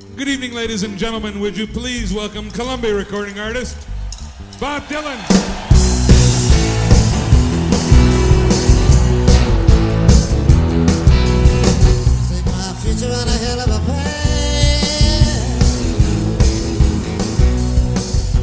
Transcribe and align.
Good 0.00 0.26
evening, 0.26 0.52
ladies 0.54 0.82
and 0.82 0.98
gentlemen. 0.98 1.38
Would 1.38 1.56
you 1.56 1.68
please 1.68 2.12
welcome 2.12 2.50
Columbia 2.50 2.92
recording 2.92 3.38
artist 3.38 3.76
Bob 4.58 4.82
Dylan? 4.86 5.14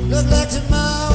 Look 0.07 0.31
like 0.31 0.49
tomorrow 0.49 1.10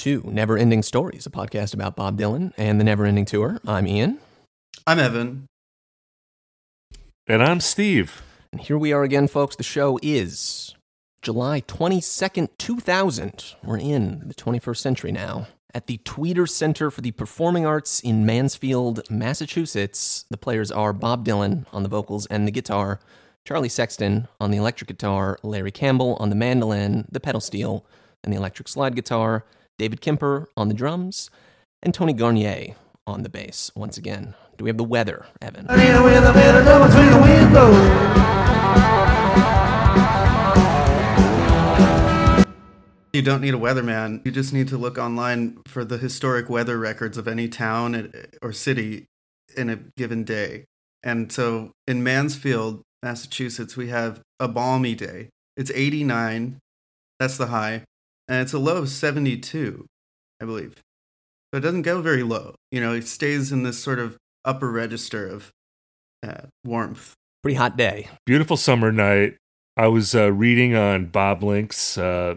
to 0.00 0.22
Never 0.24 0.56
Ending 0.56 0.82
Stories, 0.82 1.26
a 1.26 1.30
podcast 1.30 1.74
about 1.74 1.94
Bob 1.94 2.18
Dylan 2.18 2.54
and 2.56 2.80
the 2.80 2.84
Never 2.84 3.04
Ending 3.04 3.26
Tour. 3.26 3.60
I'm 3.66 3.86
Ian, 3.86 4.18
I'm 4.86 4.98
Evan. 4.98 5.46
And 7.26 7.42
I'm 7.42 7.60
Steve. 7.60 8.22
and 8.50 8.62
here 8.62 8.78
we 8.78 8.94
are 8.94 9.02
again, 9.02 9.28
folks. 9.28 9.56
The 9.56 9.62
show 9.62 9.98
is 10.02 10.74
July 11.20 11.60
22nd, 11.60 12.48
2000. 12.56 13.54
We're 13.62 13.76
in 13.76 14.26
the 14.26 14.32
21st 14.34 14.78
century 14.78 15.12
now. 15.12 15.48
At 15.74 15.86
the 15.86 15.98
Tweeter 15.98 16.48
Center 16.48 16.90
for 16.90 17.02
the 17.02 17.10
Performing 17.12 17.66
Arts 17.66 18.00
in 18.00 18.24
Mansfield, 18.24 19.02
Massachusetts, 19.10 20.24
the 20.30 20.38
players 20.38 20.72
are 20.72 20.94
Bob 20.94 21.26
Dylan 21.26 21.66
on 21.74 21.82
the 21.82 21.90
vocals 21.90 22.24
and 22.26 22.46
the 22.46 22.52
guitar, 22.52 23.00
Charlie 23.44 23.68
Sexton 23.68 24.28
on 24.40 24.50
the 24.50 24.56
electric 24.56 24.88
guitar, 24.88 25.38
Larry 25.42 25.70
Campbell 25.70 26.16
on 26.18 26.30
the 26.30 26.36
mandolin, 26.36 27.06
the 27.12 27.20
pedal 27.20 27.42
steel, 27.42 27.84
and 28.24 28.32
the 28.32 28.38
electric 28.38 28.66
slide 28.66 28.96
guitar, 28.96 29.44
David 29.80 30.02
Kemper 30.02 30.46
on 30.58 30.68
the 30.68 30.74
drums, 30.74 31.30
and 31.82 31.94
Tony 31.94 32.12
Garnier 32.12 32.74
on 33.06 33.22
the 33.22 33.30
bass. 33.30 33.70
Once 33.74 33.96
again, 33.96 34.34
do 34.58 34.64
we 34.64 34.68
have 34.68 34.76
the 34.76 34.84
weather, 34.84 35.24
Evan? 35.40 35.64
You 43.14 43.22
don't 43.22 43.40
need 43.40 43.54
a 43.54 43.56
weatherman. 43.56 44.20
You 44.26 44.30
just 44.30 44.52
need 44.52 44.68
to 44.68 44.76
look 44.76 44.98
online 44.98 45.62
for 45.66 45.82
the 45.82 45.96
historic 45.96 46.50
weather 46.50 46.78
records 46.78 47.16
of 47.16 47.26
any 47.26 47.48
town 47.48 48.12
or 48.42 48.52
city 48.52 49.06
in 49.56 49.70
a 49.70 49.76
given 49.96 50.24
day. 50.24 50.66
And 51.02 51.32
so 51.32 51.72
in 51.86 52.02
Mansfield, 52.02 52.82
Massachusetts, 53.02 53.78
we 53.78 53.88
have 53.88 54.20
a 54.38 54.46
balmy 54.46 54.94
day. 54.94 55.30
It's 55.56 55.70
89. 55.74 56.58
That's 57.18 57.38
the 57.38 57.46
high. 57.46 57.84
And 58.30 58.42
it's 58.42 58.52
a 58.52 58.60
low 58.60 58.76
of 58.76 58.88
72, 58.88 59.86
I 60.40 60.44
believe. 60.44 60.74
So 61.52 61.58
it 61.58 61.62
doesn't 61.62 61.82
go 61.82 62.00
very 62.00 62.22
low. 62.22 62.54
You 62.70 62.80
know, 62.80 62.94
it 62.94 63.08
stays 63.08 63.50
in 63.50 63.64
this 63.64 63.82
sort 63.82 63.98
of 63.98 64.16
upper 64.44 64.70
register 64.70 65.26
of 65.26 65.50
uh, 66.22 66.42
warmth. 66.64 67.14
Pretty 67.42 67.56
hot 67.56 67.76
day. 67.76 68.08
Beautiful 68.24 68.56
summer 68.56 68.92
night. 68.92 69.36
I 69.76 69.88
was 69.88 70.14
uh, 70.14 70.32
reading 70.32 70.76
on 70.76 71.06
Bob 71.06 71.42
Links 71.42 71.98
uh, 71.98 72.36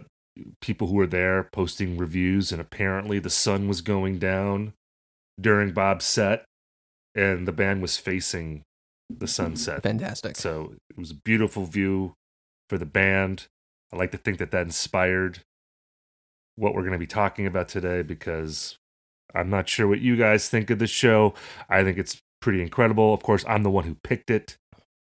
people 0.60 0.88
who 0.88 0.94
were 0.94 1.06
there 1.06 1.48
posting 1.52 1.96
reviews, 1.96 2.50
and 2.50 2.60
apparently 2.60 3.20
the 3.20 3.30
sun 3.30 3.68
was 3.68 3.80
going 3.80 4.18
down 4.18 4.72
during 5.40 5.72
Bob's 5.72 6.06
set, 6.06 6.44
and 7.14 7.46
the 7.46 7.52
band 7.52 7.82
was 7.82 7.98
facing 7.98 8.62
the 9.08 9.28
sunset. 9.28 9.84
Fantastic. 9.84 10.34
So 10.34 10.74
it 10.90 10.98
was 10.98 11.12
a 11.12 11.16
beautiful 11.24 11.66
view 11.66 12.14
for 12.68 12.78
the 12.78 12.86
band. 12.86 13.46
I 13.92 13.96
like 13.96 14.10
to 14.10 14.18
think 14.18 14.38
that 14.38 14.50
that 14.50 14.66
inspired 14.66 15.40
what 16.56 16.74
we're 16.74 16.82
going 16.82 16.92
to 16.92 16.98
be 16.98 17.06
talking 17.06 17.46
about 17.46 17.68
today 17.68 18.02
because 18.02 18.78
I'm 19.34 19.50
not 19.50 19.68
sure 19.68 19.88
what 19.88 20.00
you 20.00 20.16
guys 20.16 20.48
think 20.48 20.70
of 20.70 20.78
the 20.78 20.86
show. 20.86 21.34
I 21.68 21.82
think 21.82 21.98
it's 21.98 22.20
pretty 22.40 22.62
incredible. 22.62 23.12
Of 23.12 23.22
course, 23.22 23.44
I'm 23.48 23.62
the 23.62 23.70
one 23.70 23.84
who 23.84 23.96
picked 24.02 24.30
it, 24.30 24.56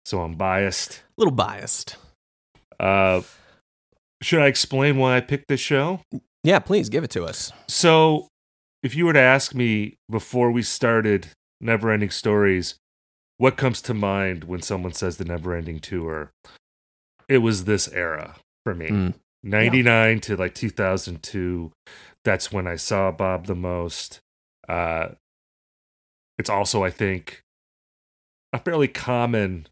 so 0.05 0.21
I'm 0.21 0.35
biased. 0.35 1.03
A 1.17 1.21
little 1.21 1.33
biased. 1.33 1.97
Uh, 2.79 3.21
should 4.21 4.41
I 4.41 4.47
explain 4.47 4.97
why 4.97 5.17
I 5.17 5.21
picked 5.21 5.47
this 5.47 5.59
show? 5.59 6.01
Yeah, 6.43 6.59
please 6.59 6.89
give 6.89 7.03
it 7.03 7.11
to 7.11 7.23
us. 7.25 7.51
So, 7.67 8.27
if 8.81 8.95
you 8.95 9.05
were 9.05 9.13
to 9.13 9.19
ask 9.19 9.53
me 9.53 9.95
before 10.09 10.51
we 10.51 10.61
started 10.61 11.27
Never 11.61 11.91
Ending 11.91 12.09
Stories, 12.09 12.75
what 13.37 13.57
comes 13.57 13.81
to 13.83 13.93
mind 13.93 14.45
when 14.45 14.61
someone 14.61 14.93
says 14.93 15.17
the 15.17 15.25
Never 15.25 15.53
Ending 15.53 15.79
Tour? 15.79 16.31
It 17.29 17.39
was 17.39 17.65
this 17.65 17.87
era 17.89 18.35
for 18.65 18.73
me. 18.75 18.87
Mm. 18.89 19.13
99 19.43 20.19
to 20.21 20.35
like 20.37 20.55
2002. 20.55 21.71
That's 22.23 22.51
when 22.51 22.67
I 22.67 22.75
saw 22.77 23.11
Bob 23.11 23.47
the 23.47 23.55
most. 23.55 24.19
Uh, 24.67 25.09
it's 26.39 26.49
also, 26.49 26.83
I 26.83 26.89
think, 26.89 27.41
a 28.53 28.59
fairly 28.59 28.87
common 28.87 29.67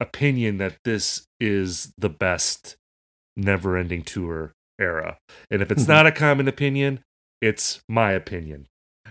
opinion 0.00 0.58
that 0.58 0.76
this 0.84 1.26
is 1.40 1.92
the 1.98 2.08
best 2.08 2.76
never 3.36 3.76
ending 3.76 4.02
tour 4.02 4.52
era. 4.78 5.18
And 5.50 5.62
if 5.62 5.70
it's 5.70 5.84
Mhm. 5.84 5.88
not 5.88 6.06
a 6.06 6.12
common 6.12 6.48
opinion, 6.48 7.02
it's 7.40 7.80
my 7.88 8.12
opinion. 8.12 8.66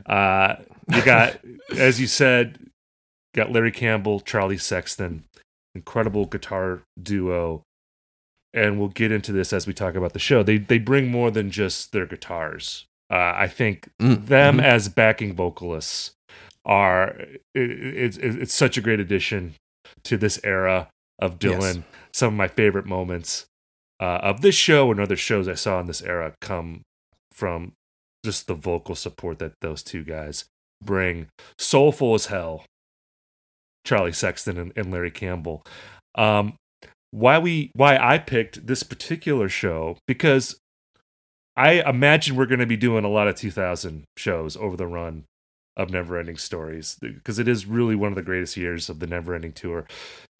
Uh, 0.05 0.57
you 0.93 1.03
got, 1.03 1.39
as 1.77 1.99
you 1.99 2.07
said, 2.07 2.69
got 3.33 3.51
Larry 3.51 3.71
Campbell, 3.71 4.19
Charlie 4.19 4.57
Sexton, 4.57 5.25
incredible 5.73 6.25
guitar 6.25 6.81
duo. 7.01 7.63
And 8.55 8.79
we'll 8.79 8.87
get 8.89 9.11
into 9.11 9.31
this 9.33 9.51
as 9.53 9.67
we 9.67 9.73
talk 9.73 9.95
about 9.95 10.13
the 10.13 10.19
show. 10.19 10.41
They 10.41 10.57
they 10.57 10.79
bring 10.79 11.11
more 11.11 11.29
than 11.29 11.51
just 11.51 11.91
their 11.91 12.05
guitars. 12.07 12.85
Uh, 13.11 13.33
I 13.35 13.47
think 13.47 13.89
Mm, 14.01 14.25
them 14.27 14.57
mhm. 14.57 14.63
as 14.63 14.89
backing 14.89 15.35
vocalists 15.35 16.13
are 16.65 17.09
it, 17.19 17.37
it's 17.53 18.17
it's 18.17 18.53
such 18.55 18.77
a 18.77 18.81
great 18.81 18.99
addition 18.99 19.55
to 20.05 20.17
this 20.17 20.39
era 20.43 20.87
of 21.19 21.37
Yes. 21.41 21.53
Dylan. 21.53 21.83
Some 22.13 22.33
of 22.33 22.37
my 22.37 22.47
favorite 22.47 22.85
moments 22.85 23.45
uh, 23.99 24.19
of 24.23 24.41
this 24.41 24.55
show 24.55 24.89
and 24.89 24.99
other 24.99 25.15
shows 25.17 25.47
I 25.47 25.53
saw 25.55 25.79
in 25.81 25.87
this 25.87 26.01
era 26.01 26.33
come 26.41 26.81
from 27.31 27.73
just 28.25 28.47
the 28.47 28.53
vocal 28.55 28.95
support 28.95 29.39
that 29.39 29.53
those 29.61 29.83
two 29.83 30.03
guys 30.03 30.45
bring. 30.83 31.27
Soulful 31.59 32.13
as 32.15 32.27
hell. 32.27 32.63
Charlie 33.85 34.13
Sexton 34.13 34.57
and, 34.57 34.73
and 34.75 34.91
Larry 34.91 35.11
Campbell. 35.11 35.63
Um, 36.15 36.55
why 37.15 37.39
we 37.39 37.71
why 37.75 37.97
I 37.97 38.17
picked 38.17 38.67
this 38.67 38.83
particular 38.83 39.47
show 39.47 39.97
because 40.05 40.59
I 41.55 41.81
imagine 41.87 42.35
we're 42.35 42.45
going 42.45 42.59
to 42.59 42.65
be 42.65 42.75
doing 42.75 43.05
a 43.05 43.09
lot 43.09 43.29
of 43.29 43.35
2000 43.35 44.03
shows 44.17 44.57
over 44.57 44.75
the 44.75 44.85
run 44.85 45.23
of 45.77 45.87
Neverending 45.87 46.37
Stories 46.37 46.97
because 46.99 47.39
it 47.39 47.47
is 47.47 47.65
really 47.65 47.95
one 47.95 48.11
of 48.11 48.17
the 48.17 48.21
greatest 48.21 48.57
years 48.57 48.89
of 48.89 48.99
the 48.99 49.07
Neverending 49.07 49.53
Tour. 49.53 49.85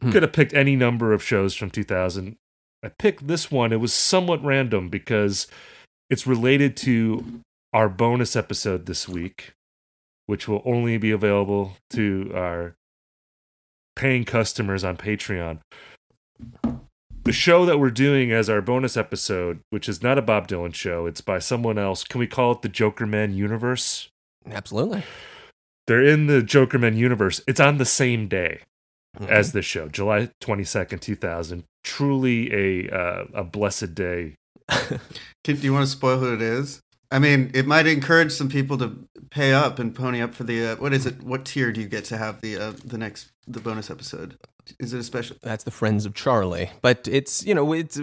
Hmm. 0.02 0.12
Could 0.12 0.24
have 0.24 0.34
picked 0.34 0.54
any 0.54 0.76
number 0.76 1.14
of 1.14 1.24
shows 1.24 1.56
from 1.56 1.70
2000. 1.70 2.36
I 2.84 2.90
picked 2.90 3.26
this 3.26 3.50
one. 3.50 3.72
It 3.72 3.80
was 3.80 3.94
somewhat 3.94 4.44
random 4.44 4.90
because 4.90 5.48
it's 6.10 6.28
related 6.28 6.76
to 6.78 7.42
our 7.72 7.88
bonus 7.88 8.36
episode 8.36 8.86
this 8.86 9.08
week, 9.08 9.54
which 10.26 10.50
will 10.50 10.62
only 10.66 10.98
be 10.98 11.12
available 11.12 11.78
to 11.92 12.34
our 12.36 12.76
paying 13.96 14.26
customers 14.26 14.84
on 14.84 14.98
Patreon. 14.98 15.60
The 17.24 17.32
show 17.34 17.66
that 17.66 17.80
we're 17.80 17.90
doing 17.90 18.32
as 18.32 18.50
our 18.50 18.62
bonus 18.62 18.96
episode, 18.96 19.60
which 19.72 19.90
is 19.90 20.04
not 20.04 20.18
a 20.20 20.22
Bob 20.22 20.48
Dylan 20.48 20.76
show, 20.76 21.08
it's 21.08 21.22
by 21.22 21.40
someone 21.40 21.78
else. 21.80 22.04
Can 22.04 22.20
we 22.20 22.28
call 22.28 22.52
it 22.52 22.62
the 22.62 22.70
Jokerman 22.70 23.34
universe? 23.36 24.10
Absolutely. 24.50 25.04
They're 25.88 26.04
in 26.04 26.28
the 26.28 26.42
Jokerman 26.42 26.96
universe. 26.96 27.42
It's 27.48 27.60
on 27.60 27.78
the 27.78 27.86
same 27.86 28.28
day 28.28 28.62
Mhm. 29.20 29.28
as 29.30 29.54
this 29.54 29.66
show, 29.66 29.88
July 29.88 30.30
22nd, 30.42 31.02
2000. 31.02 31.64
Truly 31.84 32.52
a 32.54 32.90
uh, 32.96 33.26
a 33.34 33.44
blessed 33.44 33.96
day. 33.96 34.36
Do 35.44 35.54
you 35.54 35.74
want 35.74 35.86
to 35.86 35.92
spoil 35.92 36.20
who 36.20 36.34
it 36.34 36.42
is? 36.42 36.80
I 37.12 37.20
mean, 37.20 37.50
it 37.54 37.66
might 37.68 37.86
encourage 37.88 38.32
some 38.32 38.50
people 38.50 38.78
to 38.80 39.08
pay 39.32 39.54
up 39.54 39.78
and 39.80 39.94
pony 39.96 40.22
up 40.22 40.34
for 40.34 40.44
the 40.44 40.72
uh, 40.72 40.76
what 40.78 40.92
is 40.94 41.06
it? 41.06 41.24
What 41.24 41.46
tier 41.46 41.72
do 41.72 41.82
you 41.82 41.88
get 41.88 42.04
to 42.06 42.18
have 42.18 42.42
the 42.42 42.58
uh, 42.58 42.74
the 42.84 42.98
next 42.98 43.30
the 43.48 43.60
bonus 43.60 43.90
episode? 43.90 44.36
Is 44.80 44.94
it 44.94 45.00
a 45.00 45.04
special? 45.04 45.38
That's 45.42 45.64
the 45.64 45.72
Friends 45.72 46.06
of 46.06 46.14
Charlie. 46.14 46.72
But 46.82 47.08
it's 47.08 47.46
you 47.46 47.54
know 47.54 47.74
it's 47.74 48.00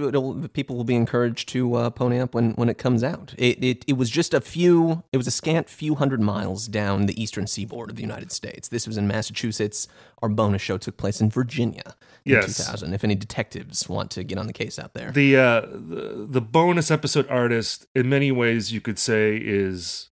people 0.53 0.76
will 0.76 0.85
be 0.85 0.94
encouraged 0.94 1.49
to 1.50 1.75
uh, 1.75 1.91
pony 1.91 2.19
up 2.19 2.35
when 2.35 2.53
when 2.53 2.69
it 2.69 2.79
comes 2.79 3.03
out. 3.05 3.35
It, 3.38 3.62
it 3.62 3.85
it 3.87 3.94
was 3.94 4.11
just 4.11 4.35
a 4.35 4.41
few. 4.41 5.03
It 5.12 5.17
was 5.17 5.26
a 5.26 5.31
scant 5.31 5.69
few 5.69 5.94
hundred 5.97 6.20
miles 6.20 6.69
down 6.69 7.06
the 7.06 7.20
eastern 7.23 7.47
seaboard 7.47 7.91
of 7.91 7.97
the 7.97 8.03
United 8.03 8.32
States. 8.32 8.69
This 8.69 8.87
was 8.87 8.97
in 8.97 9.06
Massachusetts. 9.06 9.88
Our 10.23 10.29
bonus 10.29 10.62
show 10.62 10.79
took 10.79 10.97
place 10.97 11.20
in 11.20 11.31
Virginia 11.31 11.97
in 12.25 12.32
Yes. 12.35 12.56
2000. 12.59 12.94
If 12.94 13.03
any 13.03 13.17
detectives 13.17 13.88
want 13.88 14.11
to 14.12 14.23
get 14.23 14.38
on 14.38 14.47
the 14.47 14.53
case 14.53 14.79
out 14.79 14.94
there, 14.94 15.11
The 15.11 15.37
uh 15.37 15.61
the, 15.62 16.26
the 16.31 16.41
bonus 16.41 16.91
episode 16.91 17.26
artist 17.29 17.87
in 17.94 18.09
many 18.09 18.31
ways 18.31 18.73
you 18.73 18.81
could 18.81 18.99
say 18.99 19.37
is 19.37 20.11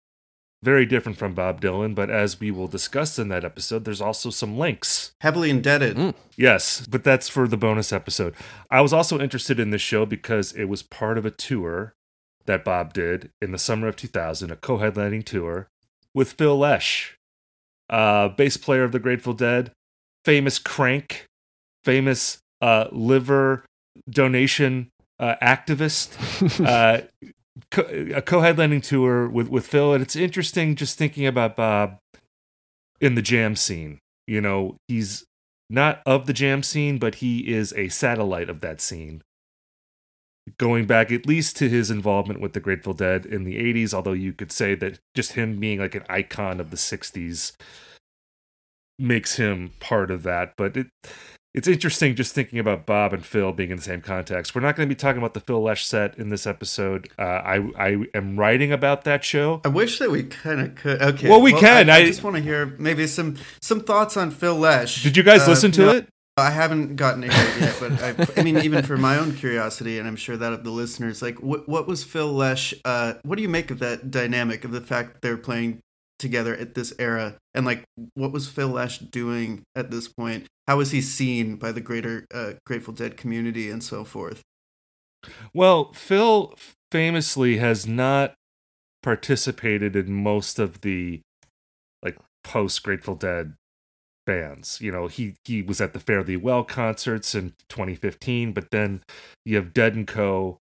very 0.66 0.84
different 0.84 1.16
from 1.16 1.32
Bob 1.32 1.60
Dylan, 1.60 1.94
but 1.94 2.10
as 2.10 2.40
we 2.40 2.50
will 2.50 2.66
discuss 2.66 3.20
in 3.20 3.28
that 3.28 3.44
episode, 3.44 3.84
there's 3.84 4.00
also 4.00 4.30
some 4.30 4.58
links. 4.58 5.12
Heavily 5.20 5.48
indebted. 5.48 5.96
Mm. 5.96 6.14
Yes, 6.36 6.84
but 6.90 7.04
that's 7.04 7.28
for 7.28 7.46
the 7.46 7.56
bonus 7.56 7.92
episode. 7.92 8.34
I 8.68 8.80
was 8.80 8.92
also 8.92 9.20
interested 9.20 9.60
in 9.60 9.70
this 9.70 9.80
show 9.80 10.04
because 10.04 10.52
it 10.54 10.64
was 10.64 10.82
part 10.82 11.18
of 11.18 11.24
a 11.24 11.30
tour 11.30 11.94
that 12.46 12.64
Bob 12.64 12.92
did 12.92 13.30
in 13.40 13.52
the 13.52 13.60
summer 13.60 13.86
of 13.86 13.94
2000, 13.94 14.50
a 14.50 14.56
co-headlining 14.56 15.24
tour 15.24 15.68
with 16.12 16.32
Phil 16.32 16.58
Lesh, 16.58 17.16
uh, 17.88 18.26
bass 18.30 18.56
player 18.56 18.82
of 18.82 18.90
the 18.90 18.98
Grateful 18.98 19.34
Dead, 19.34 19.70
famous 20.24 20.58
crank, 20.58 21.26
famous 21.84 22.38
uh, 22.60 22.88
liver 22.90 23.64
donation 24.10 24.90
uh, 25.20 25.36
activist. 25.40 26.10
co- 27.70 27.82
a 27.82 28.22
co-headlining 28.22 28.82
tour 28.82 29.28
with 29.28 29.48
with 29.48 29.66
Phil, 29.66 29.92
and 29.92 30.02
it's 30.02 30.16
interesting 30.16 30.76
just 30.76 30.98
thinking 30.98 31.26
about 31.26 31.56
Bob 31.56 31.98
in 33.00 33.14
the 33.14 33.22
jam 33.22 33.56
scene. 33.56 33.98
You 34.26 34.40
know, 34.40 34.76
he's 34.88 35.24
not 35.70 36.02
of 36.06 36.26
the 36.26 36.32
jam 36.32 36.62
scene, 36.62 36.98
but 36.98 37.16
he 37.16 37.52
is 37.52 37.72
a 37.76 37.88
satellite 37.88 38.48
of 38.48 38.60
that 38.60 38.80
scene. 38.80 39.22
Going 40.58 40.86
back 40.86 41.10
at 41.10 41.26
least 41.26 41.56
to 41.56 41.68
his 41.68 41.90
involvement 41.90 42.40
with 42.40 42.52
the 42.52 42.60
Grateful 42.60 42.94
Dead 42.94 43.26
in 43.26 43.42
the 43.42 43.56
80s, 43.56 43.92
although 43.92 44.12
you 44.12 44.32
could 44.32 44.52
say 44.52 44.76
that 44.76 45.00
just 45.14 45.32
him 45.32 45.58
being 45.58 45.80
like 45.80 45.96
an 45.96 46.04
icon 46.08 46.60
of 46.60 46.70
the 46.70 46.76
60s 46.76 47.52
makes 48.96 49.36
him 49.36 49.72
part 49.80 50.10
of 50.12 50.22
that. 50.22 50.52
But 50.56 50.76
it 50.76 50.86
it's 51.56 51.66
interesting 51.66 52.14
just 52.14 52.34
thinking 52.34 52.58
about 52.58 52.84
Bob 52.84 53.14
and 53.14 53.24
Phil 53.24 53.50
being 53.50 53.70
in 53.70 53.78
the 53.78 53.82
same 53.82 54.02
context. 54.02 54.54
We're 54.54 54.60
not 54.60 54.76
going 54.76 54.86
to 54.86 54.94
be 54.94 54.98
talking 54.98 55.18
about 55.18 55.32
the 55.32 55.40
Phil 55.40 55.62
Lesh 55.62 55.86
set 55.86 56.16
in 56.18 56.28
this 56.28 56.46
episode. 56.46 57.08
Uh, 57.18 57.22
I 57.22 57.70
I 57.78 58.04
am 58.14 58.38
writing 58.38 58.72
about 58.72 59.04
that 59.04 59.24
show. 59.24 59.62
I 59.64 59.68
wish 59.68 59.98
that 59.98 60.10
we 60.10 60.24
kind 60.24 60.60
of 60.60 60.74
could. 60.74 61.00
Okay. 61.00 61.30
Well, 61.30 61.40
we 61.40 61.52
can. 61.52 61.88
I, 61.88 61.96
I 61.96 62.04
just 62.06 62.22
want 62.22 62.36
to 62.36 62.42
hear 62.42 62.66
maybe 62.78 63.06
some 63.06 63.36
some 63.62 63.80
thoughts 63.80 64.16
on 64.18 64.30
Phil 64.30 64.54
Lesh. 64.54 65.02
Did 65.02 65.16
you 65.16 65.22
guys 65.22 65.42
Uh, 65.42 65.50
listen 65.50 65.72
to 65.72 65.80
no, 65.80 65.90
it? 65.92 66.08
I 66.38 66.50
haven't 66.50 66.96
gotten 66.96 67.24
it 67.24 67.32
yet, 67.32 67.76
but 67.80 67.92
I, 68.02 68.40
I 68.40 68.44
mean, 68.44 68.58
even 68.58 68.82
for 68.84 68.98
my 68.98 69.18
own 69.18 69.32
curiosity, 69.32 69.98
and 69.98 70.06
I'm 70.06 70.16
sure 70.16 70.36
that 70.36 70.52
of 70.52 70.64
the 70.64 70.70
listeners, 70.70 71.22
like, 71.22 71.42
what, 71.42 71.66
what 71.66 71.86
was 71.86 72.04
Phil 72.04 72.30
Lesh? 72.30 72.74
Uh, 72.84 73.14
what 73.22 73.36
do 73.36 73.42
you 73.42 73.48
make 73.48 73.70
of 73.70 73.78
that 73.78 74.10
dynamic 74.10 74.66
of 74.66 74.70
the 74.70 74.82
fact 74.82 75.14
that 75.14 75.22
they're 75.22 75.38
playing 75.38 75.80
together 76.18 76.54
at 76.56 76.74
this 76.74 76.92
era, 76.98 77.36
and 77.54 77.66
like, 77.66 77.84
what 78.14 78.32
was 78.32 78.48
Phil 78.48 78.68
Lesh 78.68 78.98
doing 78.98 79.62
at 79.74 79.90
this 79.90 80.08
point? 80.08 80.46
How 80.66 80.78
was 80.78 80.90
he 80.90 81.00
seen 81.00 81.56
by 81.56 81.72
the 81.72 81.80
greater 81.80 82.26
uh, 82.34 82.54
Grateful 82.64 82.94
Dead 82.94 83.16
community 83.16 83.70
and 83.70 83.82
so 83.82 84.04
forth? 84.04 84.42
Well, 85.54 85.92
Phil 85.92 86.54
famously 86.90 87.58
has 87.58 87.86
not 87.86 88.34
participated 89.02 89.94
in 89.94 90.12
most 90.12 90.58
of 90.58 90.80
the 90.80 91.20
like 92.02 92.18
post 92.42 92.82
Grateful 92.82 93.14
Dead 93.14 93.54
bands. 94.26 94.80
You 94.80 94.92
know, 94.92 95.06
he 95.06 95.36
he 95.44 95.62
was 95.62 95.80
at 95.80 95.94
the 95.94 96.22
Thee 96.24 96.36
Well 96.36 96.64
concerts 96.64 97.34
in 97.34 97.54
2015, 97.68 98.52
but 98.52 98.70
then 98.70 99.02
you 99.44 99.56
have 99.56 99.72
Dead 99.72 99.94
and 99.94 100.06
Co. 100.06 100.58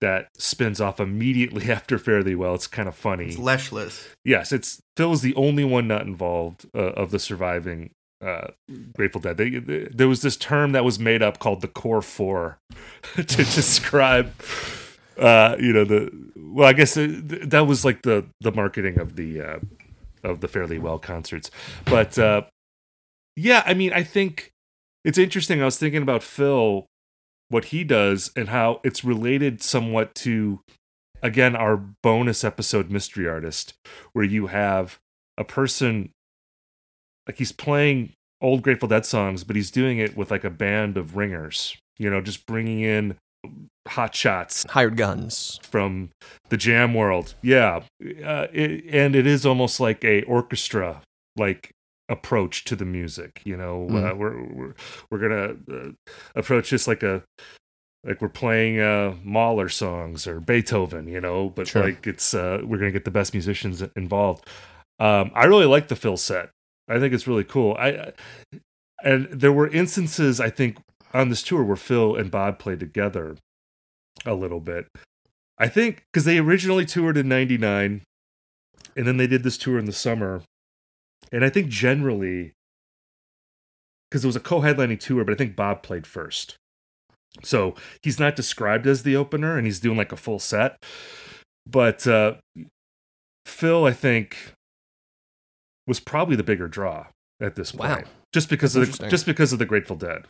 that 0.00 0.28
spins 0.36 0.80
off 0.80 1.00
immediately 1.00 1.70
after 1.70 1.98
Fare 1.98 2.22
Thee 2.22 2.34
Well. 2.34 2.54
It's 2.54 2.66
kind 2.66 2.88
of 2.88 2.94
funny. 2.94 3.26
It's 3.26 3.36
Leshless. 3.36 4.06
yes, 4.24 4.52
it's 4.52 4.80
Phil 4.96 5.12
is 5.12 5.20
the 5.22 5.34
only 5.34 5.64
one 5.64 5.88
not 5.88 6.02
involved 6.06 6.66
uh, 6.74 6.78
of 6.92 7.10
the 7.10 7.18
surviving 7.18 7.90
uh, 8.24 8.48
Grateful 8.94 9.20
Dead. 9.20 9.36
They, 9.36 9.50
they- 9.50 9.88
there 9.92 10.08
was 10.08 10.22
this 10.22 10.36
term 10.36 10.72
that 10.72 10.84
was 10.84 10.98
made 10.98 11.22
up 11.22 11.38
called 11.38 11.60
the 11.60 11.68
Core 11.68 12.02
Four 12.02 12.58
to 13.16 13.22
describe, 13.24 14.32
uh, 15.18 15.56
you 15.58 15.72
know, 15.72 15.84
the 15.84 16.10
well, 16.36 16.68
I 16.68 16.72
guess 16.72 16.94
th- 16.94 17.10
that 17.22 17.66
was 17.66 17.84
like 17.84 18.02
the 18.02 18.24
the 18.40 18.52
marketing 18.52 18.98
of 18.98 19.16
the 19.16 19.40
uh, 19.40 19.58
of 20.22 20.40
the 20.40 20.48
Fare 20.48 20.66
Thee 20.66 20.78
Well 20.78 20.98
concerts, 20.98 21.50
but 21.84 22.18
uh, 22.18 22.42
yeah, 23.36 23.62
I 23.66 23.74
mean, 23.74 23.92
I 23.92 24.02
think 24.04 24.50
it's 25.04 25.18
interesting. 25.18 25.60
I 25.60 25.64
was 25.66 25.76
thinking 25.78 26.00
about 26.02 26.22
Phil, 26.22 26.86
what 27.54 27.66
he 27.66 27.84
does, 27.84 28.32
and 28.34 28.48
how 28.48 28.80
it's 28.82 29.04
related 29.04 29.62
somewhat 29.62 30.12
to 30.16 30.58
again 31.22 31.54
our 31.54 31.76
bonus 32.02 32.42
episode 32.42 32.90
mystery 32.90 33.28
artist 33.28 33.74
where 34.12 34.24
you 34.24 34.48
have 34.48 34.98
a 35.38 35.44
person 35.44 36.10
like 37.28 37.38
he's 37.38 37.52
playing 37.52 38.12
old 38.42 38.62
grateful 38.62 38.88
dead 38.88 39.06
songs 39.06 39.44
but 39.44 39.54
he's 39.54 39.70
doing 39.70 39.98
it 39.98 40.16
with 40.16 40.32
like 40.32 40.42
a 40.42 40.50
band 40.50 40.96
of 40.96 41.16
ringers 41.16 41.78
you 41.96 42.10
know 42.10 42.20
just 42.20 42.44
bringing 42.44 42.80
in 42.80 43.16
hot 43.86 44.14
shots 44.16 44.66
hired 44.68 44.96
guns. 44.96 45.60
from 45.62 46.10
the 46.50 46.56
jam 46.56 46.92
world 46.92 47.34
yeah 47.40 47.82
uh, 48.24 48.48
it, 48.52 48.84
and 48.90 49.14
it 49.14 49.28
is 49.28 49.46
almost 49.46 49.78
like 49.78 50.04
a 50.04 50.22
orchestra 50.24 51.00
like 51.36 51.70
approach 52.08 52.64
to 52.64 52.76
the 52.76 52.84
music 52.84 53.40
you 53.44 53.56
know? 53.56 53.86
Uh, 53.88 54.12
Mhm. 54.12 54.18
we're, 54.18 54.42
we're 54.52 54.74
we're 55.10 55.18
gonna 55.18 55.56
uh, 55.72 55.90
approach 56.34 56.70
this 56.70 56.86
like 56.86 57.02
a 57.02 57.22
like 58.04 58.20
we're 58.20 58.28
playing 58.28 58.78
uh 58.80 59.14
mahler 59.24 59.68
songs 59.70 60.26
or 60.26 60.40
beethoven 60.40 61.08
you 61.08 61.20
know? 61.20 61.48
But 61.50 61.68
Sure. 61.68 61.82
like 61.84 62.06
it's 62.06 62.34
uh 62.34 62.60
we're 62.64 62.78
gonna 62.78 62.90
get 62.92 63.04
the 63.04 63.10
best 63.10 63.32
musicians 63.32 63.82
involved. 63.96 64.46
Um 64.98 65.30
i 65.34 65.44
really 65.44 65.66
like 65.66 65.88
the 65.88 65.96
phil 65.96 66.16
set. 66.16 66.50
I 66.88 66.98
think 66.98 67.14
it's 67.14 67.26
really 67.26 67.44
cool. 67.44 67.74
I 67.78 68.12
and 69.02 69.26
there 69.30 69.52
were 69.52 69.68
instances 69.68 70.40
i 70.40 70.50
think 70.50 70.78
on 71.12 71.28
this 71.28 71.42
tour 71.42 71.62
where 71.64 71.76
phil 71.76 72.14
and 72.16 72.30
bob 72.30 72.58
played 72.58 72.80
together 72.80 73.36
a 74.26 74.34
little 74.34 74.60
bit. 74.60 74.86
I 75.58 75.68
think 75.68 76.04
because 76.12 76.24
they 76.24 76.38
originally 76.38 76.84
toured 76.84 77.16
in 77.16 77.28
99 77.28 78.02
and 78.96 79.06
then 79.06 79.16
they 79.16 79.26
did 79.26 79.42
this 79.42 79.56
tour 79.58 79.78
in 79.78 79.84
the 79.86 79.92
summer 79.92 80.42
and 81.34 81.44
i 81.44 81.50
think 81.50 81.68
generally 81.68 82.52
because 84.10 84.24
it 84.24 84.28
was 84.28 84.36
a 84.36 84.40
co-headlining 84.40 84.98
tour 85.00 85.24
but 85.24 85.32
i 85.34 85.36
think 85.36 85.54
bob 85.56 85.82
played 85.82 86.06
first. 86.06 86.56
So 87.42 87.74
he's 88.00 88.20
not 88.20 88.36
described 88.36 88.86
as 88.86 89.02
the 89.02 89.16
opener 89.16 89.56
and 89.58 89.66
he's 89.66 89.80
doing 89.80 89.96
like 89.98 90.12
a 90.12 90.16
full 90.16 90.38
set. 90.38 90.76
But 91.66 92.06
uh 92.06 92.34
phil 93.44 93.84
i 93.86 93.92
think 93.92 94.52
was 95.86 95.98
probably 96.00 96.36
the 96.36 96.44
bigger 96.44 96.68
draw 96.68 97.08
at 97.40 97.56
this 97.56 97.74
Wow. 97.74 97.96
point 97.96 98.06
just 98.32 98.48
because 98.48 98.72
That's 98.74 98.90
of 98.90 98.98
the, 99.00 99.08
just 99.10 99.26
because 99.26 99.52
of 99.52 99.58
the 99.58 99.66
grateful 99.66 99.96
dead 99.96 100.26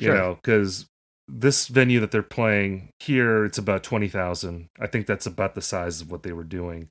you 0.00 0.06
Sure. 0.08 0.14
know 0.14 0.34
because 0.42 0.86
this 1.28 1.68
venue 1.68 2.00
that 2.00 2.10
they're 2.10 2.22
playing 2.22 2.90
here 2.98 3.44
it's 3.46 3.56
about 3.58 3.82
20,000 3.84 4.66
i 4.80 4.86
think 4.88 5.06
that's 5.06 5.24
about 5.26 5.54
the 5.54 5.62
size 5.62 6.00
of 6.02 6.10
what 6.10 6.22
they 6.24 6.32
were 6.32 6.44
doing. 6.44 6.88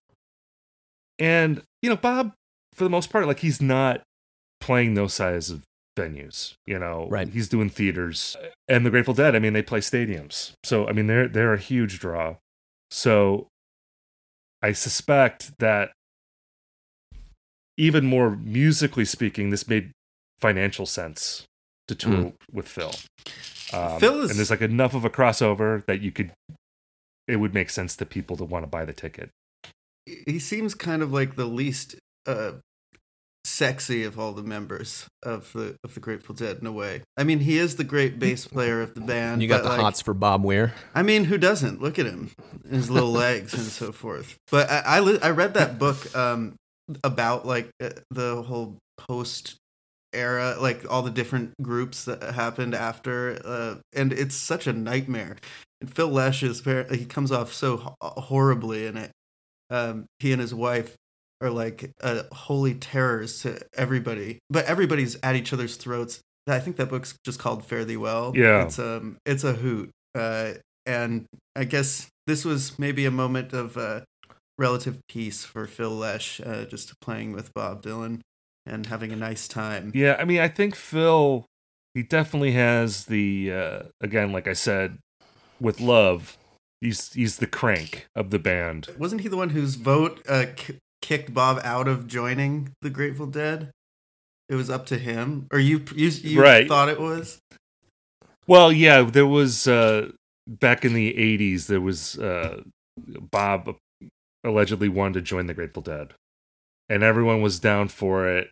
And 1.19 1.61
you 1.81 1.89
know 1.89 1.97
bob 1.97 2.31
for 2.73 2.83
the 2.83 2.89
most 2.89 3.09
part 3.09 3.27
like 3.27 3.39
he's 3.39 3.61
not 3.61 4.01
playing 4.59 4.93
those 4.93 5.13
size 5.13 5.49
of 5.49 5.63
venues 5.97 6.55
you 6.65 6.79
know? 6.79 7.07
Right. 7.09 7.29
he's 7.29 7.47
doing 7.47 7.69
theaters 7.69 8.35
and 8.67 8.85
the 8.85 8.89
grateful 8.89 9.13
dead. 9.13 9.35
I 9.35 9.39
mean 9.39 9.53
they 9.53 9.61
play 9.61 9.79
stadiums. 9.79 10.53
So 10.63 10.87
i 10.87 10.91
mean 10.91 11.07
they're 11.07 11.27
they're 11.27 11.53
a 11.53 11.59
huge 11.59 11.99
draw. 11.99 12.35
So 12.89 13.47
i 14.61 14.71
suspect 14.71 15.51
that 15.59 15.91
even 17.77 18.05
more 18.05 18.31
musically 18.31 19.05
speaking 19.05 19.49
this 19.49 19.67
made 19.67 19.91
financial 20.39 20.85
sense 20.85 21.45
to 21.87 21.95
tour 21.95 22.33
with 22.51 22.67
phil. 22.67 22.93
Um, 23.73 23.99
Phil 23.99 24.21
is- 24.21 24.29
and 24.29 24.37
there's 24.39 24.49
like 24.51 24.61
enough 24.61 24.93
of 24.93 25.03
a 25.05 25.09
crossover 25.09 25.85
that 25.85 26.01
you 26.01 26.11
could 26.11 26.31
it 27.27 27.37
would 27.37 27.53
make 27.53 27.69
sense 27.69 27.95
to 27.97 28.05
people 28.05 28.35
to 28.37 28.43
want 28.43 28.63
to 28.63 28.67
buy 28.67 28.83
the 28.85 28.93
ticket. 28.93 29.29
He 30.05 30.37
seems 30.39 30.75
kind 30.75 31.01
of 31.01 31.13
like 31.13 31.35
the 31.35 31.45
least 31.45 31.95
uh, 32.25 32.53
sexy 33.45 34.03
of 34.03 34.17
all 34.17 34.31
the 34.33 34.43
members 34.43 35.07
of 35.21 35.51
the 35.53 35.75
of 35.83 35.93
the 35.93 35.99
Grateful 35.99 36.35
Dead 36.35 36.57
in 36.59 36.67
a 36.67 36.71
way. 36.71 37.03
I 37.17 37.23
mean, 37.23 37.39
he 37.39 37.57
is 37.57 37.75
the 37.75 37.83
great 37.83 38.19
bass 38.19 38.47
player 38.53 38.81
of 38.81 38.93
the 38.95 39.01
band. 39.01 39.41
You 39.41 39.47
got 39.47 39.63
the 39.63 39.69
like, 39.69 39.79
hots 39.79 40.01
for 40.01 40.13
Bob 40.13 40.43
Weir. 40.43 40.73
I 40.95 41.03
mean, 41.03 41.25
who 41.25 41.37
doesn't? 41.37 41.81
Look 41.81 41.99
at 41.99 42.05
him, 42.05 42.31
his 42.69 42.89
little 42.89 43.11
legs 43.25 43.53
and 43.53 43.63
so 43.63 43.91
forth. 43.91 44.37
But 44.51 44.69
I 44.69 44.99
I, 44.99 45.17
I 45.21 45.29
read 45.31 45.55
that 45.55 45.79
book 45.79 46.15
um, 46.15 46.55
about 47.03 47.45
like 47.45 47.69
uh, 47.81 47.89
the 48.11 48.41
whole 48.41 48.77
post 48.97 49.55
era, 50.13 50.55
like 50.59 50.89
all 50.89 51.01
the 51.01 51.11
different 51.11 51.53
groups 51.61 52.05
that 52.05 52.21
happened 52.21 52.75
after, 52.75 53.41
uh, 53.43 53.75
and 53.93 54.13
it's 54.13 54.35
such 54.35 54.67
a 54.67 54.73
nightmare. 54.73 55.37
And 55.81 55.93
Phil 55.93 56.07
Lesh 56.07 56.43
is 56.43 56.61
very, 56.61 56.97
he 56.97 57.05
comes 57.05 57.31
off 57.31 57.51
so 57.51 57.95
horribly 58.01 58.85
in 58.85 58.97
it. 58.97 59.11
Um, 59.69 60.05
he 60.19 60.31
and 60.31 60.39
his 60.39 60.53
wife 60.53 60.95
are 61.43 61.51
like 61.51 61.91
uh, 62.01 62.23
holy 62.31 62.73
terrors 62.73 63.41
to 63.41 63.59
everybody, 63.75 64.39
but 64.49 64.65
everybody's 64.65 65.17
at 65.21 65.35
each 65.35 65.53
other's 65.53 65.75
throats 65.75 66.21
I 66.47 66.59
think 66.59 66.75
that 66.77 66.89
book's 66.89 67.15
just 67.23 67.39
called 67.39 67.65
Fare 67.65 67.85
Thee 67.85 67.97
Well. 67.97 68.33
Yeah. 68.35 68.65
it's 68.65 68.79
um, 68.79 69.17
it's 69.25 69.43
a 69.43 69.53
hoot. 69.53 69.91
Uh, 70.15 70.53
and 70.85 71.25
I 71.55 71.63
guess 71.63 72.07
this 72.27 72.43
was 72.43 72.77
maybe 72.77 73.05
a 73.05 73.11
moment 73.11 73.53
of 73.53 73.77
uh, 73.77 74.01
relative 74.57 74.99
peace 75.07 75.45
for 75.45 75.65
Phil 75.65 75.89
Lesh, 75.91 76.41
uh, 76.41 76.65
just 76.65 76.99
playing 76.99 77.31
with 77.31 77.53
Bob 77.53 77.81
Dylan 77.81 78.19
and 78.65 78.85
having 78.87 79.11
a 79.11 79.15
nice 79.15 79.47
time. 79.47 79.91
Yeah, 79.95 80.17
I 80.19 80.25
mean, 80.25 80.39
I 80.39 80.49
think 80.49 80.75
Phil, 80.75 81.45
he 81.93 82.03
definitely 82.03 82.51
has 82.51 83.05
the 83.05 83.53
uh, 83.53 83.79
again, 84.01 84.31
like 84.31 84.47
I 84.47 84.53
said, 84.53 84.97
with 85.61 85.79
love, 85.79 86.37
he's 86.81 87.13
he's 87.13 87.37
the 87.37 87.47
crank 87.47 88.07
of 88.15 88.31
the 88.31 88.39
band. 88.39 88.89
Wasn't 88.97 89.21
he 89.21 89.29
the 89.29 89.37
one 89.37 89.51
whose 89.51 89.75
vote 89.75 90.21
uh, 90.27 90.47
kicked 91.03 91.33
Bob 91.33 91.59
out 91.63 91.87
of 91.87 92.07
joining 92.07 92.71
the 92.81 92.89
Grateful 92.89 93.27
Dead? 93.27 93.69
It 94.49 94.55
was 94.55 94.69
up 94.69 94.85
to 94.87 94.97
him, 94.97 95.47
or 95.51 95.59
you 95.59 95.83
you, 95.93 96.07
you 96.09 96.41
Right. 96.41 96.67
thought 96.67 96.89
it 96.89 96.99
was? 96.99 97.37
Well, 98.47 98.71
yeah, 98.71 99.01
there 99.03 99.27
was 99.27 99.67
uh, 99.67 100.11
back 100.47 100.83
in 100.85 100.93
the 100.93 101.13
'80s. 101.13 101.67
There 101.67 101.81
was 101.81 102.17
uh, 102.17 102.61
Bob 103.31 103.75
allegedly 104.43 104.89
wanted 104.89 105.13
to 105.15 105.21
join 105.21 105.45
the 105.47 105.53
Grateful 105.53 105.81
Dead, 105.83 106.13
and 106.89 107.03
everyone 107.03 107.41
was 107.41 107.59
down 107.59 107.87
for 107.89 108.27
it. 108.27 108.49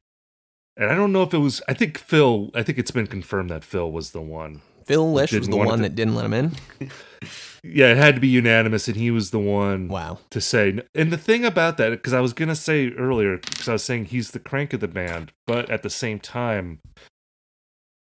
And 0.77 0.89
I 0.89 0.95
don't 0.95 1.11
know 1.11 1.23
if 1.23 1.33
it 1.33 1.39
was. 1.39 1.61
I 1.67 1.73
think 1.73 1.97
Phil. 1.97 2.51
I 2.53 2.63
think 2.63 2.77
it's 2.77 2.91
been 2.91 3.07
confirmed 3.07 3.49
that 3.49 3.63
Phil 3.63 3.91
was 3.91 4.11
the 4.11 4.21
one. 4.21 4.61
Phil 4.91 5.11
Lesh 5.11 5.33
was 5.33 5.47
the 5.47 5.57
one 5.57 5.77
to- 5.77 5.83
that 5.83 5.95
didn't 5.95 6.15
let 6.15 6.25
him 6.25 6.33
in. 6.33 6.51
Yeah, 7.63 7.91
it 7.91 7.97
had 7.97 8.15
to 8.15 8.21
be 8.21 8.27
unanimous, 8.27 8.87
and 8.87 8.97
he 8.97 9.11
was 9.11 9.29
the 9.29 9.37
one. 9.37 9.87
Wow. 9.87 10.17
to 10.31 10.41
say. 10.41 10.79
And 10.95 11.13
the 11.13 11.17
thing 11.17 11.45
about 11.45 11.77
that, 11.77 11.91
because 11.91 12.11
I 12.11 12.19
was 12.19 12.33
gonna 12.33 12.55
say 12.55 12.89
earlier, 12.93 13.37
because 13.37 13.69
I 13.69 13.73
was 13.73 13.83
saying 13.83 14.05
he's 14.05 14.31
the 14.31 14.39
crank 14.39 14.73
of 14.73 14.79
the 14.79 14.87
band, 14.87 15.31
but 15.45 15.69
at 15.69 15.83
the 15.83 15.89
same 15.91 16.19
time, 16.19 16.79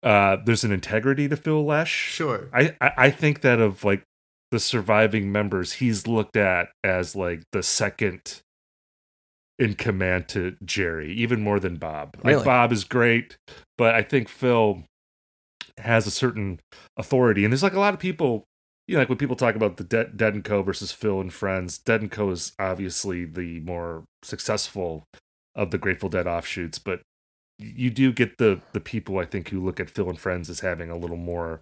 uh, 0.03 0.39
there's 0.47 0.65
an 0.65 0.73
integrity 0.73 1.29
to 1.29 1.37
Phil 1.37 1.63
Lesh. 1.63 1.93
Sure. 1.93 2.49
I, 2.55 2.75
I 2.81 2.93
I 2.97 3.11
think 3.11 3.43
that 3.43 3.61
of 3.61 3.85
like 3.85 4.03
the 4.51 4.59
surviving 4.59 5.31
members, 5.31 5.75
he's 5.75 6.07
looked 6.07 6.39
at 6.39 6.69
as 6.83 7.15
like 7.15 7.43
the 7.53 7.63
second 7.63 8.41
in 9.59 9.75
command 9.75 10.27
to 10.29 10.57
Jerry, 10.65 11.13
even 11.13 11.43
more 11.43 11.61
than 11.61 11.77
Bob. 11.77 12.17
Really? 12.25 12.37
Like 12.37 12.47
Bob 12.47 12.73
is 12.73 12.85
great, 12.85 13.37
but 13.77 13.95
I 13.95 14.01
think 14.01 14.31
Phil 14.31 14.85
has 15.79 16.07
a 16.07 16.11
certain 16.11 16.61
authority, 16.97 17.45
and 17.45 17.53
there's 17.53 17.63
like 17.63 17.75
a 17.75 17.81
lot 17.81 17.95
of 17.95 18.01
people. 18.01 18.45
You 18.89 18.97
know, 18.97 19.03
like 19.03 19.09
when 19.09 19.19
people 19.19 19.37
talk 19.37 19.55
about 19.55 19.77
the 19.77 19.85
De- 19.85 20.09
Dead 20.09 20.35
and 20.35 20.43
Co. 20.43 20.63
versus 20.63 20.91
Phil 20.91 21.21
and 21.21 21.33
Friends, 21.33 21.79
Dead 21.79 22.01
and 22.01 22.11
Co. 22.11 22.31
is 22.31 22.53
obviously 22.59 23.25
the 23.25 23.61
more 23.61 24.05
successful 24.23 25.05
of 25.55 25.71
the 25.71 25.79
Grateful 25.79 26.09
Dead 26.09 26.27
offshoots, 26.27 26.79
but 26.81 27.03
you 27.59 27.91
do 27.91 28.13
get 28.13 28.39
the 28.39 28.61
the 28.73 28.81
people 28.81 29.19
I 29.19 29.27
think 29.27 29.51
who 29.51 29.65
look 29.65 29.79
at 29.79 29.91
Phil 29.91 30.09
and 30.09 30.19
Friends 30.19 30.49
as 30.51 30.61
having 30.61 30.91
a 30.91 30.97
little 30.97 31.17
more 31.17 31.61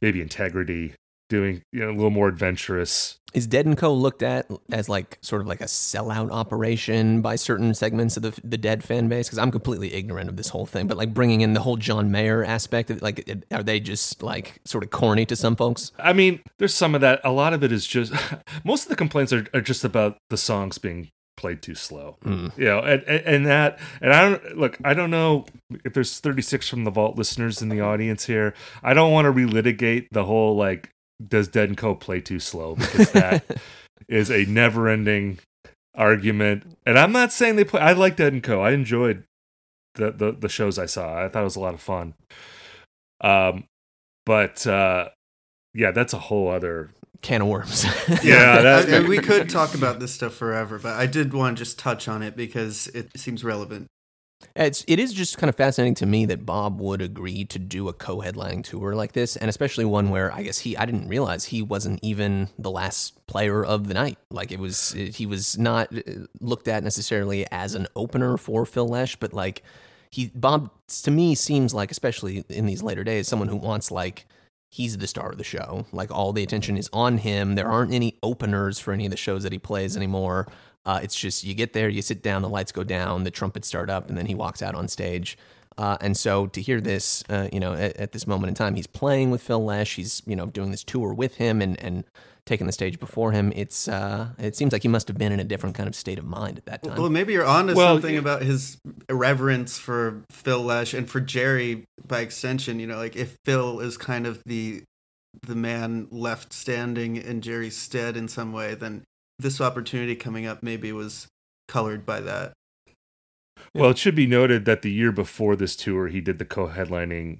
maybe 0.00 0.20
integrity, 0.20 0.94
doing 1.32 1.62
you 1.72 1.80
know 1.80 1.90
a 1.90 1.96
little 1.96 2.10
more 2.10 2.28
adventurous. 2.28 3.18
Is 3.32 3.46
Dead 3.46 3.64
and 3.64 3.78
Co. 3.78 3.94
looked 3.94 4.22
at 4.22 4.46
as 4.70 4.90
like 4.90 5.18
sort 5.22 5.40
of 5.40 5.46
like 5.48 5.62
a 5.62 5.64
sellout 5.64 6.30
operation 6.30 7.22
by 7.22 7.36
certain 7.36 7.72
segments 7.72 8.18
of 8.18 8.22
the 8.22 8.38
the 8.44 8.58
Dead 8.58 8.84
fan 8.84 9.08
base? 9.08 9.26
Because 9.28 9.38
I'm 9.38 9.50
completely 9.50 9.94
ignorant 9.94 10.28
of 10.28 10.36
this 10.36 10.48
whole 10.48 10.66
thing, 10.66 10.86
but 10.86 10.98
like 10.98 11.14
bringing 11.14 11.40
in 11.40 11.54
the 11.54 11.60
whole 11.60 11.78
John 11.78 12.10
Mayer 12.10 12.44
aspect, 12.44 12.90
of, 12.90 13.00
like, 13.00 13.26
it- 13.26 13.46
are 13.50 13.62
they 13.62 13.80
just 13.80 14.22
like 14.22 14.60
sort 14.66 14.84
of 14.84 14.90
corny 14.90 15.24
to 15.26 15.34
some 15.34 15.56
folks? 15.56 15.90
I 15.98 16.12
mean, 16.12 16.40
there's 16.58 16.74
some 16.74 16.94
of 16.94 17.00
that. 17.00 17.22
A 17.24 17.32
lot 17.32 17.54
of 17.54 17.64
it 17.64 17.72
is 17.72 17.86
just 17.86 18.12
most 18.64 18.82
of 18.84 18.90
the 18.90 18.96
complaints 18.96 19.32
are, 19.32 19.46
are 19.54 19.62
just 19.62 19.82
about 19.84 20.18
the 20.28 20.36
songs 20.36 20.76
being 20.76 21.08
played 21.38 21.62
too 21.62 21.74
slow. 21.74 22.18
Mm. 22.24 22.56
You 22.58 22.64
know, 22.66 22.80
and, 22.80 23.02
and 23.04 23.20
and 23.26 23.46
that 23.46 23.78
and 24.02 24.12
I 24.12 24.28
don't 24.28 24.58
look. 24.58 24.76
I 24.84 24.92
don't 24.92 25.10
know 25.10 25.46
if 25.84 25.94
there's 25.94 26.20
36 26.20 26.68
from 26.68 26.84
the 26.84 26.90
Vault 26.90 27.16
listeners 27.16 27.62
in 27.62 27.70
the 27.70 27.80
audience 27.80 28.26
here. 28.26 28.52
I 28.82 28.92
don't 28.92 29.10
want 29.10 29.24
to 29.24 29.32
relitigate 29.32 30.08
the 30.12 30.24
whole 30.24 30.54
like 30.56 30.90
does 31.28 31.48
Dead 31.48 31.68
and 31.68 31.76
Co 31.78 31.94
play 31.94 32.20
too 32.20 32.38
slow 32.40 32.74
because 32.76 33.10
that 33.12 33.44
is 34.08 34.30
a 34.30 34.44
never-ending 34.46 35.38
argument. 35.94 36.76
And 36.86 36.98
I'm 36.98 37.12
not 37.12 37.32
saying 37.32 37.56
they 37.56 37.64
play. 37.64 37.80
I 37.80 37.92
like 37.92 38.16
Dead 38.16 38.32
and 38.32 38.42
Co. 38.42 38.60
I 38.60 38.72
enjoyed 38.72 39.24
the 39.94 40.10
the, 40.10 40.32
the 40.32 40.48
shows 40.48 40.78
I 40.78 40.86
saw. 40.86 41.24
I 41.24 41.28
thought 41.28 41.40
it 41.40 41.44
was 41.44 41.56
a 41.56 41.60
lot 41.60 41.74
of 41.74 41.80
fun. 41.80 42.14
Um, 43.20 43.64
but 44.26 44.66
uh, 44.66 45.08
yeah, 45.74 45.90
that's 45.90 46.12
a 46.12 46.18
whole 46.18 46.48
other. 46.48 46.90
Can 47.20 47.40
of 47.42 47.46
worms. 47.48 47.84
Yeah, 48.24 48.60
that- 48.62 48.88
I- 48.88 48.96
I- 48.96 49.08
we 49.08 49.18
could 49.18 49.48
talk 49.48 49.74
about 49.74 50.00
this 50.00 50.12
stuff 50.12 50.34
forever, 50.34 50.78
but 50.80 50.94
I 50.98 51.06
did 51.06 51.32
want 51.32 51.56
to 51.56 51.60
just 51.64 51.78
touch 51.78 52.08
on 52.08 52.20
it 52.22 52.36
because 52.36 52.88
it 52.88 53.16
seems 53.16 53.44
relevant. 53.44 53.86
It's 54.54 54.84
it 54.86 54.98
is 54.98 55.12
just 55.12 55.38
kind 55.38 55.48
of 55.48 55.56
fascinating 55.56 55.94
to 55.96 56.06
me 56.06 56.26
that 56.26 56.44
Bob 56.44 56.80
would 56.80 57.00
agree 57.00 57.44
to 57.46 57.58
do 57.58 57.88
a 57.88 57.92
co-headlining 57.92 58.64
tour 58.64 58.94
like 58.94 59.12
this, 59.12 59.36
and 59.36 59.48
especially 59.48 59.84
one 59.84 60.10
where 60.10 60.32
I 60.32 60.42
guess 60.42 60.58
he 60.58 60.76
I 60.76 60.84
didn't 60.84 61.08
realize 61.08 61.46
he 61.46 61.62
wasn't 61.62 62.00
even 62.02 62.48
the 62.58 62.70
last 62.70 63.26
player 63.26 63.64
of 63.64 63.88
the 63.88 63.94
night. 63.94 64.18
Like 64.30 64.52
it 64.52 64.58
was 64.58 64.92
he 64.92 65.26
was 65.26 65.58
not 65.58 65.96
uh, 65.96 66.26
looked 66.40 66.68
at 66.68 66.84
necessarily 66.84 67.46
as 67.50 67.74
an 67.74 67.86
opener 67.96 68.36
for 68.36 68.66
Phil 68.66 68.88
Lesh, 68.88 69.16
but 69.16 69.32
like 69.32 69.62
he 70.10 70.30
Bob 70.34 70.70
to 71.02 71.10
me 71.10 71.34
seems 71.34 71.72
like 71.72 71.90
especially 71.90 72.44
in 72.48 72.66
these 72.66 72.82
later 72.82 73.04
days 73.04 73.28
someone 73.28 73.48
who 73.48 73.56
wants 73.56 73.90
like 73.90 74.26
he's 74.72 74.96
the 74.96 75.06
star 75.06 75.30
of 75.30 75.38
the 75.38 75.44
show. 75.44 75.86
Like 75.92 76.10
all 76.10 76.32
the 76.32 76.42
attention 76.42 76.78
is 76.78 76.88
on 76.92 77.18
him. 77.18 77.54
There 77.54 77.68
aren't 77.68 77.92
any 77.92 78.18
openers 78.22 78.78
for 78.78 78.92
any 78.92 79.04
of 79.04 79.10
the 79.10 79.18
shows 79.18 79.42
that 79.42 79.52
he 79.52 79.58
plays 79.58 79.96
anymore. 79.96 80.48
Uh, 80.84 81.00
it's 81.02 81.14
just 81.14 81.44
you 81.44 81.54
get 81.54 81.72
there, 81.72 81.88
you 81.88 82.02
sit 82.02 82.22
down, 82.22 82.42
the 82.42 82.48
lights 82.48 82.72
go 82.72 82.82
down, 82.84 83.24
the 83.24 83.30
trumpets 83.30 83.68
start 83.68 83.88
up, 83.88 84.08
and 84.08 84.18
then 84.18 84.26
he 84.26 84.34
walks 84.34 84.62
out 84.62 84.74
on 84.74 84.88
stage. 84.88 85.38
Uh, 85.78 85.96
and 86.00 86.16
so 86.16 86.46
to 86.48 86.60
hear 86.60 86.80
this, 86.80 87.24
uh, 87.30 87.48
you 87.52 87.58
know, 87.60 87.72
at, 87.72 87.96
at 87.96 88.12
this 88.12 88.26
moment 88.26 88.48
in 88.48 88.54
time, 88.54 88.74
he's 88.74 88.86
playing 88.86 89.30
with 89.30 89.42
Phil 89.42 89.64
Lesh. 89.64 89.94
He's 89.96 90.22
you 90.26 90.36
know 90.36 90.46
doing 90.46 90.70
this 90.70 90.84
tour 90.84 91.14
with 91.14 91.36
him 91.36 91.62
and 91.62 91.80
and 91.80 92.04
taking 92.44 92.66
the 92.66 92.72
stage 92.72 92.98
before 92.98 93.32
him. 93.32 93.52
It's 93.54 93.88
uh, 93.88 94.30
it 94.38 94.56
seems 94.56 94.72
like 94.72 94.82
he 94.82 94.88
must 94.88 95.08
have 95.08 95.16
been 95.16 95.32
in 95.32 95.40
a 95.40 95.44
different 95.44 95.74
kind 95.74 95.88
of 95.88 95.94
state 95.94 96.18
of 96.18 96.24
mind 96.24 96.58
at 96.58 96.66
that 96.66 96.82
time. 96.82 97.00
Well, 97.00 97.08
maybe 97.08 97.32
you're 97.32 97.46
onto 97.46 97.74
Well, 97.74 97.94
something 97.94 98.14
y- 98.14 98.20
about 98.20 98.42
his 98.42 98.76
reverence 99.08 99.78
for 99.78 100.22
Phil 100.30 100.60
Lesh 100.60 100.92
and 100.94 101.08
for 101.08 101.20
Jerry 101.20 101.84
by 102.06 102.20
extension. 102.20 102.80
You 102.80 102.88
know, 102.88 102.96
like 102.96 103.16
if 103.16 103.36
Phil 103.44 103.80
is 103.80 103.96
kind 103.96 104.26
of 104.26 104.42
the 104.44 104.82
the 105.46 105.54
man 105.54 106.08
left 106.10 106.52
standing 106.52 107.16
in 107.16 107.40
Jerry's 107.40 107.76
stead 107.76 108.16
in 108.16 108.28
some 108.28 108.52
way, 108.52 108.74
then 108.74 109.04
this 109.38 109.60
opportunity 109.60 110.14
coming 110.16 110.46
up 110.46 110.62
maybe 110.62 110.92
was 110.92 111.26
colored 111.68 112.04
by 112.06 112.20
that. 112.20 112.52
Well, 113.74 113.90
it 113.90 113.98
should 113.98 114.14
be 114.14 114.26
noted 114.26 114.64
that 114.66 114.82
the 114.82 114.90
year 114.90 115.12
before 115.12 115.56
this 115.56 115.76
tour, 115.76 116.08
he 116.08 116.20
did 116.20 116.38
the 116.38 116.44
co-headlining 116.44 117.38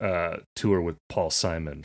uh, 0.00 0.38
tour 0.56 0.80
with 0.80 0.96
Paul 1.08 1.30
Simon. 1.30 1.84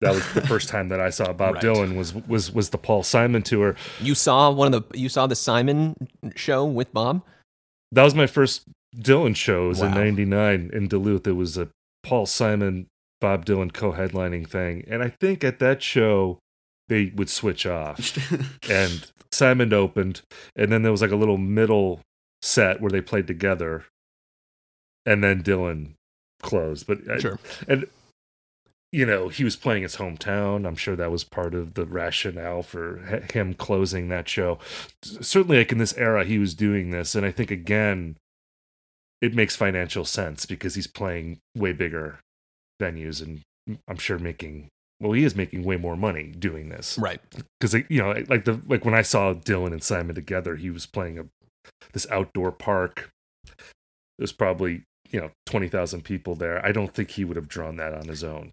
That 0.00 0.14
was 0.14 0.32
the 0.32 0.40
first 0.40 0.68
time 0.74 0.88
that 0.88 1.00
I 1.00 1.10
saw 1.10 1.32
Bob 1.32 1.54
Right. 1.56 1.62
Dylan 1.64 1.96
was 1.96 2.14
was 2.14 2.50
was 2.52 2.70
the 2.70 2.78
Paul 2.78 3.02
Simon 3.02 3.42
tour. 3.42 3.76
you 4.00 4.14
saw 4.14 4.50
one 4.50 4.72
of 4.72 4.88
the 4.88 4.98
you 4.98 5.08
saw 5.08 5.26
the 5.26 5.36
Simon 5.36 5.94
show 6.34 6.64
with 6.64 6.92
Bob. 6.92 7.22
That 7.92 8.04
was 8.04 8.14
my 8.14 8.26
first 8.26 8.62
Dylan 8.96 9.36
shows 9.36 9.80
in 9.80 9.90
Wow. 9.90 9.98
'99 9.98 10.70
in 10.72 10.88
Duluth. 10.88 11.26
It 11.26 11.32
was 11.32 11.56
a 11.58 11.68
Paul 12.02 12.26
Simon, 12.26 12.86
Bob 13.20 13.44
Dylan 13.44 13.72
co-headlining 13.72 14.48
thing, 14.48 14.84
and 14.88 15.02
I 15.02 15.10
think 15.20 15.44
at 15.44 15.58
that 15.58 15.82
show 15.82 16.38
they 16.90 17.12
would 17.14 17.30
switch 17.30 17.64
off. 17.66 18.18
and 18.68 19.10
Simon 19.32 19.72
opened, 19.72 20.22
and 20.56 20.70
then 20.70 20.82
there 20.82 20.92
was 20.92 21.00
like 21.00 21.12
a 21.12 21.16
little 21.16 21.38
middle 21.38 22.00
set 22.42 22.80
where 22.80 22.90
they 22.90 23.00
played 23.00 23.26
together, 23.28 23.84
and 25.06 25.22
then 25.24 25.42
Dylan 25.42 25.92
closed. 26.42 26.86
But 26.86 26.98
I- 27.08 27.38
and 27.68 27.86
you 28.92 29.06
know 29.06 29.28
he 29.28 29.44
was 29.44 29.54
playing 29.54 29.84
his 29.84 29.96
hometown. 29.96 30.66
I'm 30.66 30.74
sure 30.76 30.96
that 30.96 31.12
was 31.12 31.22
part 31.22 31.54
of 31.54 31.74
the 31.74 31.86
rationale 31.86 32.62
for 32.64 32.98
him 33.32 33.54
closing 33.54 34.08
that 34.08 34.28
show. 34.28 34.58
Certainly, 35.02 35.58
like 35.58 35.72
in 35.72 35.78
this 35.78 35.96
era, 35.96 36.24
he 36.24 36.38
was 36.38 36.54
doing 36.54 36.90
this, 36.90 37.14
and 37.14 37.24
I 37.24 37.30
think 37.30 37.52
again, 37.52 38.16
it 39.20 39.32
makes 39.34 39.54
financial 39.54 40.04
sense 40.04 40.44
because 40.44 40.74
he's 40.74 40.88
playing 40.88 41.38
way 41.56 41.72
bigger 41.72 42.18
venues, 42.82 43.22
and 43.22 43.42
mm, 43.68 43.78
I'm 43.86 43.98
sure 43.98 44.18
making. 44.18 44.66
Well, 45.00 45.12
he 45.12 45.24
is 45.24 45.34
making 45.34 45.64
way 45.64 45.76
more 45.76 45.96
money 45.96 46.24
doing 46.38 46.68
this 46.68 46.98
Right. 46.98 47.20
because 47.58 47.74
you 47.88 48.02
know 48.02 48.22
like 48.28 48.44
the 48.44 48.60
like 48.66 48.84
when 48.84 48.94
i 48.94 49.02
saw 49.02 49.32
dylan 49.32 49.72
and 49.72 49.82
simon 49.82 50.14
together 50.14 50.56
he 50.56 50.70
was 50.70 50.84
playing 50.86 51.18
a 51.18 51.24
this 51.92 52.06
outdoor 52.10 52.52
park 52.52 53.10
there's 54.18 54.32
probably 54.32 54.82
you 55.10 55.20
know 55.20 55.30
20000 55.46 56.04
people 56.04 56.34
there 56.34 56.64
i 56.64 56.70
don't 56.72 56.92
think 56.94 57.10
he 57.12 57.24
would 57.24 57.36
have 57.36 57.48
drawn 57.48 57.76
that 57.76 57.94
on 57.94 58.06
his 58.08 58.22
own 58.22 58.52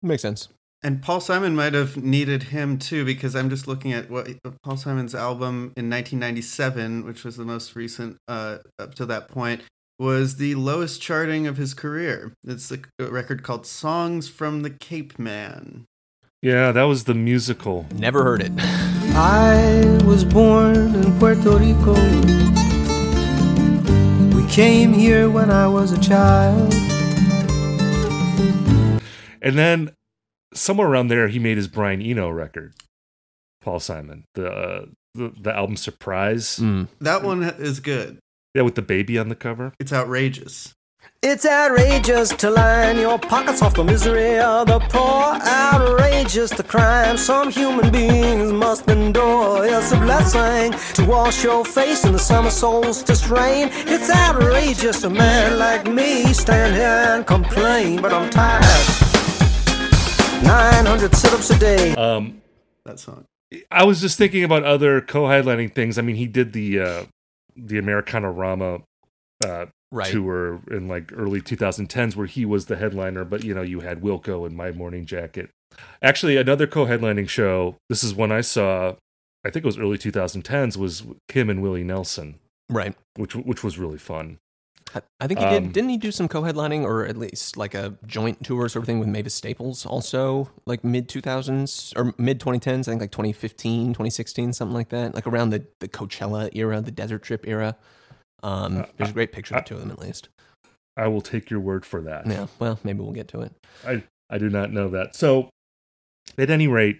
Makes 0.00 0.22
sense. 0.22 0.48
And 0.80 1.02
Paul 1.02 1.18
Simon 1.18 1.56
might 1.56 1.74
have 1.74 1.96
needed 1.96 2.44
him 2.44 2.78
too, 2.78 3.04
because 3.04 3.34
I'm 3.34 3.50
just 3.50 3.66
looking 3.66 3.92
at 3.92 4.08
what 4.08 4.28
Paul 4.62 4.76
Simon's 4.76 5.12
album 5.12 5.72
in 5.76 5.90
1997, 5.90 7.04
which 7.04 7.24
was 7.24 7.36
the 7.36 7.44
most 7.44 7.74
recent 7.74 8.16
uh, 8.28 8.58
up 8.78 8.94
to 8.94 9.06
that 9.06 9.26
point, 9.26 9.62
was 9.98 10.36
the 10.36 10.54
lowest 10.54 11.02
charting 11.02 11.46
of 11.46 11.56
his 11.56 11.74
career. 11.74 12.32
It's 12.46 12.70
a 12.70 12.78
a 12.98 13.06
record 13.06 13.42
called 13.42 13.66
"Songs 13.66 14.28
from 14.28 14.62
the 14.62 14.70
Cape 14.70 15.18
Man." 15.18 15.86
yeah 16.40 16.70
that 16.70 16.84
was 16.84 17.02
the 17.04 17.14
musical 17.14 17.84
Never 17.94 18.22
heard 18.22 18.42
it. 18.42 18.52
I 19.14 19.98
was 20.04 20.24
born 20.24 20.94
in 20.94 21.18
Puerto 21.18 21.58
Rico. 21.58 21.94
We 24.36 24.46
came 24.48 24.92
here 24.92 25.28
when 25.28 25.50
I 25.50 25.66
was 25.66 25.90
a 25.90 26.00
child. 26.00 26.72
And 29.42 29.56
then 29.58 29.90
somewhere 30.54 30.88
around 30.88 31.08
there, 31.08 31.28
he 31.28 31.38
made 31.38 31.56
his 31.56 31.68
Brian 31.68 32.00
Eno 32.02 32.28
record, 32.30 32.74
Paul 33.60 33.80
Simon, 33.80 34.24
the 34.34 34.50
uh, 34.50 34.86
the, 35.14 35.32
the 35.40 35.54
album 35.54 35.76
Surprise. 35.76 36.58
Mm. 36.58 36.88
That 37.00 37.22
one 37.22 37.42
is 37.42 37.80
good. 37.80 38.18
Yeah, 38.54 38.62
with 38.62 38.74
the 38.74 38.82
baby 38.82 39.18
on 39.18 39.28
the 39.28 39.34
cover. 39.34 39.72
It's 39.78 39.92
outrageous. 39.92 40.74
It's 41.22 41.44
outrageous 41.44 42.28
to 42.36 42.50
line 42.50 42.98
your 42.98 43.18
pockets 43.18 43.60
off 43.62 43.74
the 43.74 43.84
misery 43.84 44.38
of 44.38 44.66
the 44.68 44.78
poor. 44.78 45.34
Outrageous 45.46 46.50
the 46.50 46.62
crime 46.62 47.16
some 47.16 47.50
human 47.50 47.90
beings 47.90 48.52
must 48.52 48.88
endure. 48.88 49.64
It's 49.64 49.92
a 49.92 49.96
blessing 49.98 50.72
to 50.94 51.04
wash 51.10 51.42
your 51.44 51.64
face 51.64 52.04
in 52.04 52.12
the 52.12 52.18
summer 52.18 52.50
solstice 52.50 53.26
rain. 53.26 53.68
It's 53.72 54.10
outrageous 54.10 55.04
a 55.04 55.10
man 55.10 55.58
like 55.58 55.86
me 55.86 56.32
stand 56.32 56.74
here 56.74 57.14
and 57.16 57.26
complain, 57.26 58.00
but 58.00 58.12
I'm 58.12 58.30
tired. 58.30 58.64
900 60.42 61.14
sit-ups 61.14 61.50
a 61.50 61.58
day. 61.58 61.94
Um, 61.96 62.40
That 62.84 62.98
song. 63.00 63.24
I 63.70 63.84
was 63.84 64.00
just 64.00 64.18
thinking 64.18 64.44
about 64.44 64.64
other 64.64 65.00
co-headlining 65.00 65.74
things. 65.74 65.98
I 65.98 66.02
mean, 66.02 66.16
he 66.16 66.26
did 66.26 66.52
the 66.52 66.80
uh, 66.80 67.04
the 67.58 67.80
Americanarama 67.80 68.82
uh, 69.44 69.66
Right. 69.90 70.12
tour 70.12 70.60
in 70.70 70.86
like 70.86 71.12
early 71.14 71.40
2010s 71.40 72.14
where 72.14 72.26
he 72.26 72.44
was 72.44 72.66
the 72.66 72.76
headliner, 72.76 73.24
but 73.24 73.42
you 73.42 73.54
know, 73.54 73.62
you 73.62 73.80
had 73.80 74.02
Wilco 74.02 74.46
and 74.46 74.54
My 74.54 74.70
Morning 74.70 75.06
Jacket. 75.06 75.48
Actually, 76.02 76.36
another 76.36 76.66
co-headlining 76.66 77.26
show. 77.28 77.76
This 77.88 78.04
is 78.04 78.14
one 78.14 78.30
I 78.30 78.42
saw. 78.42 78.96
I 79.46 79.50
think 79.50 79.64
it 79.64 79.66
was 79.66 79.78
early 79.78 79.96
2010s. 79.96 80.76
Was 80.76 81.04
Kim 81.28 81.48
and 81.48 81.62
Willie 81.62 81.84
Nelson, 81.84 82.34
Right. 82.68 82.94
which 83.16 83.34
which 83.34 83.64
was 83.64 83.78
really 83.78 83.96
fun. 83.98 84.36
I, 85.20 85.26
think 85.26 85.38
he 85.40 85.44
Um, 85.46 85.52
did. 85.64 85.72
Didn't 85.72 85.90
he 85.90 85.96
do 85.98 86.10
some 86.10 86.28
co-headlining 86.28 86.82
or 86.82 87.04
at 87.06 87.16
least 87.16 87.56
like 87.56 87.74
a 87.74 87.96
joint 88.06 88.42
tour 88.44 88.68
sort 88.68 88.82
of 88.82 88.86
thing 88.86 88.98
with 88.98 89.08
Mavis 89.08 89.34
Staples? 89.34 89.84
Also, 89.84 90.50
like 90.66 90.82
mid 90.84 91.08
2000s 91.08 91.92
or 91.96 92.14
mid 92.18 92.40
2010s. 92.40 92.80
I 92.80 92.92
think 92.92 93.00
like 93.00 93.10
2015, 93.10 93.88
2016, 93.92 94.52
something 94.52 94.74
like 94.74 94.88
that. 94.90 95.14
Like 95.14 95.26
around 95.26 95.50
the 95.50 95.66
the 95.80 95.88
Coachella 95.88 96.48
era, 96.54 96.80
the 96.80 96.90
Desert 96.90 97.22
Trip 97.22 97.44
era. 97.46 97.76
Um, 98.42 98.78
Uh, 98.78 98.84
there's 98.96 99.10
a 99.10 99.14
great 99.14 99.32
picture 99.32 99.54
of 99.56 99.64
the 99.64 99.68
two 99.68 99.74
of 99.74 99.80
them 99.80 99.90
at 99.90 99.98
least. 99.98 100.28
I 100.96 101.06
will 101.08 101.20
take 101.22 101.50
your 101.50 101.60
word 101.60 101.84
for 101.86 102.00
that. 102.02 102.26
Yeah. 102.26 102.46
Well, 102.58 102.78
maybe 102.82 103.00
we'll 103.00 103.12
get 103.12 103.28
to 103.28 103.40
it. 103.40 103.52
I 103.86 104.02
I 104.30 104.38
do 104.38 104.48
not 104.48 104.72
know 104.72 104.88
that. 104.90 105.14
So, 105.16 105.48
at 106.36 106.50
any 106.50 106.66
rate, 106.68 106.98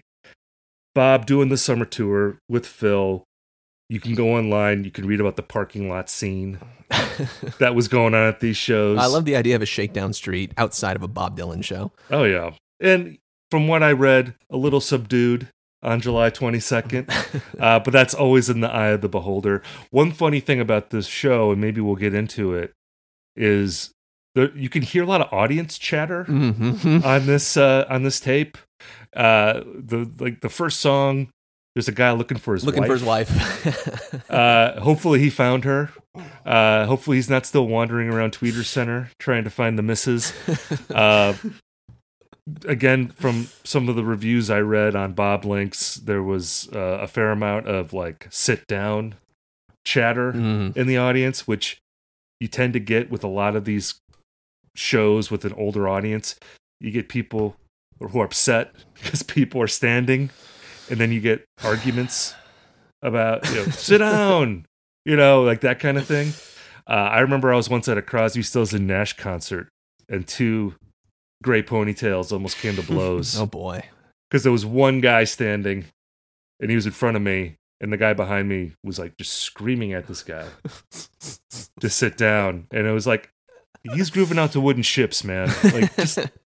Bob 0.95 1.25
doing 1.25 1.49
the 1.49 1.57
summer 1.57 1.85
tour 1.85 2.37
with 2.47 2.65
Phil. 2.65 3.23
You 3.89 3.99
can 3.99 4.13
go 4.13 4.35
online. 4.35 4.83
You 4.83 4.91
can 4.91 5.07
read 5.07 5.19
about 5.19 5.35
the 5.35 5.41
parking 5.43 5.89
lot 5.89 6.09
scene 6.09 6.59
that 7.59 7.73
was 7.75 7.87
going 7.87 8.13
on 8.13 8.27
at 8.27 8.39
these 8.39 8.55
shows. 8.57 8.99
I 8.99 9.07
love 9.07 9.25
the 9.25 9.35
idea 9.35 9.55
of 9.55 9.61
a 9.63 9.65
shakedown 9.65 10.13
street 10.13 10.51
outside 10.57 10.95
of 10.95 11.01
a 11.03 11.07
Bob 11.07 11.37
Dylan 11.37 11.63
show. 11.63 11.91
Oh 12.11 12.23
yeah, 12.23 12.51
and 12.79 13.17
from 13.49 13.67
what 13.67 13.81
I 13.81 13.91
read, 13.91 14.35
a 14.51 14.57
little 14.57 14.79
subdued 14.81 15.47
on 15.81 16.01
July 16.01 16.29
22nd. 16.29 17.41
uh, 17.59 17.79
but 17.79 17.91
that's 17.91 18.13
always 18.13 18.47
in 18.49 18.59
the 18.59 18.69
eye 18.71 18.89
of 18.89 19.01
the 19.01 19.09
beholder. 19.09 19.63
One 19.89 20.11
funny 20.11 20.39
thing 20.39 20.59
about 20.59 20.91
this 20.91 21.07
show, 21.07 21.51
and 21.51 21.59
maybe 21.61 21.81
we'll 21.81 21.95
get 21.95 22.13
into 22.13 22.53
it, 22.53 22.73
is 23.35 23.91
there, 24.35 24.55
you 24.55 24.69
can 24.69 24.83
hear 24.83 25.01
a 25.03 25.07
lot 25.07 25.21
of 25.21 25.33
audience 25.33 25.77
chatter 25.79 26.25
Mhm. 26.25 27.03
on 27.03 27.25
this 27.25 27.57
uh, 27.57 27.85
on 27.89 28.03
this 28.03 28.19
tape. 28.19 28.57
Uh, 29.15 29.61
the 29.65 30.11
like 30.19 30.41
the 30.41 30.49
first 30.49 30.79
song, 30.79 31.29
there's 31.75 31.87
a 31.87 31.91
guy 31.93 32.11
looking 32.11 32.37
for 32.37 32.53
his 32.53 32.65
Looking 32.65 32.81
wife. 32.81 32.87
for 32.89 32.93
his 32.95 33.03
wife. 33.03 34.15
Uh, 34.29 34.79
hopefully 34.81 35.19
he 35.19 35.29
found 35.29 35.63
her. 35.63 35.89
Uh, 36.45 36.85
hopefully 36.85 37.17
he's 37.17 37.29
not 37.29 37.45
still 37.45 37.67
wandering 37.67 38.09
around 38.09 38.31
Tweeter 38.33 38.63
Center 38.63 39.09
trying 39.19 39.43
to 39.43 39.49
find 39.49 39.77
the 39.77 39.81
misses. 39.83 40.33
Uh, 40.93 41.33
again, 42.65 43.09
from 43.09 43.47
some 43.63 43.89
of 43.89 43.95
the 43.95 44.03
reviews 44.03 44.49
I 44.49 44.59
read 44.59 44.95
on 44.95 45.13
Bob 45.13 45.45
Links, 45.45 45.95
there 45.95 46.23
was 46.23 46.69
uh, 46.73 46.79
a 47.01 47.07
fair 47.07 47.31
amount 47.31 47.67
of 47.67 47.93
like 47.93 48.27
sit 48.29 48.67
down 48.67 49.15
chatter 49.85 50.33
Mm. 50.33 50.75
in 50.77 50.87
the 50.87 50.97
audience, 50.97 51.47
which 51.47 51.79
you 52.39 52.47
tend 52.47 52.73
to 52.73 52.79
get 52.79 53.09
with 53.09 53.23
a 53.23 53.27
lot 53.27 53.55
of 53.55 53.65
these 53.65 53.95
shows 54.75 55.31
with 55.31 55.45
an 55.45 55.53
older 55.53 55.87
audience. 55.87 56.35
You 56.79 56.91
get 56.91 57.09
people 57.09 57.55
who 57.99 58.19
are 58.19 58.25
upset 58.25 58.73
because 58.95 59.23
people 59.23 59.61
are 59.61 59.67
standing, 59.67 60.29
and 60.89 60.99
then 60.99 61.11
you 61.11 61.21
get 61.21 61.45
arguments 61.63 62.33
about 63.01 63.47
you 63.49 63.55
know 63.55 63.65
sit 63.65 63.99
down, 63.99 64.65
you 65.05 65.15
know, 65.15 65.43
like 65.43 65.61
that 65.61 65.79
kind 65.79 65.97
of 65.97 66.05
thing. 66.05 66.33
Uh, 66.87 67.09
I 67.11 67.19
remember 67.19 67.53
I 67.53 67.55
was 67.55 67.69
once 67.69 67.87
at 67.87 67.97
a 67.97 68.01
Crosby, 68.01 68.41
Stills 68.41 68.73
and 68.73 68.87
Nash 68.87 69.13
concert, 69.13 69.69
and 70.09 70.27
two 70.27 70.75
gray 71.43 71.63
ponytails 71.63 72.31
almost 72.31 72.57
came 72.57 72.75
to 72.75 72.81
blows 72.81 73.39
oh 73.39 73.45
boy. 73.45 73.83
because 74.29 74.43
there 74.43 74.51
was 74.51 74.65
one 74.65 74.99
guy 74.99 75.23
standing 75.23 75.85
and 76.59 76.69
he 76.69 76.75
was 76.75 76.85
in 76.85 76.91
front 76.91 77.15
of 77.15 77.23
me 77.23 77.55
and 77.79 77.93
the 77.93 77.97
guy 77.97 78.13
behind 78.13 78.49
me 78.49 78.73
was 78.83 78.99
like 78.99 79.15
just 79.17 79.33
screaming 79.37 79.93
at 79.93 80.07
this 80.07 80.21
guy 80.21 80.45
to 81.79 81.89
sit 81.89 82.17
down 82.17 82.67
and 82.71 82.85
it 82.85 82.91
was 82.91 83.07
like 83.07 83.29
he's 83.93 84.09
grooving 84.09 84.37
out 84.37 84.51
to 84.51 84.59
wooden 84.59 84.83
ships 84.83 85.23
man 85.23 85.49
like 85.63 85.95
just 85.95 86.19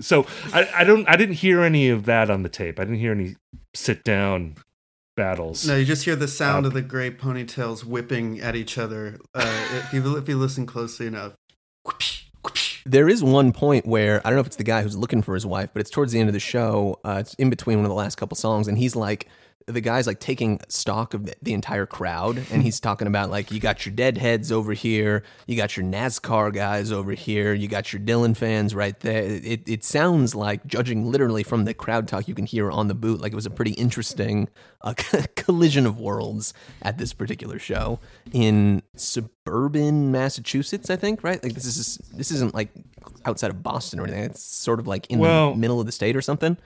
so 0.00 0.26
I, 0.52 0.68
I 0.76 0.84
don't 0.84 1.08
i 1.08 1.16
didn't 1.16 1.36
hear 1.36 1.62
any 1.62 1.88
of 1.88 2.04
that 2.06 2.30
on 2.30 2.42
the 2.42 2.48
tape 2.48 2.78
i 2.80 2.84
didn't 2.84 2.98
hear 2.98 3.12
any 3.12 3.36
sit 3.74 4.04
down 4.04 4.56
battles 5.16 5.66
No, 5.66 5.76
you 5.76 5.84
just 5.84 6.04
hear 6.04 6.16
the 6.16 6.28
sound 6.28 6.66
Uh, 6.66 6.68
of 6.68 6.74
the 6.74 6.82
gray 6.82 7.10
ponytails 7.10 7.84
whipping 7.84 8.40
at 8.40 8.54
each 8.54 8.76
other. 8.76 9.18
Uh, 9.34 9.66
if 9.72 9.92
you 9.94 10.16
if 10.16 10.28
you 10.28 10.36
listen 10.36 10.66
closely 10.66 11.06
enough. 11.06 11.32
There 12.84 13.08
is 13.08 13.22
one 13.24 13.52
point 13.52 13.86
where 13.86 14.20
I 14.24 14.30
don't 14.30 14.36
know 14.36 14.40
if 14.42 14.46
it's 14.46 14.56
the 14.56 14.62
guy 14.64 14.82
who's 14.82 14.96
looking 14.96 15.22
for 15.22 15.34
his 15.34 15.44
wife, 15.44 15.70
but 15.72 15.80
it's 15.80 15.90
towards 15.90 16.12
the 16.12 16.20
end 16.20 16.28
of 16.28 16.34
the 16.34 16.38
show. 16.40 17.00
Uh, 17.04 17.16
it's 17.20 17.34
in 17.34 17.50
between 17.50 17.78
one 17.78 17.84
of 17.84 17.88
the 17.88 17.94
last 17.96 18.16
couple 18.16 18.36
songs, 18.36 18.68
and 18.68 18.78
he's 18.78 18.94
like, 18.94 19.26
the 19.66 19.80
guy's 19.80 20.06
like 20.06 20.20
taking 20.20 20.60
stock 20.68 21.12
of 21.12 21.28
the, 21.42 21.52
entire 21.52 21.86
crowd, 21.86 22.40
and 22.52 22.62
he's 22.62 22.78
talking 22.78 23.08
about 23.08 23.30
like, 23.30 23.50
you 23.50 23.58
got 23.58 23.84
your 23.84 23.92
deadheads 23.94 24.52
over 24.52 24.72
here, 24.72 25.24
you 25.48 25.56
got 25.56 25.76
your 25.76 25.84
NASCAR 25.84 26.54
guys 26.54 26.92
over 26.92 27.12
here, 27.12 27.52
you 27.52 27.66
got 27.66 27.92
your 27.92 28.00
Dylan 28.00 28.36
fans 28.36 28.76
right 28.76 28.98
there. 29.00 29.24
It 29.24 29.68
it 29.68 29.82
sounds 29.84 30.36
like, 30.36 30.64
judging 30.66 31.10
literally 31.10 31.42
from 31.42 31.64
the 31.64 31.74
crowd 31.74 32.06
talk 32.06 32.28
you 32.28 32.34
can 32.34 32.46
hear 32.46 32.70
on 32.70 32.86
the 32.86 32.94
boot, 32.94 33.20
like 33.20 33.32
it 33.32 33.34
was 33.34 33.46
a 33.46 33.50
pretty 33.50 33.72
interesting 33.72 34.48
uh, 34.82 34.94
collision 35.34 35.84
of 35.84 35.98
worlds 35.98 36.54
at 36.82 36.98
this 36.98 37.12
particular 37.12 37.58
show 37.58 37.98
in 38.32 38.82
suburban 38.94 40.12
Massachusetts, 40.12 40.90
I 40.90 40.96
think, 40.96 41.24
right? 41.24 41.42
Like 41.42 41.54
this 41.54 41.64
is 41.66 41.96
this 42.14 42.30
isn't 42.30 42.54
like 42.54 42.68
outside 43.24 43.50
of 43.50 43.62
Boston 43.64 43.98
or 43.98 44.04
anything. 44.04 44.24
It's 44.24 44.42
sort 44.42 44.78
of 44.78 44.86
like 44.86 45.10
in 45.10 45.18
Well- 45.18 45.52
the 45.52 45.58
middle 45.58 45.80
of 45.80 45.86
the 45.86 45.92
state 45.92 46.14
or 46.14 46.22
something. 46.22 46.56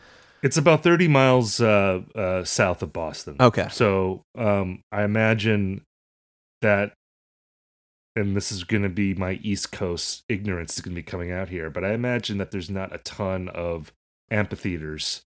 It's 0.43 0.57
about 0.57 0.83
30 0.83 1.09
miles 1.09 1.61
uh, 1.61 2.01
uh, 2.15 2.45
south 2.45 2.83
of 2.83 2.93
Boston. 2.93 3.37
Okay. 3.41 3.69
So 3.71 4.23
um, 4.37 4.81
I 4.91 5.03
imagine 5.05 5.83
that, 6.63 6.93
and 8.17 8.37
this 8.37 8.51
is 8.51 8.65
going 8.65 8.83
to 8.83 8.89
be 8.89 9.15
my 9.15 9.33
East 9.43 9.71
Coast 9.73 10.25
ignorance 10.29 10.75
is 10.75 10.81
going 10.81 10.95
to 10.95 10.99
be 10.99 11.03
coming 11.03 11.31
out 11.31 11.49
here, 11.49 11.71
but 11.71 11.85
I 11.85 11.93
imagine 11.93 12.39
that 12.39 12.51
there's 12.51 12.71
not 12.71 12.95
a 12.95 12.99
ton 12.99 13.49
of 13.49 13.93
amphitheaters 14.31 15.23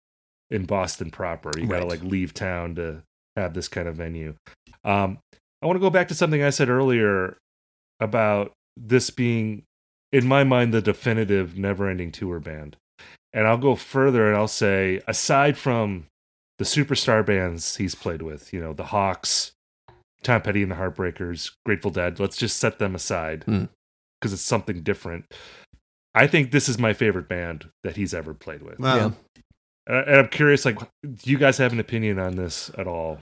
in 0.52 0.65
Boston 0.65 1.12
proper. 1.12 1.52
You 1.58 1.67
got 1.67 1.78
to 1.78 1.82
Right. 1.82 1.89
like 1.89 2.04
leave 2.04 2.34
town 2.34 2.76
to 2.76 3.04
have 3.36 3.54
this 3.54 3.67
kind 3.67 3.88
of 3.88 3.95
venue. 3.95 4.36
Um, 4.84 5.19
I 5.62 5.65
want 5.65 5.76
to 5.76 5.82
go 5.82 5.89
back 5.89 6.08
to 6.10 6.15
something 6.15 6.41
I 6.43 6.50
said 6.52 6.69
earlier 6.69 7.38
about 8.00 8.54
this 8.78 9.10
being, 9.10 9.63
in 10.12 10.26
my 10.28 10.43
mind, 10.43 10.74
the 10.74 10.82
definitive 10.82 11.58
never 11.58 11.89
ending 11.89 12.12
tour 12.12 12.39
band. 12.39 12.78
And 13.34 13.48
I'll 13.48 13.58
go 13.58 13.76
further 13.76 14.28
and 14.28 14.36
I'll 14.36 14.48
say, 14.48 15.02
aside 15.08 15.58
from 15.58 16.06
the 16.58 16.65
superstar 16.65 17.26
bands 17.26 17.76
he's 17.78 17.96
played 17.96 18.22
with, 18.22 18.52
you 18.54 18.60
know, 18.60 18.74
the 18.74 18.86
Hawks, 18.86 19.52
Tom 20.24 20.42
Petty 20.42 20.63
and 20.63 20.72
the 20.72 20.76
Heartbreakers, 20.76 21.52
Grateful 21.65 21.92
Dead, 21.92 22.20
let's 22.20 22.38
just 22.38 22.58
set 22.58 22.80
them 22.80 22.96
aside 22.96 23.44
Hmm. 23.44 23.65
because 24.20 24.34
it's 24.34 24.42
something 24.42 24.82
different. 24.82 25.26
I 26.15 26.26
think 26.28 26.52
this 26.52 26.68
is 26.68 26.80
my 26.80 26.94
favorite 26.94 27.30
band 27.30 27.70
that 27.84 27.96
he's 27.96 28.13
ever 28.13 28.34
played 28.34 28.63
with. 28.63 28.80
Wow. 28.80 28.96
Yeah. 28.96 29.12
And 29.88 30.08
and 30.08 30.15
I'm 30.18 30.28
curious, 30.30 30.65
like, 30.65 30.80
do 30.80 31.30
you 31.30 31.38
guys 31.38 31.58
have 31.60 31.72
an 31.72 31.80
opinion 31.80 32.20
on 32.20 32.36
this 32.36 32.70
at 32.78 32.88
all? 32.88 33.20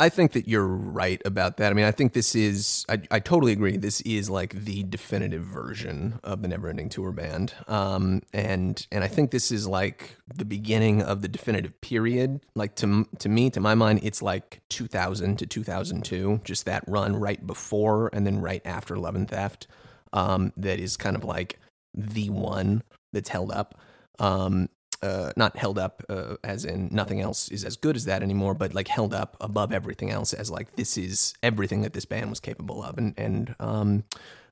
I 0.00 0.08
think 0.08 0.32
that 0.32 0.46
you're 0.46 0.66
right 0.66 1.20
about 1.24 1.56
that. 1.56 1.72
I 1.72 1.74
mean, 1.74 1.84
I 1.84 1.90
think 1.90 2.12
this 2.12 2.36
is, 2.36 2.86
I, 2.88 3.00
I 3.10 3.18
totally 3.18 3.50
agree. 3.50 3.76
This 3.76 4.00
is 4.02 4.30
like 4.30 4.52
the 4.64 4.84
definitive 4.84 5.42
version 5.42 6.20
of 6.22 6.40
the 6.42 6.48
Neverending 6.48 6.88
Tour 6.88 7.10
Band. 7.10 7.52
Um, 7.66 8.22
and, 8.32 8.86
and 8.92 9.02
I 9.02 9.08
think 9.08 9.32
this 9.32 9.50
is 9.50 9.66
like 9.66 10.16
the 10.32 10.44
beginning 10.44 11.02
of 11.02 11.22
the 11.22 11.26
definitive 11.26 11.80
period. 11.80 12.40
Like 12.54 12.76
to, 12.76 13.08
to 13.18 13.28
me, 13.28 13.50
to 13.50 13.58
my 13.58 13.74
mind, 13.74 14.00
it's 14.04 14.22
like 14.22 14.60
2000 14.68 15.36
to 15.40 15.46
2002, 15.46 16.42
just 16.44 16.64
that 16.66 16.84
run 16.86 17.16
right 17.16 17.44
before 17.44 18.08
and 18.12 18.24
then 18.24 18.40
right 18.40 18.62
after 18.64 18.96
Love 18.96 19.16
and 19.16 19.28
Theft. 19.28 19.66
Um, 20.12 20.52
that 20.56 20.78
is 20.78 20.96
kind 20.96 21.16
of 21.16 21.24
like 21.24 21.58
the 21.92 22.30
one 22.30 22.84
that's 23.12 23.30
held 23.30 23.50
up. 23.50 23.80
Um, 24.20 24.68
uh, 25.02 25.32
not 25.36 25.56
held 25.56 25.78
up 25.78 26.02
uh, 26.08 26.36
as 26.44 26.64
in 26.64 26.88
nothing 26.92 27.20
else 27.20 27.48
is 27.48 27.64
as 27.64 27.76
good 27.76 27.96
as 27.96 28.04
that 28.06 28.22
anymore, 28.22 28.54
but 28.54 28.74
like 28.74 28.88
held 28.88 29.14
up 29.14 29.36
above 29.40 29.72
everything 29.72 30.10
else 30.10 30.32
as 30.32 30.50
like 30.50 30.76
this 30.76 30.98
is 30.98 31.34
everything 31.42 31.82
that 31.82 31.92
this 31.92 32.04
band 32.04 32.30
was 32.30 32.40
capable 32.40 32.82
of, 32.82 32.98
and 32.98 33.14
and 33.16 33.54
um, 33.60 34.04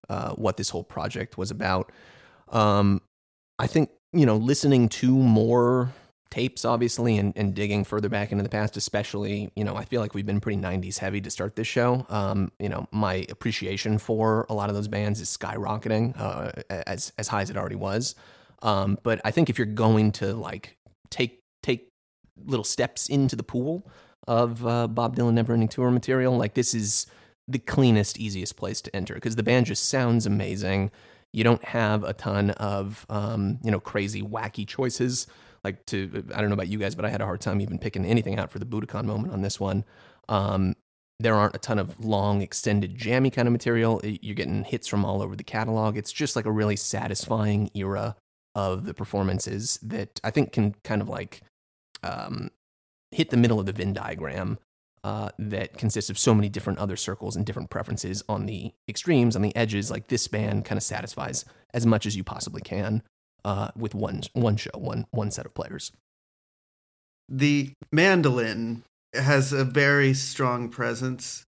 uh, 0.08 0.30
what 0.32 0.56
this 0.56 0.70
whole 0.70 0.84
project 0.84 1.36
was 1.36 1.50
about. 1.50 1.90
Um, 2.48 3.00
I 3.58 3.66
think 3.66 3.90
you 4.12 4.24
know, 4.24 4.36
listening 4.36 4.88
to 4.88 5.10
more 5.10 5.92
tapes, 6.30 6.64
obviously, 6.64 7.18
and, 7.18 7.32
and 7.36 7.54
digging 7.54 7.84
further 7.84 8.08
back 8.08 8.32
into 8.32 8.42
the 8.42 8.50
past, 8.50 8.76
especially, 8.76 9.50
you 9.54 9.64
know, 9.64 9.76
I 9.76 9.84
feel 9.84 10.00
like 10.00 10.14
we've 10.14 10.26
been 10.26 10.40
pretty 10.40 10.60
90s 10.60 10.98
heavy 10.98 11.20
to 11.20 11.30
start 11.30 11.56
this 11.56 11.66
show. 11.66 12.06
Um, 12.08 12.50
you 12.58 12.68
know, 12.68 12.88
my 12.90 13.26
appreciation 13.28 13.98
for 13.98 14.46
a 14.48 14.54
lot 14.54 14.68
of 14.68 14.74
those 14.74 14.88
bands 14.88 15.20
is 15.20 15.34
skyrocketing 15.34 16.18
uh, 16.18 16.50
as, 16.68 17.12
as 17.18 17.28
high 17.28 17.42
as 17.42 17.50
it 17.50 17.56
already 17.56 17.76
was. 17.76 18.14
Um, 18.62 18.98
but 19.02 19.20
I 19.24 19.30
think 19.30 19.50
if 19.50 19.58
you're 19.58 19.66
going 19.66 20.12
to 20.12 20.34
like 20.34 20.76
take 21.10 21.40
take 21.62 21.88
little 22.44 22.64
steps 22.64 23.08
into 23.08 23.36
the 23.36 23.42
pool 23.42 23.88
of 24.26 24.66
uh, 24.66 24.88
Bob 24.88 25.16
Dylan 25.16 25.40
Neverending 25.40 25.70
Tour 25.70 25.90
material, 25.90 26.36
like 26.36 26.54
this 26.54 26.74
is 26.74 27.06
the 27.48 27.58
cleanest, 27.58 28.18
easiest 28.18 28.56
place 28.56 28.80
to 28.82 28.94
enter 28.94 29.14
because 29.14 29.36
the 29.36 29.42
band 29.42 29.66
just 29.66 29.88
sounds 29.88 30.26
amazing. 30.26 30.90
You 31.32 31.44
don't 31.44 31.64
have 31.64 32.02
a 32.04 32.12
ton 32.12 32.50
of 32.52 33.06
um, 33.08 33.58
you 33.62 33.70
know 33.70 33.80
crazy, 33.80 34.22
wacky 34.22 34.66
choices. 34.66 35.26
Like 35.64 35.84
to, 35.86 36.24
I 36.34 36.40
don't 36.40 36.48
know 36.48 36.54
about 36.54 36.68
you 36.68 36.78
guys, 36.78 36.94
but 36.94 37.04
I 37.04 37.10
had 37.10 37.20
a 37.20 37.24
hard 37.24 37.40
time 37.40 37.60
even 37.60 37.78
picking 37.78 38.04
anything 38.04 38.38
out 38.38 38.50
for 38.50 38.60
the 38.60 38.66
Budokan 38.66 39.04
moment 39.04 39.32
on 39.32 39.42
this 39.42 39.58
one. 39.58 39.84
Um, 40.28 40.76
there 41.18 41.34
aren't 41.34 41.56
a 41.56 41.58
ton 41.58 41.78
of 41.78 41.98
long, 42.04 42.42
extended, 42.42 42.96
jammy 42.96 43.30
kind 43.30 43.48
of 43.48 43.52
material. 43.52 44.00
You're 44.04 44.34
getting 44.34 44.64
hits 44.64 44.86
from 44.86 45.04
all 45.04 45.22
over 45.22 45.34
the 45.34 45.42
catalog. 45.42 45.96
It's 45.96 46.12
just 46.12 46.36
like 46.36 46.44
a 46.44 46.52
really 46.52 46.76
satisfying 46.76 47.70
era 47.74 48.16
of 48.56 48.86
the 48.86 48.94
performances 48.94 49.78
that 49.82 50.18
I 50.24 50.30
think 50.30 50.50
can 50.50 50.74
kind 50.82 51.02
of 51.02 51.08
like 51.08 51.42
um, 52.02 52.50
hit 53.12 53.30
the 53.30 53.36
middle 53.36 53.60
of 53.60 53.66
the 53.66 53.72
Venn 53.72 53.92
diagram 53.92 54.58
uh, 55.04 55.28
that 55.38 55.76
consists 55.78 56.10
of 56.10 56.18
so 56.18 56.34
many 56.34 56.48
different 56.48 56.78
other 56.78 56.96
circles 56.96 57.36
and 57.36 57.44
different 57.44 57.70
preferences 57.70 58.24
on 58.28 58.46
the 58.46 58.72
extremes, 58.88 59.36
on 59.36 59.42
the 59.42 59.54
edges. 59.54 59.90
Like 59.90 60.08
this 60.08 60.26
band 60.26 60.64
kind 60.64 60.78
of 60.78 60.82
satisfies 60.82 61.44
as 61.74 61.86
much 61.86 62.06
as 62.06 62.16
you 62.16 62.24
possibly 62.24 62.62
can 62.62 63.02
uh, 63.44 63.68
with 63.76 63.94
one 63.94 64.22
one 64.32 64.56
show, 64.56 64.70
one 64.74 65.06
one 65.10 65.30
set 65.30 65.46
of 65.46 65.54
players. 65.54 65.92
The 67.28 67.72
mandolin 67.92 68.84
has 69.12 69.52
a 69.52 69.64
very 69.64 70.14
strong 70.14 70.70
presence 70.70 71.44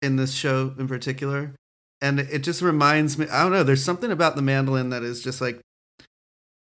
in 0.00 0.16
this 0.16 0.32
show 0.32 0.72
in 0.78 0.86
particular. 0.86 1.54
And 2.00 2.20
it 2.20 2.44
just 2.44 2.62
reminds 2.62 3.18
me, 3.18 3.26
I 3.28 3.42
don't 3.42 3.50
know, 3.50 3.64
there's 3.64 3.84
something 3.84 4.12
about 4.12 4.36
the 4.36 4.42
mandolin 4.42 4.90
that 4.90 5.02
is 5.02 5.20
just 5.20 5.40
like, 5.40 5.60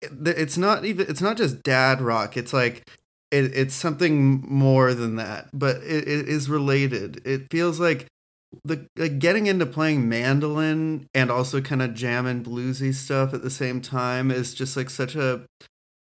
it's 0.02 0.56
not 0.56 0.84
even, 0.84 1.06
it's 1.08 1.20
not 1.20 1.36
just 1.36 1.62
dad 1.62 2.00
rock. 2.00 2.36
It's 2.36 2.52
like, 2.52 2.88
it, 3.30 3.56
it's 3.56 3.74
something 3.74 4.44
more 4.48 4.94
than 4.94 5.16
that, 5.16 5.48
but 5.52 5.76
it, 5.78 6.08
it 6.08 6.28
is 6.28 6.48
related. 6.48 7.20
It 7.24 7.50
feels 7.50 7.78
like 7.78 8.06
the 8.64 8.86
like 8.96 9.18
getting 9.18 9.46
into 9.46 9.66
playing 9.66 10.08
mandolin 10.08 11.06
and 11.14 11.30
also 11.30 11.60
kind 11.60 11.82
of 11.82 11.94
jamming 11.94 12.42
bluesy 12.42 12.94
stuff 12.94 13.34
at 13.34 13.42
the 13.42 13.50
same 13.50 13.80
time 13.80 14.30
is 14.30 14.54
just 14.54 14.76
like 14.76 14.90
such 14.90 15.14
a 15.14 15.44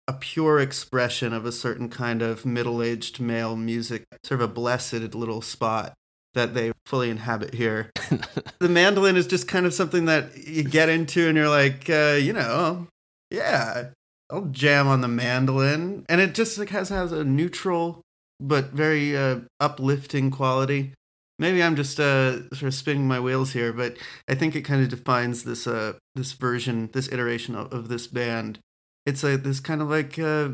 a 0.08 0.14
pure 0.14 0.60
expression 0.60 1.34
of 1.34 1.46
a 1.46 1.52
certain 1.52 1.88
kind 1.88 2.22
of 2.22 2.46
middle-aged 2.46 3.20
male 3.20 3.56
music 3.56 4.04
sort 4.24 4.42
of 4.42 4.50
a 4.50 4.54
blessed 4.54 5.14
little 5.14 5.42
spot 5.42 5.94
that 6.34 6.54
they 6.54 6.72
fully 6.86 7.10
inhabit 7.10 7.54
here 7.54 7.92
the 8.60 8.70
mandolin 8.70 9.16
is 9.16 9.28
just 9.28 9.48
kind 9.48 9.66
of 9.66 9.74
something 9.74 10.06
that 10.06 10.36
you 10.48 10.64
get 10.64 10.90
into 10.90 11.28
and 11.28 11.38
you're 11.38 11.50
like 11.50 11.90
uh, 11.90 12.18
you 12.20 12.34
know 12.34 12.88
yeah 13.32 13.90
i'll 14.30 14.46
jam 14.46 14.88
on 14.88 15.02
the 15.02 15.08
mandolin 15.08 16.06
and 16.08 16.22
it 16.22 16.36
just 16.36 16.58
like 16.58 16.70
has 16.70 16.90
has 16.90 17.12
a 17.12 17.24
neutral 17.24 18.02
but 18.40 18.72
very 18.72 19.16
uh, 19.16 19.40
uplifting 19.60 20.30
quality 20.32 20.94
maybe 21.42 21.64
I'm 21.64 21.76
just 21.76 22.00
uh, 22.00 22.48
sort 22.50 22.64
of 22.64 22.74
spinning 22.76 23.08
my 23.08 23.20
wheels 23.20 23.52
here, 23.52 23.74
but 23.74 23.98
I 24.30 24.36
think 24.36 24.56
it 24.56 24.62
kind 24.62 24.82
of 24.84 24.90
defines 24.90 25.44
this 25.44 25.66
uh, 25.68 25.94
this 26.16 26.32
version, 26.34 26.90
this 26.94 27.12
iteration 27.12 27.56
of, 27.56 27.74
of 27.74 27.90
this 27.90 28.08
band. 28.08 28.60
It's 29.06 29.22
this 29.22 29.60
kind 29.60 29.82
of 29.82 29.90
like 29.90 30.20
uh, 30.20 30.50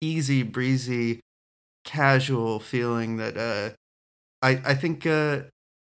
easy 0.00 0.42
breezy, 0.42 1.20
casual 1.84 2.58
feeling 2.58 3.16
that 3.18 3.38
uh, 3.38 3.74
I 4.42 4.72
I 4.72 4.74
think 4.74 5.06
uh, 5.06 5.42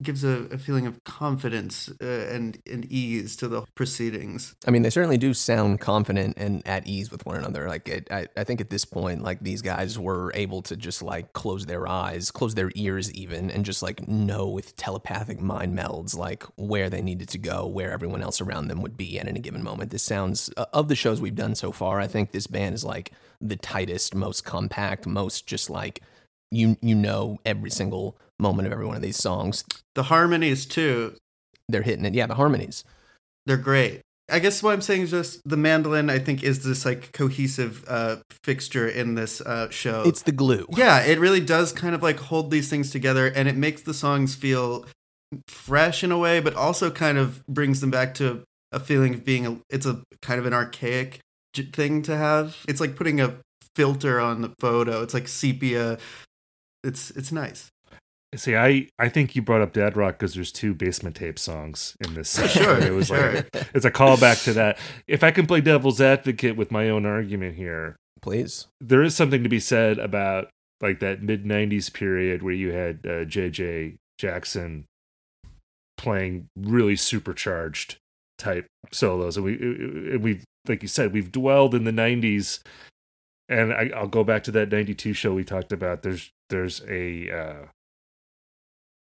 gives 0.03 0.25
a, 0.25 0.47
a 0.51 0.59
feeling 0.59 0.87
of 0.87 1.03
confidence 1.05 1.91
uh, 2.01 2.07
and, 2.07 2.59
and 2.71 2.85
ease 2.87 3.37
to 3.37 3.49
the 3.49 3.63
proceedings. 3.75 4.55
I 4.67 4.71
mean, 4.71 4.83
they 4.83 4.91
certainly 4.91 5.19
do 5.19 5.35
sound 5.35 5.81
confident 5.81 6.35
and 6.37 6.67
at 6.67 6.87
ease 6.87 7.11
with 7.11 7.25
one 7.27 7.37
another. 7.37 7.69
Like, 7.69 7.89
it, 7.89 8.09
I, 8.11 8.27
I 8.37 8.45
think 8.45 8.61
at 8.61 8.71
this 8.71 8.85
point, 8.85 9.23
like 9.23 9.41
these 9.41 9.63
guys 9.63 9.99
were 9.99 10.33
able 10.35 10.63
to 10.63 10.77
just 10.77 11.03
like 11.03 11.33
close 11.33 11.67
their 11.67 11.89
eyes, 11.89 12.31
close 12.31 12.55
their 12.55 12.71
ears, 12.75 13.13
even, 13.13 13.51
and 13.51 13.65
just 13.65 13.83
like 13.83 14.07
know 14.09 14.49
with 14.49 14.77
telepathic 14.77 15.41
mind 15.41 15.77
melds 15.77 16.17
like 16.17 16.45
where 16.57 16.91
they 16.91 17.03
needed 17.03 17.29
to 17.31 17.39
go, 17.39 17.67
where 17.67 17.93
everyone 17.93 18.23
else 18.23 18.41
around 18.41 18.69
them 18.69 18.83
would 18.83 18.97
be 18.97 19.19
at 19.19 19.29
any 19.29 19.41
given 19.41 19.63
moment. 19.63 19.91
This 19.91 20.03
sounds 20.03 20.51
uh, 20.57 20.67
of 20.73 20.89
the 20.89 20.97
shows 20.97 21.21
we've 21.21 21.35
done 21.35 21.55
so 21.55 21.73
far. 21.73 22.01
I 22.01 22.07
think 22.07 22.33
this 22.33 22.47
band 22.47 22.75
is 22.75 22.85
like 22.85 23.13
the 23.41 23.57
tightest, 23.57 24.15
most 24.15 24.45
compact, 24.45 25.07
most 25.07 25.47
just 25.47 25.71
like 25.71 26.03
you 26.51 26.77
you 26.81 26.95
know 26.95 27.39
every 27.45 27.71
single 27.71 28.19
moment 28.43 28.67
of 28.67 28.73
every 28.73 28.87
one 28.87 28.97
of 28.97 29.03
these 29.03 29.17
songs. 29.17 29.65
The 29.95 30.05
harmonies 30.05 30.67
too. 30.67 31.15
They're 31.69 31.83
hitting 31.83 32.05
it. 32.05 32.15
Yeah, 32.15 32.27
the 32.27 32.35
harmonies. 32.35 32.85
They're 33.47 33.57
great. 33.57 34.03
I 34.31 34.39
guess 34.39 34.63
what 34.63 34.73
I'm 34.73 34.81
saying 34.81 35.03
is 35.03 35.11
just 35.11 35.41
the 35.45 35.57
mandolin. 35.57 36.09
I 36.09 36.19
think 36.19 36.43
is 36.43 36.65
this 36.65 36.85
like 36.85 37.13
cohesive 37.13 37.85
uh, 37.89 38.17
fixture 38.45 38.89
in 38.89 39.15
this 39.15 39.41
uh, 39.41 39.69
show. 39.71 40.03
It's 40.07 40.23
the 40.23 40.33
glue. 40.33 40.67
Yeah, 40.77 41.01
it 41.03 41.19
really 41.19 41.41
does 41.41 41.73
kind 41.73 41.95
of 41.95 42.03
like 42.03 42.19
hold 42.19 42.51
these 42.51 42.71
things 42.71 42.91
together, 42.91 43.27
and 43.27 43.49
it 43.49 43.57
makes 43.57 43.83
the 43.83 43.95
songs 43.95 44.35
feel 44.35 44.87
fresh 45.49 46.03
in 46.05 46.13
a 46.13 46.19
way, 46.19 46.41
but 46.41 46.55
also 46.55 46.91
kind 46.91 47.19
of 47.19 47.45
brings 47.47 47.81
them 47.81 47.91
back 47.91 48.15
to 48.15 48.43
a 48.71 48.81
feeling 48.81 49.15
of 49.15 49.25
being 49.25 49.47
a. 49.47 49.59
It's 49.69 49.87
a 49.87 50.03
kind 50.23 50.39
of 50.39 50.47
an 50.47 50.55
archaic 50.55 51.21
j- 51.53 51.65
thing 51.65 52.03
to 52.03 52.17
have. 52.17 52.57
It's 52.69 52.81
like 52.81 52.97
putting 52.97 53.21
a 53.21 53.37
filter 53.77 54.21
on 54.21 54.41
the 54.41 54.53
photo. 54.61 55.03
It's 55.03 55.15
like 55.15 55.29
sepia. 55.29 55.99
It's 56.85 57.11
it's 57.11 57.33
nice. 57.33 57.69
See, 58.35 58.57
I, 58.57 58.89
I 58.99 59.11
think 59.11 59.37
you 59.37 59.43
brought 59.43 59.61
up 59.61 59.75
Dad 59.75 59.95
Rock 59.95 60.19
because 60.19 60.35
there's 60.35 60.53
two 60.53 60.73
basement 60.73 61.17
tape 61.17 61.39
songs 61.39 61.97
in 62.01 62.15
this. 62.15 62.31
Set. 62.31 62.51
Sure, 62.51 62.79
it 62.79 62.93
was 62.93 63.09
sure. 63.09 63.35
like 63.35 63.49
it's 63.75 63.85
a 63.85 63.91
callback 63.91 64.45
to 64.45 64.55
that. 64.55 64.79
If 65.07 65.23
I 65.23 65.31
can 65.31 65.47
play 65.47 65.61
devil's 65.61 66.01
advocate 66.01 66.57
with 66.57 66.71
my 66.71 66.89
own 66.89 67.05
argument 67.05 67.57
here, 67.57 67.97
Please. 68.23 68.69
there 68.81 69.03
is 69.03 69.15
something 69.15 69.43
to 69.43 69.51
be 69.51 69.61
said 69.61 69.99
about 69.99 70.49
like 70.81 71.01
that 71.01 71.23
mid 71.23 71.45
'90s 71.45 71.93
period 71.93 72.43
where 72.43 72.55
you 72.55 72.73
had 72.73 73.07
uh, 73.07 73.25
J.J. 73.25 73.97
Jackson 74.17 74.87
playing 75.99 76.49
really 76.57 76.97
supercharged 76.97 77.99
type 78.39 78.67
solos, 78.93 79.37
and 79.37 79.45
we 79.45 79.55
and 79.55 80.23
we 80.23 80.41
like 80.67 80.81
you 80.81 80.89
said 80.89 81.13
we've 81.13 81.33
dwelled 81.33 81.75
in 81.75 81.85
the 81.85 81.93
'90s, 81.93 82.61
and 83.51 83.75
I, 83.75 83.91
I'll 83.95 84.09
go 84.09 84.25
back 84.25 84.43
to 84.45 84.51
that 84.53 84.71
'92 84.71 85.13
show 85.13 85.35
we 85.35 85.45
talked 85.45 85.71
about. 85.71 86.03
There's 86.03 86.31
there's 86.49 86.83
a 86.89 87.31
uh, 87.31 87.67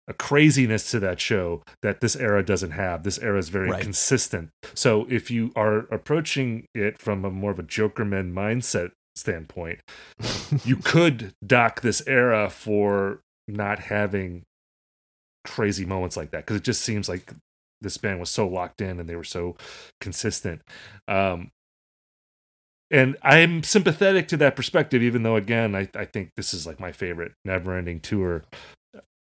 a 0.08 0.14
craziness 0.14 0.90
to 0.92 1.00
that 1.00 1.20
show 1.20 1.62
that 1.82 2.02
this 2.02 2.16
era 2.16 2.44
doesn't 2.44 2.72
have. 2.72 3.04
This 3.04 3.20
era 3.20 3.38
is 3.38 3.50
very 3.50 3.70
Right. 3.70 3.82
consistent. 3.82 4.50
So 4.74 5.06
if 5.10 5.30
you 5.32 5.52
are 5.56 5.80
approaching 5.94 6.66
it 6.74 6.98
from 7.00 7.24
a 7.24 7.30
more 7.32 7.52
of 7.52 7.60
a 7.60 7.64
Joker 7.64 8.04
Jokerman 8.04 8.34
mindset 8.34 8.92
standpoint, 9.16 9.80
you 10.66 10.76
could 10.78 11.34
dock 11.46 11.82
this 11.82 12.02
era 12.08 12.50
for 12.50 13.20
not 13.48 13.80
having 13.80 14.44
crazy 15.46 15.86
moments 15.86 16.16
like 16.18 16.32
that 16.32 16.46
because 16.46 16.58
it 16.58 16.64
just 16.64 16.82
seems 16.82 17.10
like 17.10 17.32
this 17.82 17.98
band 17.98 18.20
was 18.20 18.30
so 18.30 18.48
locked 18.48 18.80
in 18.82 19.00
and 19.00 19.10
they 19.10 19.16
were 19.16 19.24
so 19.24 19.56
consistent. 20.00 20.62
Um, 21.08 21.50
and 22.92 23.16
I'm 23.24 23.64
sympathetic 23.64 24.28
to 24.30 24.38
that 24.38 24.56
perspective, 24.56 25.02
even 25.02 25.24
though 25.24 25.36
again, 25.38 25.76
I, 25.76 25.88
I 25.96 26.06
think 26.06 26.32
this 26.36 26.54
is 26.54 26.68
like 26.68 26.80
my 26.80 26.92
favorite 26.92 27.32
never 27.46 27.76
ending 27.76 28.00
tour 28.02 28.44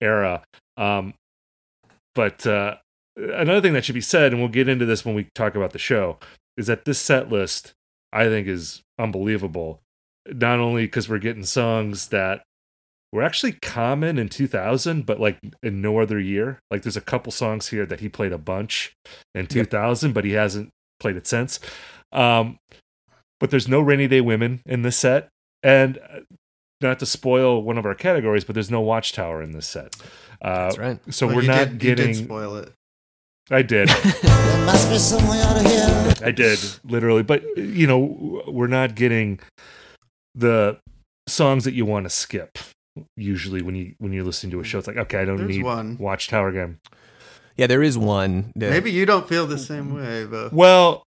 era. 0.00 0.42
Um, 0.80 1.14
but 2.14 2.46
uh, 2.46 2.76
another 3.16 3.60
thing 3.60 3.74
that 3.74 3.84
should 3.84 3.94
be 3.94 4.00
said, 4.00 4.32
and 4.32 4.40
we'll 4.40 4.50
get 4.50 4.68
into 4.68 4.86
this 4.86 5.04
when 5.04 5.14
we 5.14 5.28
talk 5.34 5.54
about 5.54 5.72
the 5.72 5.78
show, 5.78 6.18
is 6.56 6.66
that 6.66 6.84
this 6.84 6.98
set 6.98 7.30
list 7.30 7.74
I 8.12 8.24
think 8.24 8.48
is 8.48 8.82
unbelievable. 8.98 9.80
Not 10.26 10.58
only 10.58 10.84
because 10.84 11.08
we're 11.08 11.18
getting 11.18 11.44
songs 11.44 12.08
that 12.08 12.42
were 13.12 13.22
actually 13.22 13.52
common 13.52 14.18
in 14.18 14.28
2000, 14.28 15.06
but 15.06 15.20
like 15.20 15.38
in 15.62 15.80
no 15.80 15.98
other 15.98 16.18
year. 16.18 16.60
Like 16.70 16.82
there's 16.82 16.96
a 16.96 17.02
couple 17.02 17.32
songs 17.32 17.68
here 17.68 17.86
that 17.86 18.00
he 18.00 18.08
played 18.08 18.32
a 18.32 18.38
bunch 18.38 18.92
in 19.34 19.46
2000, 19.46 20.12
but 20.12 20.24
he 20.24 20.32
hasn't 20.32 20.70
played 20.98 21.16
it 21.16 21.26
since. 21.26 21.58
Um, 22.12 22.58
but 23.38 23.50
there's 23.50 23.68
no 23.68 23.80
Rainy 23.80 24.06
Day 24.06 24.20
Women 24.20 24.60
in 24.66 24.82
this 24.82 24.98
set, 24.98 25.28
and 25.62 25.98
uh, 25.98 26.20
not 26.80 26.98
to 26.98 27.06
spoil 27.06 27.62
one 27.62 27.78
of 27.78 27.86
our 27.86 27.94
categories, 27.94 28.44
but 28.44 28.54
there's 28.54 28.70
no 28.70 28.80
Watchtower 28.80 29.42
in 29.42 29.52
this 29.52 29.66
set. 29.66 29.96
Uh, 30.42 30.64
That's 30.64 30.78
right. 30.78 30.98
So 31.12 31.26
Well, 31.26 31.36
we're 31.36 31.42
you 31.42 31.48
not 31.48 31.58
did, 31.58 31.72
you 31.72 31.78
did 31.78 31.96
getting. 31.98 32.14
spoil 32.14 32.56
it. 32.56 32.72
I 33.50 33.62
did. 33.62 33.90
There 34.50 34.66
must 34.66 34.90
be 34.90 34.98
some 34.98 35.26
way 35.26 35.40
out 35.40 35.56
of 35.56 35.66
here. 35.66 36.14
I 36.26 36.30
did 36.30 36.58
literally, 36.84 37.22
but 37.22 37.42
you 37.56 37.86
know, 37.86 38.42
we're 38.46 38.66
not 38.68 38.94
getting 38.94 39.40
the 40.34 40.78
songs 41.28 41.64
that 41.64 41.72
you 41.74 41.84
want 41.86 42.04
to 42.04 42.10
skip. 42.10 42.58
Usually, 43.16 43.62
when 43.62 43.74
you 43.74 43.94
when 43.98 44.12
you're 44.12 44.24
listening 44.24 44.50
to 44.52 44.60
a 44.60 44.64
show, 44.64 44.78
it's 44.78 44.86
like, 44.86 44.96
okay, 44.98 45.18
I 45.20 45.24
don't 45.24 45.38
There's 45.38 45.48
need 45.56 45.64
one. 45.64 45.96
Watchtower 45.98 46.48
again. 46.48 46.78
Yeah, 47.56 47.66
there 47.66 47.82
is 47.82 47.96
one. 47.98 48.52
that- 48.56 48.70
Maybe 48.70 48.90
you 48.92 49.06
don't 49.06 49.28
feel 49.28 49.46
the 49.46 49.58
same 49.58 49.94
way, 49.94 50.24
but 50.26 50.52
Well, 50.52 51.04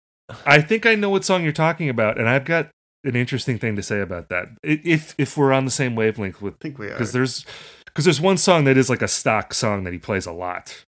I 0.46 0.62
think 0.62 0.86
I 0.86 0.96
know 0.96 1.10
what 1.10 1.24
song 1.26 1.44
you're 1.44 1.52
talking 1.52 1.90
about, 1.90 2.18
and 2.18 2.28
I've 2.30 2.46
got 2.46 2.70
an 3.04 3.16
interesting 3.16 3.58
thing 3.58 3.76
to 3.76 3.84
say 3.84 4.00
about 4.02 4.30
that. 4.30 4.48
If 4.64 5.16
if 5.18 5.36
we're 5.38 5.52
on 5.54 5.66
the 5.66 5.72
same 5.72 5.96
wavelength 5.96 6.42
with 6.42 6.56
I 6.56 6.58
think 6.62 6.78
we 6.78 6.88
are. 6.88 6.92
because 6.92 7.12
there's 7.12 7.46
because 7.86 8.06
there's 8.06 8.22
one 8.22 8.38
song 8.38 8.64
that 8.66 8.78
is 8.78 8.90
like 8.90 9.02
a 9.02 9.08
stock 9.08 9.54
song 9.54 9.84
that 9.84 9.94
he 9.94 10.00
plays 10.00 10.26
a 10.26 10.32
lot 10.32 10.84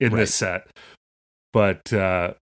in 0.00 0.12
Right. 0.12 0.20
this 0.20 0.34
set, 0.34 0.66
but 1.52 1.92
uh, 1.92 2.34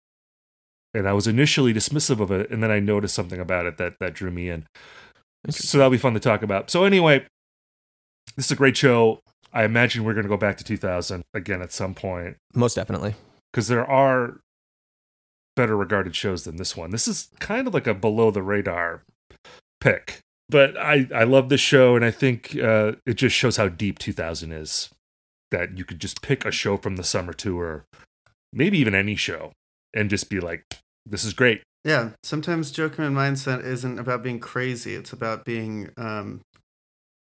and 0.94 1.08
I 1.08 1.12
was 1.12 1.26
initially 1.26 1.74
dismissive 1.74 2.20
of 2.20 2.30
it, 2.30 2.50
and 2.50 2.62
then 2.62 2.70
I 2.70 2.80
noticed 2.80 3.14
something 3.14 3.40
about 3.40 3.66
it 3.66 3.76
that 3.78 3.94
that 4.00 4.14
drew 4.14 4.30
me 4.30 4.48
in. 4.48 4.66
So 5.50 5.78
that'll 5.78 5.90
be 5.90 5.98
fun 5.98 6.14
to 6.14 6.20
talk 6.20 6.42
about. 6.42 6.70
So 6.70 6.84
anyway, 6.84 7.26
this 8.36 8.46
is 8.46 8.50
a 8.52 8.56
great 8.56 8.76
show. 8.76 9.20
I 9.52 9.64
imagine 9.64 10.04
we're 10.04 10.12
going 10.14 10.24
to 10.26 10.28
go 10.28 10.36
back 10.36 10.58
to 10.58 10.64
2000 10.64 11.24
again 11.32 11.62
at 11.62 11.72
some 11.72 11.94
point 11.94 12.36
Most 12.54 12.74
definitely. 12.74 13.14
because 13.52 13.68
there 13.68 13.88
are 13.88 14.40
better 15.58 15.76
regarded 15.76 16.14
shows 16.14 16.44
than 16.44 16.56
this 16.56 16.76
one. 16.76 16.90
This 16.90 17.08
is 17.08 17.30
kind 17.40 17.66
of 17.66 17.74
like 17.74 17.88
a 17.88 17.92
below 17.92 18.30
the 18.30 18.44
radar 18.44 19.02
pick, 19.80 20.20
but 20.48 20.76
I 20.78 21.08
I 21.12 21.24
love 21.24 21.48
this 21.48 21.60
show 21.60 21.96
and 21.96 22.04
I 22.04 22.12
think 22.12 22.56
uh, 22.56 22.92
it 23.04 23.14
just 23.14 23.34
shows 23.34 23.56
how 23.56 23.68
deep 23.68 23.98
2000 23.98 24.52
is. 24.52 24.88
That 25.50 25.76
you 25.76 25.84
could 25.84 25.98
just 25.98 26.22
pick 26.22 26.44
a 26.44 26.52
show 26.52 26.76
from 26.76 26.96
the 26.96 27.02
summer 27.02 27.32
tour, 27.32 27.84
maybe 28.52 28.78
even 28.78 28.94
any 28.94 29.16
show, 29.16 29.52
and 29.94 30.10
just 30.10 30.30
be 30.30 30.40
like, 30.40 30.62
"This 31.04 31.24
is 31.24 31.32
great." 31.32 31.62
Yeah, 31.84 32.10
sometimes 32.22 32.70
Jokerman 32.70 33.14
mindset 33.14 33.64
isn't 33.64 33.98
about 33.98 34.22
being 34.22 34.40
crazy. 34.40 34.94
It's 34.94 35.12
about 35.12 35.44
being 35.44 35.90
um 35.96 36.42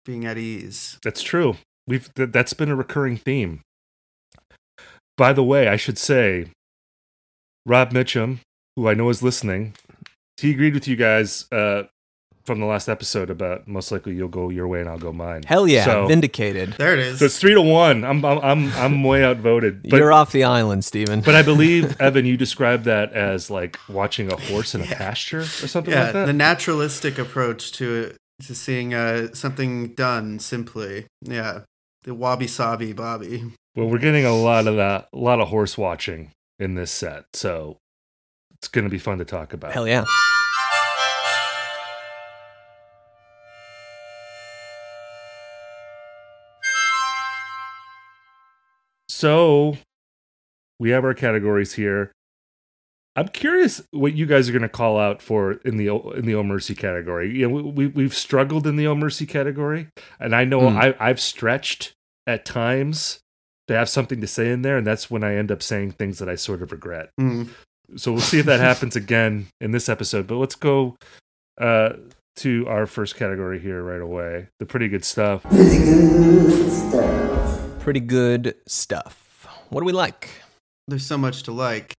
being 0.04 0.26
at 0.26 0.36
ease. 0.36 0.98
That's 1.04 1.22
true. 1.22 1.56
We've 1.86 2.12
th- 2.14 2.32
that's 2.32 2.52
been 2.52 2.68
a 2.68 2.76
recurring 2.76 3.16
theme. 3.16 3.60
By 5.16 5.32
the 5.32 5.44
way, 5.44 5.68
I 5.68 5.76
should 5.76 5.98
say, 5.98 6.46
Rob 7.66 7.92
Mitchum, 7.92 8.38
who 8.76 8.88
I 8.88 8.94
know 8.94 9.08
is 9.10 9.22
listening, 9.22 9.74
he 10.40 10.50
agreed 10.50 10.74
with 10.74 10.88
you 10.88 10.96
guys 10.96 11.46
uh, 11.52 11.84
from 12.44 12.58
the 12.60 12.66
last 12.66 12.88
episode 12.88 13.28
about 13.30 13.68
most 13.68 13.92
likely 13.92 14.14
you'll 14.14 14.28
go 14.28 14.48
your 14.48 14.66
way 14.66 14.80
and 14.80 14.88
I'll 14.88 14.98
go 14.98 15.12
mine. 15.12 15.42
Hell 15.46 15.68
yeah, 15.68 15.84
So, 15.84 16.06
vindicated. 16.06 16.72
There 16.78 16.94
it 16.94 16.98
is. 17.00 17.18
so 17.18 17.26
it's 17.26 17.38
three 17.38 17.54
to 17.54 17.60
one. 17.60 18.04
I'm 18.04 18.24
I'm 18.24 18.38
I'm, 18.38 18.72
I'm 18.72 19.04
way 19.04 19.22
outvoted. 19.24 19.82
But 19.88 19.98
You're 19.98 20.12
off 20.12 20.32
the 20.32 20.44
island, 20.44 20.84
Stephen. 20.84 21.20
but 21.20 21.34
I 21.34 21.42
believe 21.42 22.00
Evan, 22.00 22.24
you 22.24 22.36
described 22.36 22.84
that 22.84 23.12
as 23.12 23.50
like 23.50 23.78
watching 23.88 24.32
a 24.32 24.36
horse 24.36 24.74
in 24.74 24.80
a 24.80 24.86
pasture 24.86 25.40
or 25.40 25.44
something 25.44 25.92
yeah, 25.92 26.04
like 26.04 26.12
that. 26.14 26.26
the 26.26 26.32
naturalistic 26.32 27.18
approach 27.18 27.72
to 27.72 28.14
to 28.46 28.54
seeing 28.54 28.94
uh 28.94 29.28
something 29.34 29.88
done 29.88 30.38
simply. 30.38 31.06
Yeah. 31.22 31.60
The 32.04 32.14
wabi 32.14 32.46
sabi 32.46 32.94
bobby. 32.94 33.52
Well, 33.76 33.86
we're 33.88 33.98
getting 33.98 34.24
a 34.24 34.34
lot 34.34 34.66
of 34.66 34.76
that, 34.76 35.08
a 35.12 35.18
lot 35.18 35.38
of 35.40 35.48
horse 35.48 35.76
watching 35.76 36.30
in 36.60 36.74
this 36.74 36.90
set, 36.92 37.24
so 37.34 37.78
it's 38.52 38.68
going 38.68 38.84
to 38.84 38.90
be 38.90 38.98
fun 38.98 39.18
to 39.18 39.24
talk 39.24 39.52
about. 39.52 39.72
Hell 39.72 39.88
yeah. 39.88 40.04
So 49.08 49.76
we 50.78 50.90
have 50.90 51.04
our 51.04 51.14
categories 51.14 51.74
here. 51.74 52.12
I'm 53.16 53.28
curious 53.28 53.82
what 53.90 54.14
you 54.14 54.24
guys 54.24 54.48
are 54.48 54.52
going 54.52 54.62
to 54.62 54.68
call 54.68 54.98
out 54.98 55.20
for 55.20 55.52
in 55.64 55.76
the 55.76 55.88
in 55.88 56.26
the 56.26 56.34
Oh 56.36 56.44
Mercy 56.44 56.74
category. 56.74 57.36
You 57.36 57.48
know, 57.48 57.54
we, 57.54 57.62
we 57.62 57.86
we've 57.88 58.14
struggled 58.14 58.66
in 58.66 58.76
the 58.76 58.86
Oh 58.86 58.94
Mercy 58.94 59.26
category, 59.26 59.88
and 60.20 60.34
I 60.34 60.44
know 60.44 60.70
Hmm. 60.70 60.78
I 60.78 60.94
I've 61.00 61.20
stretched 61.20 61.92
at 62.26 62.44
times 62.44 63.20
to 63.70 63.76
have 63.76 63.88
something 63.88 64.20
to 64.20 64.26
say 64.26 64.50
in 64.50 64.62
there, 64.62 64.76
and 64.76 64.84
that's 64.84 65.08
when 65.08 65.22
I 65.22 65.36
end 65.36 65.52
up 65.52 65.62
saying 65.62 65.92
things 65.92 66.18
that 66.18 66.28
I 66.28 66.34
sort 66.34 66.60
of 66.60 66.72
regret. 66.72 67.10
Mm. 67.20 67.50
So 67.94 68.10
we'll 68.10 68.20
see 68.20 68.40
if 68.40 68.46
that 68.46 68.58
happens 68.58 68.96
again 68.96 69.46
in 69.60 69.70
this 69.70 69.88
episode. 69.88 70.26
But 70.26 70.36
let's 70.36 70.56
go 70.56 70.96
uh, 71.60 71.90
to 72.36 72.66
our 72.66 72.86
first 72.86 73.14
category 73.14 73.60
here 73.60 73.80
right 73.80 74.00
away. 74.00 74.48
The 74.58 74.66
pretty 74.66 74.88
good 74.88 75.04
stuff. 75.04 75.44
Pretty 77.78 78.00
good 78.00 78.56
stuff. 78.66 79.46
What 79.68 79.82
do 79.82 79.84
we 79.84 79.92
like? 79.92 80.30
There's 80.88 81.06
so 81.06 81.16
much 81.16 81.44
to 81.44 81.52
like. 81.52 81.94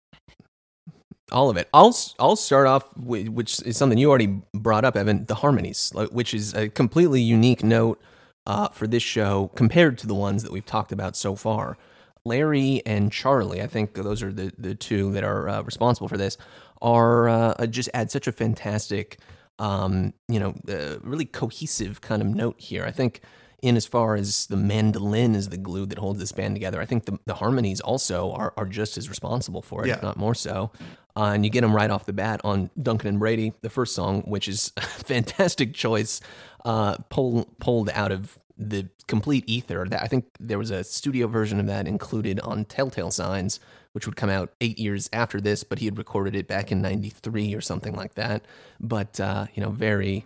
All 1.31 1.51
of 1.51 1.57
it. 1.57 1.69
I'll 1.73 1.97
I'll 2.19 2.35
start 2.35 2.67
off 2.67 2.97
with 2.97 3.29
which 3.29 3.63
is 3.63 3.77
something 3.77 3.97
you 3.97 4.09
already 4.09 4.41
brought 4.53 4.85
up, 4.85 4.97
Evan. 4.97 5.25
The 5.27 5.37
harmonies, 5.37 5.93
which 6.11 6.35
is 6.35 6.53
a 6.53 6.69
completely 6.69 7.23
unique 7.23 7.63
note 7.63 8.03
uh, 8.51 8.69
for 8.71 8.89
this 8.89 9.03
show 9.03 9.49
compared 9.55 9.97
to 9.97 10.09
the 10.09 10.15
ones 10.15 10.43
that 10.43 10.51
we've 10.51 10.67
talked 10.67 10.91
about 10.91 11.15
so 11.15 11.37
far. 11.37 11.79
Larry 12.25 12.83
and 12.85 13.13
Charlie, 13.13 13.63
I 13.63 13.69
think 13.69 13.95
those 13.95 14.25
are 14.25 14.33
the 14.33 14.53
the 14.59 14.75
two 14.75 15.13
that 15.13 15.23
are 15.23 15.49
uh, 15.49 15.63
responsible 15.63 16.09
for 16.09 16.19
this, 16.19 16.37
are 16.83 17.29
uh, 17.29 17.67
just 17.67 17.89
add 17.95 18.11
such 18.11 18.27
a 18.27 18.33
fantastic, 18.33 19.19
um, 19.61 20.15
you 20.29 20.41
know, 20.41 20.55
uh, 20.69 20.99
really 21.03 21.27
cohesive 21.27 22.01
kind 22.01 22.21
of 22.21 22.29
note 22.29 22.57
here. 22.59 22.85
I 22.85 22.91
think 22.91 23.21
in 23.63 23.77
as 23.77 23.87
far 23.87 24.17
as 24.17 24.47
the 24.47 24.57
mandolin 24.57 25.37
is 25.37 25.51
the 25.51 25.57
glue 25.57 25.87
that 25.87 25.99
holds 25.99 26.19
this 26.19 26.33
band 26.33 26.57
together, 26.57 26.81
I 26.81 26.87
think 26.87 27.05
the, 27.05 27.19
the 27.27 27.35
harmonies 27.35 27.81
also 27.81 28.33
are, 28.33 28.53
are 28.57 28.67
just 28.67 28.99
as 28.99 29.09
responsible 29.09 29.63
for 29.63 29.87
it, 29.87 29.91
if 29.91 30.03
not 30.03 30.17
more 30.17 30.35
so. 30.35 30.73
Uh, 31.17 31.33
and 31.35 31.45
you 31.45 31.51
get 31.51 31.61
them 31.61 31.75
right 31.75 31.91
off 31.91 32.07
the 32.07 32.13
bat 32.13 32.41
on 32.43 32.71
Duncan 32.81 33.09
and 33.09 33.19
Brady, 33.19 33.53
the 33.61 33.69
first 33.69 33.95
song, 33.95 34.23
which 34.23 34.49
is 34.49 34.73
a 34.77 34.81
fantastic 34.81 35.75
choice, 35.75 36.21
uh, 36.65 36.97
pull, 37.11 37.45
pulled 37.59 37.91
out 37.91 38.13
of 38.13 38.39
the 38.61 38.89
complete 39.09 39.45
ether. 39.47 39.87
That 39.89 40.03
I 40.03 40.07
think 40.07 40.27
there 40.39 40.59
was 40.59 40.71
a 40.71 40.85
studio 40.85 41.27
version 41.27 41.59
of 41.59 41.67
that 41.67 41.89
included 41.89 42.39
on 42.41 42.67
Telltale 42.67 43.11
Signs, 43.11 43.59
which 43.93 44.07
would 44.07 44.17
come 44.17 44.31
out 44.31 44.53
eight 44.61 44.79
years 44.79 45.09
after 45.13 45.41
this, 45.41 45.65
but 45.65 45.79
he 45.79 45.87
had 45.87 45.99
recorded 45.99 46.37
it 46.37 46.47
back 46.47 46.71
in 46.71 46.83
'93 46.83 47.55
or 47.55 47.61
something 47.61 47.95
like 47.95 48.15
that. 48.15 48.45
But 48.79 49.19
uh, 49.19 49.47
you 49.55 49.63
know, 49.63 49.71
very 49.71 50.25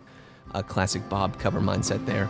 uh, 0.53 0.61
classic 0.61 1.07
Bob 1.09 1.39
cover 1.39 1.61
mindset 1.61 2.05
there. 2.05 2.29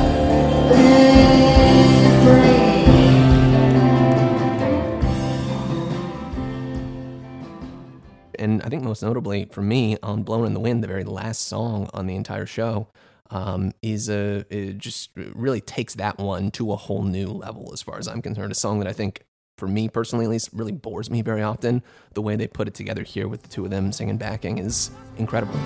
I 8.63 8.69
think 8.69 8.83
most 8.83 9.03
notably 9.03 9.45
for 9.45 9.61
me 9.61 9.97
on 10.03 10.23
"Blowin' 10.23 10.47
in 10.47 10.53
the 10.53 10.59
Wind," 10.59 10.83
the 10.83 10.87
very 10.87 11.03
last 11.03 11.41
song 11.47 11.89
on 11.93 12.07
the 12.07 12.15
entire 12.15 12.45
show, 12.45 12.87
um, 13.29 13.71
is 13.81 14.09
a 14.09 14.43
just 14.77 15.09
really 15.15 15.61
takes 15.61 15.95
that 15.95 16.17
one 16.17 16.51
to 16.51 16.71
a 16.71 16.75
whole 16.75 17.03
new 17.03 17.27
level 17.27 17.71
as 17.73 17.81
far 17.81 17.97
as 17.97 18.07
I'm 18.07 18.21
concerned. 18.21 18.51
A 18.51 18.55
song 18.55 18.79
that 18.79 18.87
I 18.87 18.93
think, 18.93 19.23
for 19.57 19.67
me 19.67 19.89
personally 19.89 20.25
at 20.25 20.31
least, 20.31 20.49
really 20.53 20.71
bores 20.71 21.09
me 21.09 21.21
very 21.21 21.41
often. 21.41 21.81
The 22.13 22.21
way 22.21 22.35
they 22.35 22.47
put 22.47 22.67
it 22.67 22.73
together 22.73 23.03
here 23.03 23.27
with 23.27 23.43
the 23.43 23.49
two 23.49 23.65
of 23.65 23.71
them 23.71 23.91
singing 23.91 24.17
backing 24.17 24.57
is 24.57 24.91
incredible. 25.17 25.59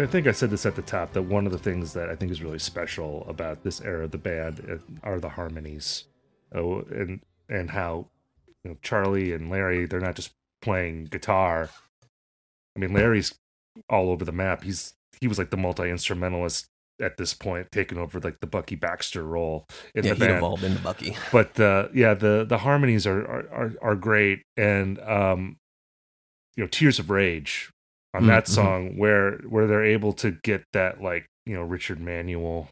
I 0.00 0.06
think 0.06 0.26
I 0.26 0.32
said 0.32 0.50
this 0.50 0.66
at 0.66 0.76
the 0.76 0.82
top 0.82 1.12
that 1.12 1.22
one 1.22 1.46
of 1.46 1.52
the 1.52 1.58
things 1.58 1.92
that 1.92 2.08
I 2.08 2.16
think 2.16 2.32
is 2.32 2.42
really 2.42 2.58
special 2.58 3.24
about 3.28 3.62
this 3.62 3.80
era 3.80 4.04
of 4.04 4.10
the 4.10 4.18
band 4.18 4.66
uh, 4.68 5.06
are 5.06 5.20
the 5.20 5.30
harmonies, 5.30 6.04
oh, 6.54 6.80
and 6.90 7.20
and 7.48 7.70
how 7.70 8.08
you 8.64 8.70
know, 8.70 8.76
Charlie 8.82 9.32
and 9.32 9.50
Larry 9.50 9.86
they're 9.86 10.00
not 10.00 10.16
just 10.16 10.32
playing 10.60 11.04
guitar. 11.06 11.70
I 12.74 12.78
mean, 12.78 12.92
Larry's 12.92 13.34
all 13.88 14.10
over 14.10 14.24
the 14.24 14.32
map. 14.32 14.64
He's 14.64 14.94
he 15.20 15.28
was 15.28 15.38
like 15.38 15.50
the 15.50 15.56
multi 15.56 15.88
instrumentalist 15.88 16.66
at 17.00 17.16
this 17.16 17.34
point, 17.34 17.70
taking 17.72 17.98
over 17.98 18.18
like 18.20 18.40
the 18.40 18.46
Bucky 18.46 18.74
Baxter 18.74 19.22
role 19.22 19.66
in 19.94 20.04
yeah, 20.04 20.14
the 20.14 20.14
he 20.14 20.20
band. 20.26 20.38
evolved 20.38 20.64
into 20.64 20.82
Bucky. 20.82 21.16
But 21.32 21.58
uh, 21.60 21.88
yeah, 21.94 22.14
the 22.14 22.44
the 22.48 22.58
harmonies 22.58 23.06
are 23.06 23.20
are 23.20 23.48
are, 23.52 23.72
are 23.82 23.94
great, 23.94 24.42
and 24.56 24.98
um, 25.00 25.58
you 26.56 26.64
know, 26.64 26.68
Tears 26.68 26.98
of 26.98 27.10
Rage 27.10 27.70
on 28.14 28.22
Mm, 28.24 28.26
that 28.28 28.48
song 28.48 28.96
where 28.96 29.38
where 29.48 29.66
they're 29.66 29.84
able 29.84 30.12
to 30.14 30.30
get 30.42 30.64
that 30.72 31.02
like 31.02 31.26
you 31.44 31.54
know 31.54 31.62
Richard 31.62 32.00
Manuel 32.00 32.68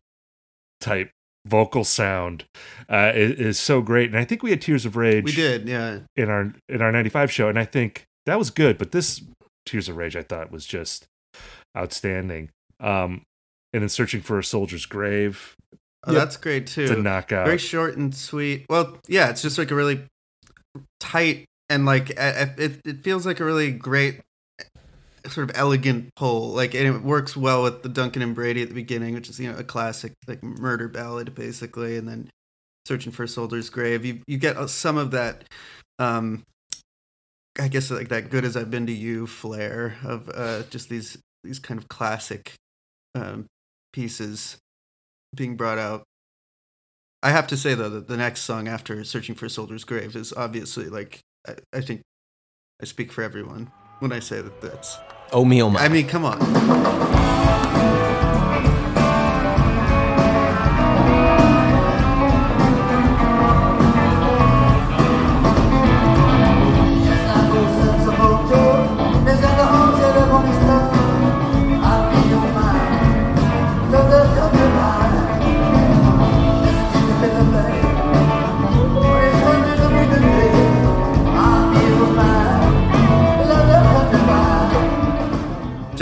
type 0.81 1.11
vocal 1.47 1.85
sound 1.85 2.44
uh, 2.88 3.12
is, 3.14 3.33
is 3.38 3.59
so 3.59 3.83
great. 3.83 4.09
And 4.11 4.18
I 4.18 4.25
think 4.25 4.42
we 4.42 4.49
had 4.51 4.62
Tears 4.62 4.87
of 4.87 4.97
Rage 4.97 5.25
We 5.25 5.33
did, 5.33 5.68
yeah. 5.68 5.99
in 6.16 6.31
our 6.31 6.53
in 6.68 6.81
our 6.81 6.90
95 6.90 7.31
show 7.31 7.49
and 7.49 7.59
i 7.59 7.64
think 7.66 8.05
that 8.27 8.38
was 8.38 8.49
good 8.51 8.79
but 8.79 8.92
this 8.92 9.20
tears 9.66 9.88
of 9.90 9.97
rage 9.97 10.16
i 10.16 10.23
thought 10.23 10.51
was 10.51 10.64
just 10.66 11.05
outstanding 11.77 12.49
um 12.81 13.23
and 13.75 13.83
then 13.83 13.88
searching 13.88 14.20
for 14.23 14.38
a 14.38 14.44
soldier's 14.44 14.87
grave 14.87 15.55
Oh, 16.07 16.12
Yep. 16.12 16.20
That's 16.23 16.37
great 16.37 16.66
too. 16.66 16.83
it's 16.83 16.90
a 16.90 16.97
knockout 16.97 17.47
Very 17.47 17.57
short 17.57 17.97
and 17.97 18.14
sweet. 18.14 18.66
Well, 18.68 18.99
yeah, 19.09 19.31
it's 19.31 19.40
just 19.40 19.57
like 19.57 19.70
a 19.70 19.75
really 19.75 20.05
tight 21.01 21.47
and 21.70 21.87
like 21.87 22.11
it. 22.11 22.81
It 22.85 23.03
feels 23.03 23.25
like 23.25 23.40
a 23.40 23.44
really 23.44 23.70
great, 23.73 24.20
sort 25.29 25.49
of 25.51 25.57
elegant 25.57 26.15
pull. 26.17 26.51
Like 26.51 26.75
and 26.75 26.87
it 26.87 27.03
works 27.03 27.37
well 27.37 27.63
with 27.63 27.83
the 27.83 27.89
Duncan 27.89 28.23
and 28.23 28.35
Brady 28.35 28.63
at 28.63 28.69
the 28.69 28.75
beginning, 28.75 29.15
which 29.15 29.29
is 29.29 29.41
you 29.41 29.51
know 29.51 29.59
a 29.59 29.65
classic 29.65 30.13
like 30.27 30.43
murder 30.43 30.89
ballad 30.89 31.35
basically, 31.35 31.97
and 31.97 32.09
then 32.09 32.31
searching 32.87 33.13
for 33.13 33.25
a 33.25 33.29
soldier's 33.29 33.71
grave. 33.71 34.05
You 34.05 34.21
you 34.27 34.39
get 34.39 34.57
uh, 34.57 34.67
some 34.67 34.97
of 34.97 35.11
that. 35.13 35.45
um 35.99 36.43
I 37.59 37.69
guess 37.69 37.91
like 37.91 38.09
that 38.09 38.31
good 38.31 38.45
as 38.45 38.57
I've 38.57 38.71
been 38.71 38.87
to 38.87 38.93
you 38.93 39.27
flair 39.27 39.97
of 40.05 40.29
uh 40.35 40.65
just 40.71 40.89
these 40.89 41.19
these 41.45 41.59
kind 41.59 41.79
of 41.79 41.89
classic 41.89 42.55
um 43.15 43.47
pieces 43.93 44.59
being 45.35 45.57
brought 45.57 45.79
out. 45.79 46.05
I 47.23 47.31
have 47.31 47.47
to 47.49 47.57
say 47.57 47.75
though 47.75 47.89
that 47.91 48.09
the 48.09 48.17
next 48.17 48.43
song 48.43 48.69
after 48.69 49.03
"Searching 49.05 49.35
for 49.35 49.47
a 49.47 49.51
Soldier's 49.51 49.85
Grave" 49.85 50.15
is 50.17 50.33
obviously 50.33 50.87
like 50.87 51.21
I, 51.49 51.55
I 51.73 51.81
think 51.81 52.03
I 52.83 52.87
speak 52.87 53.13
for 53.13 53.23
everyone 53.23 53.71
when 54.00 54.12
I 54.12 54.20
say 54.20 54.40
that 54.40 54.61
that's. 54.61 54.98
Oh 55.33 55.44
me, 55.44 55.62
oh 55.62 55.70
my. 55.70 55.80
I 55.80 55.88
mean, 55.88 56.07
come 56.07 56.24
on. 56.24 56.38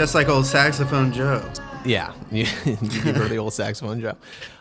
Just 0.03 0.15
like 0.15 0.27
old 0.27 0.45
saxophone 0.45 1.13
Joe. 1.13 1.41
Yeah, 1.85 2.11
you, 2.29 2.45
you 2.65 2.75
give 2.75 3.29
the 3.29 3.37
old 3.37 3.53
saxophone 3.53 4.01
Joe. 4.01 4.17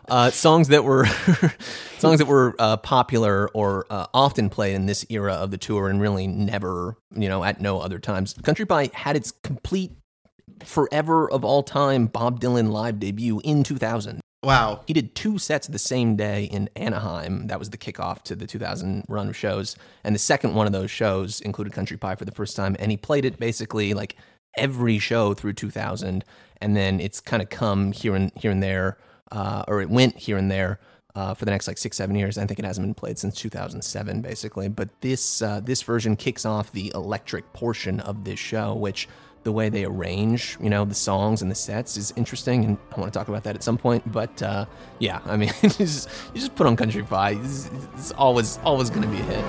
Uh, 0.08 0.30
songs 0.30 0.68
that 0.68 0.84
were 0.84 1.04
songs 1.98 2.20
that 2.20 2.28
were 2.28 2.54
uh, 2.60 2.76
popular 2.76 3.48
or 3.48 3.84
uh, 3.90 4.06
often 4.14 4.48
played 4.48 4.76
in 4.76 4.86
this 4.86 5.04
era 5.08 5.32
of 5.32 5.50
the 5.50 5.58
tour, 5.58 5.88
and 5.88 6.00
really 6.00 6.28
never, 6.28 6.96
you 7.10 7.28
know, 7.28 7.42
at 7.42 7.60
no 7.60 7.80
other 7.80 7.98
times. 7.98 8.34
Country 8.44 8.64
Pie 8.64 8.90
had 8.94 9.16
its 9.16 9.32
complete, 9.32 9.90
forever 10.62 11.28
of 11.28 11.44
all 11.44 11.64
time 11.64 12.06
Bob 12.06 12.40
Dylan 12.40 12.70
live 12.70 13.00
debut 13.00 13.40
in 13.42 13.64
2000. 13.64 14.20
Wow. 14.44 14.82
He 14.86 14.92
did 14.92 15.14
two 15.14 15.38
sets 15.38 15.68
the 15.68 15.78
same 15.78 16.16
day 16.16 16.44
in 16.44 16.68
Anaheim. 16.74 17.46
That 17.46 17.60
was 17.60 17.70
the 17.70 17.78
kickoff 17.78 18.22
to 18.22 18.34
the 18.34 18.46
2000 18.46 19.04
run 19.08 19.28
of 19.28 19.36
shows. 19.36 19.76
And 20.02 20.14
the 20.14 20.18
second 20.20 20.54
one 20.54 20.66
of 20.66 20.72
those 20.72 20.90
shows 20.90 21.40
included 21.40 21.72
Country 21.72 21.96
Pie 21.96 22.16
for 22.16 22.24
the 22.24 22.32
first 22.32 22.56
time. 22.56 22.76
And 22.80 22.90
he 22.90 22.96
played 22.96 23.24
it 23.24 23.38
basically 23.38 23.94
like 23.94 24.16
every 24.56 24.98
show 24.98 25.34
through 25.34 25.54
2000. 25.54 26.24
And 26.60 26.76
then 26.76 27.00
it's 27.00 27.20
kind 27.20 27.42
of 27.42 27.50
come 27.50 27.92
here 27.92 28.14
and 28.14 28.30
here 28.36 28.50
and 28.50 28.62
there, 28.62 28.98
uh, 29.30 29.64
or 29.66 29.80
it 29.80 29.90
went 29.90 30.16
here 30.16 30.36
and 30.36 30.50
there 30.50 30.78
uh, 31.14 31.34
for 31.34 31.44
the 31.44 31.50
next 31.50 31.66
like 31.66 31.78
six, 31.78 31.96
seven 31.96 32.16
years. 32.16 32.38
I 32.38 32.46
think 32.46 32.58
it 32.58 32.64
hasn't 32.64 32.86
been 32.86 32.94
played 32.94 33.18
since 33.18 33.34
2007, 33.36 34.20
basically. 34.20 34.68
But 34.68 34.88
this 35.00 35.42
uh, 35.42 35.60
this 35.60 35.82
version 35.82 36.16
kicks 36.16 36.44
off 36.46 36.72
the 36.72 36.92
electric 36.94 37.52
portion 37.52 38.00
of 38.00 38.24
this 38.24 38.38
show, 38.38 38.74
which 38.74 39.08
the 39.44 39.52
way 39.52 39.68
they 39.68 39.84
arrange, 39.84 40.56
you 40.60 40.70
know, 40.70 40.84
the 40.84 40.94
songs 40.94 41.42
and 41.42 41.50
the 41.50 41.54
sets 41.54 41.96
is 41.96 42.12
interesting, 42.16 42.64
and 42.64 42.78
I 42.96 43.00
want 43.00 43.12
to 43.12 43.18
talk 43.18 43.28
about 43.28 43.42
that 43.44 43.56
at 43.56 43.62
some 43.62 43.76
point. 43.76 44.10
But 44.10 44.40
uh, 44.42 44.66
yeah, 45.00 45.20
I 45.26 45.36
mean, 45.36 45.50
you, 45.62 45.68
just, 45.68 46.08
you 46.32 46.40
just 46.40 46.54
put 46.54 46.66
on 46.66 46.76
Country 46.76 47.02
Pie. 47.02 47.38
It's, 47.42 47.68
it's 47.94 48.12
always 48.12 48.58
always 48.64 48.90
going 48.90 49.02
to 49.02 49.08
be 49.08 49.18
a 49.18 49.24
hit. 49.24 49.44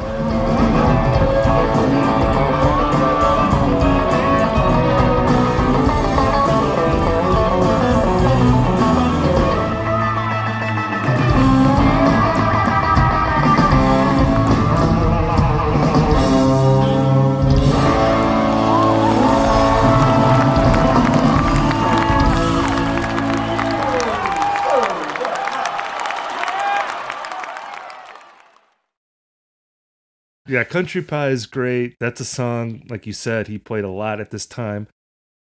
Yeah 30.47 30.63
country 30.63 31.01
pie 31.01 31.29
is 31.29 31.45
great. 31.45 31.95
That's 31.99 32.19
a 32.19 32.25
song 32.25 32.83
like 32.89 33.05
you 33.05 33.13
said 33.13 33.47
he 33.47 33.57
played 33.57 33.83
a 33.83 33.89
lot 33.89 34.19
at 34.19 34.31
this 34.31 34.45
time. 34.45 34.87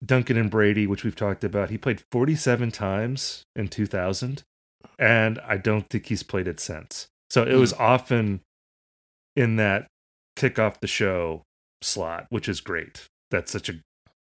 Duncan 0.05 0.37
and 0.37 0.51
brady 0.51 0.85
which 0.87 1.03
we've 1.03 1.15
talked 1.15 1.43
about 1.43 1.69
he 1.69 1.77
played 1.77 2.03
47 2.11 2.71
times 2.71 3.43
in 3.55 3.67
2000 3.67 4.43
and 4.99 5.39
i 5.39 5.57
don't 5.57 5.89
think 5.89 6.05
he's 6.05 6.23
played 6.23 6.47
it 6.47 6.59
since. 6.59 7.07
So 7.29 7.43
it 7.43 7.55
was 7.55 7.73
often 7.73 8.41
in 9.35 9.57
that 9.57 9.87
kick 10.35 10.59
off 10.59 10.79
the 10.79 10.87
show 10.87 11.43
slot 11.81 12.27
which 12.29 12.47
is 12.47 12.61
great. 12.61 13.07
That's 13.31 13.51
such 13.51 13.69
a 13.69 13.73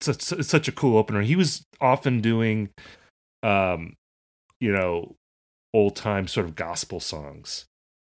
such, 0.00 0.22
such 0.22 0.68
a 0.68 0.72
cool 0.72 0.96
opener. 0.98 1.22
He 1.22 1.36
was 1.36 1.64
often 1.80 2.20
doing 2.20 2.70
um 3.42 3.94
you 4.60 4.72
know 4.72 5.16
old 5.74 5.96
time 5.96 6.28
sort 6.28 6.46
of 6.46 6.54
gospel 6.54 7.00
songs 7.00 7.64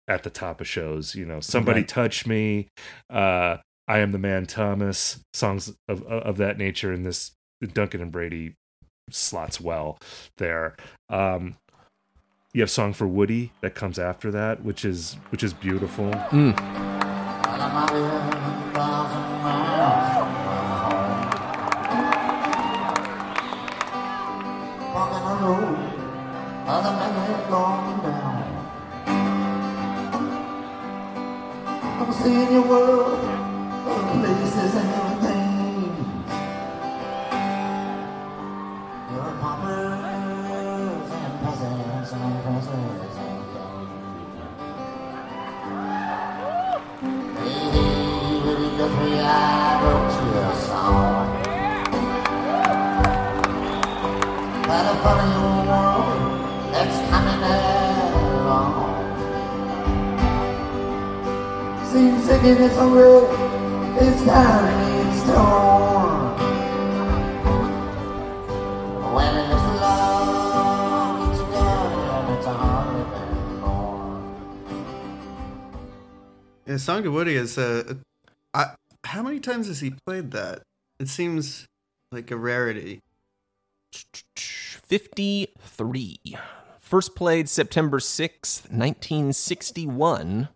at 0.07 0.23
the 0.23 0.29
top 0.29 0.59
of 0.61 0.67
shows 0.67 1.15
you 1.15 1.25
know 1.25 1.39
somebody 1.39 1.79
Right. 1.81 1.87
touch 1.87 2.25
me 2.27 2.67
uh 3.09 3.57
i 3.87 3.99
am 3.99 4.11
the 4.11 4.17
man 4.19 4.45
thomas 4.45 5.19
songs 5.33 5.73
of 5.87 6.03
of 6.03 6.37
that 6.37 6.57
nature 6.57 6.91
in 6.91 7.03
this 7.03 7.31
duncan 7.73 8.01
and 8.01 8.11
brady 8.11 8.55
slots 9.09 9.59
well 9.61 9.97
there. 10.37 10.75
Um 11.09 11.55
you 12.53 12.61
have 12.61 12.69
song 12.69 12.93
for 12.93 13.07
woody 13.07 13.51
that 13.61 13.73
comes 13.75 13.97
after 13.99 14.29
that 14.31 14.63
which 14.63 14.85
is 14.85 15.17
which 15.31 15.43
is 15.43 15.53
beautiful. 15.53 16.11
Walking 24.93 25.23
on 25.23 25.41
the 25.41 25.47
road, 25.47 25.77
other 26.67 26.91
men 26.99 27.12
I'm 32.03 32.11
seeing 32.11 32.51
your 32.51 32.67
world 32.67 33.13
of 33.87 34.11
places 34.19 34.75
and 34.75 35.21
things. 35.21 36.33
Your 39.09 39.31
paupers 39.39 41.11
and 41.11 41.33
peasants 41.39 42.11
and 42.11 42.43
princes 42.43 42.69
and 42.73 42.99
kings. 43.15 43.55
Hey, 47.39 47.71
hey, 47.71 48.41
Woody 48.43 48.69
Guthrie, 48.77 49.19
I 49.19 49.82
Seems 61.93 62.25
sick 62.25 62.41
and 62.41 62.57
it's 62.63 62.75
hungry, 62.75 63.03
it's 64.01 64.25
tired 64.25 64.65
and 64.65 65.07
it's 65.07 65.21
torn. 65.25 66.33
When 69.13 69.35
it 69.35 69.45
is 69.45 69.65
love, 69.79 71.29
it's 71.29 71.39
done 71.51 72.09
and 72.09 72.33
it's 72.35 72.47
hardly. 72.47 73.03
Yeah, 76.65 76.77
Song 76.77 77.03
to 77.03 77.11
Woody 77.11 77.35
is 77.35 77.59
uh, 77.59 77.93
how 79.05 79.21
many 79.21 79.39
times 79.39 79.67
has 79.67 79.79
he 79.79 79.91
played 79.91 80.31
that? 80.31 80.63
It 80.99 81.09
seems 81.09 81.67
like 82.11 82.31
a 82.31 82.37
rarity. 82.37 83.01
53. 84.35 86.17
First 86.79 87.15
played 87.15 87.49
September 87.49 87.99
6th, 87.99 88.71
1961. 88.71 90.49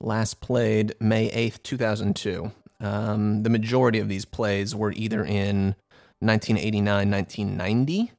Last 0.00 0.40
played 0.40 0.94
May 1.00 1.30
8th, 1.30 1.62
2002. 1.62 2.52
Um, 2.80 3.42
the 3.42 3.50
majority 3.50 3.98
of 3.98 4.08
these 4.08 4.24
plays 4.24 4.74
were 4.74 4.92
either 4.92 5.24
in 5.24 5.74
1989, 6.20 7.10
1990. 7.10 8.12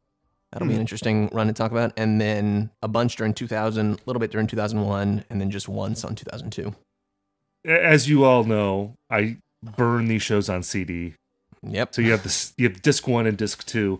That'll 0.51 0.67
be 0.67 0.73
an 0.75 0.79
interesting 0.79 1.29
run 1.33 1.47
to 1.47 1.53
talk 1.53 1.71
about. 1.71 1.93
And 1.97 2.19
then 2.21 2.71
a 2.81 2.87
bunch 2.87 3.15
during 3.17 3.33
2000, 3.33 3.93
a 3.93 3.97
little 4.05 4.19
bit 4.19 4.31
during 4.31 4.47
2001, 4.47 5.25
and 5.29 5.41
then 5.41 5.51
just 5.51 5.67
once 5.67 6.03
on 6.03 6.15
2002. 6.15 6.73
As 7.65 8.07
you 8.07 8.23
all 8.23 8.43
know, 8.43 8.95
I 9.09 9.37
burn 9.61 10.07
these 10.07 10.23
shows 10.23 10.49
on 10.49 10.63
CD. 10.63 11.15
Yep. 11.63 11.95
So 11.95 12.01
you 12.01 12.11
have 12.11 12.23
this, 12.23 12.53
you 12.57 12.67
have 12.69 12.81
disc 12.81 13.07
one 13.07 13.27
and 13.27 13.37
disc 13.37 13.65
two, 13.65 13.99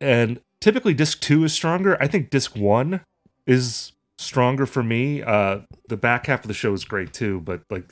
and 0.00 0.40
typically 0.60 0.94
disc 0.94 1.20
two 1.20 1.44
is 1.44 1.52
stronger. 1.52 1.96
I 2.02 2.06
think 2.06 2.28
disc 2.28 2.54
one 2.54 3.00
is 3.46 3.92
stronger 4.18 4.66
for 4.66 4.82
me. 4.82 5.22
Uh, 5.22 5.60
the 5.88 5.96
back 5.96 6.26
half 6.26 6.42
of 6.42 6.48
the 6.48 6.54
show 6.54 6.72
is 6.72 6.84
great 6.84 7.12
too, 7.12 7.40
but 7.40 7.62
like 7.70 7.84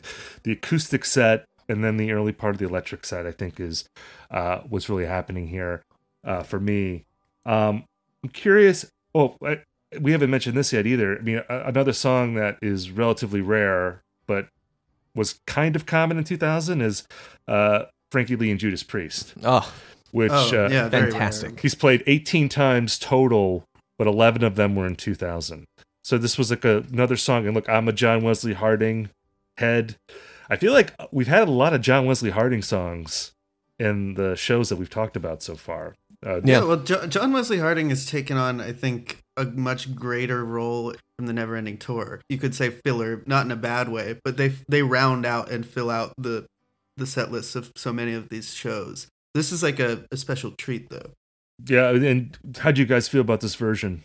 the 0.43 0.53
acoustic 0.53 1.05
set 1.05 1.45
and 1.69 1.83
then 1.85 1.97
the 1.97 2.13
early 2.13 2.33
part 2.33 2.55
of 2.55 2.59
the 2.59 2.67
electric 2.67 3.05
set, 3.07 3.27
I 3.27 3.33
think 3.33 3.59
is 3.61 3.85
uh, 4.31 4.59
what's 4.69 4.89
really 4.89 5.07
happening 5.07 5.49
here 5.49 5.83
uh, 6.25 6.43
for 6.43 6.61
me. 6.61 7.05
Um, 7.47 7.85
I'm 8.23 8.31
curious. 8.31 8.87
Oh, 9.15 9.37
I, 9.45 9.61
we 10.01 10.13
haven't 10.13 10.31
mentioned 10.31 10.57
this 10.57 10.73
yet 10.73 10.87
either. 10.87 11.19
I 11.19 11.23
mean, 11.23 11.43
a, 11.49 11.61
another 11.67 11.93
song 11.93 12.35
that 12.35 12.59
is 12.61 12.91
relatively 12.91 13.41
rare, 13.41 14.03
but 14.27 14.49
was 15.15 15.39
kind 15.47 15.77
of 15.77 15.87
common 15.87 16.19
in 16.19 16.25
2000 16.25 16.81
is 16.81 17.07
uh, 17.47 17.85
Frankie 18.11 18.35
Lee 18.37 18.51
and 18.51 18.59
Judas 18.59 18.83
Priest, 18.83 19.35
Oh, 19.45 19.73
which 20.11 20.33
Oh, 20.33 20.65
uh, 20.65 20.69
yeah, 20.71 20.89
very 20.89 21.11
fantastic. 21.13 21.61
he's 21.61 21.75
played 21.77 22.03
18 22.07 22.49
times 22.49 22.99
total, 22.99 23.65
but 23.97 24.07
11 24.09 24.43
of 24.43 24.57
them 24.57 24.75
were 24.75 24.87
in 24.87 24.97
2000. 24.97 25.65
So 26.05 26.19
this 26.19 26.37
was 26.39 26.51
like 26.51 26.65
a, 26.65 26.85
another 26.93 27.17
song. 27.17 27.47
And 27.47 27.55
look, 27.55 27.69
I'm 27.69 27.89
a 27.89 27.93
John 27.93 28.23
Wesley 28.23 28.53
Harding 28.53 29.09
head. 29.57 29.97
I 30.51 30.57
feel 30.57 30.73
like 30.73 30.93
we've 31.11 31.27
had 31.29 31.49
a 31.49 31.51
lot 31.51 31.73
of 31.73 31.81
John 31.81 32.05
Wesley 32.07 32.31
Harding 32.31 32.61
songs 32.63 33.33
in 33.79 34.15
the 34.15 34.37
shows 34.37 34.69
that 34.69 34.77
we've 34.77 34.91
talked 34.91 35.17
about 35.17 35.43
so 35.43 35.55
far. 35.57 35.95
Uh, 36.25 36.41
Yeah. 36.45 36.61
well, 36.63 36.77
jo- 36.77 37.07
John 37.07 37.33
Wesley 37.33 37.59
Harding 37.59 37.89
has 37.91 38.07
taken 38.07 38.37
on, 38.37 38.61
I 38.61 38.73
think, 38.73 39.19
a 39.37 39.45
much 39.47 39.95
greater 39.95 40.45
role 40.45 40.95
from 41.17 41.27
the 41.27 41.33
Neverending 41.33 41.81
Tour. 41.81 42.21
You 42.29 42.39
could 42.39 42.55
say 42.55 42.71
filler, 42.71 43.23
not 43.27 43.45
in 43.47 43.51
a 43.51 43.57
bad 43.57 43.89
way, 43.89 44.21
but 44.25 44.37
they 44.37 44.53
they 44.69 44.83
round 44.83 45.27
out 45.27 45.51
and 45.51 45.67
fill 45.67 45.91
out 45.91 46.13
the 46.19 46.47
the 46.97 47.07
set 47.07 47.33
lists 47.33 47.57
of 47.57 47.73
so 47.77 47.93
many 47.93 48.13
of 48.15 48.29
these 48.29 48.55
shows. 48.55 49.09
This 49.35 49.51
is 49.51 49.63
like 49.63 49.81
a, 49.81 50.05
a 50.13 50.17
special 50.17 50.53
treat, 50.53 50.89
though. 50.91 51.11
Yeah. 51.67 51.91
And 51.91 52.39
how 52.59 52.71
do 52.71 52.81
you 52.81 52.87
guys 52.87 53.09
feel 53.09 53.21
about 53.23 53.41
this 53.41 53.55
version? 53.57 54.03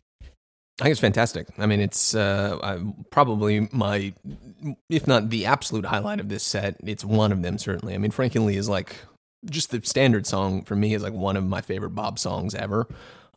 I 0.79 0.83
think 0.83 0.91
it's 0.91 1.01
fantastic. 1.01 1.47
I 1.57 1.65
mean, 1.65 1.81
it's 1.81 2.15
uh, 2.15 2.79
probably 3.09 3.67
my, 3.73 4.13
if 4.87 5.07
not 5.07 5.29
the 5.29 5.45
absolute 5.45 5.85
highlight 5.85 6.21
of 6.21 6.29
this 6.29 6.43
set, 6.43 6.77
it's 6.83 7.03
one 7.03 7.33
of 7.33 7.41
them 7.41 7.57
certainly. 7.57 7.95
I 7.95 7.97
mean, 7.97 8.11
Frankie 8.11 8.39
Lee 8.39 8.55
is 8.55 8.69
like 8.69 8.95
just 9.45 9.71
the 9.71 9.81
standard 9.83 10.25
song 10.25 10.63
for 10.63 10.75
me 10.75 10.93
is 10.93 11.03
like 11.03 11.13
one 11.13 11.35
of 11.35 11.45
my 11.45 11.61
favorite 11.61 11.91
Bob 11.91 12.17
songs 12.17 12.55
ever. 12.55 12.87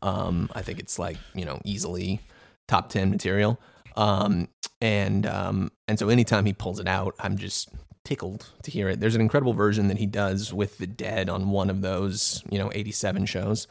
Um, 0.03 0.51
I 0.55 0.63
think 0.63 0.79
it's 0.79 0.99
like 0.99 1.17
you 1.35 1.45
know 1.45 1.61
easily 1.65 2.21
top 2.69 2.89
ten 2.89 3.11
material. 3.11 3.61
Um, 3.97 4.49
and 4.81 5.27
um, 5.27 5.73
and 5.89 5.99
so 5.99 6.09
anytime 6.09 6.45
he 6.45 6.53
pulls 6.53 6.79
it 6.79 6.89
out, 6.89 7.15
I'm 7.19 7.37
just 7.37 7.69
tickled 8.05 8.51
to 8.63 8.71
hear 8.71 8.89
it. 8.89 9.01
There's 9.01 9.15
an 9.15 9.21
incredible 9.21 9.55
version 9.55 9.89
that 9.89 9.99
he 9.99 10.07
does 10.07 10.53
with 10.53 10.79
the 10.79 10.87
Dead 10.87 11.29
on 11.29 11.51
one 11.51 11.71
of 11.71 11.83
those 11.83 12.43
you 12.51 12.59
know 12.59 12.71
87 12.75 13.27
shows 13.27 13.67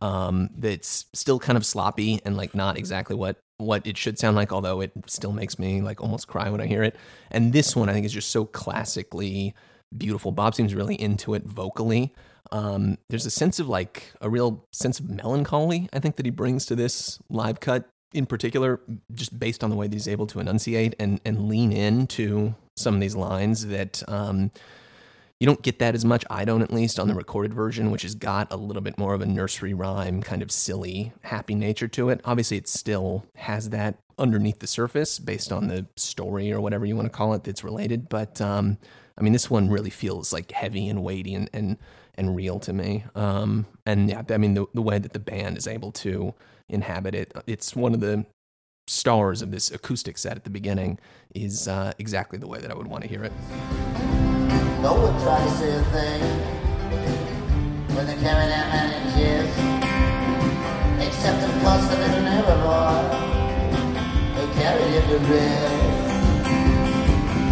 um, 0.00 0.50
that's 0.56 1.06
still 1.12 1.38
kind 1.38 1.56
of 1.56 1.64
sloppy 1.64 2.20
and 2.24 2.36
like 2.36 2.54
not 2.54 2.76
exactly 2.76 3.16
what 3.16 3.38
what 3.58 3.86
it 3.86 3.96
should 3.96 4.18
sound 4.18 4.36
like, 4.36 4.52
although 4.52 4.82
it 4.82 4.92
still 5.06 5.32
makes 5.32 5.58
me 5.58 5.80
like 5.80 6.00
almost 6.02 6.28
cry 6.28 6.50
when 6.50 6.60
I 6.60 6.66
hear 6.66 6.82
it. 6.82 6.96
And 7.30 7.52
this 7.52 7.74
one 7.74 7.88
I 7.88 7.92
think 7.92 8.04
is 8.04 8.12
just 8.12 8.30
so 8.30 8.44
classically 8.44 9.54
beautiful. 9.96 10.32
Bob 10.32 10.54
seems 10.54 10.74
really 10.74 10.94
into 11.00 11.34
it 11.34 11.44
vocally. 11.44 12.14
Um, 12.52 12.98
there's 13.08 13.26
a 13.26 13.30
sense 13.30 13.58
of 13.58 13.68
like 13.68 14.12
a 14.20 14.30
real 14.30 14.64
sense 14.72 15.00
of 15.00 15.10
melancholy 15.10 15.88
I 15.92 15.98
think 15.98 16.16
that 16.16 16.26
he 16.26 16.30
brings 16.30 16.64
to 16.66 16.76
this 16.76 17.18
live 17.28 17.58
cut 17.58 17.88
in 18.12 18.24
particular, 18.24 18.80
just 19.14 19.38
based 19.38 19.64
on 19.64 19.70
the 19.70 19.76
way 19.76 19.86
that 19.86 19.94
he's 19.94 20.08
able 20.08 20.26
to 20.28 20.40
enunciate 20.40 20.94
and 20.98 21.20
and 21.24 21.48
lean 21.48 21.72
into 21.72 22.54
some 22.76 22.94
of 22.94 23.00
these 23.00 23.16
lines 23.16 23.66
that 23.66 24.02
um, 24.08 24.50
you 25.38 25.46
don't 25.46 25.62
get 25.62 25.78
that 25.80 25.94
as 25.94 26.04
much. 26.04 26.24
I 26.30 26.44
don't, 26.44 26.62
at 26.62 26.72
least, 26.72 26.98
on 26.98 27.08
the 27.08 27.14
recorded 27.14 27.52
version, 27.52 27.90
which 27.90 28.02
has 28.02 28.14
got 28.14 28.50
a 28.50 28.56
little 28.56 28.82
bit 28.82 28.96
more 28.96 29.12
of 29.12 29.20
a 29.20 29.26
nursery 29.26 29.74
rhyme, 29.74 30.22
kind 30.22 30.42
of 30.42 30.50
silly, 30.50 31.12
happy 31.22 31.54
nature 31.54 31.88
to 31.88 32.08
it. 32.08 32.20
Obviously, 32.24 32.56
it 32.56 32.68
still 32.68 33.26
has 33.36 33.70
that 33.70 33.98
underneath 34.18 34.60
the 34.60 34.66
surface 34.66 35.18
based 35.18 35.52
on 35.52 35.68
the 35.68 35.86
story 35.96 36.50
or 36.50 36.60
whatever 36.60 36.86
you 36.86 36.96
want 36.96 37.06
to 37.06 37.16
call 37.16 37.34
it 37.34 37.44
that's 37.44 37.62
related. 37.62 38.08
But 38.08 38.40
um, 38.40 38.78
I 39.18 39.22
mean, 39.22 39.34
this 39.34 39.50
one 39.50 39.68
really 39.68 39.90
feels 39.90 40.32
like 40.32 40.52
heavy 40.52 40.88
and 40.88 41.04
weighty 41.04 41.34
and 41.34 41.50
and, 41.52 41.76
and 42.14 42.34
real 42.34 42.58
to 42.60 42.72
me. 42.72 43.04
Um, 43.14 43.66
and 43.84 44.08
yeah, 44.08 44.22
I 44.30 44.38
mean, 44.38 44.54
the, 44.54 44.66
the 44.72 44.82
way 44.82 44.98
that 44.98 45.12
the 45.12 45.18
band 45.18 45.58
is 45.58 45.66
able 45.66 45.92
to 45.92 46.34
inhabit 46.70 47.14
it, 47.14 47.32
it's 47.46 47.76
one 47.76 47.92
of 47.92 48.00
the 48.00 48.24
stars 48.88 49.42
of 49.42 49.50
this 49.50 49.70
acoustic 49.70 50.16
set 50.16 50.36
at 50.36 50.44
the 50.44 50.50
beginning 50.50 50.98
is 51.34 51.68
uh, 51.68 51.92
exactly 51.98 52.38
the 52.38 52.48
way 52.48 52.58
that 52.58 52.70
I 52.70 52.74
would 52.74 52.86
want 52.86 53.02
to 53.02 53.08
hear 53.08 53.24
it. 53.24 53.32
No 54.82 54.94
one 54.94 55.16
try 55.22 55.42
to 55.42 55.50
say 55.58 55.70
a 55.72 55.82
thing 55.94 56.22
when 57.94 58.06
they 58.06 58.14
carry 58.14 58.46
that 58.46 58.66
man 58.72 58.88
in 58.96 59.02
chairs. 59.14 59.52
Except 61.06 61.42
of 61.42 61.52
course 61.62 61.86
the 61.90 61.96
little 61.96 62.22
neighbor 62.22 62.58
boy 62.62 63.00
who 64.34 64.42
carried 64.54 64.92
him 64.94 65.06
to 65.10 65.18
rest. 65.32 66.46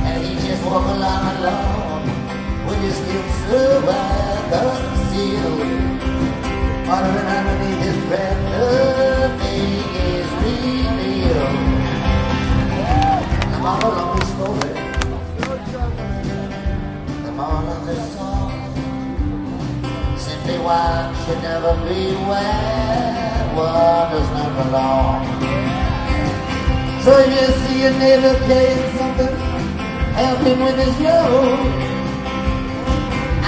And 0.07 0.25
he 0.25 0.33
just 0.47 0.63
walk 0.65 0.87
along 0.87 1.23
alone 1.37 2.05
with 2.67 2.81
his 2.87 2.99
lips 3.09 3.35
so 3.49 3.61
wide 3.87 4.45
concealed. 4.53 5.95
Muttering 6.87 7.29
underneath 7.37 7.83
his 7.89 7.99
breath, 8.07 8.41
nothing 8.55 9.71
is 10.07 10.29
revealed. 10.45 11.59
The 13.53 13.59
moral 13.59 13.93
of 13.99 14.21
the 14.21 14.84
moral 17.37 17.69
of 17.69 17.87
the 17.87 17.97
song. 18.15 18.53
Simply 20.17 20.59
one 20.59 21.15
should 21.23 21.43
never 21.43 21.75
be 21.87 22.15
where 22.29 23.51
one 23.59 24.07
does 24.13 24.31
not 24.37 24.51
belong. 24.61 25.21
So 27.03 27.11
if 27.19 27.31
you 27.37 27.49
see 27.63 27.81
a 27.87 27.91
neighbor 27.99 28.35
carrying 28.47 28.99
something, 28.99 29.37
help 30.21 30.41
him 30.47 30.61
with 30.61 30.79
his 30.85 30.97
load. 31.01 31.59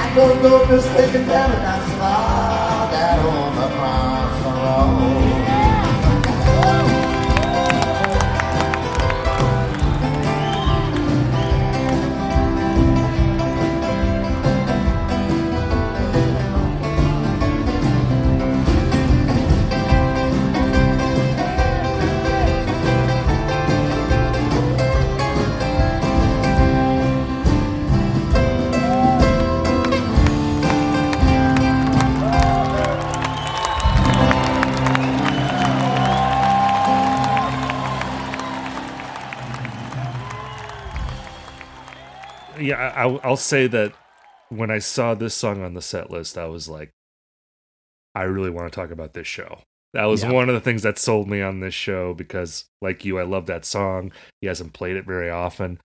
I 0.03 0.05
don't 0.15 0.43
go 0.43 0.53
mistaken 0.67 1.25
paradise 1.25 1.91
far 1.99 2.77
home 3.23 3.59
across 3.69 4.35
the 4.43 4.51
road. 4.63 5.26
Yeah, 42.59 42.93
I, 42.95 43.09
I'll, 43.27 43.37
say 43.37 43.67
that 43.69 43.93
when 44.49 44.71
I 44.71 44.79
saw 44.79 45.15
this 45.15 45.35
song 45.35 45.63
on 45.63 45.75
the 45.75 45.83
set 45.83 46.11
list, 46.11 46.37
I 46.39 46.47
was 46.47 46.69
like, 46.69 46.91
I 48.15 48.23
really 48.23 48.51
want 48.51 48.73
to 48.73 48.75
talk 48.75 48.91
about 48.91 49.13
this 49.15 49.27
show. 49.27 49.59
That 49.93 50.05
was 50.07 50.23
Yeah. 50.23 50.33
one 50.33 50.49
of 50.49 50.55
the 50.55 50.61
things 50.61 50.83
that 50.83 50.99
sold 50.99 51.29
me 51.29 51.41
on 51.43 51.61
this 51.61 51.75
show 51.75 52.15
because, 52.15 52.65
like 52.83 53.05
you, 53.05 53.19
I 53.19 53.23
love 53.23 53.47
that 53.47 53.65
song. 53.65 54.13
He 54.41 54.47
hasn't 54.47 54.73
played 54.73 54.97
it 54.97 55.05
very 55.07 55.31
often. 55.31 55.81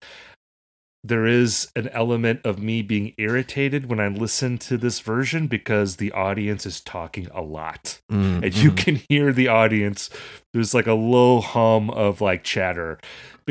There 1.03 1.25
is 1.25 1.67
an 1.75 1.87
element 1.89 2.41
of 2.45 2.59
me 2.61 2.83
being 2.83 3.13
irritated 3.17 3.89
when 3.89 3.99
I 3.99 4.07
listen 4.07 4.59
to 4.59 4.77
this 4.77 4.99
version 4.99 5.47
because 5.47 5.95
the 5.95 6.11
audience 6.11 6.65
is 6.67 6.79
talking 6.79 7.27
a 7.33 7.41
lot 7.41 7.99
Mm, 8.11 8.43
and 8.43 8.55
you 8.55 8.71
mhm. 8.71 8.77
can 8.77 8.95
hear 9.09 9.33
the 9.33 9.47
audience 9.47 10.11
there's 10.53 10.75
like 10.75 10.85
a 10.85 10.93
low 10.93 11.41
hum 11.41 11.89
of 11.89 12.21
like 12.21 12.43
chatter 12.43 12.99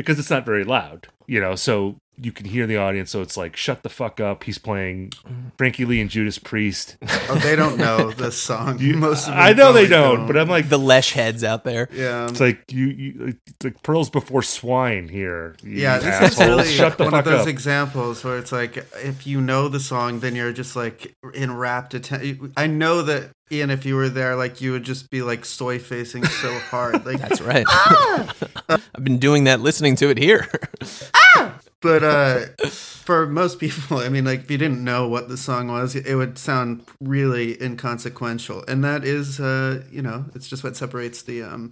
because 0.01 0.19
it's 0.19 0.29
not 0.29 0.45
very 0.45 0.63
loud, 0.63 1.07
you 1.27 1.39
know. 1.39 1.55
So 1.55 1.97
you 2.17 2.31
can 2.31 2.45
hear 2.45 2.67
the 2.67 2.77
audience. 2.77 3.09
So 3.09 3.21
it's 3.21 3.35
like, 3.35 3.55
shut 3.55 3.81
the 3.81 3.89
fuck 3.89 4.19
up. 4.19 4.43
He's 4.43 4.59
playing 4.59 5.11
Frankie 5.57 5.85
Lee 5.85 5.99
and 6.01 6.09
Judas 6.09 6.37
Priest. 6.37 6.97
Oh, 7.29 7.39
they 7.41 7.55
don't 7.55 7.77
know 7.77 8.11
the 8.11 8.31
song. 8.31 8.77
Most 8.99 9.27
of 9.27 9.33
them 9.33 9.41
I 9.41 9.53
know 9.53 9.73
they 9.73 9.87
probably 9.87 9.87
don't, 9.87 10.27
but 10.27 10.37
I'm 10.37 10.47
like, 10.47 10.69
The 10.69 10.77
lesh 10.77 11.13
heads 11.13 11.43
out 11.43 11.63
there. 11.63 11.89
yeah. 11.91 12.25
it's 12.29 12.39
like 12.39 12.63
you, 12.71 12.85
you 12.87 13.27
it's 13.47 13.63
like 13.63 13.81
pearls 13.81 14.11
before 14.11 14.43
swine 14.43 15.07
here. 15.07 15.55
Yeah, 15.63 15.97
this 15.97 16.33
is 16.33 16.39
really 16.39 16.65
shut 16.67 16.97
the 16.99 17.05
one 17.05 17.11
fuck 17.13 17.25
of 17.25 17.31
those 17.31 17.41
up. 17.41 17.47
examples 17.47 18.23
where 18.23 18.37
it's 18.37 18.51
like 18.51 18.77
if 19.03 19.25
you 19.25 19.41
know 19.41 19.67
the 19.67 19.79
song, 19.79 20.19
then 20.19 20.35
you're 20.35 20.53
just 20.53 20.75
like 20.75 21.15
in 21.33 21.55
rapt 21.55 21.95
attention. 21.95 22.53
I 22.55 22.67
know 22.67 23.01
that 23.03 23.31
Ian, 23.51 23.69
if 23.69 23.85
you 23.85 23.95
were 23.95 24.09
there, 24.09 24.35
like 24.35 24.61
you 24.61 24.71
would 24.71 24.83
just 24.83 25.09
be 25.09 25.21
like 25.21 25.43
soy 25.45 25.77
facing 25.77 26.23
so 26.25 26.57
hard, 26.59 27.05
like. 27.05 27.19
That's 27.21 27.41
right. 27.41 27.65
I've 28.69 29.03
been 29.03 29.17
doing 29.17 29.43
that 29.43 29.59
listening 29.59 29.95
to 29.97 30.09
it 30.09 30.17
here. 30.17 30.47
ah! 31.13 31.59
But 31.81 32.03
uh, 32.03 32.45
for 32.67 33.25
most 33.25 33.59
people, 33.59 33.97
I 33.97 34.09
mean, 34.09 34.23
like 34.23 34.41
if 34.41 34.51
you 34.51 34.57
didn't 34.57 34.83
know 34.83 35.07
what 35.07 35.29
the 35.29 35.37
song 35.37 35.67
was, 35.67 35.95
it 35.95 36.15
would 36.15 36.37
sound 36.37 36.83
really 37.01 37.61
inconsequential, 37.61 38.63
and 38.67 38.83
that 38.83 39.03
is, 39.03 39.39
uh, 39.39 39.83
you 39.91 40.01
know, 40.01 40.25
it's 40.35 40.47
just 40.47 40.63
what 40.63 40.75
separates 40.75 41.23
the 41.23 41.41
um, 41.41 41.71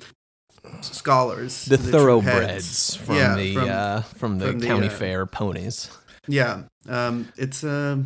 scholars, 0.82 1.66
the 1.66 1.78
true 1.78 1.92
thoroughbreds 1.92 2.96
from 2.96 3.16
Yeah, 3.16 3.36
the 3.36 3.54
from- 3.54 3.70
uh, 3.70 4.02
from 4.02 4.40
the 4.40 4.48
from 4.48 4.60
the, 4.60 4.68
county 4.68 4.88
uh, 4.88 4.92
fair 4.92 5.26
ponies. 5.28 5.92
Yeah, 6.28 6.64
um, 6.88 7.32
it's 7.38 7.64
um, 7.64 8.06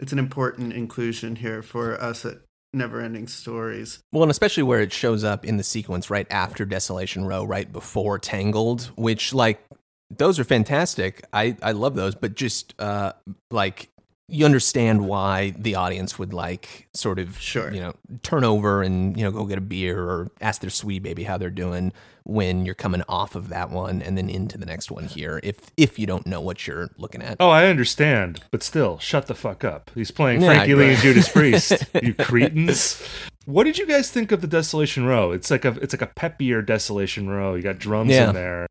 it's 0.00 0.12
an 0.12 0.18
important 0.18 0.72
inclusion 0.72 1.36
here 1.36 1.62
for 1.62 2.00
us 2.00 2.24
at 2.24 2.38
Neverending 2.74 3.28
Stories. 3.28 4.00
Well, 4.12 4.22
and 4.22 4.30
especially 4.30 4.62
where 4.62 4.80
it 4.80 4.92
shows 4.92 5.24
up 5.24 5.44
in 5.44 5.56
the 5.56 5.62
sequence 5.62 6.10
right 6.10 6.26
after 6.30 6.64
Desolation 6.64 7.24
Row, 7.24 7.44
right 7.44 7.70
before 7.70 8.18
Tangled, 8.18 8.90
which 8.96 9.32
like 9.32 9.64
those 10.10 10.38
are 10.38 10.44
fantastic. 10.44 11.24
I 11.32 11.56
I 11.62 11.72
love 11.72 11.94
those, 11.94 12.14
but 12.14 12.34
just 12.34 12.74
uh 12.78 13.12
like 13.50 13.88
you 14.28 14.44
understand 14.44 15.06
why 15.06 15.50
the 15.56 15.74
audience 15.76 16.18
would 16.18 16.32
like 16.32 16.88
sort 16.94 17.18
of 17.18 17.38
Sure. 17.38 17.72
you 17.72 17.80
know 17.80 17.94
turn 18.22 18.42
over 18.44 18.82
and 18.82 19.16
you 19.16 19.22
know 19.24 19.30
go 19.30 19.44
get 19.44 19.58
a 19.58 19.60
beer 19.62 20.02
or 20.02 20.30
ask 20.40 20.60
their 20.60 20.70
sweetie 20.70 20.98
baby 20.98 21.22
how 21.24 21.38
they're 21.38 21.48
doing 21.50 21.92
when 22.24 22.66
you're 22.66 22.74
coming 22.74 23.02
off 23.08 23.36
of 23.36 23.50
that 23.50 23.70
one 23.70 24.02
and 24.02 24.18
then 24.18 24.28
into 24.28 24.58
the 24.58 24.66
next 24.66 24.90
one 24.90 25.04
here 25.04 25.38
if 25.44 25.56
if 25.76 25.96
you 25.96 26.06
don't 26.08 26.26
know 26.26 26.40
what 26.40 26.66
you're 26.66 26.90
looking 26.98 27.22
at. 27.22 27.36
Oh, 27.38 27.50
I 27.50 27.66
understand, 27.66 28.42
but 28.50 28.64
still, 28.64 28.98
shut 28.98 29.28
the 29.28 29.34
fuck 29.36 29.62
up. 29.62 29.90
He's 29.94 30.10
playing 30.10 30.40
Yeah, 30.42 30.54
Frankie 30.54 30.72
I 30.72 30.76
Lee 30.76 30.88
and 30.94 30.98
Judas 30.98 31.28
Priest. 31.28 31.84
you 32.02 32.12
cretins. 32.14 33.00
What 33.44 33.62
did 33.62 33.78
you 33.78 33.86
guys 33.86 34.10
think 34.10 34.32
of 34.32 34.40
the 34.40 34.48
Desolation 34.48 35.04
Row? 35.06 35.30
It's 35.30 35.52
like 35.52 35.64
a 35.64 35.78
it's 35.80 35.94
like 35.94 36.02
a 36.02 36.12
peppier 36.18 36.66
Desolation 36.66 37.28
Row. 37.28 37.54
You 37.54 37.62
got 37.62 37.78
drums 37.78 38.10
Yeah. 38.10 38.30
in 38.30 38.34
there. 38.34 38.66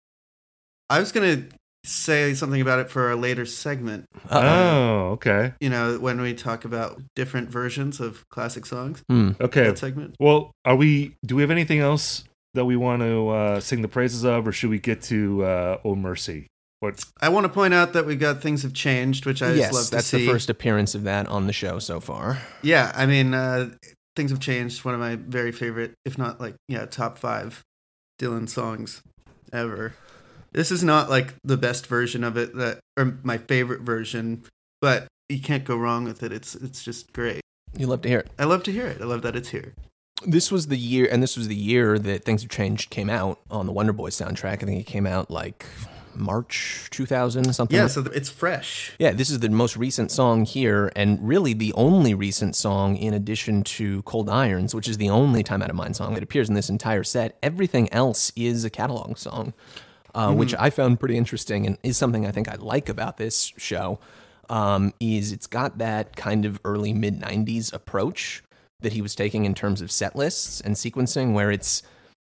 I 0.89 0.99
was 0.99 1.13
gonna 1.13 1.43
say 1.85 2.33
something 2.33 2.61
about 2.61 2.79
it 2.79 2.89
for 2.89 3.11
a 3.11 3.15
later 3.15 3.45
segment. 3.45 4.05
Uh-oh. 4.29 4.45
Oh, 4.45 5.09
okay, 5.11 5.53
You 5.59 5.69
know, 5.69 5.97
when 5.99 6.19
we 6.19 6.33
talk 6.33 6.65
about 6.65 7.01
different 7.15 7.49
versions 7.49 7.99
of 7.99 8.27
classic 8.29 8.65
songs. 8.65 9.03
Hmm. 9.09 9.31
okay. 9.39 9.65
That 9.65 9.77
segment. 9.77 10.15
Well, 10.19 10.51
are 10.65 10.75
we? 10.75 11.15
Do 11.25 11.35
we 11.35 11.41
have 11.41 11.51
anything 11.51 11.79
else 11.79 12.23
that 12.53 12.65
we 12.65 12.75
want 12.75 13.01
to 13.01 13.29
uh, 13.29 13.59
sing 13.59 13.81
the 13.81 13.87
praises 13.87 14.23
of, 14.23 14.47
or 14.47 14.51
should 14.51 14.69
we 14.69 14.79
get 14.79 15.01
to 15.03 15.43
uh, 15.43 15.77
"Oh 15.83 15.95
Mercy"? 15.95 16.47
What? 16.79 17.03
I 17.21 17.29
want 17.29 17.45
to 17.45 17.49
point 17.49 17.73
out 17.73 17.93
that 17.93 18.05
we've 18.05 18.19
got 18.19 18.41
things 18.41 18.63
have 18.63 18.73
changed, 18.73 19.25
which 19.25 19.41
I 19.41 19.47
just 19.49 19.59
yes, 19.59 19.73
love 19.73 19.83
to 19.83 19.87
see. 19.87 19.95
that's 19.95 20.07
see. 20.07 20.25
the 20.25 20.31
first 20.31 20.49
appearance 20.49 20.95
of 20.95 21.03
that 21.03 21.27
on 21.27 21.47
the 21.47 21.53
show 21.53 21.79
so 21.79 21.99
far. 21.99 22.39
Yeah, 22.61 22.91
I 22.95 23.05
mean, 23.05 23.33
uh, 23.33 23.69
things 24.15 24.31
have 24.31 24.39
changed. 24.39 24.83
One 24.83 24.93
of 24.93 24.99
my 24.99 25.15
very 25.15 25.51
favorite, 25.51 25.93
if 26.03 26.17
not 26.17 26.41
like, 26.41 26.55
yeah, 26.67 26.85
top 26.85 27.17
five 27.17 27.63
Dylan 28.19 28.49
songs 28.49 29.01
ever. 29.53 29.93
This 30.55 30.71
is 30.71 30.83
not 30.85 31.09
like 31.09 31.33
the 31.43 31.57
best 31.57 31.85
version 31.85 32.23
of 32.23 32.37
it 32.37 32.55
that, 32.55 32.79
or 32.95 33.17
my 33.23 33.37
favorite 33.37 33.81
version, 33.81 34.43
but 34.79 35.07
you 35.27 35.41
can't 35.41 35.65
go 35.65 35.75
wrong 35.75 36.05
with 36.05 36.23
it. 36.23 36.31
It's 36.31 36.55
it's 36.55 36.81
just 36.81 37.11
great. 37.11 37.41
You 37.77 37.87
love 37.87 38.01
to 38.03 38.09
hear 38.09 38.19
it. 38.19 38.29
I 38.39 38.45
love 38.45 38.63
to 38.63 38.71
hear 38.71 38.87
it. 38.87 39.01
I 39.01 39.03
love 39.03 39.21
that 39.23 39.35
it's 39.35 39.49
here. 39.49 39.73
This 40.25 40.53
was 40.53 40.67
the 40.67 40.77
year, 40.77 41.09
and 41.11 41.21
this 41.21 41.35
was 41.35 41.49
the 41.49 41.55
year 41.55 41.99
that 41.99 42.23
Things 42.23 42.41
Have 42.41 42.49
Changed 42.49 42.89
came 42.89 43.09
out 43.09 43.39
on 43.51 43.65
the 43.65 43.73
Wonder 43.73 43.91
Boys 43.91 44.15
soundtrack. 44.15 44.63
I 44.63 44.65
think 44.65 44.79
it 44.79 44.87
came 44.87 45.05
out 45.05 45.29
like 45.29 45.65
March 46.15 46.87
2000, 46.91 47.53
something. 47.53 47.75
Yeah, 47.75 47.87
so 47.87 48.05
it's 48.13 48.29
fresh. 48.29 48.93
yeah, 48.97 49.11
this 49.11 49.29
is 49.29 49.39
the 49.39 49.49
most 49.49 49.75
recent 49.75 50.09
song 50.09 50.45
here, 50.45 50.89
and 50.95 51.19
really 51.27 51.53
the 51.53 51.73
only 51.73 52.13
recent 52.13 52.55
song 52.55 52.95
in 52.95 53.13
addition 53.13 53.61
to 53.63 54.01
Cold 54.03 54.29
Irons, 54.29 54.73
which 54.73 54.87
is 54.87 54.97
the 54.97 55.09
only 55.09 55.43
Time 55.43 55.61
Out 55.61 55.69
of 55.69 55.75
Mind 55.75 55.97
song 55.97 56.13
that 56.13 56.23
appears 56.23 56.47
in 56.47 56.55
this 56.55 56.69
entire 56.69 57.03
set. 57.03 57.37
Everything 57.43 57.91
else 57.91 58.31
is 58.37 58.63
a 58.63 58.69
catalog 58.69 59.17
song, 59.17 59.53
uh, 60.15 60.33
which 60.33 60.55
I 60.57 60.69
found 60.69 60.99
pretty 60.99 61.17
interesting 61.17 61.67
and 61.67 61.77
is 61.83 61.97
something 61.97 62.25
I 62.25 62.31
think 62.31 62.49
I 62.49 62.55
like 62.55 62.89
about 62.89 63.17
this 63.17 63.51
show. 63.57 63.99
Um, 64.49 64.93
is 64.99 65.31
it's 65.31 65.47
got 65.47 65.79
that 65.79 66.15
kind 66.15 66.45
of 66.45 66.59
early 66.63 66.93
mid 66.93 67.19
90s 67.19 67.73
approach 67.73 68.43
that 68.79 68.93
he 68.93 69.01
was 69.01 69.15
taking 69.15 69.45
in 69.45 69.55
terms 69.55 69.81
of 69.81 69.91
set 69.91 70.15
lists 70.15 70.61
and 70.61 70.75
sequencing, 70.75 71.33
where 71.33 71.51
it's 71.51 71.81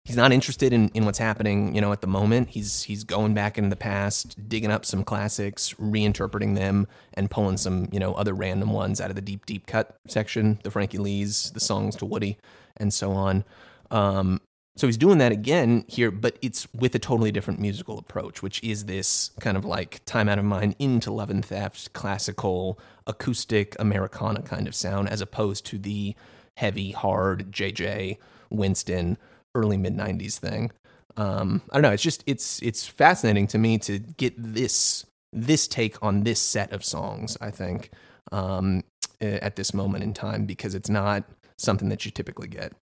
he's 0.03 0.17
not 0.17 0.31
interested 0.31 0.73
in, 0.73 0.89
in 0.89 1.05
what's 1.05 1.17
happening, 1.17 1.73
you 1.73 1.81
know, 1.81 1.91
at 1.91 2.01
the 2.01 2.07
moment. 2.07 2.49
He's 2.49 2.83
he's 2.83 3.03
going 3.03 3.33
back 3.33 3.57
into 3.57 3.69
the 3.69 3.75
past, 3.75 4.49
digging 4.49 4.71
up 4.71 4.85
some 4.85 5.03
classics, 5.03 5.73
reinterpreting 5.75 6.55
them, 6.55 6.87
and 7.13 7.31
pulling 7.31 7.57
some, 7.57 7.87
you 7.91 7.99
know, 7.99 8.13
other 8.13 8.33
random 8.33 8.73
ones 8.73 8.99
out 9.01 9.09
of 9.09 9.15
the 9.15 9.21
deep, 9.21 9.45
deep 9.45 9.65
cut 9.65 9.95
section, 10.05 10.59
the 10.63 10.71
Frankie 10.71 10.97
Lee's, 10.97 11.51
the 11.51 11.59
songs 11.59 11.95
to 11.95 12.05
Woody, 12.05 12.37
and 12.77 12.93
so 12.93 13.11
on. 13.11 13.45
Um, 13.89 14.41
so 14.75 14.87
he's 14.87 14.97
doing 14.97 15.17
that 15.17 15.31
again 15.31 15.83
here, 15.87 16.11
but 16.11 16.37
it's 16.41 16.67
with 16.73 16.95
a 16.95 16.99
totally 16.99 17.31
different 17.31 17.59
musical 17.59 17.99
approach, 17.99 18.41
which 18.41 18.63
is 18.63 18.85
this 18.85 19.31
kind 19.39 19.57
of 19.57 19.65
like 19.65 20.03
time 20.05 20.29
out 20.29 20.39
of 20.39 20.45
mind 20.45 20.75
into 20.79 21.11
love 21.11 21.29
and 21.29 21.43
theft, 21.45 21.91
classical, 21.93 22.79
acoustic, 23.05 23.75
Americana 23.79 24.41
kind 24.41 24.67
of 24.67 24.75
sound, 24.75 25.09
as 25.09 25.19
opposed 25.21 25.65
to 25.67 25.77
the 25.77 26.15
heavy, 26.57 26.91
hard 26.91 27.51
JJ 27.51 28.17
Winston 28.49 29.17
early 29.53 29.77
mid 29.77 29.95
'90s 29.95 30.37
thing. 30.37 30.71
Um, 31.17 31.61
I 31.69 31.75
don't 31.75 31.83
know. 31.83 31.91
It's 31.91 32.03
just 32.03 32.23
it's 32.25 32.61
it's 32.61 32.87
fascinating 32.87 33.47
to 33.47 33.57
me 33.57 33.77
to 33.79 33.99
get 33.99 34.33
this 34.37 35.05
this 35.33 35.67
take 35.67 36.01
on 36.01 36.23
this 36.23 36.39
set 36.39 36.71
of 36.71 36.85
songs. 36.85 37.37
I 37.41 37.51
think 37.51 37.91
um, 38.31 38.83
at 39.19 39.57
this 39.57 39.73
moment 39.73 40.03
in 40.03 40.13
time 40.13 40.45
because 40.45 40.75
it's 40.75 40.89
not 40.89 41.25
something 41.57 41.89
that 41.89 42.05
you 42.05 42.11
typically 42.11 42.47
get. 42.47 42.73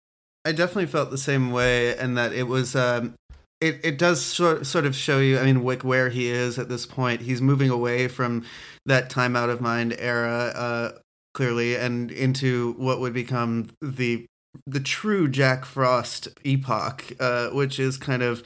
I 0.48 0.52
definitely 0.52 0.86
felt 0.86 1.10
the 1.10 1.18
same 1.18 1.50
way, 1.50 1.94
and 1.94 2.16
that 2.16 2.32
it 2.32 2.44
was. 2.44 2.74
Um, 2.74 3.14
it 3.60 3.80
it 3.84 3.98
does 3.98 4.24
sort 4.24 4.64
sort 4.66 4.86
of 4.86 4.96
show 4.96 5.18
you. 5.18 5.38
I 5.38 5.44
mean, 5.44 5.62
Wick, 5.62 5.84
where 5.84 6.08
he 6.08 6.30
is 6.30 6.58
at 6.58 6.70
this 6.70 6.86
point. 6.86 7.20
He's 7.20 7.42
moving 7.42 7.68
away 7.68 8.08
from 8.08 8.46
that 8.86 9.10
time 9.10 9.36
out 9.36 9.50
of 9.50 9.60
mind 9.60 9.94
era, 9.98 10.52
uh, 10.56 10.92
clearly, 11.34 11.76
and 11.76 12.10
into 12.10 12.72
what 12.78 12.98
would 12.98 13.12
become 13.12 13.68
the 13.82 14.24
the 14.66 14.80
true 14.80 15.28
Jack 15.28 15.66
Frost 15.66 16.28
epoch, 16.44 17.04
uh, 17.20 17.50
which 17.50 17.78
is 17.78 17.98
kind 17.98 18.22
of 18.22 18.42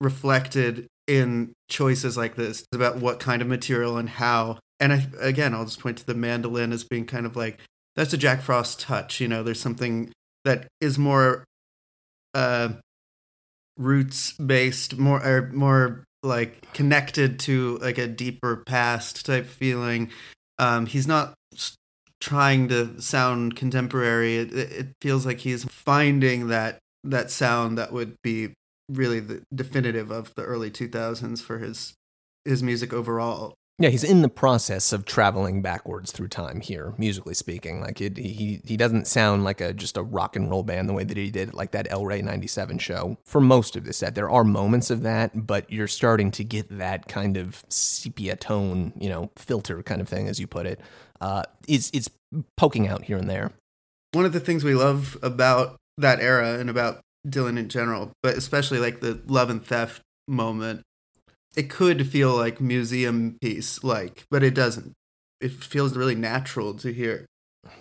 reflected 0.00 0.86
in 1.08 1.52
choices 1.68 2.16
like 2.16 2.36
this 2.36 2.64
about 2.72 2.98
what 2.98 3.18
kind 3.18 3.42
of 3.42 3.48
material 3.48 3.96
and 3.96 4.08
how. 4.08 4.60
And 4.78 4.92
I, 4.92 5.08
again, 5.18 5.52
I'll 5.52 5.64
just 5.64 5.80
point 5.80 5.98
to 5.98 6.06
the 6.06 6.14
mandolin 6.14 6.72
as 6.72 6.84
being 6.84 7.06
kind 7.06 7.26
of 7.26 7.34
like 7.34 7.58
that's 7.96 8.12
a 8.12 8.16
Jack 8.16 8.40
Frost 8.40 8.78
touch. 8.78 9.20
You 9.20 9.26
know, 9.26 9.42
there's 9.42 9.60
something 9.60 10.12
that 10.44 10.68
is 10.80 10.98
more 10.98 11.44
uh, 12.34 12.70
roots 13.76 14.32
based, 14.32 14.98
more 14.98 15.24
or 15.24 15.50
more 15.52 16.04
like 16.22 16.72
connected 16.72 17.38
to 17.40 17.78
like 17.78 17.98
a 17.98 18.06
deeper 18.06 18.62
past 18.66 19.24
type 19.26 19.46
feeling. 19.46 20.10
Um, 20.58 20.86
he's 20.86 21.06
not 21.06 21.34
trying 22.20 22.68
to 22.68 23.00
sound 23.00 23.56
contemporary. 23.56 24.36
It, 24.36 24.52
it 24.52 24.88
feels 25.00 25.24
like 25.24 25.38
he's 25.38 25.64
finding 25.64 26.48
that 26.48 26.78
that 27.04 27.30
sound 27.30 27.78
that 27.78 27.92
would 27.92 28.14
be 28.22 28.52
really 28.90 29.20
the 29.20 29.42
definitive 29.54 30.10
of 30.10 30.34
the 30.34 30.42
early 30.42 30.70
2000s 30.70 31.40
for 31.40 31.58
his 31.58 31.94
his 32.44 32.62
music 32.62 32.92
overall. 32.92 33.54
Yeah, 33.80 33.88
he's 33.88 34.04
in 34.04 34.20
the 34.20 34.28
process 34.28 34.92
of 34.92 35.06
traveling 35.06 35.62
backwards 35.62 36.12
through 36.12 36.28
time 36.28 36.60
here, 36.60 36.92
musically 36.98 37.32
speaking. 37.32 37.80
Like 37.80 38.02
it, 38.02 38.18
he 38.18 38.60
he 38.62 38.76
doesn't 38.76 39.06
sound 39.06 39.42
like 39.42 39.62
a 39.62 39.72
just 39.72 39.96
a 39.96 40.02
rock 40.02 40.36
and 40.36 40.50
roll 40.50 40.62
band 40.62 40.86
the 40.86 40.92
way 40.92 41.02
that 41.02 41.16
he 41.16 41.30
did 41.30 41.54
like 41.54 41.70
that 41.70 41.90
El 41.90 42.04
Rey 42.04 42.20
'97 42.20 42.78
show 42.78 43.16
for 43.24 43.40
most 43.40 43.76
of 43.76 43.84
the 43.84 43.94
set. 43.94 44.14
There 44.14 44.28
are 44.28 44.44
moments 44.44 44.90
of 44.90 45.00
that, 45.04 45.46
but 45.46 45.72
you're 45.72 45.88
starting 45.88 46.30
to 46.32 46.44
get 46.44 46.68
that 46.76 47.08
kind 47.08 47.38
of 47.38 47.64
sepia 47.70 48.36
tone, 48.36 48.92
you 49.00 49.08
know, 49.08 49.30
filter 49.36 49.82
kind 49.82 50.02
of 50.02 50.08
thing, 50.10 50.28
as 50.28 50.38
you 50.38 50.46
put 50.46 50.66
it. 50.66 50.78
Uh, 51.22 51.44
is 51.66 51.90
it's 51.94 52.10
poking 52.58 52.86
out 52.86 53.04
here 53.04 53.16
and 53.16 53.30
there. 53.30 53.50
one 54.12 54.26
of 54.26 54.34
the 54.34 54.40
things 54.40 54.62
we 54.62 54.74
love 54.74 55.16
about 55.22 55.76
that 55.96 56.20
era 56.20 56.58
and 56.58 56.68
about 56.68 57.00
Dylan 57.26 57.58
in 57.58 57.70
general, 57.70 58.12
but 58.22 58.36
especially 58.36 58.78
like 58.78 59.00
the 59.00 59.22
love 59.26 59.48
and 59.48 59.64
theft 59.64 60.02
moment, 60.28 60.82
it 61.56 61.70
could 61.70 62.06
feel 62.08 62.36
like 62.36 62.60
museum 62.60 63.36
piece 63.40 63.82
like, 63.84 64.24
but 64.30 64.42
it 64.42 64.54
doesn't. 64.54 64.92
It 65.40 65.52
feels 65.52 65.96
really 65.96 66.14
natural 66.14 66.74
to 66.74 66.92
hear. 66.92 67.26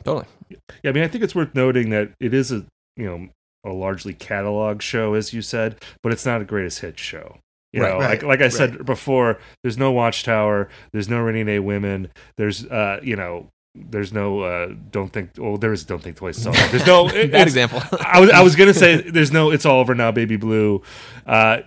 Totally. 0.04 0.26
Yeah, 0.50 0.90
I 0.90 0.92
mean, 0.92 1.04
I 1.04 1.08
think 1.08 1.24
it's 1.24 1.36
worth 1.36 1.54
noting 1.56 1.90
that 1.92 2.12
it 2.20 2.34
is 2.34 2.52
a 2.52 2.66
you 2.98 3.06
know 3.06 3.28
a 3.66 3.74
largely 3.74 4.14
catalog 4.14 4.82
show, 4.82 5.14
as 5.14 5.34
you 5.34 5.42
said, 5.42 5.76
but 6.02 6.12
it's 6.12 6.26
not 6.26 6.42
a 6.42 6.46
greatest 6.46 6.80
hits 6.80 7.02
show. 7.02 7.38
You 7.74 7.84
Right, 7.84 7.90
know, 7.94 8.00
right, 8.00 8.10
like 8.10 8.24
like 8.24 8.40
I 8.40 8.44
right. 8.46 8.54
said 8.54 8.86
before, 8.86 9.38
there's 9.64 9.78
no 9.78 9.92
Watchtower, 9.92 10.70
there's 10.92 11.08
no 11.10 11.20
Rainy 11.22 11.44
Day 11.44 11.60
Women, 11.60 12.10
there's 12.38 12.66
uh, 12.66 13.00
you 13.04 13.16
know, 13.16 13.48
there's 13.76 14.12
no 14.12 14.40
uh, 14.42 14.74
don't 14.92 15.14
think. 15.14 15.32
Well, 15.38 15.58
there 15.58 15.72
is 15.72 15.84
don't 15.84 16.02
think 16.02 16.16
twice 16.18 16.38
song. 16.42 16.56
There's 16.72 16.88
no 16.88 17.08
it- 17.14 17.32
Bad 17.32 17.46
example. 17.48 17.82
I 18.00 18.20
was 18.20 18.30
I 18.32 18.42
was 18.42 18.56
gonna 18.56 18.74
say 18.86 19.02
there's 19.02 19.32
no 19.32 19.52
it's 19.52 19.66
all 19.66 19.80
over 19.80 19.94
now, 19.94 20.12
baby 20.12 20.36
blue. 20.38 20.82
Uh, 21.28 21.60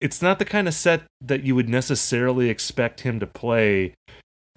it's 0.00 0.22
not 0.22 0.38
the 0.38 0.44
kind 0.44 0.68
of 0.68 0.74
set 0.74 1.02
that 1.20 1.42
you 1.44 1.54
would 1.54 1.68
necessarily 1.68 2.48
expect 2.50 3.00
him 3.00 3.18
to 3.20 3.26
play 3.26 3.94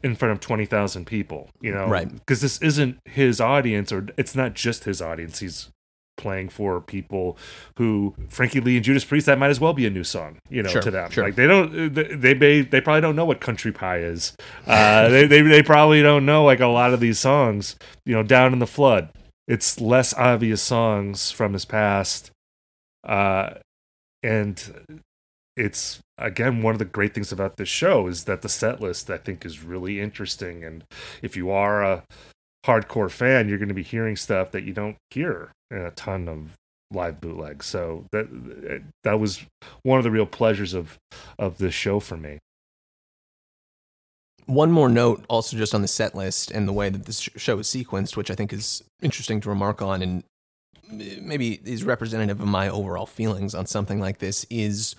in 0.04 0.16
front 0.16 0.32
of 0.32 0.40
twenty 0.40 0.66
thousand 0.66 1.06
people. 1.06 1.50
You 1.62 1.74
know, 1.74 1.88
Right. 1.88 2.12
Because 2.12 2.42
this 2.42 2.62
isn't 2.62 2.98
his 3.06 3.40
audience, 3.42 3.92
or 3.92 4.08
it's 4.18 4.36
not 4.36 4.54
just 4.54 4.84
his 4.86 5.02
audience. 5.02 5.40
He's 5.40 5.70
playing 6.18 6.50
for 6.50 6.80
people 6.80 7.36
who, 7.78 8.14
Frankie 8.30 8.60
Lee 8.60 8.76
and 8.76 8.86
Judas 8.86 9.04
Priest, 9.04 9.26
that 9.26 9.40
might 9.40 9.50
as 9.50 9.60
well 9.60 9.74
be 9.74 9.88
a 9.88 9.90
new 9.90 10.04
song. 10.04 10.38
You 10.50 10.62
know, 10.62 10.70
Sure, 10.70 10.82
to 10.82 10.92
them. 10.92 11.10
sure. 11.10 11.24
Like 11.24 11.36
they 11.36 11.48
don't, 11.48 11.94
they 11.94 12.34
they 12.34 12.62
they 12.62 12.82
probably 12.82 13.02
don't 13.02 13.16
know 13.16 13.26
what 13.26 13.40
country 13.42 13.72
pie 13.72 14.00
is. 14.00 14.36
Uh, 14.68 15.10
they, 15.10 15.26
they 15.26 15.42
they 15.42 15.64
probably 15.64 16.02
don't 16.04 16.26
know 16.26 16.44
like 16.44 16.60
a 16.60 16.68
lot 16.68 16.94
of 16.94 17.00
these 17.00 17.18
songs. 17.20 17.76
You 18.06 18.14
know, 18.16 18.24
down 18.24 18.54
in 18.54 18.60
the 18.60 18.68
flood 18.68 19.10
it's 19.48 19.82
less 19.82 20.14
obvious 20.14 20.62
songs 20.62 21.32
from 21.32 21.52
his 21.54 21.66
past 21.66 22.30
uh 23.04 23.50
and 24.22 25.02
it's 25.62 26.00
again 26.18 26.62
one 26.62 26.74
of 26.74 26.80
the 26.80 26.86
great 26.86 27.14
things 27.14 27.32
about 27.32 27.58
this 27.58 27.70
show 27.70 28.08
is 28.08 28.24
that 28.24 28.42
the 28.42 28.50
set 28.50 28.82
list 28.82 29.10
i 29.10 29.18
think 29.18 29.46
is 29.46 29.64
really 29.64 30.00
interesting 30.00 30.64
and 30.64 30.84
if 31.22 31.36
you 31.36 31.52
are 31.52 31.84
a 31.84 32.04
hardcore 32.66 33.12
fan 33.12 33.48
you're 33.48 33.58
going 33.58 33.68
to 33.68 33.74
be 33.74 33.84
hearing 33.84 34.16
stuff 34.16 34.52
that 34.52 34.64
you 34.64 34.74
don't 34.74 34.98
hear 35.12 35.52
in 35.70 35.78
a 35.78 35.92
ton 35.92 36.28
of 36.28 36.54
live 36.92 37.22
bootlegs 37.22 37.66
so 37.66 38.06
that 38.12 38.28
that 39.04 39.20
was 39.20 39.46
one 39.84 39.98
of 39.98 40.04
the 40.04 40.12
real 40.12 40.26
pleasures 40.26 40.74
of 40.74 40.98
of 41.40 41.58
this 41.58 41.74
show 41.74 42.00
for 42.00 42.18
me 42.18 42.40
One 44.48 44.72
more 44.72 44.90
note, 44.90 45.24
also 45.30 45.56
just 45.56 45.74
on 45.74 45.82
the 45.82 45.88
set 45.88 46.16
list 46.16 46.52
and 46.52 46.68
the 46.68 46.74
way 46.74 46.90
that 46.90 47.06
this 47.06 47.22
show 47.38 47.60
is 47.60 47.68
sequenced, 47.68 48.18
which 48.18 48.32
I 48.32 48.36
think 48.36 48.52
is 48.52 48.84
interesting 49.02 49.40
to 49.42 49.50
remark 49.50 49.82
on, 49.82 50.02
and 50.02 50.24
eh, 51.00 51.20
maybe 51.22 51.62
is 51.64 51.84
representative 51.86 52.42
of 52.42 52.48
my 52.48 52.68
overall 52.68 53.06
feelings 53.06 53.56
on 53.56 53.66
something 53.66 54.02
like 54.02 54.18
this. 54.18 54.46
Is 54.50 54.96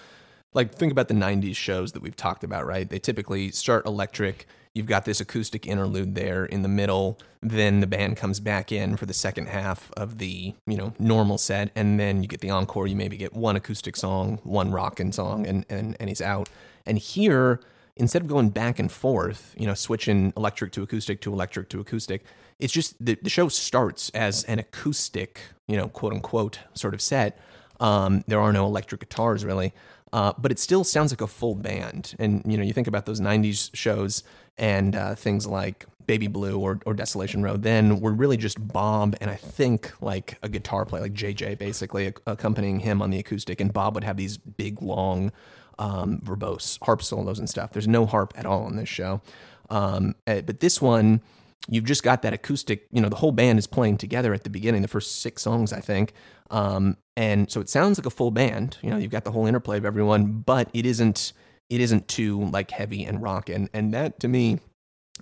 like 0.54 0.74
think 0.74 0.92
about 0.92 1.08
the 1.08 1.14
'90s 1.14 1.56
shows 1.56 1.92
that 1.92 2.02
we've 2.02 2.16
talked 2.16 2.44
about, 2.44 2.66
right? 2.66 2.88
They 2.88 2.98
typically 2.98 3.50
start 3.50 3.86
electric. 3.86 4.46
You've 4.74 4.86
got 4.86 5.04
this 5.04 5.20
acoustic 5.20 5.66
interlude 5.66 6.14
there 6.14 6.46
in 6.46 6.62
the 6.62 6.68
middle. 6.68 7.18
Then 7.42 7.80
the 7.80 7.86
band 7.86 8.16
comes 8.16 8.40
back 8.40 8.72
in 8.72 8.96
for 8.96 9.04
the 9.04 9.12
second 9.12 9.48
half 9.48 9.90
of 9.96 10.18
the 10.18 10.54
you 10.66 10.76
know 10.76 10.94
normal 10.98 11.38
set, 11.38 11.70
and 11.74 11.98
then 11.98 12.22
you 12.22 12.28
get 12.28 12.40
the 12.40 12.50
encore. 12.50 12.86
You 12.86 12.96
maybe 12.96 13.16
get 13.16 13.34
one 13.34 13.56
acoustic 13.56 13.96
song, 13.96 14.38
one 14.44 14.70
rockin' 14.70 15.12
song, 15.12 15.46
and 15.46 15.66
and 15.68 15.96
and 15.98 16.08
he's 16.08 16.22
out. 16.22 16.48
And 16.86 16.98
here 16.98 17.60
instead 17.96 18.22
of 18.22 18.28
going 18.28 18.50
back 18.50 18.78
and 18.78 18.90
forth, 18.90 19.54
you 19.58 19.66
know, 19.66 19.74
switching 19.74 20.32
electric 20.36 20.72
to 20.72 20.82
acoustic 20.82 21.20
to 21.20 21.32
electric 21.32 21.68
to 21.70 21.80
acoustic, 21.80 22.24
it's 22.58 22.72
just 22.72 22.94
the, 23.04 23.18
the 23.22 23.30
show 23.30 23.48
starts 23.48 24.10
as 24.10 24.44
an 24.44 24.58
acoustic, 24.58 25.40
you 25.66 25.76
know, 25.76 25.88
quote 25.88 26.12
unquote 26.12 26.60
sort 26.74 26.94
of 26.94 27.00
set. 27.00 27.38
Um, 27.80 28.22
there 28.26 28.40
are 28.40 28.52
no 28.52 28.66
electric 28.66 29.00
guitars 29.00 29.44
really, 29.44 29.72
uh, 30.12 30.32
but 30.38 30.52
it 30.52 30.58
still 30.58 30.84
sounds 30.84 31.12
like 31.12 31.20
a 31.20 31.26
full 31.26 31.54
band. 31.54 32.14
And, 32.18 32.42
you 32.46 32.56
know, 32.56 32.62
you 32.62 32.72
think 32.72 32.86
about 32.86 33.06
those 33.06 33.20
90s 33.20 33.70
shows 33.74 34.22
and 34.58 34.94
uh, 34.94 35.14
things 35.14 35.46
like 35.46 35.86
Baby 36.06 36.26
Blue 36.26 36.58
or, 36.58 36.80
or 36.84 36.92
Desolation 36.94 37.42
Row, 37.42 37.56
then 37.56 38.00
we're 38.00 38.12
really 38.12 38.36
just 38.36 38.66
Bob 38.68 39.16
and 39.20 39.30
I 39.30 39.36
think 39.36 39.92
like 40.02 40.38
a 40.42 40.48
guitar 40.48 40.84
player, 40.84 41.02
like 41.02 41.14
JJ 41.14 41.58
basically 41.58 42.06
ac- 42.06 42.16
accompanying 42.26 42.80
him 42.80 43.00
on 43.00 43.10
the 43.10 43.18
acoustic. 43.18 43.60
And 43.60 43.72
Bob 43.72 43.94
would 43.94 44.04
have 44.04 44.16
these 44.16 44.36
big, 44.36 44.82
long, 44.82 45.32
um, 45.78 46.18
verbose 46.18 46.78
harp 46.84 47.02
solos 47.02 47.38
and 47.38 47.48
stuff. 47.48 47.72
There's 47.72 47.88
no 47.88 48.04
harp 48.04 48.34
at 48.36 48.44
all 48.44 48.64
on 48.64 48.76
this 48.76 48.88
show. 48.88 49.22
Um, 49.70 50.14
eh, 50.26 50.42
but 50.42 50.60
this 50.60 50.82
one, 50.82 51.22
you've 51.68 51.84
just 51.84 52.02
got 52.02 52.22
that 52.22 52.32
acoustic, 52.32 52.86
you 52.90 53.00
know, 53.00 53.08
the 53.08 53.16
whole 53.16 53.32
band 53.32 53.58
is 53.58 53.66
playing 53.66 53.98
together 53.98 54.34
at 54.34 54.44
the 54.44 54.50
beginning, 54.50 54.82
the 54.82 54.88
first 54.88 55.20
six 55.20 55.42
songs, 55.42 55.72
I 55.72 55.80
think. 55.80 56.12
Um, 56.50 56.96
and 57.16 57.50
so 57.50 57.60
it 57.60 57.68
sounds 57.68 57.98
like 57.98 58.06
a 58.06 58.10
full 58.10 58.30
band. 58.30 58.78
You 58.82 58.90
know, 58.90 58.96
you've 58.96 59.10
got 59.10 59.24
the 59.24 59.32
whole 59.32 59.46
interplay 59.46 59.78
of 59.78 59.84
everyone, 59.84 60.42
but 60.44 60.68
it 60.74 60.86
isn't 60.86 61.32
it 61.72 61.80
isn't 61.80 62.06
too 62.06 62.44
like 62.50 62.70
heavy 62.70 63.02
and 63.04 63.22
rock 63.22 63.48
and 63.48 63.70
and 63.72 63.94
that 63.94 64.20
to 64.20 64.28
me 64.28 64.58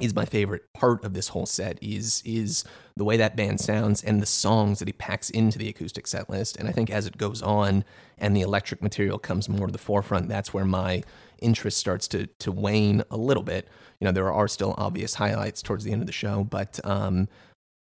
is 0.00 0.14
my 0.14 0.24
favorite 0.24 0.62
part 0.72 1.04
of 1.04 1.12
this 1.12 1.28
whole 1.28 1.46
set 1.46 1.78
is 1.80 2.22
is 2.24 2.64
the 2.96 3.04
way 3.04 3.16
that 3.16 3.36
band 3.36 3.60
sounds 3.60 4.02
and 4.02 4.20
the 4.20 4.26
songs 4.26 4.80
that 4.80 4.88
he 4.88 4.92
packs 4.92 5.30
into 5.30 5.58
the 5.58 5.68
acoustic 5.68 6.08
set 6.08 6.28
list 6.28 6.56
and 6.56 6.68
i 6.68 6.72
think 6.72 6.90
as 6.90 7.06
it 7.06 7.16
goes 7.16 7.40
on 7.40 7.84
and 8.18 8.36
the 8.36 8.40
electric 8.40 8.82
material 8.82 9.18
comes 9.18 9.48
more 9.48 9.66
to 9.66 9.72
the 9.72 9.78
forefront 9.78 10.28
that's 10.28 10.52
where 10.52 10.64
my 10.64 11.02
interest 11.40 11.78
starts 11.78 12.08
to 12.08 12.26
to 12.38 12.52
wane 12.52 13.02
a 13.10 13.16
little 13.16 13.42
bit 13.42 13.68
you 14.00 14.04
know 14.04 14.12
there 14.12 14.32
are 14.32 14.48
still 14.48 14.74
obvious 14.78 15.14
highlights 15.14 15.62
towards 15.62 15.84
the 15.84 15.92
end 15.92 16.02
of 16.02 16.06
the 16.06 16.12
show 16.12 16.44
but 16.44 16.80
um 16.84 17.28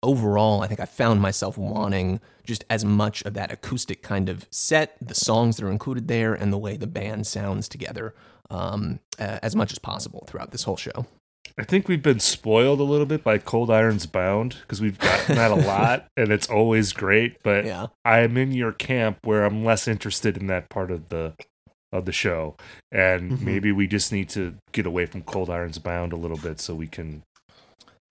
overall 0.03 0.61
i 0.61 0.67
think 0.67 0.79
i 0.79 0.85
found 0.85 1.21
myself 1.21 1.57
wanting 1.57 2.19
just 2.43 2.63
as 2.69 2.85
much 2.85 3.23
of 3.23 3.33
that 3.33 3.51
acoustic 3.51 4.03
kind 4.03 4.29
of 4.29 4.45
set 4.51 4.95
the 5.01 5.15
songs 5.15 5.57
that 5.57 5.65
are 5.65 5.71
included 5.71 6.07
there 6.07 6.33
and 6.33 6.53
the 6.53 6.57
way 6.57 6.77
the 6.77 6.87
band 6.87 7.25
sounds 7.25 7.67
together 7.67 8.13
um, 8.51 8.99
uh, 9.17 9.39
as 9.41 9.55
much 9.55 9.71
as 9.71 9.79
possible 9.79 10.23
throughout 10.27 10.51
this 10.51 10.63
whole 10.63 10.77
show 10.77 11.07
I 11.57 11.63
think 11.63 11.87
we've 11.87 12.01
been 12.01 12.19
spoiled 12.19 12.81
a 12.81 12.83
little 12.83 13.05
bit 13.05 13.23
by 13.23 13.37
Cold 13.37 13.71
Irons 13.71 14.05
Bound 14.05 14.57
because 14.61 14.81
we've 14.81 14.99
gotten 14.99 15.35
that 15.35 15.51
a 15.51 15.55
lot 15.67 16.07
and 16.17 16.31
it's 16.31 16.49
always 16.49 16.91
great. 16.91 17.41
But 17.43 17.65
yeah 17.65 17.87
I'm 18.03 18.35
in 18.37 18.51
your 18.51 18.73
camp 18.73 19.19
where 19.23 19.45
I'm 19.45 19.63
less 19.63 19.87
interested 19.87 20.37
in 20.37 20.47
that 20.47 20.69
part 20.69 20.91
of 20.91 21.09
the 21.09 21.33
of 21.91 22.05
the 22.05 22.11
show, 22.11 22.55
and 22.91 23.31
Mhm. 23.33 23.41
maybe 23.41 23.71
we 23.71 23.87
just 23.87 24.11
need 24.11 24.29
to 24.29 24.55
get 24.71 24.85
away 24.85 25.05
from 25.05 25.21
Cold 25.23 25.49
Irons 25.49 25.77
Bound 25.79 26.11
a 26.13 26.17
little 26.17 26.37
bit 26.37 26.59
so 26.59 26.75
we 26.75 26.87
can 26.87 27.23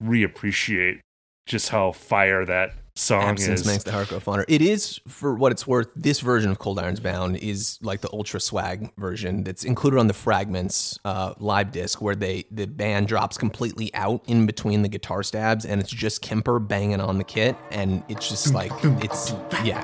reappreciate 0.03 1.01
just 1.47 1.68
how 1.68 1.93
fire 1.93 2.45
that 2.47 2.72
song 2.97 3.22
absence 3.25 3.61
is. 3.61 3.66
makes 3.66 3.85
the 3.85 3.93
heart 3.93 4.09
grow 4.09 4.18
fonder. 4.20 4.45
It 4.49 4.62
is, 4.62 5.01
for 5.09 5.35
what 5.35 5.51
it's 5.53 5.66
worth, 5.66 5.89
this 5.97 6.20
version 6.20 6.51
of 6.51 6.59
Cold 6.59 6.79
Irons 6.79 7.01
Bound 7.01 7.37
is 7.37 7.79
like 7.83 8.01
the 8.01 8.11
ultra 8.12 8.41
swag 8.41 8.91
version 8.97 9.43
that's 9.45 9.64
included 9.64 9.99
on 9.99 10.07
the 10.07 10.14
Fragments 10.14 10.99
uh, 11.05 11.35
live 11.39 11.70
disc, 11.72 12.01
where 12.01 12.14
they 12.14 12.45
the 12.51 12.66
band 12.66 13.09
drops 13.09 13.37
completely 13.37 13.93
out 13.95 14.22
in 14.27 14.47
between 14.47 14.83
the 14.83 14.89
guitar 14.89 15.22
stabs, 15.22 15.66
and 15.66 15.81
it's 15.81 15.91
just 15.91 16.22
Kemper 16.22 16.59
banging 16.59 17.01
on 17.01 17.18
the 17.18 17.25
kit, 17.25 17.57
and 17.70 18.03
it's 18.09 18.29
just 18.29 18.55
like 18.55 18.72
it's 19.03 19.33
yeah, 19.64 19.83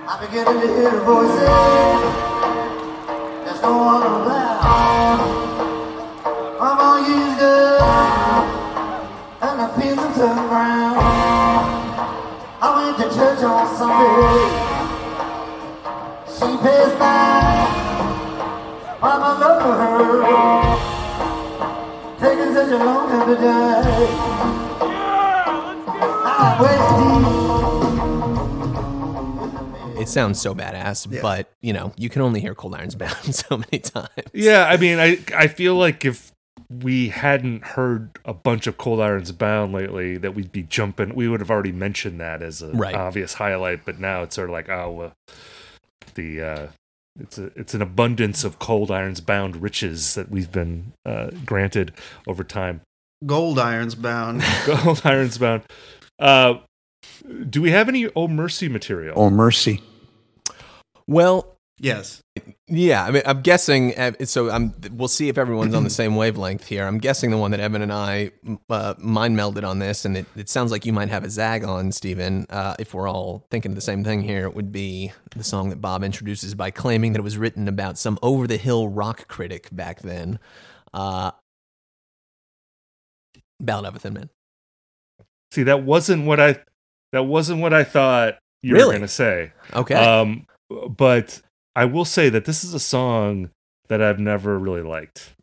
such 22.61 22.73
a 22.73 22.85
long 22.85 23.09
time 23.09 23.27
to 23.27 23.37
die. 23.37 24.41
I'm 26.27 26.61
way 26.61 27.65
deep. 27.65 27.70
It 30.01 30.09
sounds 30.09 30.41
so 30.41 30.55
badass, 30.55 31.07
Yeah. 31.11 31.21
but 31.23 31.51
you 31.63 31.73
know 31.73 31.93
you 31.97 32.09
can 32.09 32.23
only 32.23 32.41
hear 32.41 32.55
Cold 32.55 32.75
Irons 32.75 32.95
Bound 32.97 33.35
so 33.35 33.57
many 33.59 33.79
times. 33.79 34.09
Yeah, 34.33 34.67
I 34.69 34.77
mean, 34.77 34.99
I 34.99 35.19
I 35.37 35.47
feel 35.49 35.75
like 35.77 36.05
if 36.05 36.33
we 36.71 37.09
hadn't 37.09 37.65
heard 37.65 38.11
a 38.25 38.33
bunch 38.33 38.67
of 38.69 38.79
Cold 38.79 39.01
Irons 39.01 39.33
Bound 39.33 39.73
lately, 39.73 40.17
that 40.19 40.35
we'd 40.35 40.53
be 40.53 40.63
jumping. 40.63 41.15
We 41.15 41.27
would 41.29 41.41
have 41.41 41.51
already 41.51 41.73
mentioned 41.73 42.21
that 42.21 42.43
as 42.43 42.63
an 42.63 42.77
Right. 42.77 42.95
obvious 42.95 43.35
highlight, 43.35 43.85
but 43.85 43.99
now 43.99 44.23
it's 44.23 44.37
sort 44.37 44.49
of 44.51 44.53
like, 44.53 44.69
oh, 44.69 44.91
well, 44.91 45.13
the 46.15 46.41
uh, 46.43 46.67
it's 47.19 47.39
a 47.39 47.47
it's 47.57 47.75
an 47.75 47.83
abundance 47.83 48.45
of 48.45 48.59
Cold 48.61 48.91
Irons 48.91 49.21
Bound 49.21 49.57
riches 49.63 50.15
that 50.15 50.31
we've 50.31 50.53
been 50.53 50.93
uh, 51.05 51.31
granted 51.45 51.93
over 52.29 52.45
time. 52.45 52.83
Gold 53.27 53.59
irons 53.59 53.95
bound. 53.97 54.43
Gold 54.67 55.03
Irons 55.05 55.37
Bound. 55.39 55.63
Uh, 56.19 56.55
do 57.51 57.61
we 57.61 57.71
have 57.71 57.89
any 57.89 58.09
Oh 58.17 58.29
Mercy 58.29 58.69
material? 58.69 59.15
Oh, 59.17 59.29
mercy. 59.29 59.83
Well, 61.11 61.59
yes. 61.81 62.23
Yeah, 62.69 63.05
I 63.05 63.11
mean, 63.11 63.23
I'm 63.27 63.43
guessing. 63.43 63.93
So 64.27 64.49
I'm. 64.49 64.73
We'll 64.93 65.09
see 65.09 65.29
if 65.29 65.39
everyone's 65.39 65.75
on 65.75 65.83
the 65.83 65.91
same 65.91 66.15
wavelength 66.15 66.69
here. 66.69 66.87
I'm 66.87 66.99
guessing 66.99 67.33
the 67.33 67.37
one 67.37 67.51
that 67.51 67.59
Evan 67.59 67.83
and 67.83 67.93
I 67.93 68.31
uh, 68.71 68.95
mind 68.97 69.37
melded 69.37 69.69
on 69.69 69.81
this, 69.81 70.05
and 70.05 70.17
it, 70.17 70.27
it 70.37 70.49
sounds 70.49 70.71
like 70.71 70.87
you 70.87 70.93
might 70.93 71.09
have 71.09 71.25
a 71.25 71.29
zag 71.29 71.65
on, 71.65 71.91
Stephen. 71.91 72.47
Uh, 72.49 72.77
if 72.79 72.95
we're 72.95 73.09
all 73.09 73.45
thinking 73.51 73.75
the 73.75 73.81
same 73.81 74.05
thing 74.05 74.23
here, 74.23 74.45
it 74.45 74.55
would 74.55 74.71
be 74.71 75.11
the 75.35 75.43
song 75.43 75.71
that 75.71 75.81
Bob 75.81 76.05
introduces 76.05 76.55
by 76.55 76.71
claiming 76.71 77.13
that 77.15 77.19
it 77.19 77.25
was 77.25 77.37
written 77.37 77.67
about 77.67 77.99
some 77.99 78.17
over 78.23 78.47
the 78.47 78.57
hill 78.57 78.87
rock 78.87 79.27
critic 79.27 79.69
back 79.73 80.03
then. 80.03 80.39
Uh, 80.95 81.33
Ballad 83.59 83.87
of 83.87 83.97
a 83.97 83.99
Thin 83.99 84.13
Man. 84.15 84.31
See, 85.51 85.65
that 85.65 85.83
wasn't 85.83 86.25
what 86.25 86.39
I 86.39 86.61
that 87.11 87.25
wasn't 87.25 87.63
what 87.63 87.75
I 87.75 87.83
thought 87.83 88.39
you 88.63 88.77
were 88.77 88.83
going 88.83 89.01
to 89.01 89.09
say. 89.09 89.51
Okay. 89.75 89.97
Um, 89.97 90.47
but 90.89 91.41
I 91.77 91.85
will 91.85 92.05
say 92.05 92.29
that 92.29 92.45
this 92.45 92.65
is 92.65 92.75
a 92.75 92.81
song 92.81 93.51
that 93.89 94.01
I've 94.03 94.19
never 94.21 94.59
really 94.59 94.83
liked. 94.83 95.35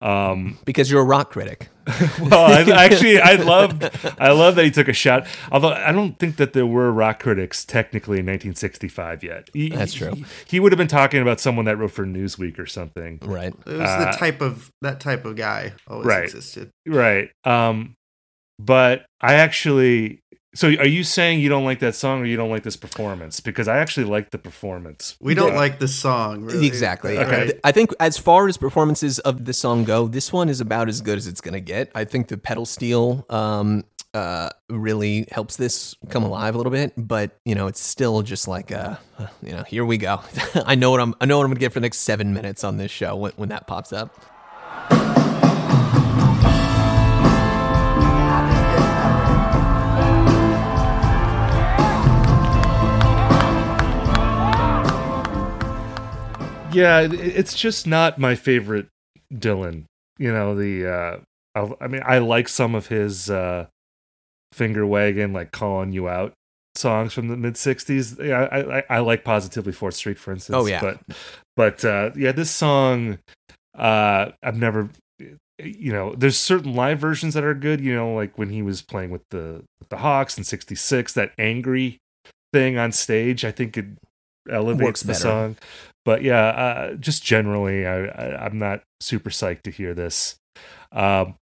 Um, 0.00 0.58
Because 0.64 0.90
you're 0.90 1.00
a 1.00 1.04
rock 1.04 1.30
critic. 1.30 1.68
well, 2.20 2.44
I, 2.52 2.60
actually, 2.84 3.18
I 3.18 3.34
loved, 3.34 3.82
I 4.20 4.30
love 4.30 4.54
that 4.54 4.64
he 4.64 4.70
took 4.70 4.86
a 4.86 4.92
shot. 4.92 5.26
Although 5.50 5.70
I 5.72 5.90
don't 5.90 6.16
think 6.18 6.36
that 6.36 6.52
there 6.52 6.66
were 6.66 6.92
rock 6.92 7.20
critics 7.20 7.64
technically 7.64 8.18
in 8.18 8.26
1965 8.26 9.24
yet. 9.24 9.48
He- 9.52 9.70
That's 9.70 9.94
true. 9.94 10.12
He, 10.14 10.24
he 10.46 10.60
would 10.60 10.70
have 10.70 10.76
been 10.78 10.86
talking 10.86 11.20
about 11.20 11.40
someone 11.40 11.64
that 11.64 11.76
wrote 11.78 11.90
for 11.90 12.06
Newsweek 12.06 12.58
or 12.60 12.66
something, 12.66 13.18
Right. 13.22 13.52
It 13.66 13.72
was 13.72 13.80
Uh, 13.90 14.12
the 14.12 14.16
type 14.16 14.40
of 14.40 14.70
that 14.82 15.00
type 15.00 15.24
of 15.24 15.34
guy 15.34 15.72
always 15.88 16.06
Right. 16.06 16.24
existed. 16.24 16.70
right? 16.86 17.30
Um, 17.44 17.94
but 18.60 19.06
I 19.20 19.34
actually. 19.34 20.20
So, 20.54 20.68
are 20.68 20.86
you 20.86 21.04
saying 21.04 21.40
you 21.40 21.50
don't 21.50 21.64
like 21.64 21.78
that 21.80 21.94
song 21.94 22.22
or 22.22 22.24
you 22.24 22.36
don't 22.36 22.48
like 22.50 22.62
this 22.62 22.76
performance? 22.76 23.38
Because 23.38 23.68
I 23.68 23.78
actually 23.78 24.04
like 24.06 24.30
the 24.30 24.38
performance. 24.38 25.14
We 25.20 25.34
don't 25.34 25.52
Yeah. 25.52 25.58
like 25.58 25.78
the 25.78 25.88
song. 25.88 26.42
Really. 26.42 26.66
Exactly. 26.66 27.18
Okay. 27.18 27.52
I 27.64 27.70
think 27.70 27.90
as 28.00 28.16
far 28.16 28.48
as 28.48 28.56
performances 28.56 29.18
of 29.20 29.44
the 29.44 29.52
song 29.52 29.84
go, 29.84 30.08
this 30.08 30.32
one 30.32 30.48
is 30.48 30.60
about 30.62 30.88
as 30.88 31.02
good 31.02 31.18
as 31.18 31.26
it's 31.26 31.42
going 31.42 31.52
to 31.54 31.60
get. 31.60 31.90
I 31.94 32.04
think 32.04 32.28
the 32.28 32.38
pedal 32.38 32.64
steel 32.64 33.26
um, 33.28 33.84
uh, 34.14 34.48
really 34.70 35.26
helps 35.30 35.56
this 35.56 35.94
come 36.08 36.22
alive 36.24 36.54
a 36.54 36.56
little 36.56 36.72
bit, 36.72 36.94
but 36.96 37.38
you 37.44 37.54
know, 37.54 37.66
it's 37.66 37.80
still 37.80 38.22
just 38.22 38.48
like, 38.48 38.72
uh, 38.72 38.96
you 39.42 39.52
know, 39.52 39.64
here 39.64 39.84
we 39.84 39.98
go. 39.98 40.22
I 40.64 40.74
know 40.76 40.90
what 40.90 41.00
I'm. 41.00 41.14
I 41.20 41.26
know 41.26 41.36
what 41.36 41.44
I'm 41.44 41.50
going 41.50 41.56
to 41.56 41.60
get 41.60 41.74
for 41.74 41.80
the 41.80 41.84
next 41.84 41.98
seven 41.98 42.32
minutes 42.32 42.64
on 42.64 42.78
this 42.78 42.90
show 42.90 43.14
when, 43.16 43.32
when 43.36 43.48
that 43.50 43.66
pops 43.66 43.92
up. 43.92 44.14
Yeah, 56.72 57.00
it- 57.00 57.14
it's 57.14 57.54
just 57.54 57.86
not 57.86 58.18
my 58.18 58.34
favorite 58.34 58.88
Dylan. 59.32 59.84
You 60.18 60.32
know 60.32 60.54
the. 60.54 60.86
uh 60.86 61.18
I, 61.54 61.84
I 61.84 61.88
mean, 61.88 62.02
I 62.04 62.18
like 62.18 62.48
some 62.48 62.74
of 62.74 62.88
his 62.88 63.30
uh 63.30 63.66
finger 64.52 64.86
wagging, 64.86 65.32
like 65.32 65.50
calling 65.52 65.92
you 65.92 66.08
out 66.08 66.32
songs 66.74 67.12
from 67.12 67.28
the 67.28 67.36
mid 67.36 67.54
'60s. 67.54 68.22
Yeah, 68.24 68.48
I, 68.50 68.78
I 68.78 68.82
I 68.90 68.98
like 69.00 69.24
Positively 69.24 69.72
Fourth 69.72 69.94
Street, 69.94 70.18
for 70.18 70.32
instance. 70.32 70.56
Oh, 70.56 70.66
yeah. 70.66 70.80
but 70.80 71.00
but 71.56 71.84
uh 71.84 72.10
yeah, 72.16 72.32
this 72.32 72.50
song, 72.50 73.18
uh 73.76 74.30
I've 74.42 74.56
never. 74.56 74.90
You 75.60 75.90
know, 75.92 76.14
there's 76.14 76.38
certain 76.38 76.76
live 76.76 77.00
versions 77.00 77.34
that 77.34 77.42
are 77.42 77.52
good. 77.54 77.80
You 77.80 77.92
know, 77.92 78.14
like 78.14 78.38
when 78.38 78.50
he 78.50 78.62
was 78.62 78.80
playing 78.80 79.10
with 79.10 79.22
the 79.30 79.64
with 79.80 79.88
the 79.88 79.96
Hawks 79.96 80.38
in 80.38 80.44
'66, 80.44 81.14
that 81.14 81.32
angry 81.36 81.98
thing 82.52 82.78
on 82.78 82.92
stage. 82.92 83.44
I 83.44 83.50
think 83.50 83.76
it 83.76 83.86
elevates 84.48 84.84
Works 84.84 85.00
the 85.00 85.06
better. 85.08 85.20
song. 85.20 85.56
But 86.04 86.22
yeah, 86.22 86.40
uh, 86.48 86.94
just 86.94 87.22
generally, 87.22 87.86
I, 87.86 88.06
I, 88.06 88.44
I'm 88.46 88.58
not 88.58 88.82
super 89.00 89.30
psyched 89.30 89.62
to 89.62 89.70
hear 89.70 89.94
this. 89.94 90.36
Um, 90.92 91.34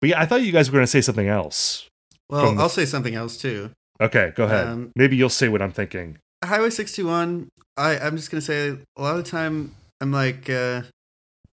but 0.00 0.10
yeah, 0.10 0.20
I 0.20 0.26
thought 0.26 0.42
you 0.42 0.52
guys 0.52 0.70
were 0.70 0.74
going 0.76 0.84
to 0.84 0.90
say 0.90 1.00
something 1.00 1.28
else. 1.28 1.88
Well, 2.30 2.54
the- 2.54 2.62
I'll 2.62 2.68
say 2.68 2.84
something 2.86 3.14
else 3.14 3.36
too. 3.36 3.70
Okay, 4.00 4.32
go 4.36 4.44
ahead. 4.44 4.68
Um, 4.68 4.92
Maybe 4.94 5.16
you'll 5.16 5.28
say 5.28 5.48
what 5.48 5.60
I'm 5.60 5.72
thinking. 5.72 6.18
Highway 6.44 6.70
61. 6.70 7.48
I 7.76 7.98
I'm 7.98 8.16
just 8.16 8.30
gonna 8.30 8.40
say 8.40 8.68
a 8.96 9.02
lot 9.02 9.16
of 9.16 9.24
the 9.24 9.30
time 9.30 9.74
I'm 10.00 10.12
like 10.12 10.48
uh, 10.48 10.82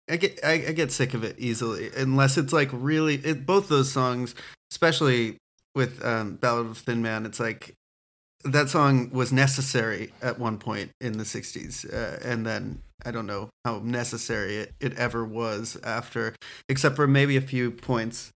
I 0.10 0.18
get 0.18 0.40
I, 0.44 0.52
I 0.54 0.72
get 0.74 0.92
sick 0.92 1.14
of 1.14 1.24
it 1.24 1.36
easily 1.40 1.90
unless 1.96 2.38
it's 2.38 2.52
like 2.52 2.70
really 2.74 3.16
it, 3.16 3.46
both 3.46 3.70
those 3.70 3.92
songs, 3.92 4.36
especially 4.72 5.38
with 5.76 6.04
um, 6.06 6.36
Ballad 6.36 6.66
of 6.68 6.78
Thin 6.78 7.02
Man. 7.02 7.26
It's 7.26 7.40
like 7.40 7.76
that 8.44 8.70
song 8.70 9.10
was 9.12 9.32
necessary 9.32 10.12
at 10.22 10.40
one 10.40 10.58
point 10.58 10.92
in 11.02 11.18
the 11.18 11.24
60s 11.24 11.92
uh, 11.94 12.20
and 12.24 12.46
then 12.46 12.82
i 13.06 13.12
don't 13.12 13.26
know 13.26 13.50
how 13.66 13.80
necessary 13.84 14.58
it, 14.58 14.74
it 14.80 14.94
ever 14.98 15.24
was 15.24 15.78
after 15.84 16.36
except 16.70 16.96
for 16.96 17.08
maybe 17.08 17.38
a 17.38 17.42
few 17.42 17.72
points. 17.72 18.32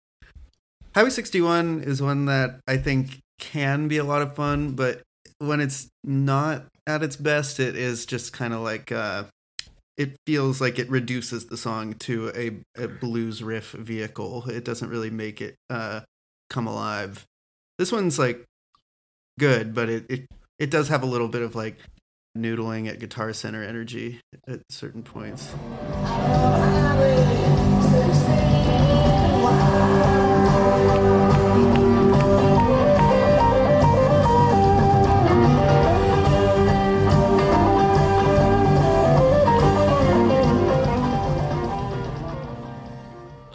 Highway 0.95 1.09
61 1.09 1.81
is 1.81 2.01
one 2.01 2.25
that 2.25 2.59
i 2.67 2.77
think 2.77 3.19
can 3.39 3.87
be 3.87 3.97
a 3.97 4.03
lot 4.03 4.21
of 4.21 4.35
fun 4.35 4.71
but 4.71 5.01
when 5.39 5.59
it's 5.59 5.89
not 6.03 6.65
at 6.87 7.03
its 7.03 7.15
best 7.15 7.59
it 7.59 7.75
is 7.75 8.05
just 8.05 8.33
kind 8.33 8.53
of 8.53 8.61
like 8.61 8.91
uh 8.91 9.23
it 9.97 10.15
feels 10.25 10.61
like 10.61 10.77
it 10.77 10.89
reduces 10.89 11.47
the 11.47 11.57
song 11.57 11.95
to 11.95 12.31
a, 12.35 12.81
a 12.81 12.87
blues 12.87 13.41
riff 13.41 13.71
vehicle. 13.71 14.47
It 14.47 14.63
doesn't 14.63 14.89
really 14.89 15.09
make 15.09 15.41
it 15.41 15.55
uh 15.69 16.01
come 16.49 16.67
alive. 16.67 17.25
This 17.79 17.91
one's 17.91 18.17
like 18.17 18.45
good, 19.39 19.73
but 19.73 19.89
it, 19.89 20.05
it 20.09 20.27
it 20.59 20.71
does 20.71 20.89
have 20.89 21.03
a 21.03 21.05
little 21.05 21.27
bit 21.27 21.41
of 21.41 21.55
like 21.55 21.77
noodling 22.37 22.87
at 22.87 22.99
guitar 22.99 23.33
center 23.33 23.63
energy 23.63 24.19
at 24.47 24.61
certain 24.69 25.03
points. 25.03 25.53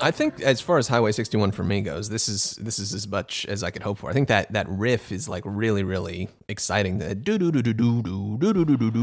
I 0.02 0.10
think 0.10 0.42
as 0.42 0.60
far 0.60 0.78
as 0.78 0.88
Highway 0.88 1.12
61 1.12 1.52
for 1.52 1.62
me 1.62 1.80
goes, 1.80 2.08
this 2.08 2.28
is 2.28 2.56
this 2.60 2.80
is 2.80 2.92
as 2.92 3.06
much 3.06 3.46
as 3.46 3.62
I 3.62 3.70
could 3.70 3.84
hope 3.84 3.98
for. 3.98 4.10
I 4.10 4.12
think 4.12 4.26
that 4.28 4.52
that 4.52 4.68
riff 4.68 5.12
is 5.12 5.28
like 5.28 5.44
really 5.46 5.84
really 5.84 6.28
exciting. 6.48 6.98
The 6.98 7.14
do 7.14 7.38
do 7.38 7.52
do 7.52 7.62
do 7.62 7.72
do 7.72 8.02
do 8.02 8.36
do 8.36 8.52
do 8.52 8.64
do 8.64 8.76
do 8.76 8.90
do. 8.90 9.00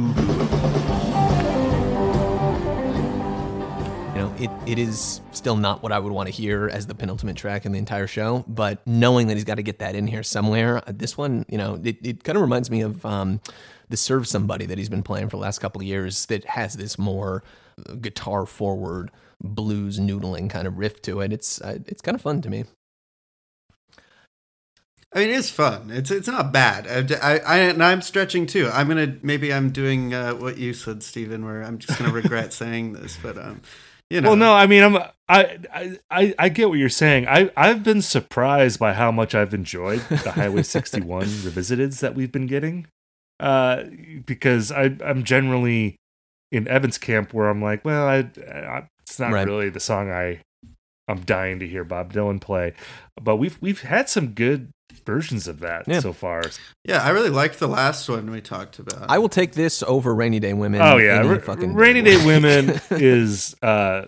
You 4.09 4.25
know, 4.25 4.35
it, 4.37 4.49
it 4.65 4.77
is 4.77 5.21
still 5.31 5.55
not 5.55 5.81
what 5.81 5.93
I 5.93 5.99
would 5.99 6.11
want 6.11 6.27
to 6.27 6.33
hear 6.33 6.67
as 6.67 6.87
the 6.87 6.95
penultimate 6.95 7.37
track 7.37 7.65
in 7.65 7.71
the 7.71 7.79
entire 7.79 8.07
show, 8.07 8.43
but 8.49 8.85
knowing 8.85 9.27
that 9.27 9.35
he's 9.35 9.45
got 9.45 9.55
to 9.55 9.63
get 9.63 9.79
that 9.79 9.95
in 9.95 10.05
here 10.05 10.23
somewhere, 10.23 10.79
uh, 10.79 10.91
this 10.93 11.17
one, 11.17 11.45
you 11.47 11.57
know, 11.57 11.79
it, 11.81 12.05
it 12.05 12.23
kind 12.25 12.35
of 12.35 12.41
reminds 12.41 12.69
me 12.69 12.81
of 12.81 13.05
um, 13.05 13.39
the 13.87 13.95
Serve 13.95 14.27
Somebody 14.27 14.65
that 14.65 14.77
he's 14.77 14.89
been 14.89 15.03
playing 15.03 15.29
for 15.29 15.37
the 15.37 15.41
last 15.41 15.59
couple 15.59 15.79
of 15.79 15.87
years 15.87 16.25
that 16.25 16.43
has 16.43 16.73
this 16.73 16.99
more 16.99 17.41
uh, 17.87 17.93
guitar 17.93 18.45
forward 18.45 19.09
blues 19.41 19.99
noodling 19.99 20.49
kind 20.49 20.67
of 20.67 20.77
riff 20.77 21.01
to 21.03 21.21
it. 21.21 21.33
It's 21.33 21.61
uh, 21.61 21.79
it's 21.87 22.01
kind 22.01 22.15
of 22.15 22.21
fun 22.21 22.41
to 22.41 22.49
me. 22.49 22.65
I 25.13 25.19
mean, 25.19 25.29
it's 25.31 25.49
fun. 25.49 25.89
It's 25.91 26.11
it's 26.11 26.27
not 26.27 26.53
bad. 26.53 26.87
I, 26.87 27.33
I, 27.35 27.39
I 27.39 27.57
and 27.59 27.83
I'm 27.83 28.01
stretching 28.01 28.45
too. 28.45 28.69
I'm 28.71 28.87
gonna 28.87 29.17
maybe 29.23 29.53
I'm 29.53 29.71
doing 29.71 30.13
uh, 30.13 30.33
what 30.35 30.57
you 30.57 30.73
said, 30.73 31.03
Stephen, 31.03 31.45
where 31.45 31.63
I'm 31.63 31.79
just 31.79 31.97
gonna 31.97 32.11
regret 32.13 32.53
saying 32.55 32.93
this, 32.93 33.17
but 33.21 33.37
um, 33.37 33.61
you 34.11 34.21
know, 34.21 34.29
Well, 34.29 34.37
no, 34.37 34.53
I 34.53 34.67
mean, 34.67 34.83
I'm 34.83 34.97
I 35.29 35.59
I 35.73 35.99
I, 36.11 36.35
I 36.39 36.49
get 36.49 36.69
what 36.69 36.79
you're 36.79 36.89
saying. 36.89 37.27
I 37.27 37.51
I've 37.57 37.83
been 37.83 38.01
surprised 38.03 38.79
by 38.79 38.93
how 38.93 39.11
much 39.11 39.35
I've 39.35 39.53
enjoyed 39.53 40.07
the 40.23 40.33
Highway 40.33 40.63
61 40.63 41.25
revisiteds 41.25 42.01
that 42.01 42.15
we've 42.15 42.31
been 42.31 42.47
getting, 42.47 42.87
uh, 43.39 43.85
because 44.25 44.71
I 44.71 44.95
I'm 45.03 45.23
generally 45.23 45.98
in 46.51 46.67
Evan's 46.67 46.97
camp 46.97 47.33
where 47.33 47.49
I'm 47.49 47.61
like, 47.61 47.83
well, 47.85 48.07
I, 48.07 48.17
I 48.51 48.87
it's 49.01 49.19
not 49.19 49.31
Right. 49.31 49.45
really 49.47 49.69
the 49.69 49.79
song 49.79 50.11
I 50.11 50.39
I'm 51.07 51.21
dying 51.21 51.59
to 51.59 51.67
hear 51.67 51.83
Bob 51.83 52.13
Dylan 52.13 52.39
play, 52.39 52.73
but 53.21 53.37
we've 53.37 53.57
we've 53.61 53.81
had 53.81 54.09
some 54.09 54.29
good 54.33 54.69
versions 55.05 55.47
of 55.47 55.59
that 55.61 55.87
Yeah. 55.87 55.99
so 56.01 56.13
far. 56.13 56.43
yeah, 56.85 57.01
I 57.03 57.09
really 57.09 57.29
liked 57.31 57.57
the 57.59 57.67
last 57.67 58.07
one 58.09 58.29
we 58.29 58.41
talked 58.41 58.77
about. 58.79 59.09
I 59.09 59.17
will 59.17 59.29
take 59.29 59.53
this 59.53 59.81
over 59.83 60.13
Rainy 60.13 60.39
Day 60.39 60.53
Women. 60.53 60.81
Oh 60.81 60.97
yeah, 60.97 61.19
any 61.19 61.29
Ra- 61.29 61.39
fucking 61.39 61.73
Rainy 61.73 62.01
Day 62.03 62.23
Women 62.25 62.79
is 62.91 63.55
uh 63.61 64.05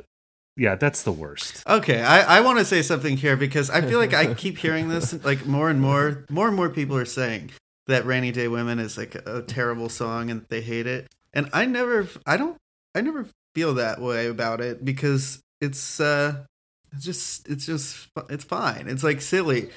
yeah, 0.58 0.76
that's 0.76 1.04
the 1.04 1.12
worst. 1.14 1.64
Okay, 1.68 2.02
I, 2.04 2.38
I 2.38 2.42
want 2.42 2.60
to 2.60 2.66
say 2.66 2.82
something 2.82 3.16
here 3.18 3.38
because 3.38 3.70
I 3.70 3.82
feel 3.82 3.98
like 4.00 4.14
I 4.14 4.34
keep 4.36 4.58
hearing 4.58 4.90
this 4.90 5.14
like 5.24 5.46
more 5.48 5.70
and 5.70 5.80
more 5.82 6.26
more 6.30 6.48
and 6.48 6.56
more 6.56 6.70
people 6.70 6.98
are 6.98 7.06
saying 7.06 7.50
that 7.88 8.06
Rainy 8.06 8.32
Day 8.32 8.48
Women 8.48 8.78
is 8.78 8.98
like 8.98 9.16
a 9.16 9.42
terrible 9.42 9.90
song 9.90 10.30
and 10.30 10.46
they 10.50 10.62
hate 10.62 10.86
it. 10.88 11.08
And 11.34 11.50
I 11.54 11.66
never 11.66 12.08
I 12.26 12.38
don't 12.38 12.58
I 12.96 13.02
never 13.02 13.28
feel 13.56 13.76
that 13.76 14.02
way 14.02 14.28
about 14.28 14.62
it 14.62 14.84
because 14.84 15.42
it's 15.60 16.00
uh 16.00 16.46
it's 16.94 17.06
just 17.06 17.48
it's 17.50 17.66
just 17.66 18.10
it's 18.30 18.44
fine. 18.44 18.88
It's 18.88 19.04
like 19.04 19.22
silly. 19.22 19.70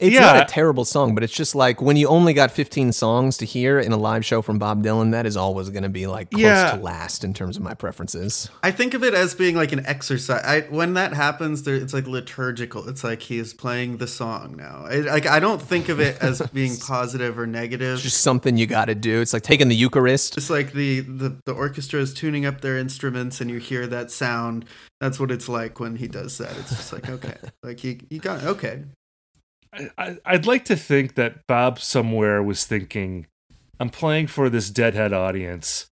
It's 0.00 0.14
Yeah. 0.14 0.20
not 0.20 0.36
a 0.36 0.44
terrible 0.44 0.84
song, 0.84 1.14
but 1.14 1.24
it's 1.24 1.32
just 1.32 1.54
like 1.54 1.80
when 1.82 1.96
you 1.96 2.08
only 2.08 2.32
got 2.32 2.50
15 2.50 2.92
songs 2.92 3.36
to 3.38 3.44
hear 3.44 3.78
in 3.78 3.92
a 3.92 3.96
live 3.96 4.24
show 4.24 4.42
from 4.42 4.58
Bob 4.58 4.82
Dylan, 4.84 5.12
that 5.12 5.26
is 5.26 5.36
always 5.36 5.70
going 5.70 5.82
to 5.82 5.88
be 5.88 6.06
like 6.06 6.30
close 6.30 6.42
Yeah. 6.42 6.72
to 6.72 6.80
last 6.80 7.24
in 7.24 7.34
terms 7.34 7.56
of 7.56 7.62
my 7.62 7.74
preferences. 7.74 8.48
I 8.62 8.70
think 8.70 8.94
of 8.94 9.02
it 9.04 9.14
as 9.14 9.34
being 9.34 9.56
like 9.56 9.72
an 9.72 9.84
exercise. 9.86 10.42
I 10.44 10.60
when 10.70 10.94
that 10.94 11.12
happens, 11.14 11.62
there, 11.64 11.74
it's 11.74 11.92
like 11.94 12.06
liturgical. 12.06 12.88
It's 12.88 13.02
like 13.04 13.22
he 13.22 13.38
is 13.38 13.54
playing 13.54 13.96
the 13.98 14.06
song 14.06 14.54
now. 14.56 14.84
I, 14.88 14.96
like 15.00 15.26
I 15.26 15.40
don't 15.40 15.60
think 15.60 15.88
of 15.88 16.00
it 16.00 16.16
as 16.20 16.40
being 16.52 16.76
positive 16.76 17.38
or 17.38 17.46
negative. 17.46 17.94
It's 17.94 18.02
just 18.02 18.20
something 18.22 18.56
you 18.56 18.66
got 18.66 18.86
to 18.86 18.94
do. 18.94 19.20
It's 19.20 19.32
like 19.32 19.42
taking 19.42 19.68
the 19.68 19.76
Eucharist. 19.76 20.34
Just 20.34 20.50
like 20.50 20.72
the, 20.72 21.00
the 21.00 21.36
the 21.44 21.52
orchestra 21.52 22.00
is 22.00 22.14
tuning 22.14 22.46
up 22.46 22.60
their 22.60 22.78
instruments 22.78 23.40
and 23.40 23.50
you 23.50 23.58
hear 23.58 23.86
that 23.86 24.10
sound. 24.10 24.64
That's 25.00 25.20
what 25.20 25.30
it's 25.30 25.48
like 25.48 25.78
when 25.80 25.96
he 25.96 26.08
does 26.08 26.38
that. 26.38 26.56
It's 26.58 26.70
just 26.70 26.92
like 26.92 27.08
okay, 27.08 27.36
like 27.62 27.80
he 27.80 28.00
you 28.10 28.18
got 28.20 28.42
okay. 28.44 28.82
I- 29.96 30.18
I'd 30.24 30.46
like 30.46 30.64
to 30.66 30.76
think 30.76 31.14
that 31.14 31.46
Bob 31.46 31.78
somewhere 31.78 32.42
was 32.42 32.64
thinking, 32.64 33.26
I'm 33.80 33.90
playing 33.90 34.26
for 34.28 34.48
this 34.50 34.70
deadhead 34.70 35.12
audience, 35.12 35.86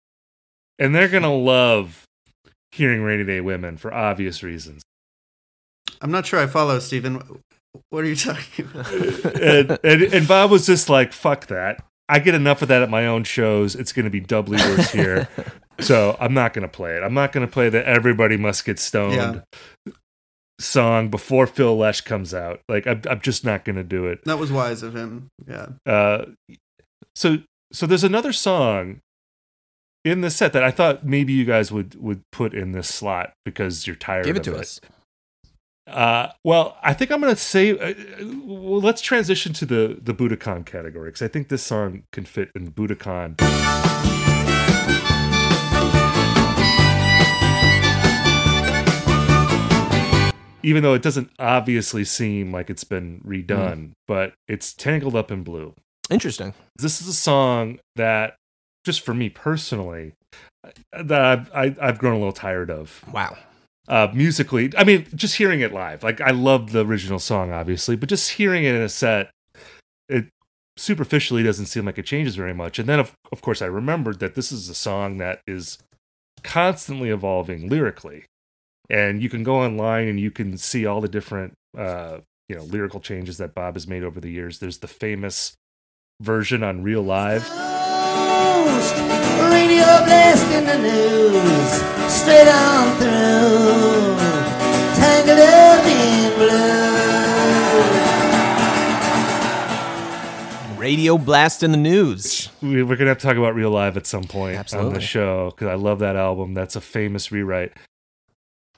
and 0.79 0.95
they're 0.95 1.09
gonna 1.09 1.35
love 1.35 2.05
hearing 2.73 3.03
Rainy 3.03 3.25
Day 3.25 3.41
Women 3.41 3.77
for 3.77 3.93
obvious 3.93 4.43
reasons. 4.43 4.83
I'm 6.01 6.11
not 6.11 6.27
sure 6.27 6.41
I 6.41 6.47
follow, 6.47 6.79
Stephen. 6.79 7.23
What 7.91 8.05
are 8.05 8.09
you 8.09 8.17
talking 8.17 8.67
about? 8.67 8.93
and, 9.41 9.79
and, 9.85 10.03
and 10.03 10.29
Bob 10.29 10.51
was 10.51 10.67
just 10.67 10.89
like, 10.89 11.13
fuck 11.13 11.47
that. 11.47 11.83
I 12.09 12.19
get 12.19 12.35
enough 12.35 12.61
of 12.63 12.69
that 12.69 12.83
at 12.83 12.91
my 12.91 13.07
own 13.07 13.25
shows. 13.25 13.75
It's 13.75 13.93
going 13.93 14.05
to 14.05 14.11
be 14.11 14.21
doubly 14.21 14.59
worse 14.59 14.91
here. 14.91 15.29
so 15.81 16.17
I'm 16.21 16.35
not 16.35 16.53
going 16.53 16.63
to 16.63 16.69
play 16.69 16.97
it. 16.97 17.03
I'm 17.03 17.15
not 17.15 17.33
going 17.33 17.47
to 17.47 17.51
play 17.53 17.69
that 17.71 17.87
Everybody 17.87 18.37
Must 18.37 18.65
Get 18.65 18.79
Stoned 18.79 19.15
song 20.63 21.09
before 21.09 21.47
Phil 21.47 21.77
Lesh 21.77 22.01
comes 22.01 22.33
out. 22.33 22.61
Like, 22.69 22.87
I'm, 22.87 23.03
I'm 23.09 23.21
just 23.21 23.45
not 23.45 23.65
going 23.65 23.77
to 23.77 23.85
do 23.85 24.07
it. 24.07 24.25
That 24.25 24.39
was 24.39 24.51
wise 24.53 24.83
of 24.83 24.95
him. 24.97 25.29
Yeah. 25.47 25.67
Uh, 25.85 26.27
so, 27.15 27.39
so 27.73 27.87
there's 27.87 28.05
another 28.05 28.33
song 28.33 29.01
in 30.05 30.21
the 30.21 30.31
set 30.31 30.53
that 30.53 30.65
I 30.65 30.71
thought 30.71 31.07
maybe 31.07 31.33
you 31.33 31.45
guys 31.45 31.71
would 31.71 31.95
would 32.01 32.23
put 32.33 32.55
in 32.55 32.73
this 32.73 32.89
slot 32.89 33.33
because 33.45 33.87
you're 33.87 33.97
tired. 33.97 34.25
Give 34.25 34.37
it 34.37 34.47
of 34.47 34.55
to 34.55 34.61
us. 34.61 34.81
Uh, 35.87 36.29
well, 36.45 36.77
I 36.83 36.95
think 36.95 37.11
I'm 37.11 37.21
gonna 37.21 37.37
say. 37.37 37.71
Uh, 37.79 37.95
well, 38.45 38.81
let's 38.81 39.01
transition 39.01 39.53
to 39.55 39.67
the 39.67 39.99
the 40.01 40.15
Budokan 40.15 40.65
category 40.65 41.09
because 41.09 41.23
I 41.23 41.29
think 41.29 41.49
this 41.49 41.63
song 41.63 42.05
can 42.13 42.25
fit 42.25 42.51
in 42.55 42.73
Budokan. 42.73 44.22
Even 50.63 50.83
though 50.83 50.95
it 50.95 51.03
doesn't 51.03 51.31
obviously 51.39 52.05
seem 52.05 52.53
like 52.53 52.71
it's 52.71 52.85
been 52.85 53.21
redone, 53.27 53.91
but 54.07 54.35
it's 54.49 54.73
tangled 54.73 55.17
up 55.17 55.31
in 55.31 55.43
blue. 55.43 55.75
Interesting. 56.11 56.55
This 56.77 57.01
is 57.01 57.09
a 57.09 57.13
song 57.15 57.79
that, 57.97 58.37
just 58.85 59.01
for 59.01 59.15
me 59.15 59.29
personally, 59.29 60.13
that 60.93 61.21
I've, 61.25 61.51
I, 61.55 61.77
I've 61.81 61.99
grown 61.99 62.15
a 62.15 62.19
little 62.19 62.33
tired 62.33 62.71
of 62.71 63.03
Wow. 63.13 63.37
uh, 63.89 64.09
musically. 64.15 64.71
I 64.77 64.85
mean, 64.85 65.07
just 65.15 65.37
hearing 65.37 65.61
it 65.61 65.73
live. 65.73 66.03
Like 66.03 66.21
I 66.21 66.31
love 66.31 66.73
the 66.73 66.85
original 66.85 67.19
song, 67.19 67.53
obviously, 67.53 67.97
but 67.97 68.09
just 68.09 68.33
hearing 68.33 68.65
it 68.65 68.75
in 68.75 68.83
a 68.83 68.89
set, 68.89 69.31
it 70.09 70.27
superficially 70.77 71.43
doesn't 71.43 71.67
seem 71.67 71.85
like 71.85 71.99
it 71.99 72.07
changes 72.07 72.37
very 72.37 72.55
much. 72.55 72.79
And 72.79 72.89
then, 72.89 73.01
of 73.01 73.13
of 73.33 73.41
course, 73.43 73.63
I 73.63 73.67
remembered 73.67 74.21
that 74.21 74.35
this 74.35 74.53
is 74.53 74.69
a 74.69 74.75
song 74.75 75.19
that 75.19 75.41
is 75.47 75.79
constantly 76.43 77.09
evolving 77.11 77.69
lyrically, 77.69 78.25
and 78.93 79.21
you 79.23 79.29
can 79.31 79.43
go 79.43 79.57
online 79.57 80.07
and 80.07 80.21
you 80.21 80.31
can 80.31 80.57
see 80.59 80.85
all 80.87 81.01
the 81.01 81.09
different, 81.09 81.55
uh, 81.77 82.19
you 82.49 82.55
know, 82.55 82.63
lyrical 82.65 83.01
changes 83.01 83.39
that 83.39 83.55
Bob 83.55 83.75
has 83.75 83.89
made 83.89 84.05
over 84.05 84.21
the 84.21 84.29
years. 84.31 84.59
There's 84.59 84.79
the 84.79 84.87
famous 84.87 85.55
version 86.21 86.63
on 86.63 86.83
Real 86.83 87.03
Live. 87.03 87.43
Radio 89.51 89.85
blast 90.05 90.47
in 90.53 90.65
the 90.67 90.79
news, 90.79 91.73
straight 92.13 92.49
on 92.49 92.97
through, 92.99 94.17
tangled 94.95 95.39
up 95.41 95.87
in 95.87 96.35
blue. 100.77 100.79
Radio 100.79 101.17
blast 101.17 101.63
in 101.63 101.71
the 101.71 101.77
news. 101.79 102.51
we- 102.61 102.83
we're 102.83 102.97
gonna 102.97 103.11
have 103.11 103.19
to 103.19 103.27
talk 103.27 103.37
about 103.37 103.55
Real 103.55 103.71
Live 103.71 103.97
at 103.97 104.07
some 104.07 104.25
point 104.25 104.57
on 104.75 104.93
the 104.93 105.01
show 105.01 105.51
because 105.51 105.69
I 105.69 105.75
love 105.75 106.01
that 106.01 106.17
album. 106.17 106.53
That's 106.55 106.77
a 106.77 106.81
famous 106.81 107.31
rewrite. 107.33 107.73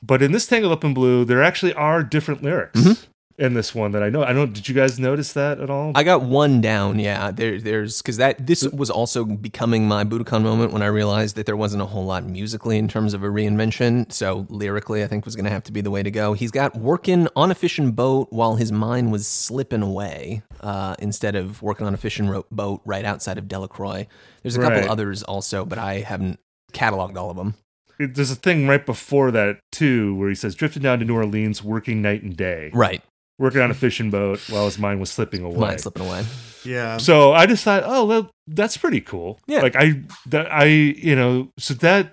But 0.04 0.22
in 0.22 0.32
this 0.32 0.46
Tangled 0.46 0.72
Up 0.72 0.84
in 0.84 0.92
Blue, 0.94 1.24
there 1.24 1.42
actually 1.42 1.72
are 1.74 2.02
different 2.02 2.42
lyrics 2.42 2.80
Mhm. 2.80 3.06
in 3.38 3.54
this 3.54 3.74
one 3.74 3.92
that 3.92 4.02
I 4.02 4.10
know. 4.10 4.22
I 4.22 4.32
don't. 4.32 4.52
Did 4.52 4.68
you 4.68 4.74
guys 4.74 4.98
notice 4.98 5.32
that 5.32 5.60
at 5.60 5.70
all? 5.70 5.92
I 5.94 6.02
got 6.02 6.22
one 6.22 6.60
down. 6.60 6.98
Yeah, 6.98 7.30
there, 7.30 7.58
there's 7.60 8.02
because 8.02 8.18
that 8.18 8.46
this 8.46 8.62
was 8.68 8.90
also 8.90 9.24
becoming 9.24 9.88
my 9.88 10.04
Budokan 10.04 10.42
moment 10.42 10.72
when 10.72 10.82
I 10.82 10.86
realized 10.86 11.36
that 11.36 11.46
there 11.46 11.56
wasn't 11.56 11.82
a 11.82 11.86
whole 11.86 12.04
lot 12.04 12.24
musically 12.24 12.76
in 12.76 12.86
terms 12.86 13.14
of 13.14 13.22
a 13.22 13.28
reinvention. 13.28 14.12
So 14.12 14.46
lyrically, 14.50 15.02
I 15.02 15.06
think 15.06 15.24
was 15.24 15.36
going 15.36 15.46
to 15.46 15.50
have 15.50 15.64
to 15.64 15.72
be 15.72 15.80
the 15.80 15.90
way 15.90 16.02
to 16.02 16.10
go. 16.10 16.34
He's 16.34 16.50
got 16.50 16.76
working 16.76 17.28
on 17.34 17.50
a 17.50 17.54
fishing 17.54 17.92
boat 17.92 18.28
while 18.30 18.56
his 18.56 18.70
mind 18.72 19.10
was 19.10 19.26
slipping 19.26 19.82
away, 19.82 20.42
uh, 20.60 20.96
instead 20.98 21.34
of 21.34 21.62
working 21.62 21.86
on 21.86 21.94
a 21.94 21.98
fishing 21.98 22.28
ro- 22.28 22.44
boat 22.52 22.82
right 22.84 23.04
outside 23.06 23.38
of 23.38 23.48
Delacroix. 23.48 24.06
There's 24.42 24.56
a 24.56 24.60
couple 24.60 24.80
Right. 24.80 24.88
others 24.88 25.22
also, 25.22 25.64
but 25.64 25.78
I 25.78 26.00
haven't 26.00 26.38
cataloged 26.74 27.16
all 27.16 27.30
of 27.30 27.36
them. 27.38 27.54
It- 27.98 28.14
There's 28.14 28.30
a 28.30 28.36
thing 28.36 28.66
right 28.66 28.84
before 28.84 29.30
that 29.30 29.58
too, 29.72 30.14
where 30.16 30.28
he 30.28 30.34
says, 30.34 30.54
"Drifting 30.54 30.82
down 30.82 30.98
to 31.00 31.04
New 31.04 31.14
Orleans, 31.14 31.62
working 31.62 32.02
night 32.02 32.22
and 32.22 32.36
day, 32.36 32.70
Right, 32.74 33.02
working 33.38 33.60
on 33.60 33.70
a 33.70 33.74
fishing 33.74 34.10
boat 34.10 34.40
while 34.48 34.64
his 34.64 34.78
mind 34.78 35.00
was 35.00 35.10
slipping 35.10 35.42
away." 35.42 35.58
mind 35.58 35.80
slipping 35.80 36.06
away. 36.06 36.24
Yeah. 36.64 36.96
So 36.96 37.32
I 37.32 37.46
just 37.46 37.62
thought, 37.62 37.82
oh, 37.84 38.04
well, 38.06 38.30
that's 38.46 38.76
pretty 38.78 39.00
cool. 39.02 39.38
Yeah. 39.46 39.60
Like 39.60 39.76
I, 39.76 40.00
that 40.26 40.50
I, 40.50 40.64
you 40.64 41.14
know, 41.14 41.50
so 41.58 41.74
that, 41.74 42.12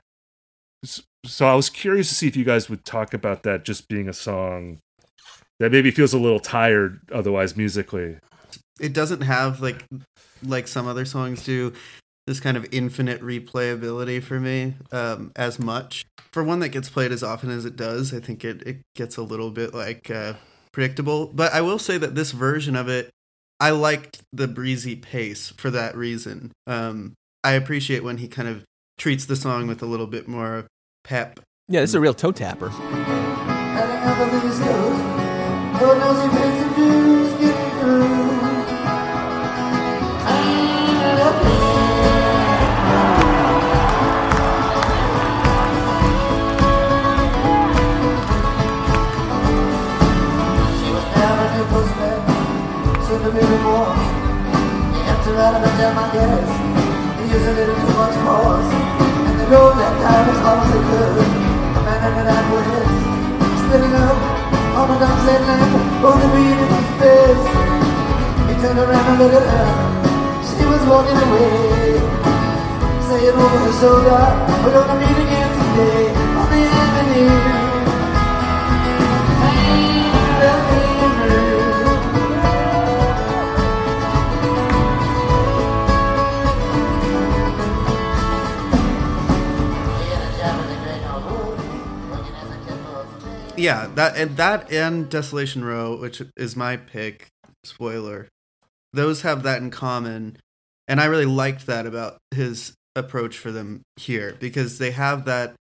so 1.25 1.45
I 1.47 1.55
was 1.55 1.69
curious 1.69 2.09
to 2.09 2.15
see 2.15 2.27
if 2.27 2.35
you 2.35 2.43
guys 2.43 2.69
would 2.69 2.83
talk 2.83 3.13
about 3.13 3.43
that 3.43 3.63
just 3.63 3.87
being 3.87 4.09
a 4.09 4.13
song 4.13 4.79
that 5.59 5.71
maybe 5.71 5.91
feels 5.91 6.13
a 6.13 6.17
little 6.19 6.39
tired 6.39 6.99
otherwise 7.13 7.55
musically. 7.55 8.17
it 8.79 8.93
doesn't 8.93 9.21
have 9.21 9.61
like 9.61 9.85
like 10.43 10.67
some 10.67 10.87
other 10.87 11.05
songs 11.05 11.43
do 11.45 11.71
this 12.27 12.39
kind 12.39 12.57
of 12.57 12.65
infinite 12.71 13.21
replayability 13.21 14.21
for 14.21 14.39
me 14.39 14.75
um, 14.91 15.31
as 15.35 15.59
much. 15.59 16.05
For 16.31 16.43
one 16.43 16.59
that 16.59 16.69
gets 16.69 16.89
played 16.89 17.11
as 17.11 17.23
often 17.23 17.49
as 17.49 17.65
it 17.65 17.75
does 17.75 18.13
i 18.13 18.19
think 18.19 18.45
it, 18.45 18.61
it 18.65 18.81
gets 18.95 19.17
a 19.17 19.21
little 19.21 19.51
bit 19.51 19.73
like 19.73 20.09
uh, 20.09 20.33
predictable. 20.71 21.27
But 21.27 21.53
i 21.53 21.61
will 21.61 21.79
say 21.79 21.97
that 21.97 22.15
this 22.15 22.31
version 22.31 22.75
of 22.75 22.87
it 22.87 23.09
i 23.59 23.71
liked 23.71 24.21
the 24.31 24.47
breezy 24.47 24.95
pace 24.95 25.53
for 25.57 25.69
that 25.71 25.95
reason. 25.95 26.51
Um, 26.67 27.13
i 27.43 27.53
appreciate 27.53 28.03
when 28.03 28.17
he 28.17 28.27
kind 28.27 28.47
of 28.47 28.63
treats 28.97 29.25
the 29.25 29.35
song 29.35 29.67
with 29.67 29.81
a 29.81 29.85
little 29.85 30.07
bit 30.07 30.27
more 30.27 30.67
pep. 31.03 31.39
Yeah, 31.67 31.81
this 31.81 31.91
is 31.91 31.95
a 31.95 31.99
real 31.99 32.13
toe 32.13 32.31
tapper. 32.31 32.71
To 53.21 53.29
be 53.29 53.37
remorse. 53.37 54.01
You 54.97 55.01
have 55.05 55.21
to 55.21 55.31
him 55.37 55.61
and 55.61 55.75
jam, 55.77 55.93
I 55.93 56.05
guess. 56.09 56.49
He 57.21 57.23
used 57.29 57.45
a 57.45 57.53
little 57.53 57.77
too 57.77 57.93
much 57.93 58.17
force. 58.25 58.69
And 59.29 59.35
they 59.37 59.45
drove 59.45 59.77
that 59.77 59.93
car 60.01 60.25
as 60.25 60.39
long 60.41 60.57
as 60.65 60.69
they 60.73 60.81
could. 60.89 61.15
A 61.21 61.79
man 61.85 62.01
in 62.01 62.13
an 62.17 62.27
applehead, 62.33 62.87
spinning 63.61 63.93
up 63.93 64.17
on 64.73 64.89
a 64.89 64.97
dump's 64.97 65.25
headland, 65.29 65.69
only 66.01 66.27
reading 66.33 66.71
his 66.73 66.89
best. 66.97 67.45
He 68.49 68.53
turned 68.57 68.81
around 68.81 69.05
and 69.05 69.17
looked 69.21 69.37
at 69.37 69.45
her. 69.45 69.69
She 70.41 70.65
was 70.65 70.81
walking 70.89 71.19
away. 71.21 72.01
Saying 73.05 73.37
over 73.37 73.59
her 73.61 73.73
shoulder, 73.77 74.23
we're 74.65 74.73
gonna 74.73 74.97
meet 74.97 75.17
again 75.29 75.49
today 75.61 76.09
on 76.41 76.47
the 76.49 76.61
avenue. 76.73 77.60
Yeah 93.61 93.87
that 93.95 94.17
and 94.17 94.37
that 94.37 94.71
and 94.71 95.09
desolation 95.09 95.63
row 95.63 95.95
which 95.95 96.21
is 96.35 96.55
my 96.55 96.75
pick 96.77 97.27
spoiler 97.63 98.27
those 98.93 99.21
have 99.21 99.43
that 99.43 99.61
in 99.61 99.69
common 99.69 100.37
and 100.87 100.99
i 100.99 101.05
really 101.05 101.25
liked 101.25 101.65
that 101.67 101.85
about 101.85 102.17
his 102.31 102.73
approach 102.95 103.37
for 103.37 103.51
them 103.51 103.81
here 103.95 104.35
because 104.39 104.77
they 104.77 104.91
have 104.91 105.25
that 105.25 105.53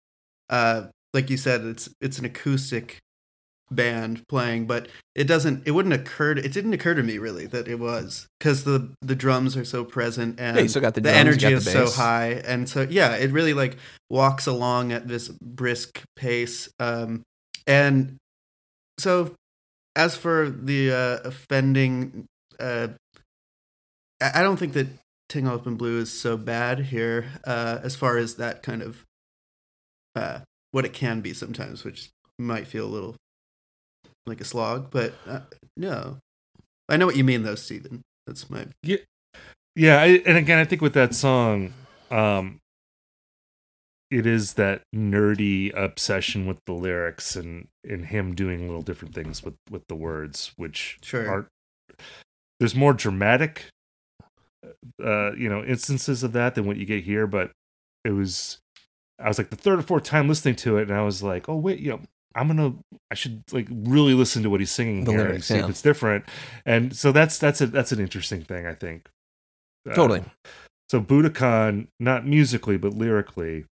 uh 0.48 0.86
like 1.14 1.30
you 1.30 1.36
said 1.36 1.62
it's 1.64 1.88
it's 2.00 2.18
an 2.18 2.24
acoustic 2.24 2.98
band 3.70 4.26
playing 4.28 4.66
but 4.66 4.88
it 5.14 5.24
doesn't 5.24 5.66
it 5.66 5.70
wouldn't 5.70 5.94
occur 5.94 6.34
to, 6.34 6.44
it 6.44 6.52
didn't 6.52 6.72
occur 6.72 6.92
to 6.92 7.04
me 7.04 7.18
really 7.18 7.46
that 7.46 7.68
it 7.68 7.78
was 7.78 8.26
because 8.38 8.64
the 8.64 8.92
the 9.00 9.14
drums 9.14 9.56
are 9.56 9.64
so 9.64 9.84
present 9.84 10.40
and 10.40 10.56
Yeah, 10.56 10.66
still 10.66 10.82
got 10.82 10.94
the 10.94 11.00
the 11.00 11.10
drums, 11.10 11.42
you 11.42 11.50
energy 11.50 11.52
is 11.52 11.64
the 11.64 11.70
so 11.70 11.90
high 11.90 12.42
and 12.44 12.68
so 12.68 12.82
yeah 12.90 13.14
it 13.14 13.30
really 13.30 13.54
like 13.54 13.76
walks 14.08 14.48
along 14.48 14.90
at 14.90 15.06
this 15.06 15.28
brisk 15.28 16.02
pace 16.16 16.68
um 16.80 17.22
and 17.70 18.16
so 18.98 19.34
as 19.94 20.16
for 20.16 20.50
the 20.50 20.90
uh 20.90 21.28
offending 21.28 22.26
uh 22.58 22.88
i 24.20 24.42
don't 24.42 24.56
think 24.56 24.72
that 24.72 24.88
tangled 25.28 25.60
up 25.60 25.66
in 25.66 25.76
blue 25.76 26.00
is 26.00 26.12
so 26.12 26.36
bad 26.36 26.80
here 26.80 27.26
uh 27.44 27.78
as 27.82 27.94
far 27.94 28.18
as 28.18 28.34
that 28.34 28.62
kind 28.62 28.82
of 28.82 29.04
uh 30.16 30.40
what 30.72 30.84
it 30.84 30.92
can 30.92 31.20
be 31.20 31.32
sometimes 31.32 31.84
which 31.84 32.10
might 32.38 32.66
feel 32.66 32.84
a 32.84 32.90
little 32.90 33.14
like 34.26 34.40
a 34.40 34.44
slog 34.44 34.90
but 34.90 35.14
uh, 35.28 35.40
no 35.76 36.18
i 36.88 36.96
know 36.96 37.06
what 37.06 37.16
you 37.16 37.24
mean 37.24 37.44
though 37.44 37.54
Stephen. 37.54 38.02
that's 38.26 38.50
my 38.50 38.66
Yeah, 39.76 40.00
I, 40.00 40.22
and 40.26 40.36
again, 40.36 40.58
I 40.58 40.64
think 40.64 40.82
with 40.82 40.94
that 40.94 41.14
song, 41.14 41.72
um, 42.10 42.59
it 44.10 44.26
is 44.26 44.54
that 44.54 44.82
nerdy 44.94 45.72
obsession 45.76 46.46
with 46.46 46.58
the 46.66 46.72
lyrics 46.72 47.36
and 47.36 47.68
and 47.88 48.06
him 48.06 48.34
doing 48.34 48.66
little 48.66 48.82
different 48.82 49.14
things 49.14 49.42
with 49.42 49.54
with 49.70 49.82
the 49.88 49.94
words, 49.94 50.52
which 50.56 50.98
Sure. 51.02 51.28
are 51.28 51.48
there's 52.58 52.74
more 52.74 52.92
dramatic, 52.92 53.66
uh, 55.02 55.32
you 55.34 55.48
know, 55.48 55.64
instances 55.64 56.22
of 56.22 56.32
that 56.32 56.54
than 56.54 56.66
what 56.66 56.76
you 56.76 56.84
get 56.86 57.04
here. 57.04 57.26
But 57.26 57.52
it 58.04 58.10
was, 58.10 58.58
I 59.18 59.28
was 59.28 59.38
like 59.38 59.50
the 59.50 59.56
third 59.56 59.78
or 59.78 59.82
fourth 59.82 60.04
time 60.04 60.28
listening 60.28 60.56
to 60.56 60.76
it, 60.78 60.88
and 60.88 60.92
I 60.96 61.02
was 61.02 61.22
like, 61.22 61.48
oh 61.48 61.56
wait, 61.56 61.80
you 61.80 61.90
know. 61.90 62.00
I'm 62.32 62.46
gonna. 62.46 62.74
I 63.10 63.16
should 63.16 63.42
like 63.50 63.66
really 63.68 64.14
listen 64.14 64.44
to 64.44 64.50
what 64.50 64.60
he's 64.60 64.70
singing 64.70 65.02
The 65.02 65.10
here 65.10 65.20
lyrics, 65.22 65.34
and 65.34 65.44
see 65.44 65.54
yeah. 65.56 65.64
if 65.64 65.70
it's 65.70 65.82
different. 65.82 66.24
And 66.64 66.94
so 66.94 67.10
that's 67.10 67.38
that's 67.38 67.60
a 67.60 67.66
that's 67.66 67.90
an 67.90 67.98
interesting 67.98 68.42
thing. 68.42 68.66
I 68.66 68.74
think. 68.74 69.08
Uh, 69.90 69.94
Totally. 69.94 70.22
so 70.88 71.00
Budokan, 71.00 71.88
not 71.98 72.24
musically 72.24 72.76
but 72.76 72.94
lyrically, 72.94 73.64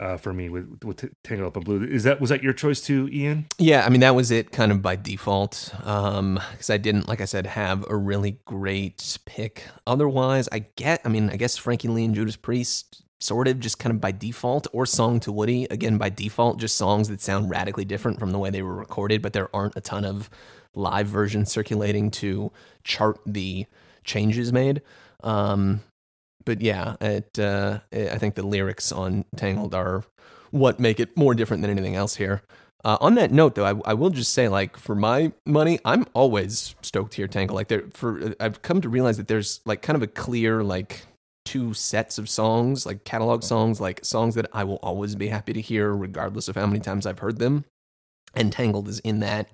uh, 0.00 0.16
for 0.16 0.32
me 0.32 0.48
with 0.48 0.82
with 0.84 1.04
Tangled 1.22 1.48
Up 1.48 1.56
in 1.56 1.62
Blue. 1.62 1.84
Is 1.84 2.04
that 2.04 2.20
was 2.20 2.30
that 2.30 2.42
your 2.42 2.52
choice 2.52 2.80
too, 2.80 3.08
Ian? 3.12 3.46
Yeah, 3.58 3.84
I 3.84 3.88
mean 3.88 4.00
that 4.00 4.14
was 4.14 4.30
it 4.30 4.50
kind 4.52 4.72
of 4.72 4.82
by 4.82 4.96
default 4.96 5.74
um 5.84 6.40
cuz 6.56 6.70
I 6.70 6.78
didn't 6.78 7.08
like 7.08 7.20
I 7.20 7.24
said 7.24 7.46
have 7.46 7.84
a 7.88 7.96
really 7.96 8.38
great 8.44 9.18
pick. 9.24 9.64
Otherwise, 9.86 10.48
I 10.52 10.66
get 10.76 11.00
I 11.04 11.08
mean, 11.08 11.30
I 11.30 11.36
guess 11.36 11.56
Frankie 11.56 11.88
Lee 11.88 12.04
and 12.04 12.14
Judas 12.14 12.36
Priest 12.36 13.02
sort 13.20 13.48
of 13.48 13.58
just 13.60 13.78
kind 13.78 13.94
of 13.94 14.00
by 14.00 14.12
default 14.12 14.66
or 14.72 14.84
Song 14.84 15.20
to 15.20 15.32
Woody 15.32 15.66
again 15.70 15.96
by 15.96 16.10
default 16.10 16.58
just 16.58 16.76
songs 16.76 17.08
that 17.08 17.20
sound 17.20 17.48
radically 17.48 17.84
different 17.84 18.18
from 18.18 18.32
the 18.32 18.38
way 18.38 18.50
they 18.50 18.62
were 18.62 18.74
recorded, 18.74 19.22
but 19.22 19.32
there 19.32 19.54
aren't 19.54 19.76
a 19.76 19.80
ton 19.80 20.04
of 20.04 20.28
live 20.74 21.06
versions 21.06 21.50
circulating 21.50 22.10
to 22.10 22.52
chart 22.82 23.18
the 23.24 23.66
changes 24.02 24.52
made. 24.52 24.82
Um 25.22 25.80
but 26.44 26.60
yeah, 26.60 26.96
it 27.00 27.38
uh 27.38 27.80
I 27.92 28.18
think 28.18 28.34
the 28.34 28.46
lyrics 28.46 28.92
on 28.92 29.24
Tangled 29.36 29.74
are 29.74 30.04
what 30.50 30.78
make 30.78 31.00
it 31.00 31.16
more 31.16 31.34
different 31.34 31.62
than 31.62 31.70
anything 31.70 31.96
else 31.96 32.16
here. 32.16 32.42
Uh, 32.84 32.98
on 33.00 33.14
that 33.14 33.32
note, 33.32 33.54
though, 33.54 33.64
I, 33.64 33.90
I 33.90 33.94
will 33.94 34.10
just 34.10 34.34
say, 34.34 34.46
like, 34.46 34.76
for 34.76 34.94
my 34.94 35.32
money, 35.46 35.80
I'm 35.86 36.04
always 36.12 36.74
stoked 36.82 37.12
to 37.12 37.16
hear 37.16 37.28
Tangle. 37.28 37.56
Like, 37.56 37.68
there, 37.68 37.84
for 37.94 38.34
I've 38.38 38.60
come 38.60 38.82
to 38.82 38.90
realize 38.90 39.16
that 39.16 39.26
there's 39.26 39.60
like 39.64 39.80
kind 39.80 39.96
of 39.96 40.02
a 40.02 40.06
clear 40.06 40.62
like 40.62 41.06
two 41.46 41.72
sets 41.72 42.18
of 42.18 42.28
songs, 42.28 42.84
like 42.84 43.04
catalog 43.04 43.42
songs, 43.42 43.80
like 43.80 44.04
songs 44.04 44.34
that 44.34 44.46
I 44.52 44.64
will 44.64 44.78
always 44.82 45.14
be 45.14 45.28
happy 45.28 45.54
to 45.54 45.60
hear, 45.62 45.94
regardless 45.94 46.46
of 46.48 46.56
how 46.56 46.66
many 46.66 46.80
times 46.80 47.06
I've 47.06 47.20
heard 47.20 47.38
them. 47.38 47.64
And 48.34 48.52
Tangled 48.52 48.88
is 48.88 48.98
in 49.00 49.20
that 49.20 49.48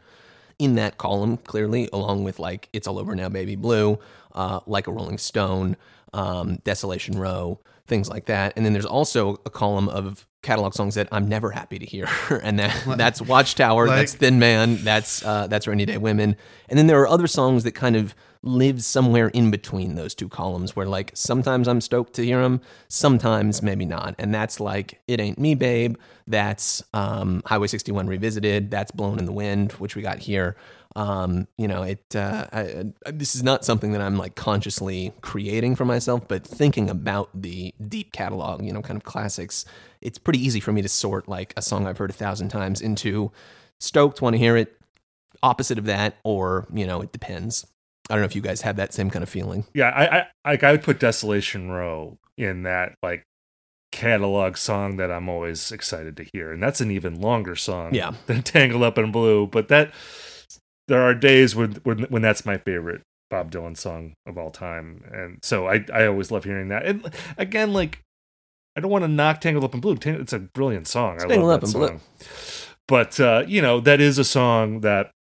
in 0.58 0.74
that 0.74 0.98
column 0.98 1.36
clearly, 1.38 1.88
along 1.92 2.24
with 2.24 2.38
like 2.40 2.68
"It's 2.72 2.88
All 2.88 2.98
Over 2.98 3.14
Now, 3.14 3.28
Baby 3.28 3.54
Blue," 3.54 3.98
uh, 4.34 4.60
"Like 4.66 4.88
a 4.88 4.92
Rolling 4.92 5.18
Stone," 5.18 5.76
um, 6.12 6.56
"Desolation 6.64 7.18
Row," 7.18 7.60
things 7.86 8.08
like 8.08 8.26
that. 8.26 8.52
And 8.56 8.64
then 8.64 8.72
there's 8.72 8.86
also 8.86 9.36
a 9.46 9.50
column 9.50 9.88
of 9.88 10.26
catalog 10.42 10.72
songs 10.74 10.94
that 10.94 11.06
I'm 11.12 11.28
never 11.28 11.50
happy 11.50 11.78
to 11.78 11.84
hear, 11.86 12.08
and 12.42 12.58
that 12.58 12.96
that's 12.96 13.20
Watchtower, 13.20 13.86
Like- 13.86 13.98
that's 13.98 14.14
Thin 14.14 14.38
Man, 14.38 14.76
that's 14.84 15.24
uh, 15.24 15.46
that's 15.48 15.66
Rainy 15.66 15.84
Day 15.86 15.98
Women, 15.98 16.36
and 16.68 16.78
then 16.78 16.86
there 16.86 17.00
are 17.00 17.08
other 17.08 17.26
songs 17.26 17.64
that 17.64 17.72
kind 17.72 17.96
of 17.96 18.14
live 18.42 18.82
somewhere 18.82 19.28
in 19.28 19.50
between 19.50 19.96
those 19.96 20.14
two 20.14 20.26
columns, 20.28 20.74
where 20.74 20.86
like 20.86 21.10
sometimes 21.14 21.68
I'm 21.68 21.82
stoked 21.82 22.14
to 22.14 22.24
hear 22.24 22.40
them, 22.40 22.62
sometimes 22.88 23.62
maybe 23.62 23.84
not, 23.84 24.14
and 24.18 24.34
that's 24.34 24.60
like 24.60 25.00
It 25.06 25.20
Ain't 25.20 25.38
Me, 25.38 25.54
Babe, 25.54 25.96
that's 26.26 26.82
um, 26.94 27.42
Highway 27.44 27.66
61 27.66 28.06
Revisited, 28.06 28.70
that's 28.70 28.90
Blowin' 28.92 29.18
in 29.18 29.26
the 29.26 29.32
Wind, 29.32 29.72
which 29.72 29.94
we 29.94 30.02
got 30.02 30.18
here. 30.18 30.56
Um, 30.96 31.46
you 31.56 31.68
know, 31.68 31.82
it. 31.84 32.04
Uh, 32.16 32.46
I, 32.52 32.84
I, 33.06 33.10
this 33.12 33.36
is 33.36 33.42
not 33.44 33.64
something 33.64 33.92
that 33.92 34.00
I'm 34.00 34.18
like 34.18 34.34
consciously 34.34 35.12
creating 35.20 35.76
for 35.76 35.84
myself, 35.84 36.26
but 36.26 36.44
thinking 36.44 36.90
about 36.90 37.30
the 37.32 37.72
deep 37.88 38.12
catalog, 38.12 38.64
you 38.64 38.72
know, 38.72 38.82
kind 38.82 38.96
of 38.96 39.04
classics. 39.04 39.64
It's 40.00 40.18
pretty 40.18 40.44
easy 40.44 40.58
for 40.58 40.72
me 40.72 40.82
to 40.82 40.88
sort 40.88 41.28
like 41.28 41.54
a 41.56 41.62
song 41.62 41.86
I've 41.86 41.98
heard 41.98 42.10
a 42.10 42.14
thousand 42.14 42.48
times 42.48 42.80
into 42.80 43.30
stoked, 43.78 44.20
want 44.20 44.34
to 44.34 44.38
hear 44.38 44.56
it. 44.56 44.76
Opposite 45.42 45.78
of 45.78 45.84
that, 45.86 46.16
or 46.24 46.66
you 46.72 46.86
know, 46.86 47.00
it 47.00 47.12
depends. 47.12 47.66
I 48.10 48.14
don't 48.14 48.22
know 48.22 48.26
if 48.26 48.34
you 48.34 48.42
guys 48.42 48.60
have 48.62 48.76
that 48.76 48.92
same 48.92 49.08
kind 49.10 49.22
of 49.22 49.28
feeling. 49.28 49.64
Yeah, 49.72 49.88
I, 49.90 50.50
I 50.52 50.58
I 50.60 50.72
would 50.72 50.82
put 50.82 50.98
Desolation 50.98 51.70
Row 51.70 52.18
in 52.36 52.64
that 52.64 52.94
like 53.02 53.22
catalog 53.92 54.56
song 54.56 54.96
that 54.96 55.10
I'm 55.10 55.28
always 55.28 55.72
excited 55.72 56.16
to 56.18 56.24
hear, 56.32 56.52
and 56.52 56.62
that's 56.62 56.80
an 56.80 56.90
even 56.90 57.20
longer 57.20 57.56
song 57.56 57.94
Yeah. 57.94 58.12
than 58.26 58.42
Tangled 58.42 58.82
Up 58.82 58.98
in 58.98 59.12
Blue. 59.12 59.46
But 59.46 59.68
that 59.68 59.92
there 60.90 61.02
are 61.02 61.14
days 61.14 61.54
when 61.54 61.74
when 61.84 62.00
when 62.04 62.20
that's 62.20 62.44
my 62.44 62.58
favorite 62.58 63.02
Bob 63.30 63.52
Dylan 63.52 63.76
song 63.76 64.14
of 64.26 64.36
all 64.36 64.50
time, 64.50 65.04
and 65.12 65.38
so 65.42 65.68
I 65.68 65.84
I 65.94 66.06
always 66.06 66.32
love 66.32 66.44
hearing 66.44 66.68
that. 66.68 66.84
And 66.84 67.08
again, 67.38 67.72
like 67.72 68.00
I 68.76 68.80
don't 68.80 68.90
want 68.90 69.04
to 69.04 69.08
knock 69.08 69.40
Tangled 69.40 69.64
Up 69.64 69.72
in 69.72 69.80
Blue. 69.80 69.96
It's 70.04 70.32
a 70.32 70.40
brilliant 70.40 70.88
song. 70.88 71.16
I 71.16 71.26
Tangled 71.26 71.48
love 71.48 71.62
Up 71.62 71.70
that 71.70 71.74
in 71.74 71.80
Blue. 71.80 72.00
But 72.88 73.20
uh, 73.20 73.44
you 73.46 73.62
know 73.62 73.78
that 73.80 74.00
is 74.00 74.18
a 74.18 74.24
song 74.24 74.80
that 74.80 75.12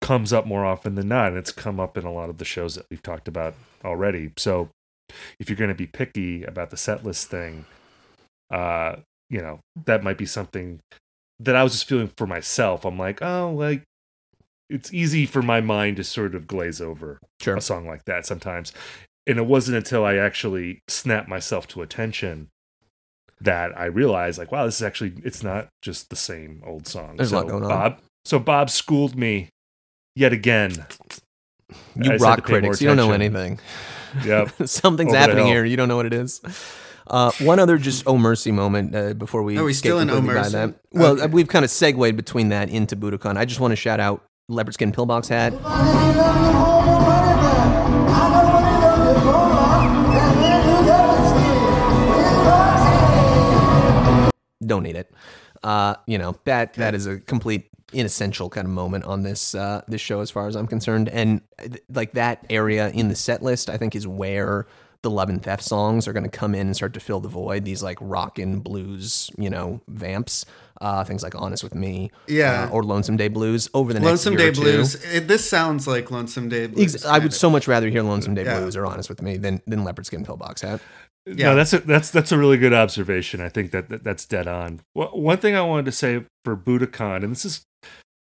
comes 0.00 0.32
up 0.32 0.46
more 0.46 0.64
often 0.64 0.94
than 0.94 1.08
not, 1.08 1.28
and 1.28 1.36
it's 1.36 1.52
come 1.52 1.78
up 1.78 1.98
in 1.98 2.04
a 2.04 2.12
lot 2.12 2.30
of 2.30 2.38
the 2.38 2.46
shows 2.46 2.74
that 2.76 2.86
we've 2.90 3.02
talked 3.02 3.28
about 3.28 3.54
already. 3.84 4.32
So 4.38 4.70
if 5.38 5.50
you're 5.50 5.56
going 5.56 5.68
to 5.68 5.74
be 5.74 5.86
picky 5.86 6.44
about 6.44 6.70
the 6.70 6.78
set 6.78 7.04
list 7.04 7.28
thing, 7.28 7.66
uh, 8.50 8.96
you 9.28 9.42
know 9.42 9.60
that 9.84 10.02
might 10.02 10.16
be 10.16 10.24
something 10.24 10.80
that 11.40 11.56
I 11.56 11.62
was 11.62 11.72
just 11.72 11.86
feeling 11.86 12.10
for 12.16 12.26
myself. 12.26 12.86
I'm 12.86 12.98
like, 12.98 13.20
oh, 13.20 13.52
like 13.54 13.82
it's 14.70 14.92
easy 14.94 15.26
for 15.26 15.42
my 15.42 15.60
mind 15.60 15.96
to 15.96 16.04
sort 16.04 16.34
of 16.34 16.46
glaze 16.46 16.80
over 16.80 17.18
Sure. 17.40 17.56
a 17.56 17.60
song 17.60 17.86
like 17.86 18.04
that 18.06 18.24
sometimes. 18.26 18.72
And 19.26 19.38
it 19.38 19.46
wasn't 19.46 19.76
until 19.76 20.04
I 20.04 20.16
actually 20.16 20.80
snapped 20.88 21.28
myself 21.28 21.66
to 21.68 21.82
attention 21.82 22.48
that 23.40 23.76
I 23.78 23.86
realized, 23.86 24.38
like, 24.38 24.52
wow, 24.52 24.64
this 24.66 24.76
is 24.76 24.82
actually 24.82 25.12
it's 25.24 25.42
not 25.42 25.68
just 25.82 26.10
the 26.10 26.16
same 26.16 26.62
old 26.66 26.86
song. 26.86 27.16
There's 27.16 27.28
a 27.32 27.34
so 27.34 27.36
lot 27.38 27.48
going 27.48 27.62
on. 27.64 27.68
Bob, 27.68 27.98
so 28.24 28.38
Bob 28.38 28.70
schooled 28.70 29.16
me 29.16 29.48
yet 30.14 30.32
again. 30.32 30.86
You 31.96 32.12
I 32.12 32.16
rock 32.16 32.36
to 32.38 32.42
pay 32.42 32.52
more 32.54 32.60
critics, 32.60 32.80
you 32.82 32.88
don't 32.88 32.96
know 32.96 33.12
anything. 33.12 33.58
Yep. 34.24 34.52
Something's 34.68 35.10
Over 35.10 35.18
happening 35.18 35.46
here. 35.46 35.64
You 35.64 35.76
don't 35.76 35.88
know 35.88 35.96
what 35.96 36.06
it 36.06 36.12
is. 36.14 36.40
Uh, 37.06 37.30
one 37.40 37.58
other 37.58 37.76
just 37.78 38.04
oh 38.06 38.16
mercy 38.18 38.52
moment 38.52 38.94
uh, 38.94 39.14
before 39.14 39.42
we 39.42 39.56
Are 39.58 39.64
we 39.64 39.72
skate 39.72 39.90
still 39.90 40.00
in 40.00 40.10
Oh 40.10 40.20
Mercy? 40.20 40.52
that. 40.52 40.74
Well, 40.92 41.12
Okay. 41.14 41.22
uh, 41.22 41.28
we've 41.28 41.48
kind 41.48 41.64
of 41.64 41.70
segued 41.70 42.16
between 42.16 42.48
that 42.50 42.68
into 42.70 42.96
Budokan. 42.96 43.36
I 43.36 43.44
just 43.44 43.58
want 43.60 43.72
to 43.72 43.76
shout 43.76 44.00
out 44.00 44.22
Leopard 44.50 44.74
Skin 44.74 44.92
Pillbox 44.92 45.28
hat. 45.28 45.52
Don't 54.66 54.82
need 54.82 54.96
it. 54.96 55.12
Uh, 55.62 55.94
you 56.06 56.18
know 56.18 56.36
that 56.44 56.74
that 56.74 56.94
is 56.94 57.06
a 57.06 57.18
complete 57.18 57.68
inessential 57.92 58.48
kind 58.48 58.66
of 58.66 58.70
moment 58.70 59.04
on 59.04 59.22
this 59.22 59.54
uh, 59.54 59.82
this 59.88 60.00
show 60.00 60.20
as 60.20 60.30
far 60.30 60.46
as 60.46 60.56
I'm 60.56 60.66
concerned, 60.66 61.08
and 61.08 61.40
uh, 61.58 61.76
like 61.92 62.12
that 62.12 62.44
area 62.48 62.90
in 62.90 63.08
the 63.08 63.16
set 63.16 63.42
list, 63.42 63.68
I 63.68 63.76
think 63.76 63.94
is 63.94 64.06
where 64.06 64.66
the 65.02 65.10
Love 65.10 65.28
and 65.30 65.42
Theft 65.42 65.62
songs 65.64 66.06
are 66.06 66.12
going 66.12 66.24
to 66.24 66.30
come 66.30 66.54
in 66.54 66.66
and 66.66 66.76
start 66.76 66.92
to 66.94 67.00
fill 67.00 67.20
the 67.20 67.28
void. 67.28 67.64
These 67.64 67.82
like 67.82 67.98
rock 68.00 68.38
and 68.38 68.62
blues, 68.62 69.30
you 69.38 69.48
know, 69.48 69.80
vamps, 69.88 70.44
uh, 70.80 71.04
things 71.04 71.22
like 71.22 71.34
Honest 71.34 71.62
with 71.62 71.74
Me, 71.74 72.10
Yeah. 72.28 72.64
uh, 72.64 72.70
or 72.74 72.82
Lonesome 72.82 73.16
Day 73.16 73.28
Blues 73.28 73.68
over 73.72 73.92
the 73.94 74.00
next 74.00 74.06
Lonesome 74.08 74.36
Day 74.36 74.48
or 74.48 74.52
two. 74.52 74.60
Blues. 74.60 74.94
It, 75.14 75.26
this 75.28 75.48
sounds 75.48 75.86
like 75.86 76.10
Lonesome 76.10 76.48
Day 76.50 76.66
Blues. 76.66 76.94
Ex- 76.96 77.04
I 77.04 77.18
would 77.18 77.28
of. 77.28 77.34
so 77.34 77.48
much 77.48 77.66
rather 77.66 77.88
hear 77.88 78.02
Lonesome 78.02 78.34
Day 78.34 78.44
Yeah. 78.44 78.60
Blues 78.60 78.76
or 78.76 78.84
Honest 78.86 79.08
with 79.08 79.22
Me 79.22 79.36
than 79.36 79.62
than 79.66 79.84
Leopard 79.84 80.04
Skin 80.06 80.24
Pillbox 80.24 80.60
hat. 80.62 80.80
Yeah. 81.26 81.50
No, 81.50 81.54
that's 81.56 81.72
a, 81.72 81.78
that's 81.80 82.10
that's 82.10 82.32
a 82.32 82.38
really 82.38 82.56
good 82.58 82.72
observation. 82.72 83.40
I 83.40 83.48
think 83.50 83.70
that, 83.72 83.88
that 83.90 84.04
that's 84.04 84.24
dead 84.26 84.48
on. 84.48 84.80
Well, 84.94 85.08
one 85.18 85.36
thing 85.38 85.54
I 85.54 85.60
wanted 85.62 85.84
to 85.86 85.92
say 85.92 86.24
for 86.44 86.56
Budokan, 86.56 87.22
and 87.22 87.30
this 87.30 87.44
is 87.44 87.62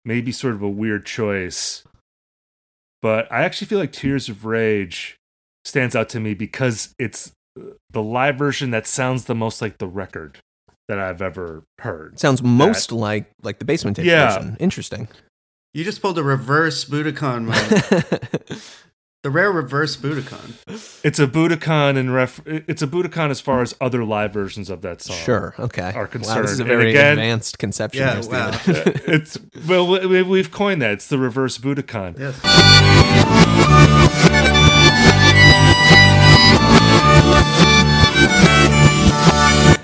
maybe 0.04 0.32
sort 0.32 0.54
of 0.54 0.62
a 0.62 0.70
weird 0.70 1.06
choice, 1.06 1.84
but 3.02 3.32
I 3.32 3.44
actually 3.44 3.68
feel 3.68 3.80
like 3.80 3.92
Tears 3.92 4.30
of 4.30 4.46
Rage 4.46 5.18
stands 5.66 5.96
out 5.96 6.08
to 6.10 6.20
me 6.20 6.34
because 6.34 6.94
it's 6.98 7.32
uh, 7.60 7.72
the 7.90 8.02
live 8.04 8.38
version 8.38 8.72
that 8.72 8.88
sounds 8.88 9.26
the 9.26 9.36
most 9.36 9.62
like 9.62 9.80
the 9.80 9.88
record 9.88 10.38
that 10.88 11.00
I've 11.00 11.22
ever 11.22 11.64
heard. 11.80 12.20
Sounds 12.20 12.42
most 12.44 12.92
like 12.92 13.26
like 13.44 13.60
the 13.60 13.66
basement 13.66 13.98
tape 13.98 14.06
Yeah. 14.06 14.38
version. 14.38 14.58
Interesting. 14.60 15.08
You 15.74 15.84
just 15.84 16.02
pulled 16.02 16.18
a 16.18 16.24
reverse 16.24 16.86
Budokan 16.86 17.46
mode. 17.46 18.60
the 19.24 19.30
rare 19.32 19.52
reverse 19.52 19.98
Budokan. 19.98 20.54
It's 21.04 21.18
a 21.20 21.26
Budokan 21.28 21.98
and 21.98 22.14
ref. 22.14 22.40
It's 22.46 22.82
a 22.82 22.88
Budokan 22.88 23.30
as 23.32 23.42
far 23.42 23.62
as 23.62 23.76
other 23.82 24.06
live 24.06 24.32
versions 24.32 24.70
of 24.70 24.82
that 24.84 25.02
song. 25.02 25.18
Sure. 25.18 25.54
Okay. 25.60 25.92
Are 25.94 26.06
concerned. 26.08 26.36
Wow, 26.38 26.42
this 26.44 26.52
is 26.52 26.60
a 26.60 26.64
very 26.64 26.92
again- 26.92 27.14
advanced 27.14 27.58
conception. 27.58 28.04
Yeah, 28.04 28.22
there, 28.22 28.52
wow. 28.52 28.60
It's 29.08 29.38
well, 29.68 29.88
we, 30.08 30.22
we've 30.22 30.52
coined 30.52 30.82
that. 30.82 30.92
It's 30.92 31.08
the 31.08 31.18
reverse 31.18 31.58
Budokan. 31.58 32.20
Yes. 32.20 32.40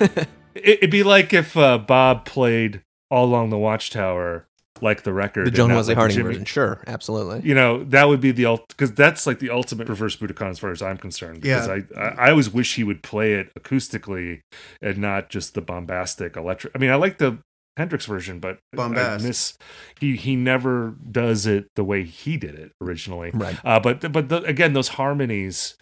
It, 0.53 0.79
it'd 0.79 0.91
be 0.91 1.03
like 1.03 1.33
if 1.33 1.55
uh, 1.55 1.77
Bob 1.77 2.25
played 2.25 2.81
All 3.09 3.25
Along 3.25 3.49
the 3.51 3.57
Watchtower 3.57 4.47
like 4.81 5.03
the 5.03 5.13
record. 5.13 5.45
The 5.45 5.49
and 5.49 5.55
John 5.55 5.69
Wesley 5.69 5.95
like 5.95 5.95
the 5.95 5.95
Harding 5.95 6.23
version, 6.23 6.45
sure, 6.45 6.83
absolutely. 6.87 7.47
You 7.47 7.55
know, 7.55 7.83
that 7.85 8.07
would 8.07 8.19
be 8.19 8.31
the 8.31 8.45
ult 8.45 8.67
because 8.69 8.91
that's 8.93 9.25
like 9.27 9.39
the 9.39 9.49
ultimate 9.49 9.87
reverse 9.87 10.15
Budokan 10.17 10.49
as 10.49 10.59
far 10.59 10.71
as 10.71 10.81
I'm 10.81 10.97
concerned. 10.97 11.41
Because 11.41 11.67
Yeah. 11.67 11.79
I, 11.95 11.99
I 11.99 12.27
I 12.27 12.29
always 12.31 12.49
wish 12.49 12.75
he 12.75 12.83
would 12.83 13.03
play 13.03 13.33
it 13.33 13.51
acoustically 13.57 14.41
and 14.81 14.97
not 14.97 15.29
just 15.29 15.53
the 15.53 15.61
bombastic 15.61 16.35
electric. 16.35 16.75
I 16.75 16.79
mean, 16.79 16.89
I 16.89 16.95
like 16.95 17.17
the 17.17 17.39
Hendrix 17.77 18.05
version, 18.05 18.39
but 18.39 18.59
I 18.77 19.17
miss 19.19 19.57
he 19.99 20.15
he 20.15 20.35
never 20.35 20.95
does 21.09 21.45
it 21.45 21.67
the 21.75 21.83
way 21.83 22.03
he 22.03 22.37
did 22.37 22.55
it 22.55 22.71
originally. 22.81 23.31
Right. 23.33 23.57
Uh, 23.63 23.79
but 23.79 24.11
but 24.11 24.29
the, 24.29 24.43
again, 24.43 24.73
those 24.73 24.89
harmonies 24.89 25.75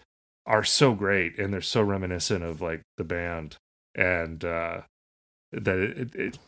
are 0.50 0.64
so 0.64 0.94
great 0.94 1.38
and 1.38 1.54
they're 1.54 1.62
so 1.62 1.82
reminiscent 1.82 2.44
of 2.44 2.60
like 2.60 2.82
the 2.98 3.04
band 3.04 3.56
and 3.96 4.44
uh, 4.44 4.82
that 5.54 5.78
it, 5.80 5.98
it, 5.98 6.16
it 6.16 6.40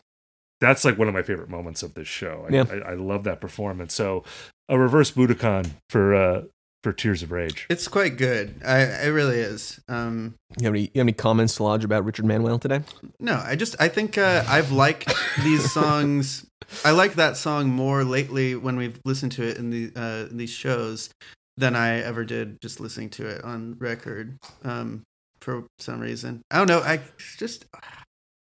that's 0.60 0.84
like 0.84 0.98
one 0.98 1.08
of 1.08 1.14
my 1.14 1.22
favorite 1.22 1.48
moments 1.48 1.82
of 1.82 1.94
this 1.94 2.08
show. 2.08 2.46
I, 2.48 2.52
Yeah. 2.52 2.64
I, 2.70 2.92
I 2.92 2.94
love 2.94 3.24
that 3.24 3.40
performance. 3.40 3.94
So 3.94 4.24
a 4.68 4.78
reverse 4.78 5.10
Budokan 5.10 5.70
for 5.88 6.14
uh, 6.14 6.42
for 6.82 6.92
Tears 6.92 7.22
of 7.22 7.30
Rage. 7.30 7.66
It's 7.70 7.86
quite 7.86 8.16
good. 8.16 8.60
I, 8.64 8.80
it 8.80 9.10
really 9.10 9.38
is. 9.38 9.80
Um, 9.88 10.34
You 10.58 10.64
have 10.64 10.74
any, 10.74 10.82
you 10.82 10.90
have 10.96 11.04
any 11.04 11.12
comments 11.12 11.56
to 11.56 11.62
lodge 11.62 11.84
about 11.84 12.04
Richard 12.04 12.24
Manuel 12.24 12.58
today? 12.58 12.80
no, 13.20 13.40
I 13.44 13.54
just 13.54 13.76
I 13.80 13.88
think 13.88 14.18
uh, 14.18 14.44
I've 14.48 14.72
liked 14.72 15.12
these 15.42 15.72
songs. 15.78 16.44
I 16.84 16.90
like 16.90 17.14
that 17.14 17.36
song 17.36 17.68
more 17.68 18.02
lately 18.02 18.54
when 18.56 18.76
we've 18.76 18.98
listened 19.04 19.32
to 19.32 19.42
it 19.44 19.58
in 19.58 19.70
the 19.70 19.92
uh, 19.94 20.28
in 20.30 20.38
these 20.38 20.50
shows 20.50 21.10
than 21.56 21.76
I 21.76 22.00
ever 22.00 22.24
did 22.24 22.60
just 22.60 22.80
listening 22.80 23.10
to 23.10 23.26
it 23.26 23.44
on 23.44 23.76
record. 23.78 24.38
Um, 24.64 25.04
for 25.40 25.66
some 25.78 26.00
reason, 26.00 26.42
I 26.50 26.58
don't 26.58 26.68
know. 26.68 26.80
I 26.80 27.00
just 27.38 27.66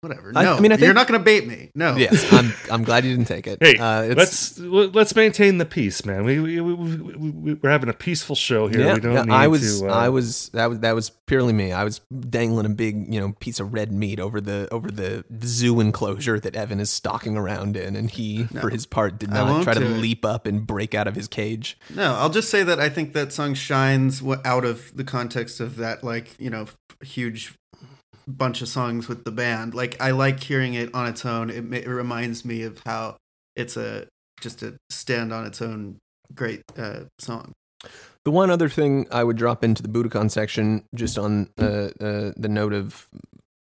whatever. 0.01 0.31
No, 0.31 0.55
I 0.55 0.59
mean, 0.59 0.71
I 0.71 0.75
you're 0.75 0.93
not 0.93 1.07
going 1.07 1.19
to 1.19 1.23
bait 1.23 1.47
me. 1.47 1.71
No. 1.75 1.95
Yes, 1.95 2.31
I'm 2.33 2.53
I'm 2.71 2.83
glad 2.83 3.05
you 3.05 3.15
didn't 3.15 3.27
take 3.27 3.47
it. 3.47 3.59
Hey, 3.61 3.77
uh, 3.77 4.01
it's, 4.03 4.59
let's 4.59 4.93
let's 4.93 5.15
maintain 5.15 5.57
the 5.57 5.65
peace, 5.65 6.03
man. 6.05 6.23
We 6.23 6.39
we, 6.39 6.59
we, 6.59 6.73
we, 6.73 7.29
we 7.29 7.53
we're 7.53 7.69
having 7.69 7.89
a 7.89 7.93
peaceful 7.93 8.35
show 8.35 8.67
here. 8.67 8.81
Yeah, 8.81 8.93
we 8.95 8.99
don't 8.99 9.13
yeah, 9.13 9.23
need 9.23 9.31
I 9.31 9.47
was, 9.47 9.81
to. 9.81 9.87
Uh, 9.87 9.93
I 9.93 10.09
was, 10.09 10.49
that 10.49 10.69
was, 10.69 10.79
that 10.79 10.95
was 10.95 11.09
purely 11.09 11.53
me. 11.53 11.71
I 11.71 11.83
was 11.83 11.99
dangling 12.29 12.65
a 12.65 12.69
big, 12.69 13.13
you 13.13 13.19
know, 13.19 13.33
piece 13.39 13.59
of 13.59 13.73
red 13.73 13.91
meat 13.91 14.19
over 14.19 14.41
the 14.41 14.67
over 14.71 14.89
the 14.89 15.23
zoo 15.43 15.79
enclosure 15.79 16.39
that 16.39 16.55
Evan 16.55 16.79
is 16.79 16.89
stalking 16.89 17.37
around 17.37 17.77
in, 17.77 17.95
and 17.95 18.09
he, 18.09 18.45
for 18.45 18.69
his 18.69 18.85
part, 18.85 19.19
did 19.19 19.29
not 19.29 19.63
try 19.63 19.73
to 19.73 19.79
do 19.79 19.87
leap 19.87 20.25
up 20.25 20.45
and 20.45 20.65
break 20.65 20.95
out 20.95 21.07
of 21.07 21.15
his 21.15 21.27
cage. 21.27 21.77
No, 21.93 22.15
I'll 22.15 22.29
just 22.29 22.49
say 22.49 22.63
that 22.63 22.79
I 22.79 22.89
think 22.89 23.13
that 23.13 23.31
song 23.31 23.53
shines 23.53 24.23
out 24.43 24.65
of 24.65 24.95
the 24.95 25.03
context 25.03 25.59
of 25.59 25.77
that, 25.77 26.03
like, 26.03 26.39
you 26.39 26.49
know, 26.49 26.67
huge 27.01 27.53
bunch 28.27 28.61
of 28.61 28.67
songs 28.67 29.07
with 29.07 29.23
the 29.23 29.31
band. 29.31 29.73
Like, 29.73 30.01
I 30.01 30.11
like 30.11 30.41
hearing 30.41 30.73
it 30.73 30.93
on 30.93 31.07
its 31.07 31.25
own. 31.25 31.49
It, 31.49 31.73
it 31.73 31.87
reminds 31.87 32.45
me 32.45 32.63
of 32.63 32.79
how 32.85 33.17
it's 33.55 33.77
a 33.77 34.07
just 34.39 34.63
a 34.63 34.75
stand 34.89 35.31
on 35.31 35.45
its 35.45 35.61
own 35.61 35.99
great 36.33 36.63
uh, 36.77 37.01
song. 37.19 37.53
The 38.23 38.31
one 38.31 38.51
other 38.51 38.69
thing 38.69 39.07
I 39.11 39.23
would 39.23 39.37
drop 39.37 39.63
into 39.63 39.81
the 39.81 39.89
Budokan 39.89 40.29
section, 40.29 40.83
just 40.93 41.17
on 41.17 41.49
uh, 41.59 41.89
uh, 41.99 42.31
the 42.37 42.49
note 42.49 42.73
of 42.73 43.07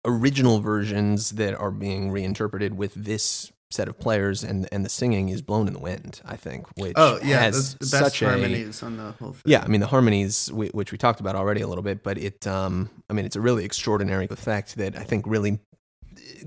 original 0.05 0.59
versions 0.59 1.31
that 1.31 1.53
are 1.55 1.71
being 1.71 2.09
reinterpreted 2.09 2.75
with 2.75 2.93
this 2.95 3.51
set 3.73 3.87
of 3.87 3.99
players 3.99 4.43
and 4.43 4.67
and 4.71 4.83
the 4.85 4.89
singing 4.89 5.29
is 5.29 5.41
blowin' 5.41 5.67
in 5.67 5.73
the 5.73 5.79
wind. 5.79 6.21
I 6.25 6.35
think, 6.35 6.67
which 6.77 6.93
Oh, 6.95 7.19
yeah, 7.23 7.39
has 7.41 7.73
the, 7.75 7.79
best 7.79 7.91
such 7.91 8.21
a 8.21 8.29
harmonies 8.29 8.83
on 8.83 8.97
the 8.97 9.11
whole 9.13 9.33
thing. 9.33 9.41
Yeah, 9.45 9.61
I 9.63 9.67
mean 9.67 9.81
the 9.81 9.87
harmonies, 9.87 10.47
whi- 10.49 10.71
which 10.73 10.91
we 10.91 10.97
talked 10.97 11.19
about 11.19 11.35
already 11.35 11.61
a 11.61 11.67
little 11.67 11.83
bit, 11.83 12.03
but 12.03 12.17
it, 12.17 12.45
um, 12.47 12.89
I 13.09 13.13
mean, 13.13 13.25
it's 13.25 13.35
a 13.35 13.41
really 13.41 13.65
extraordinary 13.65 14.27
effect 14.29 14.75
that 14.77 14.95
I 14.97 15.03
think 15.03 15.25
really 15.27 15.59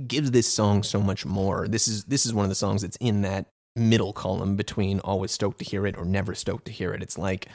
gives 0.07 0.31
this 0.31 0.47
song 0.53 0.83
so 0.83 1.01
much 1.01 1.25
more. 1.27 1.69
This 1.69 1.89
is 1.89 2.05
this 2.05 2.27
is 2.27 2.33
one 2.35 2.45
of 2.45 2.49
the 2.49 2.55
songs 2.55 2.83
that's 2.83 2.97
in 3.01 3.23
that 3.23 3.47
middle 3.77 4.13
column 4.13 4.55
between 4.57 5.01
always 5.01 5.33
stoked 5.33 5.59
to 5.59 5.65
hear 5.65 5.87
it 5.87 5.97
or 5.99 6.05
never 6.05 6.35
stoked 6.35 6.67
to 6.67 6.73
hear 6.73 6.93
it. 6.95 7.03
It's 7.03 7.19
like 7.19 7.49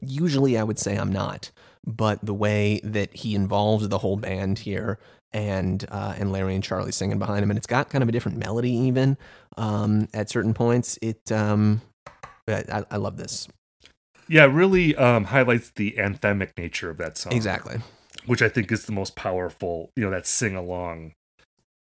usually 0.00 0.56
I 0.58 0.62
would 0.62 0.78
say 0.78 0.96
I'm 0.96 1.12
not, 1.12 1.50
but 1.84 2.24
the 2.24 2.34
way 2.34 2.80
that 2.84 3.14
he 3.14 3.34
involves 3.34 3.88
the 3.88 3.98
whole 3.98 4.16
band 4.16 4.60
here 4.60 4.98
and 5.32 5.84
uh, 5.90 6.14
and 6.18 6.32
Larry 6.32 6.54
and 6.54 6.64
Charlie 6.64 6.92
singing 6.92 7.18
behind 7.18 7.42
him, 7.42 7.50
and 7.50 7.58
it's 7.58 7.66
got 7.66 7.90
kind 7.90 8.02
of 8.02 8.08
a 8.08 8.12
different 8.12 8.38
melody 8.38 8.72
even 8.72 9.16
um, 9.56 10.08
at 10.14 10.30
certain 10.30 10.54
points. 10.54 10.98
It 11.02 11.30
um, 11.32 11.80
I, 12.48 12.84
I- 12.90 12.96
love 12.96 13.16
this 13.16 13.48
yeah, 14.28 14.44
it 14.44 14.48
really 14.48 14.94
um, 14.96 15.24
highlights 15.24 15.70
the 15.76 15.92
anthemic 15.98 16.50
nature 16.58 16.90
of 16.90 16.96
that 16.98 17.16
song. 17.16 17.32
exactly. 17.32 17.78
which 18.26 18.42
I 18.42 18.48
think 18.48 18.72
is 18.72 18.84
the 18.86 18.92
most 18.92 19.14
powerful, 19.14 19.90
you 19.94 20.04
know, 20.04 20.10
that 20.10 20.26
sing 20.26 20.56
along 20.56 21.12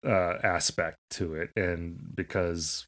uh, 0.05 0.37
aspect 0.43 0.97
to 1.11 1.35
it. 1.35 1.49
And 1.57 2.15
because 2.15 2.85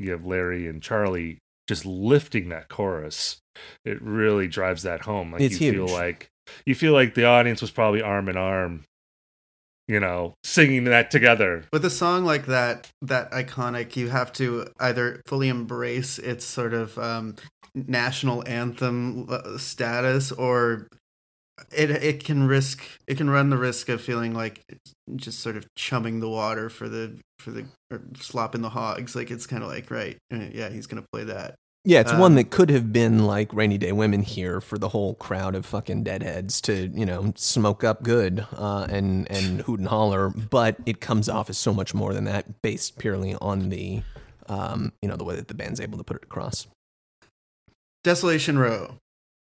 you 0.00 0.10
have 0.10 0.26
Larry 0.26 0.66
and 0.66 0.82
Charlie 0.82 1.38
just 1.68 1.86
lifting 1.86 2.48
that 2.48 2.68
chorus, 2.68 3.38
it 3.84 4.02
really 4.02 4.48
drives 4.48 4.82
that 4.82 5.02
home. 5.02 5.32
Like 5.32 5.42
It's 5.42 5.60
you 5.60 5.72
huge. 5.72 5.88
feel 5.88 5.96
like 5.96 6.28
you 6.64 6.74
feel 6.74 6.92
like 6.92 7.14
the 7.14 7.24
audience 7.24 7.60
was 7.60 7.70
probably 7.70 8.02
arm 8.02 8.28
in 8.28 8.36
arm, 8.36 8.82
you 9.88 10.00
know, 10.00 10.34
singing 10.42 10.84
that 10.84 11.10
together. 11.10 11.64
With 11.72 11.84
a 11.84 11.90
song 11.90 12.24
like 12.24 12.46
that, 12.46 12.90
that 13.02 13.30
iconic, 13.30 13.96
you 13.96 14.08
have 14.08 14.32
to 14.34 14.66
either 14.80 15.22
fully 15.26 15.48
embrace 15.48 16.18
its 16.18 16.44
sort 16.44 16.74
of 16.74 16.98
um, 16.98 17.36
national 17.74 18.46
anthem 18.48 19.26
uh, 19.28 19.58
status, 19.58 20.32
or 20.32 20.88
it 21.72 21.90
it 21.90 22.24
can 22.24 22.46
risk 22.46 22.82
it 23.06 23.16
can 23.16 23.30
run 23.30 23.50
the 23.50 23.56
risk 23.56 23.88
of 23.88 24.00
feeling 24.00 24.34
like 24.34 24.62
just 25.14 25.40
sort 25.40 25.56
of 25.56 25.66
chumming 25.76 26.20
the 26.20 26.28
water 26.28 26.68
for 26.68 26.88
the 26.88 27.18
for 27.38 27.50
the 27.50 27.66
or 27.90 28.02
slopping 28.18 28.62
the 28.62 28.70
hogs. 28.70 29.14
Like 29.14 29.30
it's 29.30 29.46
kind 29.46 29.62
of 29.62 29.68
like 29.68 29.90
right, 29.90 30.18
uh, 30.32 30.46
yeah, 30.52 30.68
he's 30.68 30.86
gonna 30.86 31.06
play 31.12 31.24
that. 31.24 31.54
Yeah, 31.88 32.00
it's 32.00 32.10
Um, 32.10 32.18
one 32.18 32.34
that 32.34 32.50
could 32.50 32.68
have 32.70 32.92
been 32.92 33.26
like 33.26 33.54
Rainy 33.54 33.78
Day 33.78 33.92
Women 33.92 34.22
here 34.22 34.60
for 34.60 34.76
the 34.76 34.88
whole 34.88 35.14
crowd 35.14 35.54
of 35.54 35.64
fucking 35.64 36.02
deadheads 36.02 36.60
to, 36.62 36.88
you 36.88 37.06
know, 37.06 37.32
smoke 37.36 37.84
up 37.84 38.02
good 38.02 38.44
uh, 38.56 38.88
and 38.90 39.30
and 39.30 39.60
hoot 39.60 39.78
and 39.78 39.88
holler, 39.88 40.28
but 40.30 40.78
it 40.84 41.00
comes 41.00 41.28
off 41.28 41.48
as 41.48 41.56
so 41.58 41.72
much 41.72 41.94
more 41.94 42.12
than 42.12 42.24
that, 42.24 42.60
based 42.60 42.98
purely 42.98 43.36
on 43.36 43.68
the, 43.68 44.02
um, 44.48 44.94
you 45.00 45.08
know, 45.08 45.14
the 45.14 45.22
way 45.22 45.36
that 45.36 45.46
the 45.46 45.54
band's 45.54 45.80
able 45.80 45.96
to 45.96 46.02
put 46.02 46.16
it 46.16 46.24
across. 46.24 46.66
Desolation 48.02 48.58
Row. 48.58 48.98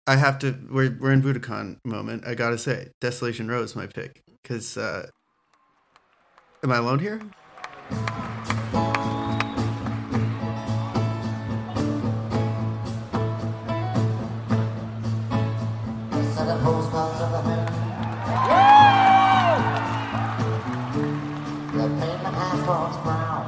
I 0.09 0.17
have 0.17 0.41
to. 0.41 0.59
We're 0.69 0.99
we're 0.99 1.13
in 1.13 1.23
Budokan 1.23 1.79
moment. 1.85 2.27
I 2.27 2.35
gotta 2.35 2.59
say, 2.59 2.89
Desolation 3.01 3.47
Row 3.47 3.63
is 3.63 3.77
my 3.77 3.87
pick 3.87 4.23
because. 4.43 4.77
Uh, 4.77 5.07
am 6.65 6.73
I 6.73 6.79
alone 6.79 6.99
here? 6.99 7.21
Sending 16.45 16.63
postcards 16.63 17.21
of 17.23 17.31
the 17.33 17.41
moon. 17.43 17.65
The 21.73 21.85
pavement 21.99 22.37
has 22.37 22.61
gone 22.67 22.95
brown. 23.03 23.45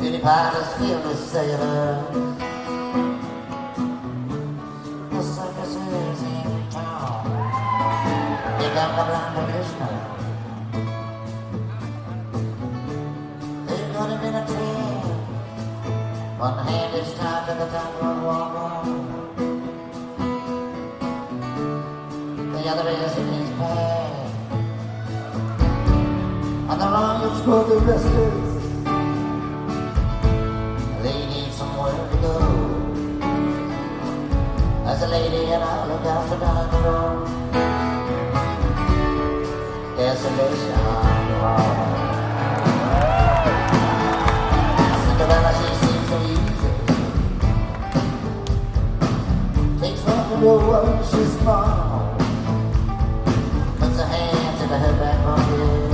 Anybody's 0.00 0.70
feel 0.78 0.98
the 1.02 1.14
sailors. 1.14 2.02
The 5.10 5.22
circus 5.22 5.72
is 5.76 6.22
in 6.22 6.70
town. 6.70 7.22
They 8.58 8.68
got 8.74 8.90
the 8.98 9.04
blind 9.08 9.34
Krishna. 9.52 9.88
They've 13.68 13.92
got 13.94 14.08
him 14.10 14.22
in 14.26 14.34
a 14.34 14.44
tree. 14.44 15.02
One 16.40 16.58
hand 16.66 16.92
is 16.96 17.14
tied 17.14 17.46
to 17.46 17.52
the 17.54 17.66
top 17.70 17.94
of 17.94 18.16
the 18.16 18.26
wall. 18.26 19.31
The 22.62 22.68
other 22.68 22.88
is 22.90 23.16
in 23.18 23.26
his 23.26 23.50
bag. 23.58 24.12
On 26.70 26.78
the 26.78 26.86
is 27.24 27.40
for 27.42 27.64
the 27.64 27.76
restless. 27.80 28.62
They 31.02 31.18
need 31.26 31.52
somewhere 31.52 31.98
to 32.12 32.16
go. 32.22 32.36
As 34.86 35.02
a 35.02 35.08
lady 35.08 35.50
and 35.50 35.64
I 35.64 35.86
look 35.88 36.06
out 36.06 36.28
the 36.70 36.78
road. 36.88 37.26
Desolation 39.96 40.78
she 45.58 45.68
seems. 46.12 46.60
Takes 49.80 50.02
road, 50.60 51.04
she's. 51.10 51.32
Her 54.72 54.94
back 54.98 55.18
pocket. 55.22 55.90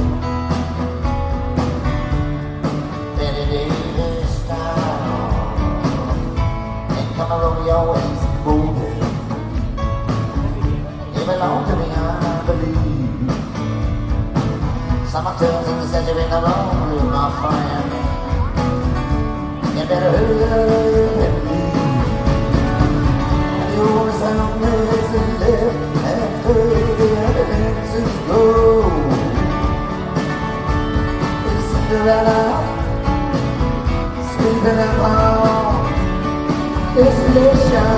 Bette 3.16 3.44
Davis 3.50 4.30
style. 4.44 5.32
And 6.90 7.09
come 7.16 7.32
a 7.32 7.34
rodeo 7.42 7.78
and 7.94 8.14
some 8.20 8.38
booty. 8.44 8.92
You 11.18 11.22
belong 11.26 11.60
to 11.66 11.74
me, 11.76 11.86
I 11.90 11.98
believe. 12.46 12.88
Turns 15.38 15.68
and 15.68 15.88
says 15.88 16.06
you're 16.09 16.20
in 16.20 16.30
the 16.30 16.40
my 16.40 17.26
friend. 17.38 17.90
You 19.76 19.84
better 19.86 20.10
hurry 20.10 20.97
sleeping 34.32 34.80
alone. 34.89 35.85
Desolation. 36.94 37.90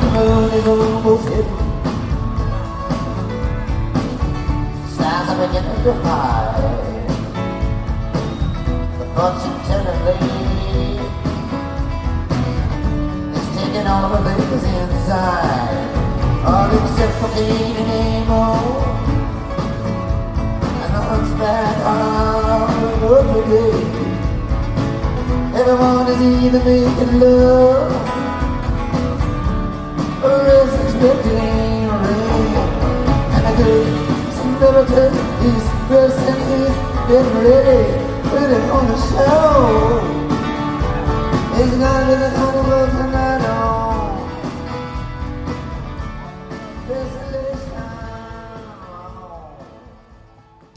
The 0.00 0.08
moon 0.14 0.50
is 0.56 0.66
almost 0.66 1.28
hidden. 1.28 1.58
Stars 4.88 5.28
are 5.28 5.38
beginning 5.46 5.82
to 5.84 5.92
hide. 6.02 6.64
The 8.98 9.06
fortune 9.14 9.58
teller 9.68 9.98
lady 10.06 10.96
is 13.36 13.46
taking 13.54 13.86
all 13.86 14.08
the 14.08 14.20
things 14.24 14.64
inside, 14.64 15.76
all 16.46 16.70
except 16.72 17.14
for 17.20 17.28
Kate 17.34 17.76
anymore. 17.76 18.95
Hunchback 21.36 21.76
on 21.84 23.00
Notre 23.00 23.44
Dame. 23.50 23.92
Everyone 25.54 26.06
is 26.08 26.20
either 26.44 26.62
making 26.64 27.20
love 27.20 27.92
or 30.24 30.38
is 30.48 30.72
expecting 30.84 31.36
rain. 31.36 32.28
And 33.34 33.44
the 33.44 33.52
good 33.62 33.86
Samaritan 34.32 35.12
is 35.44 35.64
dressing 35.88 36.40
his 36.48 36.74
getting 37.08 37.38
ready, 37.44 37.82
ready 38.32 38.58
for 38.68 38.82
the 38.88 38.96
show. 39.10 40.00
He's 41.56 41.74
gonna 41.76 42.16
be 42.16 43.05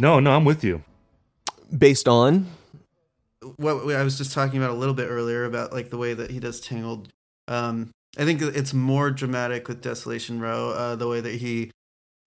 No, 0.10 0.19
no, 0.19 0.31
I'm 0.31 0.44
with 0.44 0.64
you. 0.64 0.81
Based 1.77 2.07
on 2.07 2.48
what 3.57 3.95
I 3.95 4.02
was 4.02 4.18
just 4.18 4.34
talking 4.34 4.57
about 4.57 4.72
a 4.72 4.80
little 4.80 4.95
bit 4.95 5.07
earlier 5.07 5.45
about 5.45 5.72
like 5.72 5.91
the 5.91 5.99
way 5.99 6.15
that 6.15 6.31
he 6.31 6.40
does 6.40 6.60
Tangled. 6.60 7.10
Um, 7.48 7.91
I 8.18 8.26
think 8.26 8.41
it's 8.41 8.73
more 8.73 9.11
dramatic 9.11 9.68
with 9.68 9.84
Desolation 9.84 10.40
Row. 10.40 10.72
Uh, 10.72 10.95
the 10.95 11.07
way 11.07 11.22
that 11.22 11.36
he 11.36 11.69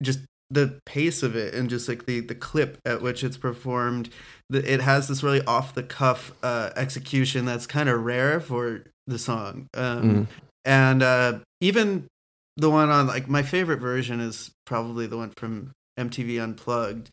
just 0.00 0.20
the 0.48 0.78
pace 0.86 1.24
of 1.24 1.34
it 1.34 1.54
and 1.54 1.68
just 1.68 1.88
like 1.88 2.06
the 2.06 2.20
the 2.20 2.36
clip 2.36 2.78
at 2.84 3.02
which 3.02 3.24
it's 3.24 3.36
performed. 3.36 4.10
It 4.48 4.80
has 4.80 5.08
this 5.08 5.24
really 5.24 5.44
off 5.44 5.74
the 5.74 5.82
cuff 5.82 6.32
uh, 6.44 6.70
execution 6.76 7.46
that's 7.46 7.66
kind 7.66 7.88
of 7.88 8.04
rare 8.04 8.38
for 8.38 8.84
the 9.08 9.18
song. 9.18 9.66
Um, 9.74 10.02
Mm. 10.02 10.26
And 10.64 11.02
uh, 11.02 11.38
even 11.60 12.06
the 12.56 12.70
one 12.70 12.90
on 12.90 13.08
like 13.08 13.28
my 13.28 13.42
favorite 13.42 13.80
version 13.80 14.20
is 14.20 14.52
probably 14.66 15.08
the 15.08 15.16
one 15.16 15.32
from 15.36 15.72
MTV 15.98 16.40
Unplugged, 16.40 17.10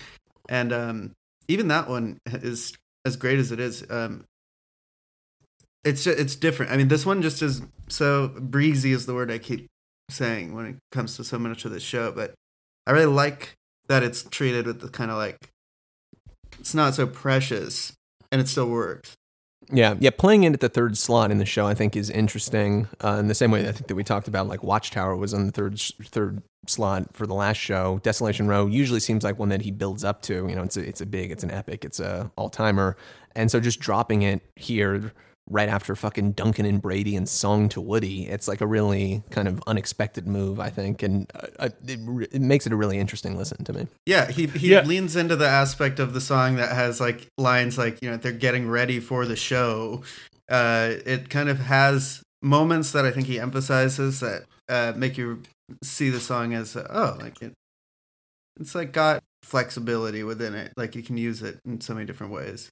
and 0.50 0.74
um, 0.74 1.12
even 1.48 1.70
that 1.70 1.88
one 1.88 2.20
is 2.28 2.74
as 3.06 3.16
great 3.16 3.40
as 3.40 3.54
it 3.54 3.60
is. 3.62 3.86
Um, 3.90 4.26
it's 5.86 6.04
ju- 6.04 6.16
it's 6.18 6.36
different. 6.36 6.72
I 6.74 6.78
mean, 6.78 6.90
this 6.90 7.06
one 7.06 7.22
just 7.22 7.42
is 7.42 7.62
so 7.88 8.28
breezy 8.28 8.92
is 8.92 9.06
the 9.06 9.14
word 9.14 9.32
I 9.32 9.38
keep 9.38 9.68
saying 10.10 10.54
when 10.54 10.66
it 10.66 10.76
comes 10.92 11.16
to 11.16 11.24
so 11.24 11.40
much 11.40 11.64
of 11.64 11.72
this 11.72 11.84
show. 11.84 12.12
But 12.12 12.34
I 12.86 12.92
really 12.92 13.06
like 13.06 13.56
that 13.88 14.04
it's 14.04 14.24
treated 14.24 14.66
with 14.66 14.82
the 14.82 14.90
kind 14.90 15.12
of 15.12 15.18
like 15.18 15.38
it's 16.60 16.74
not 16.74 16.96
so 16.96 17.08
precious 17.08 17.94
and 18.32 18.42
it 18.42 18.48
still 18.48 18.70
works. 18.70 19.16
Yeah, 19.72 19.96
yeah. 20.00 20.10
Playing 20.10 20.44
it 20.44 20.54
at 20.54 20.60
the 20.62 20.70
third 20.70 20.98
slot 20.98 21.32
in 21.32 21.38
the 21.38 21.46
show, 21.46 21.68
I 21.68 21.74
think, 21.74 21.96
is 21.96 22.10
interesting. 22.10 22.88
Uh, 23.04 23.18
in 23.20 23.28
the 23.28 23.36
same 23.36 23.52
way, 23.52 23.68
I 23.68 23.72
think 23.72 23.88
that 23.88 23.96
we 23.96 24.04
talked 24.04 24.28
about, 24.28 24.48
like 24.48 24.64
Watchtower 24.64 25.16
was 25.16 25.34
on 25.34 25.46
the 25.46 25.52
third 25.52 25.80
third 25.80 26.42
slot 26.66 27.14
for 27.14 27.28
the 27.28 27.36
last 27.36 27.58
show. 27.58 28.00
Desolation 28.04 28.48
Row 28.48 28.66
usually 28.66 29.00
seems 29.00 29.24
like 29.24 29.38
one 29.38 29.50
that 29.50 29.62
he 29.62 29.72
builds 29.72 30.04
up 30.04 30.22
to. 30.24 30.48
You 30.48 30.56
know, 30.56 30.64
it's 30.64 30.78
a, 30.78 30.88
it's 30.88 31.02
a 31.02 31.06
big, 31.06 31.32
it's 31.32 31.44
an 31.44 31.52
epic, 31.52 31.86
it's 31.86 32.00
a 32.00 32.32
all 32.36 32.50
timer, 32.50 32.98
and 33.36 33.52
so 33.52 33.60
just 33.60 33.80
dropping 33.80 34.24
it 34.24 34.42
here 34.56 35.14
right 35.50 35.70
after 35.70 35.96
fucking 35.96 36.34
Duncan 36.34 36.66
and 36.66 36.82
Brady 36.82 37.16
and 37.16 37.28
Song 37.28 37.70
to 37.70 37.82
Woody, 37.82 38.28
it's 38.28 38.48
like 38.48 38.62
a 38.62 38.68
really 38.68 39.24
kind 39.32 39.48
of 39.48 39.62
unexpected 39.68 40.28
move, 40.28 40.60
I 40.60 40.70
think, 40.70 41.02
and 41.04 41.30
uh, 41.36 41.48
uh, 41.60 41.70
it, 41.88 42.00
re- 42.04 42.28
it 42.32 42.42
makes 42.42 42.68
it 42.68 42.74
a 42.74 42.76
really 42.76 42.98
interesting 43.00 43.36
listen 43.38 43.64
to 43.66 43.74
me. 43.74 43.88
Yeah, 44.06 44.30
he 44.30 44.48
he 44.48 44.72
Yeah. 44.72 44.84
leans 44.84 45.16
into 45.16 45.36
the 45.36 45.48
aspect 45.48 46.00
of 46.00 46.14
the 46.14 46.22
song 46.22 46.56
that 46.58 46.72
has 46.74 47.00
like 47.02 47.28
lines 47.38 47.78
like 47.78 48.02
you 48.02 48.10
know 48.12 48.18
they're 48.18 48.32
getting 48.32 48.70
ready 48.70 49.00
for 49.00 49.26
the 49.26 49.36
show. 49.36 50.04
Uh, 50.50 50.94
it 51.06 51.30
kind 51.30 51.50
of 51.50 51.60
has 51.60 52.22
moments 52.42 52.92
that 52.92 53.06
I 53.06 53.12
think 53.12 53.28
he 53.28 53.40
emphasizes 53.40 54.20
that 54.22 54.44
uh, 54.70 54.94
make 54.96 55.18
you 55.18 55.42
see 55.84 56.10
the 56.10 56.20
song 56.20 56.54
as 56.54 56.76
uh, 56.76 56.88
oh 56.90 57.18
like 57.22 57.42
it, 57.42 57.54
it's 58.60 58.76
like 58.76 58.92
got 58.92 59.22
flexibility 59.44 60.24
within 60.24 60.54
it. 60.56 60.74
Like 60.78 60.96
you 60.96 61.04
can 61.04 61.18
use 61.18 61.42
it 61.42 61.60
in 61.66 61.82
so 61.82 61.94
many 61.94 62.06
different 62.06 62.34
ways. 62.34 62.70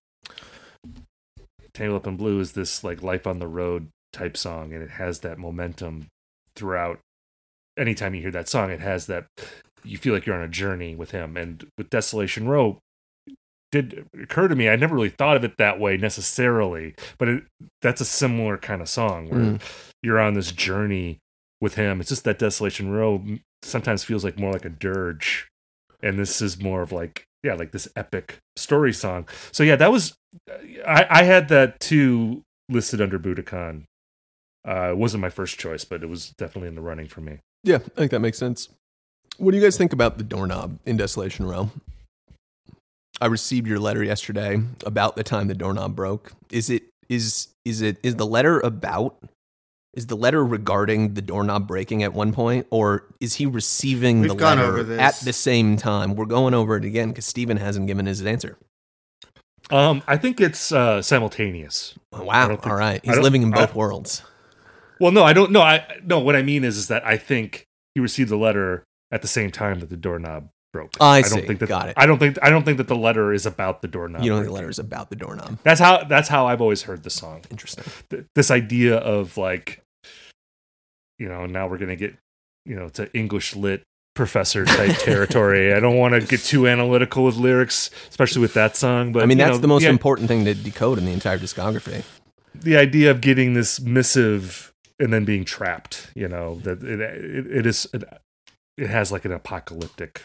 Tangled 1.77 2.01
Up 2.01 2.07
in 2.07 2.17
Blue 2.17 2.39
is 2.39 2.53
this 2.53 2.83
like 2.83 3.03
life 3.03 3.27
on 3.27 3.37
the 3.39 3.47
road 3.47 3.89
type 4.11 4.35
song, 4.35 4.73
and 4.73 4.81
it 4.81 4.91
has 4.91 5.19
that 5.19 5.37
momentum 5.37 6.07
throughout. 6.55 6.99
Anytime 7.77 8.15
you 8.15 8.21
hear 8.21 8.31
that 8.31 8.49
song, 8.49 8.71
it 8.71 8.79
has 8.79 9.05
that 9.05 9.27
you 9.83 9.97
feel 9.97 10.13
like 10.13 10.25
you're 10.25 10.35
on 10.35 10.41
a 10.41 10.47
journey 10.47 10.95
with 10.95 11.11
him. 11.11 11.37
And 11.37 11.67
with 11.77 11.91
Desolation 11.91 12.47
Row, 12.47 12.79
did 13.71 14.07
occur 14.19 14.47
to 14.47 14.55
me. 14.55 14.69
I 14.69 14.75
never 14.75 14.95
really 14.95 15.09
thought 15.09 15.37
of 15.37 15.43
it 15.43 15.57
that 15.57 15.79
way 15.79 15.97
necessarily, 15.97 16.95
but 17.19 17.27
it, 17.27 17.43
that's 17.81 18.01
a 18.01 18.05
similar 18.05 18.57
kind 18.57 18.81
of 18.81 18.89
song 18.89 19.29
where 19.29 19.39
Mm. 19.39 19.61
you're 20.01 20.19
on 20.19 20.33
this 20.33 20.51
journey 20.51 21.19
with 21.61 21.75
him. 21.75 21.99
It's 21.99 22.09
just 22.09 22.23
that 22.23 22.39
Desolation 22.39 22.89
Row 22.89 23.23
sometimes 23.61 24.03
feels 24.03 24.23
like 24.23 24.39
more 24.39 24.53
like 24.53 24.65
a 24.65 24.69
dirge, 24.69 25.47
and 26.01 26.17
this 26.17 26.41
is 26.41 26.59
more 26.59 26.81
of 26.81 26.91
like 26.91 27.25
yeah, 27.43 27.53
like 27.53 27.71
this 27.71 27.87
epic 27.95 28.39
story 28.55 28.93
song. 28.93 29.27
So 29.51 29.63
yeah, 29.63 29.75
that 29.75 29.91
was 29.91 30.13
I, 30.85 31.05
I 31.09 31.23
had 31.23 31.49
that 31.49 31.79
too 31.79 32.43
listed 32.69 33.01
under 33.01 33.19
Budokan. 33.19 33.83
Uh, 34.67 34.89
it 34.91 34.97
wasn't 34.97 35.21
my 35.21 35.29
first 35.29 35.57
choice, 35.57 35.85
but 35.85 36.03
it 36.03 36.09
was 36.09 36.31
definitely 36.37 36.67
in 36.67 36.75
the 36.75 36.81
running 36.81 37.07
for 37.07 37.21
me. 37.21 37.39
Yeah, 37.63 37.77
I 37.77 37.99
think 37.99 38.11
that 38.11 38.19
makes 38.19 38.37
sense. 38.37 38.69
What 39.37 39.51
do 39.51 39.57
you 39.57 39.63
guys 39.63 39.77
think 39.77 39.93
about 39.93 40.17
the 40.17 40.23
doorknob 40.23 40.79
in 40.85 40.97
Desolation 40.97 41.45
Row? 41.45 41.69
I 43.21 43.27
received 43.27 43.67
your 43.67 43.79
letter 43.79 44.03
yesterday 44.03 44.61
about 44.85 45.15
the 45.15 45.23
time 45.23 45.47
the 45.47 45.55
doorknob 45.55 45.95
broke. 45.95 46.33
Is 46.51 46.69
it 46.69 46.83
is 47.09 47.47
is 47.65 47.81
it 47.81 47.97
is 48.03 48.15
the 48.15 48.25
letter 48.25 48.59
about 48.59 49.17
is 49.97 50.07
the 50.07 50.15
letter 50.15 50.45
regarding 50.45 51.15
the 51.15 51.21
doorknob 51.21 51.67
breaking 51.67 52.03
at 52.03 52.13
one 52.13 52.31
point 52.31 52.65
or 52.69 53.03
is 53.19 53.33
he 53.33 53.45
receiving 53.45 54.21
We've 54.21 54.29
the 54.29 54.35
gone 54.35 54.57
letter 54.59 54.69
over 54.69 54.83
this. 54.83 54.99
at 55.01 55.15
the 55.25 55.33
same 55.33 55.75
time? 55.75 56.15
We're 56.15 56.25
going 56.25 56.53
over 56.53 56.77
it 56.77 56.85
again 56.85 57.13
cuz 57.13 57.25
Steven 57.25 57.57
hasn't 57.57 57.87
given 57.87 58.05
his 58.05 58.25
answer. 58.25 58.57
Um, 59.69 60.01
I 60.07 60.15
think 60.17 60.39
it's 60.39 60.71
uh, 60.71 61.01
simultaneous. 61.01 61.95
Wow. 62.13 62.47
don't 62.47 62.57
think- 62.61 62.67
All 62.67 62.77
right. 62.77 63.01
He's 63.03 63.17
living 63.17 63.41
in 63.41 63.53
I- 63.53 63.57
both 63.65 63.75
worlds. 63.75 64.21
Well, 64.99 65.11
no, 65.11 65.23
I 65.23 65.33
don't. 65.33 65.51
No, 65.51 65.61
I 65.61 65.85
no. 66.03 66.17
What 66.19 66.35
I 66.35 66.41
mean 66.41 66.63
is, 66.63 66.75
is 66.77 66.87
that 66.87 67.05
I 67.05 67.17
think 67.17 67.67
he 67.93 68.01
received 68.01 68.29
the 68.31 68.37
letter 68.37 68.83
at 69.11 69.21
the 69.21 69.27
same 69.27 69.51
time 69.51 69.79
that 69.81 69.89
the 69.91 69.97
doorknob 69.97 70.49
broke. 70.73 70.95
I 70.99 71.21
don't 71.21 71.29
see. 71.29 71.41
think 71.45 71.59
that. 71.59 71.69
Got 71.69 71.89
it. 71.89 71.93
I 71.97 72.07
don't 72.07 72.17
think. 72.17 72.39
I 72.41 72.49
don't 72.49 72.63
think 72.63 72.77
that 72.79 72.87
the 72.87 72.95
letter 72.95 73.31
is 73.31 73.45
about 73.45 73.83
the 73.83 73.87
doorknob. 73.87 74.23
you 74.23 74.31
don't 74.31 74.37
think 74.39 74.45
the 74.45 74.49
breaking. 74.53 74.55
letter 74.55 74.69
is 74.71 74.79
about 74.79 75.11
the 75.11 75.15
doorknob. 75.15 75.59
That's 75.61 75.79
how. 75.79 76.03
That's 76.05 76.29
how 76.29 76.47
I've 76.47 76.61
always 76.61 76.81
heard 76.83 77.03
the 77.03 77.11
song. 77.11 77.43
Interesting. 77.51 77.83
Th- 78.09 78.23
This 78.33 78.49
idea 78.49 78.95
of 78.97 79.37
like, 79.37 79.83
you 81.19 81.27
know, 81.27 81.45
now 81.45 81.67
we're 81.67 81.77
gonna 81.77 81.95
get, 81.95 82.15
you 82.65 82.75
know, 82.75 82.89
to 82.89 83.11
English 83.15 83.55
lit 83.55 83.83
professor 84.15 84.65
type 84.65 84.97
territory. 84.99 85.73
I 85.73 85.79
don't 85.79 85.97
want 85.97 86.13
to 86.15 86.21
get 86.21 86.41
too 86.41 86.67
analytical 86.67 87.23
with 87.23 87.35
lyrics, 87.35 87.91
especially 88.09 88.41
with 88.41 88.53
that 88.55 88.75
song. 88.75 89.11
But 89.13 89.23
I 89.23 89.25
mean, 89.27 89.37
that's 89.37 89.57
know, 89.57 89.57
the 89.59 89.67
most 89.67 89.83
yeah, 89.83 89.89
important 89.89 90.27
thing 90.27 90.43
to 90.45 90.53
decode 90.55 90.97
in 90.97 91.05
the 91.05 91.11
entire 91.11 91.37
discography. 91.37 92.03
the 92.55 92.75
idea 92.77 93.11
of 93.11 93.21
getting 93.21 93.53
this 93.53 93.79
missive 93.79 94.73
and 94.99 95.13
then 95.13 95.23
being 95.25 95.45
trapped 95.45 96.09
you 96.15 96.27
know 96.27 96.55
that 96.63 96.81
it, 96.83 96.99
it, 96.99 97.45
it 97.57 97.65
is 97.67 97.87
it, 97.93 98.03
it 98.77 98.89
has 98.89 99.11
like 99.11 99.25
an 99.25 99.31
apocalyptic 99.31 100.23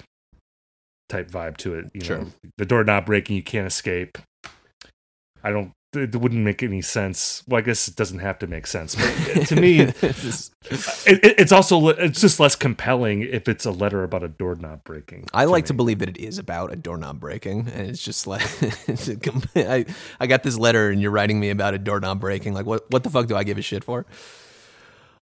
type 1.10 1.30
vibe 1.30 1.58
to 1.58 1.74
it 1.74 1.90
you 1.92 2.00
Sure. 2.00 2.18
know 2.20 2.26
the 2.56 2.64
door 2.64 2.82
not 2.82 3.04
breaking 3.04 3.36
you 3.36 3.42
can't 3.42 3.66
escape 3.66 4.16
i 5.44 5.50
don't 5.50 5.72
it 5.94 6.16
wouldn't 6.16 6.42
make 6.42 6.62
any 6.62 6.80
sense 6.80 7.42
well 7.46 7.58
i 7.58 7.60
guess 7.62 7.86
it 7.88 7.96
doesn't 7.96 8.20
have 8.20 8.38
to 8.38 8.46
make 8.46 8.66
sense 8.66 8.94
but 8.94 9.46
to 9.46 9.56
me 9.56 9.80
it, 9.80 9.94
it, 10.02 11.34
it's 11.38 11.52
also 11.52 11.88
it's 11.88 12.20
just 12.20 12.40
less 12.40 12.56
compelling 12.56 13.22
if 13.22 13.48
it's 13.48 13.64
a 13.66 13.70
letter 13.70 14.02
about 14.04 14.22
a 14.22 14.28
doorknob 14.28 14.82
breaking 14.84 15.26
I 15.34 15.46
like 15.46 15.66
to 15.66 15.74
believe 15.74 15.98
that 16.00 16.08
it 16.08 16.18
is 16.18 16.38
about 16.38 16.72
a 16.72 16.76
doorknob 16.76 17.18
breaking, 17.18 17.68
and 17.68 17.88
it's 17.88 18.02
just 18.02 18.26
like 18.26 18.42
it's 18.86 19.08
a 19.08 19.16
I, 19.56 19.84
I 20.20 20.26
got 20.26 20.42
this 20.42 20.58
letter, 20.58 20.90
and 20.90 21.00
you're 21.00 21.10
writing 21.10 21.40
me 21.40 21.50
about 21.50 21.74
a 21.74 21.78
doorknob 21.78 22.20
breaking. 22.20 22.54
Like, 22.54 22.66
what 22.66 22.90
what 22.90 23.02
the 23.02 23.10
fuck 23.10 23.26
do 23.26 23.36
I 23.36 23.44
give 23.44 23.58
a 23.58 23.62
shit 23.62 23.84
for? 23.84 24.06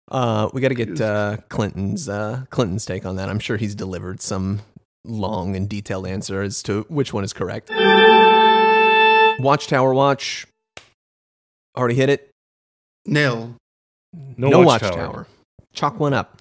Uh, 0.08 0.48
we 0.52 0.60
got 0.60 0.68
to 0.68 0.74
get 0.74 1.00
uh, 1.00 1.38
Clinton's 1.48 2.08
uh, 2.08 2.44
Clinton's 2.50 2.84
take 2.84 3.04
on 3.04 3.16
that. 3.16 3.28
I'm 3.28 3.40
sure 3.40 3.56
he's 3.56 3.74
delivered 3.74 4.20
some 4.20 4.60
long 5.04 5.56
and 5.56 5.68
detailed 5.68 6.06
answer 6.06 6.42
as 6.42 6.62
to 6.64 6.84
which 6.88 7.12
one 7.12 7.24
is 7.24 7.32
correct. 7.32 7.70
Watchtower 9.40 9.92
Watch. 9.92 10.46
Already 11.76 11.94
hit 11.94 12.08
it. 12.08 12.30
Nil. 13.04 13.54
No 14.36 14.60
Watchtower. 14.60 14.90
Watchtower. 14.90 15.26
Chalk 15.74 16.00
one 16.00 16.14
up. 16.14 16.40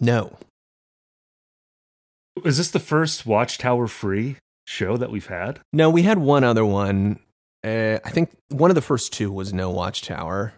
No. 0.00 0.36
Is 2.44 2.58
this 2.58 2.70
the 2.70 2.80
first 2.80 3.24
Watchtower 3.26 3.86
free 3.86 4.36
show 4.66 4.96
that 4.96 5.10
we've 5.10 5.26
had? 5.28 5.60
No, 5.72 5.88
we 5.88 6.02
had 6.02 6.18
one 6.18 6.44
other 6.44 6.64
one. 6.64 7.20
Uh, 7.64 7.98
I 8.04 8.10
think 8.10 8.30
one 8.48 8.70
of 8.70 8.74
the 8.74 8.82
first 8.82 9.12
two 9.12 9.30
was 9.32 9.52
no 9.54 9.70
Watchtower. 9.70 10.52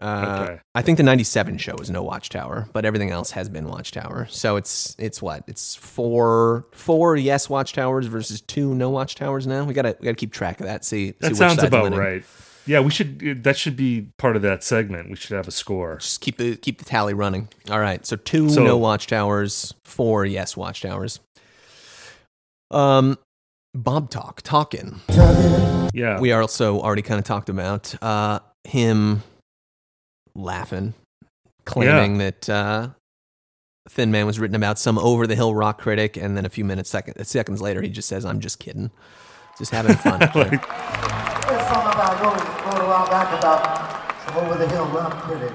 Uh, 0.00 0.46
Okay. 0.48 0.60
I 0.74 0.82
think 0.82 0.96
the 0.96 1.04
'97 1.04 1.58
show 1.58 1.74
was 1.78 1.90
no 1.90 2.02
Watchtower, 2.02 2.66
but 2.72 2.84
everything 2.84 3.10
else 3.10 3.30
has 3.32 3.48
been 3.48 3.68
Watchtower. 3.68 4.26
So 4.30 4.56
it's 4.56 4.96
it's 4.98 5.20
what 5.22 5.44
it's 5.46 5.76
four 5.76 6.64
four 6.72 7.16
yes 7.16 7.46
Watchtowers 7.48 8.06
versus 8.06 8.40
two 8.40 8.74
no 8.74 8.90
Watchtowers 8.90 9.46
now. 9.46 9.62
We 9.64 9.74
gotta 9.74 9.94
we 10.00 10.06
gotta 10.06 10.16
keep 10.16 10.32
track 10.32 10.58
of 10.60 10.66
that. 10.66 10.84
See, 10.84 11.08
see 11.08 11.14
That 11.20 11.28
which 11.32 11.38
sounds 11.38 11.56
side's 11.56 11.68
about 11.68 11.84
winning. 11.84 11.98
right. 12.00 12.24
Yeah, 12.66 12.80
we 12.80 12.90
should. 12.90 13.42
That 13.44 13.56
should 13.58 13.76
be 13.76 14.08
part 14.18 14.36
of 14.36 14.42
that 14.42 14.62
segment. 14.62 15.10
We 15.10 15.16
should 15.16 15.36
have 15.36 15.48
a 15.48 15.50
score. 15.52 15.96
Just 15.96 16.20
keep 16.20 16.36
the 16.36 16.56
keep 16.56 16.78
the 16.78 16.84
tally 16.84 17.12
running. 17.14 17.48
All 17.70 17.80
right, 17.80 18.04
so 18.06 18.16
two 18.16 18.48
So- 18.50 18.62
no 18.64 18.78
Watchtowers, 18.78 19.74
four 19.84 20.24
yes 20.24 20.54
Watchtowers. 20.54 21.18
Um, 22.70 23.18
Bob 23.74 24.10
talk 24.10 24.42
talking. 24.42 25.00
Yeah, 25.92 26.20
we 26.20 26.32
also 26.32 26.80
already 26.80 27.02
kind 27.02 27.18
of 27.18 27.24
talked 27.24 27.48
about 27.48 27.94
uh, 28.02 28.38
him 28.64 29.22
laughing, 30.34 30.94
claiming 31.64 32.18
that 32.18 32.48
uh, 32.48 32.88
Thin 33.88 34.10
Man 34.12 34.26
was 34.26 34.38
written 34.38 34.54
about 34.54 34.78
some 34.78 34.98
over 34.98 35.26
the 35.26 35.34
hill 35.34 35.54
rock 35.54 35.80
critic, 35.80 36.16
and 36.16 36.36
then 36.36 36.46
a 36.46 36.48
few 36.48 36.64
minutes 36.64 36.88
second, 36.90 37.22
seconds 37.26 37.60
later, 37.60 37.82
he 37.82 37.88
just 37.88 38.08
says, 38.08 38.24
"I'm 38.24 38.40
just 38.40 38.58
kidding, 38.58 38.90
just 39.58 39.72
having 39.72 39.96
fun." 39.96 40.20
Like, 40.34 40.50
There's 41.48 41.60
a 41.60 41.68
song 41.68 41.92
about 41.92 42.22
wrote, 42.22 42.51
wrote 42.72 42.84
a 42.84 42.88
while 42.88 43.06
back 43.08 43.38
about 43.38 44.24
some 44.24 44.36
over 44.44 44.56
the 44.56 44.68
hill 44.68 44.86
rock 44.86 45.12
critic. 45.22 45.52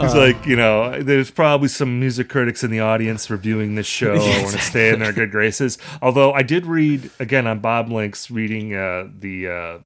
He's 0.00 0.14
like, 0.14 0.46
you 0.46 0.56
know, 0.56 1.02
there's 1.02 1.30
probably 1.30 1.68
some 1.68 2.00
music 2.00 2.28
critics 2.28 2.64
in 2.64 2.70
the 2.70 2.80
audience 2.80 3.28
reviewing 3.28 3.74
this 3.74 3.86
show. 3.86 4.14
I 4.14 4.42
want 4.42 4.56
to 4.56 4.60
stay 4.60 4.92
in 4.92 4.98
their 5.00 5.12
good 5.12 5.30
graces. 5.30 5.78
Although 6.00 6.32
I 6.32 6.42
did 6.42 6.66
read 6.66 7.10
again 7.20 7.46
on 7.46 7.60
Bob 7.60 7.90
Links 7.90 8.30
reading 8.30 8.74
uh, 8.74 9.08
the 9.16 9.48
uh, 9.48 9.78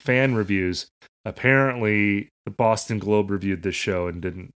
fan 0.00 0.34
reviews. 0.34 0.90
Apparently, 1.24 2.30
the 2.44 2.50
Boston 2.50 2.98
Globe 2.98 3.30
reviewed 3.30 3.62
this 3.62 3.74
show 3.74 4.06
and 4.06 4.20
didn't 4.20 4.52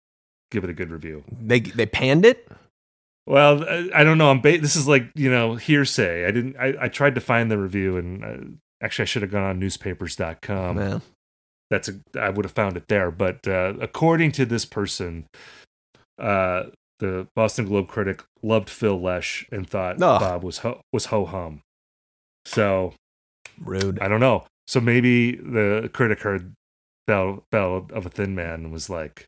give 0.55 0.65
it 0.65 0.71
a 0.71 0.75
good 0.75 0.91
review. 0.91 1.25
They 1.41 1.61
they 1.61 1.85
panned 1.87 2.25
it. 2.25 2.49
Well, 3.27 3.65
I, 3.65 3.91
I 3.95 4.05
don't 4.05 4.19
know. 4.19 4.31
I'm 4.31 4.41
ba- 4.41 4.59
this 4.59 4.77
is 4.77 4.87
like 4.89 5.11
you 5.15 5.31
know 5.31 5.57
hearsay. 5.57 6.25
I 6.27 6.31
didn't. 6.31 6.57
I, 6.57 6.75
I 6.83 6.89
tried 6.89 7.15
to 7.17 7.21
find 7.21 7.51
the 7.51 7.59
review 7.59 7.97
and 7.97 8.25
uh, 8.25 8.85
actually 8.85 9.03
I 9.03 9.07
should 9.07 9.23
have 9.23 9.31
gone 9.31 9.43
on 9.43 9.59
newspapers.com. 9.59 10.77
Well, 10.77 11.03
that's 11.71 11.89
a, 11.89 11.95
I 12.19 12.31
would 12.31 12.45
have 12.45 12.53
found 12.53 12.77
it 12.77 12.89
there. 12.89 13.11
But 13.11 13.47
uh, 13.49 13.75
according 13.81 14.33
to 14.33 14.47
this 14.47 14.65
person, 14.65 15.27
uh, 16.19 16.65
the 17.01 17.27
Boston 17.35 17.67
Globe 17.67 17.89
critic 17.89 18.23
loved 18.43 18.71
Phil 18.71 19.01
Lesh 19.01 19.47
and 19.51 19.69
thought 19.69 20.01
Ugh. 20.03 20.21
Bob 20.21 20.45
was 20.45 20.59
ho- 20.59 20.81
was 20.93 21.07
ho 21.07 21.25
hum. 21.25 21.61
So 22.47 22.95
rude. 23.59 23.99
I 24.01 24.09
don't 24.09 24.21
know. 24.21 24.45
So 24.67 24.81
maybe 24.81 25.37
the 25.37 25.91
critic 25.93 26.21
heard 26.21 26.53
Bell 27.07 27.45
Bell 27.51 27.87
of 27.93 28.07
a 28.07 28.11
Thin 28.11 28.35
Man 28.35 28.65
and 28.65 28.73
was 28.73 28.89
like, 28.91 29.27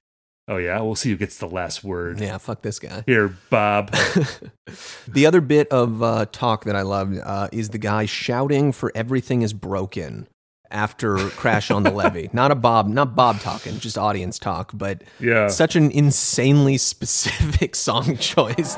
"Oh 0.48 0.56
yeah, 0.58 0.80
we'll 0.80 0.94
see 0.94 1.10
who 1.10 1.16
gets 1.16 1.38
the 1.38 1.48
last 1.48 1.82
word." 1.84 2.20
Yeah, 2.20 2.38
fuck 2.38 2.62
this 2.62 2.78
guy. 2.78 3.02
Here, 3.06 3.36
Bob. 3.50 3.90
the 5.08 5.26
other 5.26 5.40
bit 5.40 5.68
of 5.68 6.02
uh, 6.02 6.26
talk 6.32 6.64
that 6.64 6.76
I 6.76 6.82
loved 6.82 7.18
uh, 7.22 7.48
is 7.52 7.70
the 7.70 7.78
guy 7.78 8.06
shouting 8.06 8.72
for 8.72 8.92
everything 8.94 9.42
is 9.42 9.52
broken 9.52 10.28
after 10.70 11.16
Crash 11.16 11.70
on 11.70 11.82
the 11.84 11.90
Levee. 11.92 12.28
Not 12.32 12.50
a 12.50 12.54
Bob, 12.56 12.88
not 12.88 13.14
Bob 13.14 13.38
talking, 13.40 13.78
just 13.78 13.96
audience 13.96 14.38
talk, 14.38 14.72
but 14.74 15.02
Yeah. 15.20 15.46
such 15.48 15.76
an 15.76 15.90
insanely 15.92 16.76
specific 16.78 17.74
song 17.76 18.16
choice. 18.16 18.76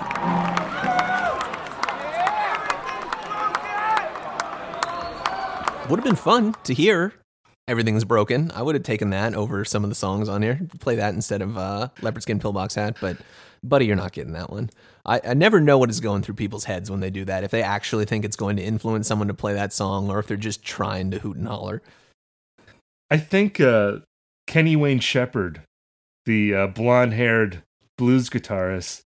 Would 5.88 6.00
have 6.00 6.04
been 6.04 6.16
fun 6.16 6.54
to 6.64 6.74
hear. 6.74 7.14
Everything's 7.68 8.04
broken. 8.04 8.50
I 8.54 8.62
would 8.62 8.74
have 8.74 8.82
taken 8.82 9.10
that 9.10 9.34
over 9.34 9.62
some 9.62 9.84
of 9.84 9.90
the 9.90 9.94
songs 9.94 10.26
on 10.26 10.40
here. 10.40 10.58
Play 10.80 10.96
that 10.96 11.12
instead 11.14 11.42
of 11.42 11.58
uh, 11.58 11.88
Leopard 12.00 12.22
Skin 12.22 12.40
Pillbox 12.40 12.74
Hat. 12.74 12.96
But, 12.98 13.18
buddy, 13.62 13.84
you're 13.84 13.94
not 13.94 14.12
getting 14.12 14.32
that 14.32 14.48
one. 14.48 14.70
I, 15.04 15.20
I 15.22 15.34
never 15.34 15.60
know 15.60 15.76
what 15.76 15.90
is 15.90 16.00
going 16.00 16.22
through 16.22 16.36
people's 16.36 16.64
heads 16.64 16.90
when 16.90 17.00
they 17.00 17.10
do 17.10 17.26
that. 17.26 17.44
If 17.44 17.50
they 17.50 17.62
actually 17.62 18.06
think 18.06 18.24
it's 18.24 18.36
going 18.36 18.56
to 18.56 18.62
influence 18.62 19.06
someone 19.06 19.28
to 19.28 19.34
play 19.34 19.52
that 19.52 19.74
song, 19.74 20.08
or 20.10 20.18
if 20.18 20.26
they're 20.26 20.38
just 20.38 20.64
trying 20.64 21.10
to 21.10 21.18
hoot 21.18 21.36
and 21.36 21.46
holler. 21.46 21.82
I 23.10 23.18
think 23.18 23.60
uh, 23.60 23.98
Kenny 24.46 24.74
Wayne 24.74 25.00
Shepherd, 25.00 25.60
the 26.24 26.54
uh, 26.54 26.66
blonde 26.68 27.12
haired 27.12 27.64
blues 27.98 28.30
guitarist, 28.30 29.02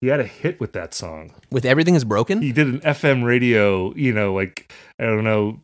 he 0.00 0.08
had 0.08 0.20
a 0.20 0.24
hit 0.24 0.60
with 0.60 0.72
that 0.74 0.94
song. 0.94 1.34
With 1.50 1.64
Everything 1.64 1.96
is 1.96 2.04
Broken? 2.04 2.40
He 2.40 2.52
did 2.52 2.68
an 2.68 2.80
FM 2.80 3.24
radio, 3.24 3.92
you 3.96 4.12
know, 4.12 4.32
like, 4.32 4.72
I 5.00 5.06
don't 5.06 5.24
know 5.24 5.60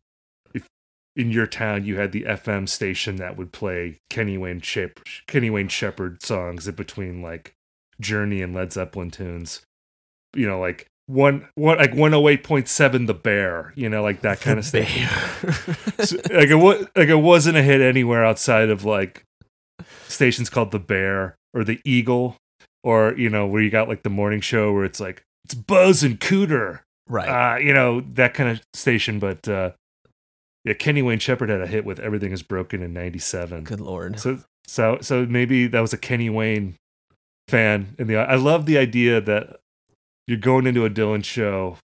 in 1.14 1.30
your 1.30 1.46
town 1.46 1.84
you 1.84 1.98
had 1.98 2.12
the 2.12 2.22
FM 2.22 2.68
station 2.68 3.16
that 3.16 3.36
would 3.36 3.52
play 3.52 3.98
Kenny 4.10 4.38
Wayne, 4.38 4.60
Shep- 4.60 5.00
Kenny 5.26 5.50
Wayne 5.50 5.68
Shepherd 5.68 6.22
songs 6.22 6.66
in 6.66 6.74
between 6.74 7.22
like 7.22 7.54
Journey 8.00 8.42
and 8.42 8.54
Led 8.54 8.72
Zeppelin 8.72 9.10
tunes. 9.10 9.62
You 10.34 10.48
know, 10.48 10.58
like 10.58 10.86
one, 11.06 11.48
one 11.54 11.78
like 11.78 11.92
108.7 11.92 13.06
The 13.06 13.14
Bear, 13.14 13.72
you 13.76 13.88
know, 13.88 14.02
like 14.02 14.22
that 14.22 14.40
kind 14.40 14.58
of 14.58 14.64
stuff. 14.64 14.88
So, 16.02 16.16
like 16.30 16.48
it 16.48 16.56
was 16.56 16.86
like 16.96 17.08
it 17.08 17.16
wasn't 17.16 17.56
a 17.56 17.62
hit 17.62 17.80
anywhere 17.80 18.24
outside 18.24 18.70
of 18.70 18.84
like 18.84 19.24
stations 20.08 20.50
called 20.50 20.72
the 20.72 20.80
Bear 20.80 21.36
or 21.54 21.62
the 21.62 21.80
Eagle, 21.84 22.36
or 22.82 23.14
you 23.16 23.28
know 23.28 23.46
where 23.46 23.62
you 23.62 23.70
got 23.70 23.88
like 23.88 24.02
the 24.02 24.10
morning 24.10 24.40
show 24.40 24.72
where 24.72 24.84
it's 24.84 24.98
like 24.98 25.22
it's 25.44 25.54
Buzz 25.54 26.02
and 26.02 26.18
Cooter, 26.18 26.80
right. 27.08 27.28
uh, 27.54 27.58
you 27.58 27.72
know 27.72 28.00
that 28.14 28.34
kind 28.34 28.48
of 28.48 28.62
station. 28.74 29.18
But 29.20 29.46
uh, 29.46 29.72
yeah, 30.64 30.74
Kenny 30.74 31.02
Wayne 31.02 31.18
Shepherd 31.18 31.48
had 31.48 31.60
a 31.60 31.66
hit 31.66 31.84
with 31.84 31.98
"Everything 32.00 32.32
Is 32.32 32.42
Broken" 32.42 32.82
in 32.82 32.92
'97. 32.92 33.64
Good 33.64 33.80
lord. 33.80 34.18
So 34.20 34.38
so 34.66 34.98
so 35.00 35.26
maybe 35.26 35.66
that 35.66 35.80
was 35.80 35.92
a 35.92 35.98
Kenny 35.98 36.30
Wayne 36.30 36.76
fan. 37.48 37.94
In 37.98 38.06
the 38.06 38.16
I 38.16 38.36
love 38.36 38.66
the 38.66 38.78
idea 38.78 39.20
that 39.20 39.60
you're 40.26 40.38
going 40.38 40.66
into 40.66 40.84
a 40.84 40.90
Dylan 40.90 41.24
show, 41.24 41.78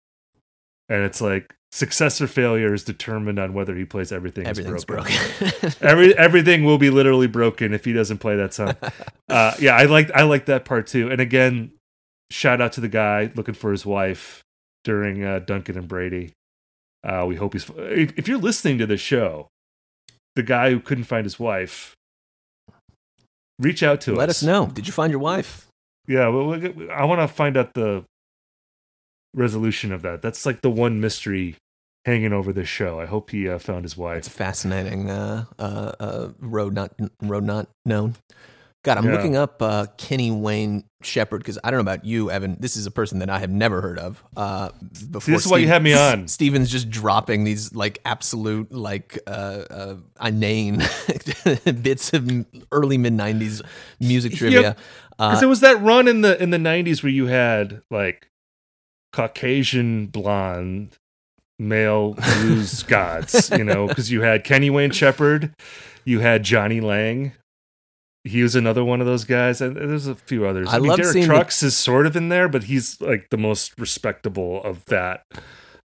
and 0.88 1.02
it's 1.02 1.20
like 1.20 1.54
success 1.72 2.20
or 2.20 2.26
failure 2.26 2.72
is 2.72 2.84
determined 2.84 3.38
on 3.38 3.52
whether 3.52 3.74
he 3.74 3.84
plays 3.84 4.12
everything. 4.12 4.44
is 4.46 4.58
Everything's 4.58 4.84
broken. 4.84 5.14
broken. 5.38 5.72
Every 5.80 6.16
everything 6.16 6.64
will 6.64 6.78
be 6.78 6.90
literally 6.90 7.26
broken 7.26 7.74
if 7.74 7.84
he 7.84 7.92
doesn't 7.92 8.18
play 8.18 8.36
that 8.36 8.54
song. 8.54 8.74
Uh, 9.28 9.52
yeah, 9.58 9.74
I 9.74 9.86
like 9.86 10.10
I 10.14 10.22
like 10.22 10.46
that 10.46 10.64
part 10.64 10.86
too. 10.86 11.10
And 11.10 11.20
again, 11.20 11.72
shout 12.30 12.60
out 12.60 12.72
to 12.74 12.80
the 12.80 12.88
guy 12.88 13.32
looking 13.34 13.54
for 13.54 13.72
his 13.72 13.84
wife 13.84 14.44
during 14.84 15.24
uh, 15.24 15.40
Duncan 15.40 15.76
and 15.76 15.88
Brady. 15.88 16.32
Uh, 17.06 17.24
we 17.26 17.36
hope 17.36 17.52
he's. 17.52 17.70
If, 17.76 18.18
if 18.18 18.26
you're 18.26 18.38
listening 18.38 18.78
to 18.78 18.86
the 18.86 18.96
show, 18.96 19.46
the 20.34 20.42
guy 20.42 20.70
who 20.70 20.80
couldn't 20.80 21.04
find 21.04 21.24
his 21.24 21.38
wife, 21.38 21.94
reach 23.60 23.82
out 23.82 24.00
to 24.02 24.10
Let 24.14 24.28
us. 24.28 24.42
Let 24.42 24.50
us 24.52 24.66
know. 24.68 24.72
Did 24.74 24.86
you 24.86 24.92
find 24.92 25.10
your 25.10 25.20
wife? 25.20 25.68
Yeah, 26.08 26.28
well, 26.28 26.52
I 26.92 27.04
want 27.04 27.20
to 27.20 27.28
find 27.28 27.56
out 27.56 27.74
the 27.74 28.04
resolution 29.34 29.92
of 29.92 30.02
that. 30.02 30.22
That's 30.22 30.44
like 30.46 30.62
the 30.62 30.70
one 30.70 31.00
mystery 31.00 31.56
hanging 32.04 32.32
over 32.32 32.52
this 32.52 32.68
show. 32.68 33.00
I 33.00 33.06
hope 33.06 33.30
he 33.30 33.48
uh, 33.48 33.58
found 33.58 33.84
his 33.84 33.92
It's 33.92 33.98
wife. 33.98 34.26
a 34.26 34.30
fascinating 34.30 35.10
uh, 35.10 35.44
uh, 35.58 35.92
uh, 35.98 36.28
road 36.40 36.74
not 36.74 36.92
road 37.22 37.44
not 37.44 37.68
known. 37.84 38.14
God, 38.86 38.98
I'm 38.98 39.04
Yeah. 39.06 39.12
looking 39.16 39.34
up 39.36 39.60
uh, 39.60 39.86
Kenny 39.98 40.30
Wayne 40.30 40.84
Shepherd 41.02 41.38
because 41.38 41.58
I 41.64 41.72
don't 41.72 41.78
know 41.78 41.90
about 41.92 42.04
you, 42.04 42.30
Evan. 42.30 42.56
This 42.60 42.76
is 42.76 42.86
a 42.86 42.90
person 42.92 43.18
that 43.18 43.28
I 43.28 43.40
have 43.40 43.50
never 43.50 43.80
heard 43.80 43.98
of. 43.98 44.22
Uh, 44.36 44.68
before 45.10 45.20
See, 45.22 45.32
this 45.32 45.44
is 45.46 45.50
why 45.50 45.58
you 45.58 45.66
had 45.66 45.82
me 45.82 45.92
on. 45.92 46.28
Steven's 46.28 46.70
just 46.70 46.88
dropping 46.88 47.42
these 47.42 47.74
like 47.74 47.98
absolute 48.04 48.70
like 48.70 49.18
uh, 49.26 49.30
uh, 49.68 49.96
inane 50.24 50.76
bits 51.82 52.12
of 52.12 52.30
early 52.70 52.96
mid 52.96 53.12
'90s 53.12 53.60
music 53.98 54.34
trivia. 54.34 54.76
Because 55.18 55.36
Uh, 55.38 55.40
there 55.40 55.48
was 55.48 55.60
that 55.60 55.82
run 55.82 56.06
in 56.06 56.20
the 56.20 56.40
in 56.40 56.50
the 56.50 56.58
'90s 56.58 57.02
where 57.02 57.10
you 57.10 57.26
had 57.26 57.82
like 57.90 58.28
Caucasian 59.12 60.06
blonde 60.06 60.96
male 61.58 62.14
blues 62.14 62.82
gods, 62.84 63.50
you 63.50 63.64
know, 63.64 63.88
because 63.88 64.10
you 64.12 64.20
had 64.22 64.44
Kenny 64.44 64.70
Wayne 64.70 64.90
Shepherd, 64.90 65.54
you 66.04 66.20
had 66.20 66.42
Jonny 66.44 66.80
Lang. 66.80 67.32
He 68.26 68.42
was 68.42 68.54
another 68.54 68.84
one 68.84 69.00
of 69.00 69.06
those 69.06 69.24
guys, 69.24 69.60
and 69.60 69.76
there's 69.76 70.06
a 70.06 70.14
few 70.14 70.46
others. 70.46 70.68
I 70.68 70.76
I, 70.76 70.78
mean, 70.78 70.88
love 70.88 70.98
Derek 70.98 71.12
seeing 71.12 71.26
the- 71.26 71.34
Trucks 71.34 71.62
is 71.62 71.76
sort 71.76 72.06
of 72.06 72.16
in 72.16 72.28
there, 72.28 72.48
but 72.48 72.64
he's 72.64 73.00
like 73.00 73.28
the 73.30 73.38
most 73.38 73.78
respectable 73.78 74.62
of 74.62 74.84
that 74.86 75.22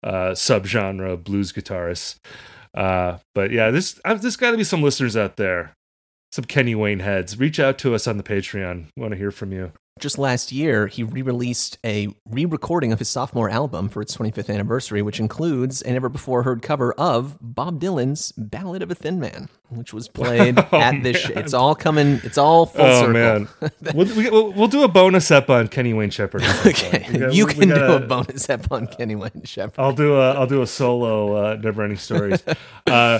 uh, 0.04 0.32
subgenre 0.32 1.14
of 1.14 1.24
blues 1.24 1.52
guitarists. 1.52 2.18
Uh, 2.74 3.18
but 3.34 3.52
yeah, 3.52 3.72
this 3.72 4.00
uh, 4.06 4.14
there's 4.14 4.38
got 4.38 4.52
to 4.52 4.58
be 4.58 4.64
some 4.64 4.84
listeners 4.84 5.18
out 5.18 5.38
there 5.38 5.74
some 6.32 6.46
Kenny 6.46 6.76
Wayne 6.76 7.00
heads, 7.00 7.40
reach 7.40 7.60
out 7.60 7.78
to 7.80 7.96
us 7.96 8.08
on 8.08 8.18
the 8.18 8.24
Patreon. 8.24 8.88
We 8.96 9.02
want 9.02 9.12
to 9.12 9.18
hear 9.18 9.32
from 9.32 9.52
you. 9.52 9.72
Just 10.00 10.18
last 10.18 10.52
year, 10.52 10.88
he 10.88 11.04
re 11.04 11.22
released 11.22 11.78
a 11.86 12.08
re 12.30 12.46
recording 12.46 12.92
of 12.92 13.00
his 13.00 13.10
sophomore 13.10 13.50
album 13.50 13.90
for 13.90 14.02
its 14.02 14.16
25th 14.16 14.54
anniversary, 14.54 15.02
which 15.02 15.20
includes 15.20 15.82
a 15.82 15.92
never 15.94 16.10
before 16.10 16.44
heard 16.44 16.62
cover 16.62 16.94
of 16.94 17.38
Bob 17.42 17.80
Dylan's 17.82 18.32
Ballad 18.38 18.82
of 18.82 18.92
a 18.92 18.96
Thin 18.96 19.20
Man, 19.20 19.50
which 19.70 19.94
was 19.94 20.08
played 20.08 20.58
Oh, 20.72 20.78
at 20.80 21.02
this. 21.04 21.18
Sh- 21.18 21.32
it's 21.32 21.54
all 21.54 21.76
coming, 21.76 22.20
it's 22.24 22.38
all 22.38 22.66
full 22.66 22.86
oh 22.86 23.00
circle. 23.02 23.14
man, 23.14 23.48
we'll, 23.94 24.16
we, 24.16 24.30
we'll, 24.30 24.52
we'll 24.54 24.68
do 24.68 24.84
a 24.84 24.88
bonus 24.88 25.32
up 25.32 25.50
on 25.50 25.68
Kenny 25.68 25.94
Wayne 25.94 26.10
Shepherd. 26.10 26.44
Okay, 26.66 27.18
got- 27.18 27.34
you 27.34 27.46
we 27.46 27.54
can 27.54 27.70
do 27.70 27.76
gotta- 27.76 28.04
a 28.04 28.08
bonus 28.08 28.50
ep 28.50 28.72
on 28.72 28.88
Kenny 28.88 29.16
Wayne 29.16 29.44
Shepherd. 29.46 29.82
I'll 29.82 29.94
do 29.94 30.16
a 30.16 30.34
I'll 30.34 30.48
do 30.48 30.62
a 30.62 30.68
solo 30.68 31.36
uh, 31.36 31.56
never 31.56 31.82
ending 31.84 31.98
stories. 31.98 32.44
uh, 32.88 33.20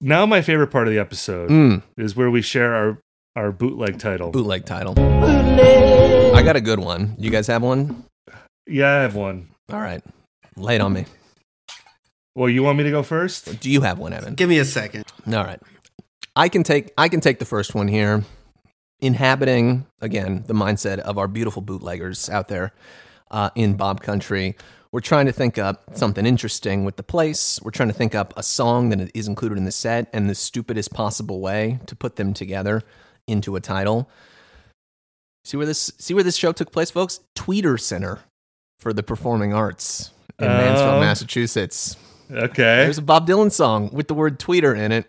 now 0.00 0.26
my 0.26 0.42
favorite 0.42 0.68
part 0.68 0.88
of 0.88 0.92
the 0.94 0.98
episode 0.98 1.50
Mm, 1.50 1.82
is 1.96 2.16
where 2.16 2.30
we 2.30 2.42
share 2.42 2.74
our 2.74 2.98
our 3.36 3.52
bootleg 3.52 3.98
title. 3.98 4.30
bootleg 4.30 4.64
title. 4.64 4.94
I 4.98 6.42
got 6.42 6.56
a 6.56 6.60
good 6.60 6.78
one. 6.78 7.14
You 7.18 7.30
guys 7.30 7.46
have 7.46 7.62
one? 7.62 8.04
yeah, 8.66 8.98
I 8.98 9.02
have 9.02 9.14
one. 9.14 9.48
All 9.72 9.80
right, 9.80 10.02
lay 10.56 10.76
it 10.76 10.80
on 10.80 10.92
me. 10.92 11.06
Well, 12.34 12.48
you 12.48 12.62
want 12.62 12.78
me 12.78 12.84
to 12.84 12.90
go 12.90 13.02
first? 13.02 13.60
Do 13.60 13.70
you 13.70 13.82
have 13.82 13.98
one, 13.98 14.12
Evan? 14.12 14.34
Give 14.34 14.48
me 14.48 14.58
a 14.58 14.64
second. 14.64 15.04
All 15.26 15.44
right. 15.44 15.60
I 16.34 16.48
can 16.48 16.62
take 16.62 16.92
I 16.96 17.08
can 17.08 17.20
take 17.20 17.38
the 17.38 17.44
first 17.44 17.74
one 17.74 17.88
here. 17.88 18.24
Inhabiting 19.00 19.86
again 20.00 20.44
the 20.46 20.54
mindset 20.54 21.00
of 21.00 21.18
our 21.18 21.28
beautiful 21.28 21.60
bootleggers 21.60 22.30
out 22.30 22.48
there 22.48 22.72
uh, 23.30 23.50
in 23.54 23.74
Bob 23.74 24.00
Country. 24.00 24.56
We're 24.92 25.00
trying 25.00 25.26
to 25.26 25.32
think 25.32 25.58
up 25.58 25.96
something 25.96 26.24
interesting 26.24 26.84
with 26.84 26.96
the 26.96 27.02
place. 27.02 27.60
We're 27.62 27.70
trying 27.70 27.88
to 27.88 27.94
think 27.94 28.14
up 28.14 28.32
a 28.36 28.42
song 28.42 28.90
that 28.90 29.10
is 29.14 29.26
included 29.26 29.58
in 29.58 29.64
the 29.64 29.72
set 29.72 30.08
and 30.12 30.28
the 30.28 30.34
stupidest 30.34 30.92
possible 30.92 31.40
way 31.40 31.80
to 31.86 31.96
put 31.96 32.16
them 32.16 32.34
together 32.34 32.82
into 33.32 33.56
a 33.56 33.60
title. 33.60 34.08
See 35.44 35.56
where 35.56 35.66
this 35.66 35.90
see 35.98 36.14
where 36.14 36.22
this 36.22 36.36
show 36.36 36.52
took 36.52 36.70
place, 36.70 36.90
folks? 36.90 37.20
Tweeter 37.36 37.80
Center 37.80 38.20
for 38.78 38.92
the 38.92 39.02
Performing 39.02 39.52
Arts 39.52 40.10
in 40.38 40.46
uh, 40.46 40.50
Mansfield, 40.50 40.94
Oh. 40.94 41.00
Massachusetts. 41.00 41.96
Okay. 42.30 42.62
There's 42.84 42.98
a 42.98 43.02
Bob 43.02 43.26
Dylan 43.26 43.50
song 43.50 43.90
with 43.92 44.08
the 44.08 44.14
word 44.14 44.38
tweeter 44.38 44.76
in 44.78 44.92
it. 44.92 45.06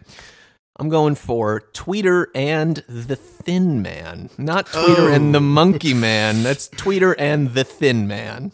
I'm 0.79 0.89
going 0.89 1.13
for 1.13 1.61
Tweeter 1.73 2.25
and 2.33 2.77
the 2.89 3.15
Thin 3.15 3.83
Man. 3.83 4.31
Not 4.39 4.65
Tweeter 4.65 5.09
Oh. 5.11 5.13
and 5.13 5.33
the 5.33 5.37
oh. 5.37 5.41
Monkey 5.41 5.93
Man. 5.93 6.41
That's 6.41 6.67
Tweeter 6.69 7.13
and 7.19 7.53
the 7.53 7.63
Thin 7.63 8.07
Man. 8.07 8.51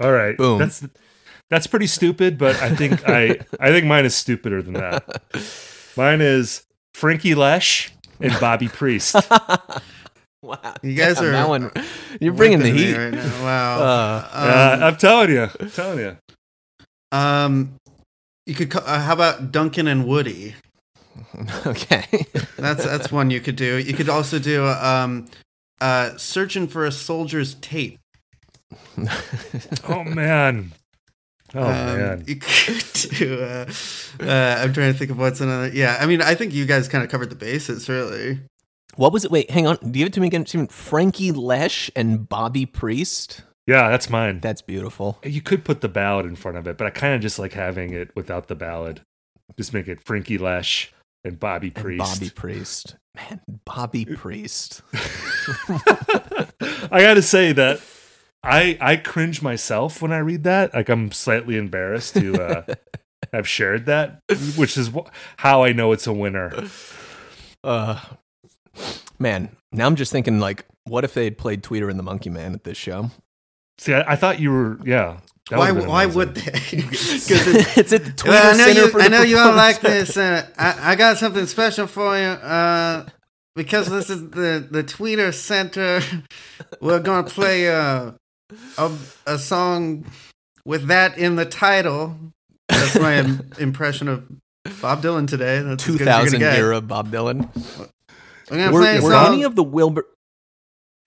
All 0.00 0.12
right. 0.12 0.36
Boom. 0.36 0.58
That's 0.58 0.84
that's 1.50 1.68
pretty 1.68 1.86
stupid, 1.86 2.38
but 2.38 2.56
I 2.56 2.74
think 2.74 3.08
I 3.08 3.38
I 3.60 3.68
think 3.70 3.86
mine 3.86 4.04
is 4.04 4.16
stupider 4.16 4.62
than 4.62 4.72
that. 4.74 5.22
Mine 5.96 6.20
is 6.20 6.64
Frankie 6.92 7.36
Lesh 7.36 7.92
and 8.20 8.32
Bobby 8.40 8.68
Priest. 8.68 9.14
Wow. 10.42 10.74
You 10.82 10.92
guys 10.92 11.16
Damn, 11.16 11.24
are 11.24 11.30
that 11.30 11.48
one. 11.48 11.70
You're 12.20 12.34
bringing 12.34 12.58
the 12.58 12.68
heat. 12.70 12.94
right 12.94 13.14
now. 13.14 13.42
Wow. 13.42 13.80
Uh, 13.80 14.28
Uh, 14.34 14.74
Um, 14.76 14.82
I'm 14.82 14.96
telling 14.96 15.30
you, 15.30 15.48
I'm 15.58 15.70
telling 15.70 15.98
you. 16.00 16.16
um, 17.12 17.74
you 18.44 18.54
could. 18.54 18.76
Uh, 18.76 19.00
how 19.00 19.14
about 19.14 19.52
Duncan 19.52 19.88
and 19.88 20.06
Woody? 20.06 20.54
okay. 21.66 22.26
That's 22.58 22.84
that's 22.84 23.10
one 23.10 23.30
you 23.30 23.40
could 23.40 23.56
do. 23.56 23.78
You 23.78 23.94
could 23.94 24.10
also 24.10 24.38
do 24.38 24.66
um, 24.66 25.28
uh, 25.80 26.14
searching 26.18 26.66
for 26.68 26.84
a 26.84 26.92
soldier's 26.92 27.54
tape. 27.54 27.98
Oh 29.88 30.04
man. 30.04 30.72
Oh 31.54 31.62
Um, 31.62 31.66
man. 31.98 32.24
You 32.26 32.36
could 32.40 32.84
do. 33.18 33.42
Uh, 33.42 33.66
uh, 34.20 34.56
I'm 34.60 34.72
trying 34.72 34.92
to 34.92 34.98
think 34.98 35.10
of 35.10 35.18
what's 35.18 35.40
another. 35.40 35.68
Yeah, 35.68 35.96
I 36.00 36.06
mean, 36.06 36.20
I 36.22 36.34
think 36.34 36.52
you 36.52 36.66
guys 36.66 36.88
kind 36.88 37.04
of 37.04 37.10
covered 37.10 37.30
the 37.30 37.36
bases, 37.36 37.88
really. 37.88 38.40
what 38.96 39.12
was 39.12 39.24
it? 39.24 39.30
Wait, 39.30 39.50
hang 39.50 39.66
on. 39.66 39.76
Give 39.92 40.06
it 40.06 40.12
to 40.14 40.20
me 40.20 40.26
again. 40.28 40.44
Frankie 40.68 41.32
Lesh 41.32 41.90
and 41.96 42.28
Bobby 42.28 42.66
Priest. 42.66 43.42
Yeah, 43.66 43.88
that's 43.88 44.10
mine. 44.10 44.40
That's 44.40 44.60
beautiful. 44.62 45.18
You 45.24 45.40
could 45.40 45.64
put 45.64 45.80
the 45.80 45.88
ballad 45.88 46.26
in 46.26 46.36
front 46.36 46.58
of 46.58 46.66
it, 46.66 46.76
but 46.76 46.86
I 46.86 46.90
kind 46.90 47.14
of 47.14 47.20
just 47.22 47.38
like 47.38 47.52
having 47.54 47.92
it 47.94 48.14
without 48.14 48.48
the 48.48 48.54
ballad. 48.54 49.00
Just 49.56 49.72
make 49.72 49.88
it 49.88 50.02
Frankie 50.04 50.36
Lesh 50.38 50.92
and 51.24 51.40
Bobby 51.40 51.68
And 51.68 51.76
Priest. 51.84 51.98
Bobby 52.20 52.30
Priest. 52.30 52.96
Man, 53.16 53.40
Bobby 53.64 54.04
Priest. 54.16 54.82
I 56.90 57.00
got 57.00 57.14
to 57.14 57.22
say 57.22 57.52
that 57.52 57.80
I 58.44 58.78
I 58.80 58.96
cringe 58.96 59.42
myself 59.42 60.02
when 60.02 60.12
I 60.12 60.18
read 60.18 60.44
that. 60.44 60.74
Like 60.74 60.88
I'm 60.88 61.12
slightly 61.12 61.56
embarrassed 61.56 62.14
to 62.14 62.34
uh, 62.42 62.74
have 63.32 63.48
shared 63.48 63.86
that, 63.86 64.20
which 64.56 64.76
is 64.76 64.88
wh- 64.88 65.08
how 65.38 65.64
I 65.64 65.72
know 65.72 65.92
it's 65.92 66.06
a 66.06 66.12
winner. 66.12 66.52
Uh, 67.62 68.00
man, 69.18 69.56
now 69.72 69.86
I'm 69.86 69.96
just 69.96 70.12
thinking 70.12 70.40
like, 70.40 70.64
what 70.84 71.04
if 71.04 71.14
they 71.14 71.24
had 71.24 71.38
played 71.38 71.62
Tweeter 71.62 71.88
and 71.90 71.98
the 71.98 72.02
Monkey 72.02 72.30
Man 72.30 72.54
at 72.54 72.64
this 72.64 72.76
show? 72.76 73.10
See, 73.78 73.94
I, 73.94 74.12
I 74.12 74.16
thought 74.16 74.38
you 74.40 74.52
were 74.52 74.78
yeah. 74.84 75.18
that 75.50 75.58
Why? 75.58 75.72
would've 75.72 75.88
Why 75.88 76.06
would 76.06 76.34
they? 76.34 76.52
Because 76.70 77.22
it's 77.76 77.92
at 77.92 78.04
the 78.04 78.10
Tweeter 78.10 78.28
Well, 78.28 78.54
I 78.54 78.56
know 78.56 78.64
Center 78.66 78.80
you. 78.80 78.90
for 78.90 79.00
I 79.00 79.08
know 79.08 79.22
you 79.22 79.36
don't 79.36 79.56
like 79.56 79.80
this. 79.80 80.16
Uh, 80.16 80.46
I, 80.58 80.92
I 80.92 80.94
got 80.96 81.18
something 81.18 81.46
special 81.46 81.86
for 81.86 82.16
you. 82.16 82.24
Uh, 82.24 83.06
because 83.56 83.88
this 83.88 84.10
is 84.10 84.30
the 84.30 84.66
the 84.70 84.84
Tweeter 84.84 85.32
Center. 85.32 86.00
We're 86.80 87.00
gonna 87.00 87.28
play 87.28 87.68
uh, 87.72 88.12
a 88.78 88.92
a 89.26 89.38
song 89.38 90.04
with 90.64 90.86
that 90.88 91.18
in 91.18 91.36
the 91.36 91.44
title. 91.46 92.16
That's 92.68 92.98
my 92.98 93.18
im- 93.18 93.50
impression 93.58 94.08
of 94.08 94.24
Bob 94.80 95.02
Dylan 95.02 95.28
today. 95.28 95.60
That's 95.60 95.86
as 95.88 95.96
good 95.96 96.08
as 96.08 96.30
2000 96.30 96.40
gonna 96.40 96.52
get. 96.52 96.58
era 96.58 96.80
Bob 96.80 97.10
Dylan. 97.10 97.48
Were, 98.50 99.00
were 99.02 99.14
any 99.14 99.42
of 99.42 99.54
the 99.54 99.62
Wilbur? 99.64 100.04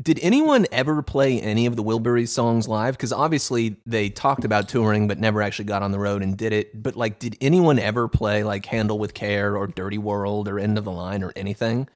Did 0.02 0.20
anyone 0.22 0.68
ever 0.72 1.02
play 1.02 1.42
any 1.42 1.66
of 1.66 1.76
the 1.76 1.84
Wilburys 1.84 2.30
songs 2.30 2.68
live? 2.68 2.96
Because 2.96 3.12
obviously 3.12 3.78
they 3.88 4.10
talked 4.10 4.46
about 4.46 4.70
touring, 4.70 5.08
but 5.08 5.18
never 5.20 5.42
actually 5.42 5.66
got 5.66 5.82
on 5.82 5.92
the 5.92 5.98
road 6.00 6.22
and 6.22 6.38
did 6.38 6.54
it. 6.54 6.82
But 6.82 6.96
like, 6.96 7.18
did 7.18 7.36
anyone 7.42 7.80
ever 7.80 8.08
play 8.08 8.44
like 8.44 8.66
"Handle 8.68 9.00
with 9.00 9.16
Care" 9.16 9.58
or 9.58 9.66
"Dirty 9.66 9.98
World" 9.98 10.48
or 10.48 10.60
"End 10.60 10.78
of 10.78 10.84
the 10.84 10.92
Line" 10.92 11.24
or 11.24 11.34
anything? 11.36 11.90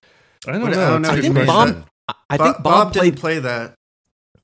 I 0.48 0.54
don't 0.54 0.62
What- 0.62 0.72
know. 0.72 0.82
I 0.88 0.90
don't 0.90 1.02
know 1.04 1.10
a 1.10 1.12
I 1.12 1.16
who 1.16 1.22
good 1.22 1.34
think 1.36 1.48
Bob. 1.48 1.68
question. 1.68 1.86
I- 2.08 2.14
I 2.32 2.38
Bo- 2.38 2.44
think 2.46 2.64
Bob, 2.64 2.94
played. 2.94 3.04
didn't 3.12 3.20
play 3.20 3.40
that. 3.40 3.74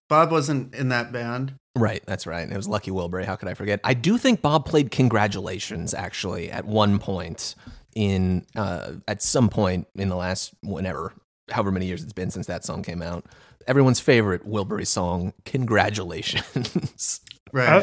Bob 0.10 0.32
wasn't 0.32 0.74
in 0.74 0.90
that 0.90 1.12
band. 1.12 1.56
Right, 1.76 2.04
that's 2.06 2.26
right. 2.26 2.50
It 2.50 2.56
was 2.56 2.68
Lucky 2.68 2.92
Wilbury. 2.92 3.26
How 3.26 3.36
could 3.36 3.50
I 3.50 3.54
forget? 3.54 3.80
I 3.84 3.94
do 3.94 4.18
think 4.18 4.42
Bob 4.42 4.66
played 4.66 4.90
"Congratulations" 4.92 5.94
actually 5.94 6.50
at 6.50 6.66
one 6.66 6.98
point 7.00 7.56
in 7.96 8.46
uh, 8.56 8.94
at 9.08 9.22
some 9.22 9.50
point 9.50 9.88
in 9.96 10.10
the 10.10 10.16
last 10.16 10.54
whenever, 10.64 11.14
however 11.52 11.72
many 11.72 11.86
years 11.86 12.04
it's 12.04 12.14
been 12.14 12.32
since 12.32 12.48
that 12.48 12.66
song 12.66 12.84
came 12.84 13.02
out. 13.02 13.26
Everyone's 13.68 14.00
favorite 14.00 14.48
Wilbury 14.48 14.88
song, 14.88 15.34
"Congratulations." 15.46 17.22
Right. 17.54 17.82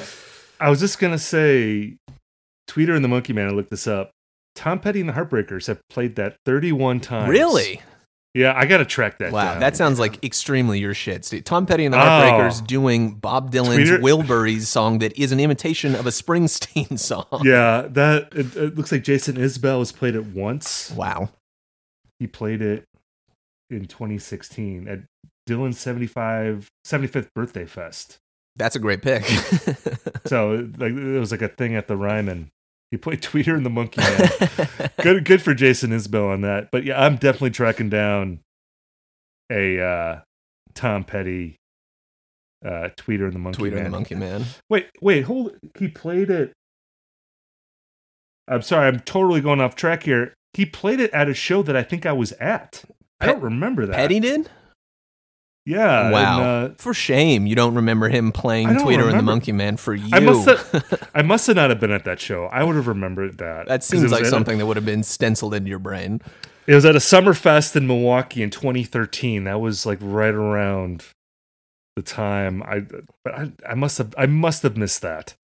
I, 0.60 0.66
I 0.66 0.68
was 0.68 0.78
just 0.78 0.98
gonna 0.98 1.18
say, 1.18 1.96
Tweeter 2.68 2.94
and 2.94 3.02
the 3.02 3.09
Monkey 3.09 3.32
Man. 3.32 3.48
I 3.48 3.52
looked 3.52 3.70
this 3.70 3.86
up. 3.86 4.10
Tom 4.55 4.78
Petty 4.78 5.01
and 5.01 5.09
the 5.09 5.14
Heartbreakers 5.14 5.68
have 5.68 5.80
played 5.88 6.16
that 6.16 6.36
31 6.44 7.01
times. 7.01 7.30
really? 7.30 7.80
Yeah, 8.35 8.52
I 8.56 8.66
gotta 8.66 8.85
track 8.85 9.19
that. 9.19 9.31
Wow, 9.32 9.52
down. 9.52 9.61
that 9.61 9.77
sounds 9.77 10.01
like 10.01 10.23
extremely 10.24 10.81
your 10.81 10.93
shit. 10.93 11.23
Tom 11.44 11.66
Petty 11.66 11.85
and 11.85 11.94
the 11.94 11.98
Oh. 11.98 12.01
Heartbreakers 12.02 12.66
doing 12.66 13.15
Bob 13.15 13.52
Dylan's 13.52 13.89
Tweeter- 13.89 14.01
Wilburys 14.01 14.62
song 14.66 14.98
that 14.98 15.16
is 15.16 15.31
an 15.31 15.39
imitation 15.39 15.94
of 15.94 16.06
a 16.06 16.11
Springsteen 16.11 16.98
song. 16.98 17.27
yeah. 17.44 17.86
That 17.89 18.28
it, 18.35 18.56
it 18.56 18.74
looks 18.77 18.90
like 18.90 19.05
Jason 19.05 19.36
Isbell 19.36 19.78
has 19.78 19.93
played 19.93 20.16
it 20.16 20.27
once. 20.27 20.90
Wow. 20.90 21.31
He 22.19 22.27
played 22.27 22.61
it 22.61 22.85
in 23.70 23.86
2016 23.86 24.89
at 24.89 25.01
Dylan's 25.48 25.78
75 25.78 26.69
75th 26.86 27.28
birthday 27.35 27.66
fest. 27.66 28.19
That's 28.56 28.74
a 28.77 28.78
great 28.81 29.02
pick. 29.02 29.24
So 30.27 30.69
like 30.78 30.93
it 30.93 31.19
was 31.20 31.31
like 31.32 31.43
a 31.43 31.48
thing 31.48 31.74
at 31.77 31.86
the 31.86 31.97
Ryman. 31.98 32.48
He 32.94 32.98
played 32.98 33.22
Tweeter 33.22 33.56
and 33.56 33.66
the 33.66 33.70
Monkey 33.70 34.00
Man. 34.00 34.88
good 35.02 35.24
good 35.24 35.42
for 35.42 35.52
Jason 35.52 35.90
Isbell 35.90 36.32
on 36.32 36.42
that. 36.42 36.68
But 36.70 36.84
yeah, 36.84 37.02
I'm 37.04 37.16
definitely 37.16 37.50
tracking 37.50 37.88
down 37.90 38.38
a 39.50 39.80
uh, 39.80 40.20
Tom 40.74 41.02
Petty 41.02 41.56
uh, 42.64 42.90
Tweeter 42.96 43.24
and 43.24 43.32
the 43.32 43.40
Monkey 43.40 43.64
Tweeter 43.64 43.70
Man. 43.72 43.78
and 43.78 43.86
the 43.86 43.90
Monkey 43.90 44.14
Man. 44.14 44.44
Wait, 44.70 44.86
wait, 45.02 45.24
hold. 45.24 45.56
He 45.76 45.88
played 45.88 46.30
it. 46.30 46.52
I'm 48.46 48.62
sorry, 48.62 48.86
I'm 48.86 49.00
totally 49.00 49.40
going 49.40 49.60
off 49.60 49.74
track 49.74 50.04
here. 50.04 50.32
He 50.52 50.64
played 50.64 51.00
it 51.00 51.10
at 51.10 51.28
a 51.28 51.34
show 51.34 51.64
that 51.64 51.74
I 51.74 51.82
think 51.82 52.06
I 52.06 52.12
was 52.12 52.30
at. 52.34 52.84
I 53.20 53.26
don't 53.26 53.42
remember 53.42 53.86
that. 53.86 53.96
Petty 53.96 54.20
did? 54.20 54.48
Yeah. 55.66 56.10
wow. 56.10 56.62
and, 56.64 56.72
uh, 56.72 56.74
for 56.76 56.92
shame, 56.92 57.46
you 57.46 57.54
don't 57.54 57.74
remember 57.74 58.08
him 58.08 58.32
playing 58.32 58.68
Tweeter 58.68 59.08
and 59.08 59.18
the. 59.18 59.22
Monkey 59.22 59.52
Man 59.52 59.76
for 59.76 59.94
you. 59.94 60.08
I 60.12 60.20
must 60.20 60.46
have. 60.48 61.10
I 61.14 61.22
must 61.22 61.46
have 61.46 61.56
not 61.56 61.70
have 61.70 61.80
been 61.80 61.90
at 61.90 62.04
that 62.04 62.20
show. 62.20 62.46
I 62.46 62.62
would 62.62 62.76
have 62.76 62.86
remembered 62.86 63.38
that. 63.38 63.66
That 63.68 63.82
seems 63.82 64.10
like 64.12 64.22
at 64.22 64.26
a- 64.26 64.30
something 64.30 64.58
that 64.58 64.66
would 64.66 64.76
have 64.76 64.84
been 64.86 65.02
stenciled 65.02 65.54
into 65.54 65.70
your 65.70 65.78
brain. 65.78 66.20
It 66.66 66.74
was 66.74 66.84
at 66.84 66.96
a 66.96 67.00
summer 67.00 67.34
fest 67.34 67.76
in 67.76 67.86
Milwaukee 67.86 68.42
in 68.42 68.50
2013. 68.50 69.44
That 69.44 69.60
was 69.60 69.84
like 69.86 69.98
right 70.00 70.34
around 70.34 71.04
the 71.96 72.02
time 72.02 72.62
I. 72.62 72.80
But 73.24 73.34
I, 73.34 73.52
I 73.68 73.74
must 73.74 73.98
have. 73.98 74.14
I 74.18 74.26
must 74.26 74.62
have 74.62 74.76
missed 74.76 75.00
that 75.02 75.34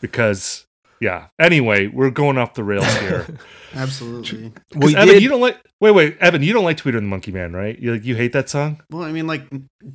because 0.00 0.66
yeah. 1.00 1.26
Anyway, 1.38 1.86
we're 1.88 2.10
going 2.10 2.38
off 2.38 2.54
the 2.54 2.64
rails 2.64 2.86
here. 2.98 3.26
Absolutely. 3.74 4.52
We 4.74 4.96
Evan, 4.96 5.14
did. 5.14 5.22
you 5.22 5.28
don't 5.28 5.40
like. 5.40 5.56
Wait, 5.80 5.92
wait, 5.92 6.18
Evan, 6.18 6.42
you 6.42 6.52
don't 6.52 6.64
like 6.64 6.76
Tweeter 6.76 6.96
and 6.98 7.06
the 7.06 7.08
Monkey 7.08 7.30
Man, 7.32 7.52
right? 7.54 7.78
You 7.78 7.92
like 7.92 8.04
you 8.04 8.14
hate 8.16 8.32
that 8.32 8.50
song? 8.50 8.82
Well, 8.90 9.02
I 9.04 9.12
mean, 9.12 9.26
like, 9.26 9.42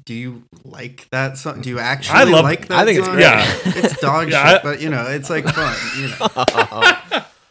do 0.05 0.13
you 0.13 0.43
like 0.63 1.07
that 1.11 1.37
song? 1.37 1.61
Do 1.61 1.69
you 1.69 1.77
actually 1.79 2.19
I 2.19 2.23
love- 2.23 2.43
like 2.43 2.67
that 2.69 2.79
I 2.79 2.85
think 2.85 2.97
it's 2.99 3.05
song? 3.07 3.15
great. 3.15 3.23
Yeah. 3.25 3.57
It's 3.65 3.99
dog 3.99 4.29
Yeah, 4.31 4.47
shit, 4.53 4.59
I- 4.61 4.63
but, 4.63 4.81
you 4.81 4.89
know, 4.89 5.05
it's, 5.07 5.29
like, 5.29 5.45
fun, 5.45 5.75
you 5.99 6.07
know. 6.07 6.17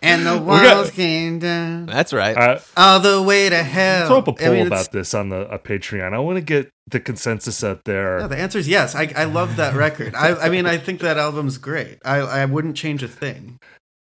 and 0.05 0.27
the 0.27 0.39
We're 0.39 0.77
walls 0.77 0.91
came 0.91 1.39
down 1.39 1.87
That's 1.87 2.13
right. 2.13 2.37
Uh, 2.37 2.61
all 2.77 3.01
the 3.01 3.23
way 3.23 3.49
to 3.49 3.63
hell. 3.63 4.07
throw 4.07 4.19
up 4.19 4.29
a 4.29 4.31
I 4.33 4.47
poll 4.47 4.53
mean, 4.55 4.67
about 4.67 4.93
this 4.93 5.15
on 5.15 5.31
the 5.31 5.49
a 5.49 5.59
Patreon. 5.59 6.13
I 6.13 6.19
want 6.19 6.37
to 6.37 6.43
get 6.43 6.71
the 6.89 7.01
consensus 7.01 7.65
out 7.65 7.85
there. 7.85 8.19
No, 8.21 8.29
the 8.29 8.37
answer 8.37 8.59
is 8.59 8.69
yes. 8.69 8.95
I, 8.95 9.13
I 9.17 9.25
love 9.25 9.57
that 9.57 9.75
record. 9.75 10.15
I, 10.15 10.35
I 10.35 10.49
mean, 10.51 10.67
I 10.67 10.79
think 10.79 11.01
that 11.01 11.17
album's 11.19 11.59
great. 11.59 11.99
I, 12.05 12.19
I 12.19 12.45
wouldn't 12.45 12.77
change 12.77 13.03
a 13.03 13.09
thing. 13.09 13.59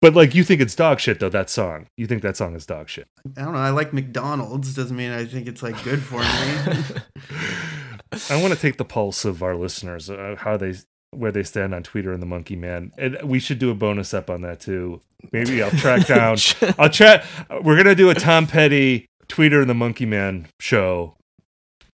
But 0.01 0.15
like, 0.15 0.35
you 0.35 0.43
think 0.43 0.59
it's 0.59 0.75
dog 0.75 0.99
shit 0.99 1.21
though? 1.21 1.29
That 1.29 1.49
song, 1.49 1.87
you 1.95 2.07
think 2.07 2.23
that 2.23 2.35
song 2.35 2.55
is 2.55 2.65
dog 2.65 2.89
shit? 2.89 3.07
I 3.37 3.43
don't 3.43 3.53
know. 3.53 3.59
I 3.59 3.69
like 3.69 3.93
McDonald's. 3.93 4.75
Doesn't 4.75 4.97
mean 4.97 5.11
I 5.11 5.23
think 5.23 5.47
it's 5.47 5.63
like 5.63 5.81
good 5.83 6.01
for 6.01 6.19
me. 6.19 6.83
I 8.29 8.41
want 8.41 8.53
to 8.53 8.59
take 8.59 8.77
the 8.77 8.85
pulse 8.85 9.23
of 9.25 9.41
our 9.41 9.55
listeners, 9.55 10.09
uh, 10.09 10.35
how 10.37 10.57
they 10.57 10.73
where 11.17 11.31
they 11.31 11.43
stand 11.43 11.73
on 11.73 11.83
Tweeter 11.83 12.13
and 12.13 12.21
the 12.21 12.27
Monkey 12.27 12.55
Man, 12.55 12.91
and 12.97 13.17
we 13.23 13.39
should 13.39 13.59
do 13.59 13.69
a 13.69 13.75
bonus 13.75 14.13
up 14.13 14.29
on 14.29 14.41
that 14.41 14.59
too. 14.59 15.01
Maybe 15.31 15.63
I'll 15.63 15.71
track 15.71 16.07
down. 16.07 16.37
I'll 16.77 16.89
track. 16.89 17.25
We're 17.61 17.77
gonna 17.77 17.95
do 17.95 18.09
a 18.09 18.15
Tom 18.15 18.47
Petty 18.47 19.07
Tweeter 19.27 19.61
and 19.61 19.69
the 19.69 19.73
Monkey 19.75 20.05
Man 20.05 20.47
show 20.59 21.15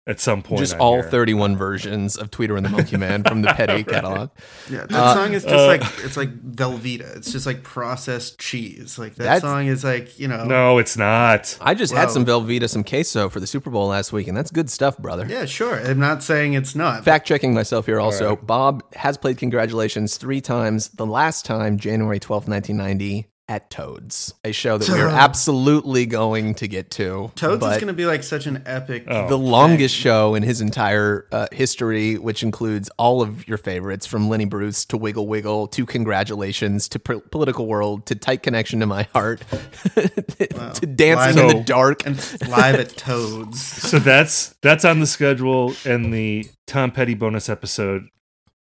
at 0.06 0.20
some 0.20 0.42
point. 0.42 0.60
Just 0.60 0.74
on 0.74 0.80
all 0.80 0.94
here. 0.96 1.10
31 1.10 1.56
versions 1.56 2.16
of 2.18 2.30
Tweeter 2.30 2.56
and 2.56 2.66
the 2.66 2.70
Monkey 2.70 2.96
Man 2.98 3.22
from 3.22 3.40
the 3.42 3.48
Petty 3.54 3.82
catalog. 3.90 4.30
yeah, 4.70 4.80
that 4.88 4.92
Uh, 4.92 5.14
song 5.14 5.32
is 5.32 5.42
just 5.44 5.54
uh, 5.54 5.66
like 5.66 5.80
it's 6.04 6.16
like 6.16 6.30
Velveeta. 6.52 7.16
It's 7.16 7.32
just 7.32 7.46
like 7.46 7.62
processed 7.62 8.38
cheese. 8.38 8.98
Like 8.98 9.14
that 9.16 9.40
song 9.40 9.66
is 9.66 9.82
like 9.84 10.18
you 10.18 10.28
know. 10.28 10.44
No, 10.44 10.78
it's 10.78 10.96
not. 10.96 11.56
I 11.60 11.74
just 11.74 11.92
had 11.94 12.10
some 12.10 12.24
Velveeta, 12.26 12.68
some 12.68 12.84
queso 12.84 13.28
for 13.28 13.40
the 13.40 13.46
Super 13.46 13.70
Bowl 13.70 13.88
last 13.88 14.12
week, 14.12 14.28
and 14.28 14.36
that's 14.36 14.50
good 14.50 14.68
stuff, 14.70 14.98
brother. 14.98 15.26
Yeah, 15.28 15.46
sure. 15.46 15.76
I'm 15.80 15.98
not 15.98 16.22
saying 16.22 16.54
it's 16.54 16.74
not. 16.74 17.04
Fact 17.04 17.26
checking 17.26 17.54
myself 17.54 17.86
here 17.86 18.00
also. 18.00 18.30
right. 18.30 18.46
Bob 18.46 18.82
has 18.94 19.16
played 19.16 19.38
Congratulations 19.38 20.16
three 20.18 20.40
times. 20.40 20.88
The 20.90 21.06
last 21.06 21.44
time, 21.44 21.78
January 21.78 22.20
12th, 22.20 22.46
1990, 22.48 23.26
at 23.46 23.68
Toads, 23.68 24.32
a 24.42 24.52
show 24.52 24.78
that 24.78 24.88
we're 24.88 25.06
absolutely 25.10 26.06
going 26.06 26.54
to 26.54 26.66
get 26.66 26.90
to. 26.92 27.30
Toads 27.34 27.62
is 27.62 27.74
going 27.74 27.88
to 27.88 27.92
be 27.92 28.06
like 28.06 28.22
such 28.22 28.46
an 28.46 28.62
epic. 28.64 29.04
Oh. 29.06 29.28
the 29.28 29.36
longest 29.36 29.94
show 29.94 30.34
in 30.34 30.42
his 30.42 30.62
entire 30.62 31.26
uh, 31.30 31.46
history, 31.52 32.16
which 32.16 32.42
includes 32.42 32.88
all 32.96 33.20
of 33.20 33.46
your 33.46 33.58
favorites 33.58 34.06
from 34.06 34.30
Lenny 34.30 34.46
Bruce 34.46 34.86
to 34.86 34.96
Wiggle 34.96 35.26
Wiggle 35.26 35.66
to 35.68 35.84
Congratulations 35.84 36.88
to 36.88 36.98
P- 36.98 37.20
Political 37.30 37.66
World 37.66 38.06
to 38.06 38.14
Tight 38.14 38.42
Connection 38.42 38.80
to 38.80 38.86
My 38.86 39.02
Heart 39.12 39.42
to 39.94 40.86
Dancing 40.94 41.42
in 41.42 41.48
the 41.58 41.62
Dark. 41.66 42.06
and 42.06 42.16
live 42.48 42.76
at 42.76 42.96
Toads. 42.96 43.72
So 43.94 43.98
that's 43.98 44.54
that's 44.62 44.84
on 44.84 45.00
the 45.00 45.06
schedule, 45.06 45.74
and 45.84 46.12
the 46.12 46.48
Tom 46.66 46.90
Petty 46.90 47.14
bonus 47.14 47.48
episode, 47.48 48.08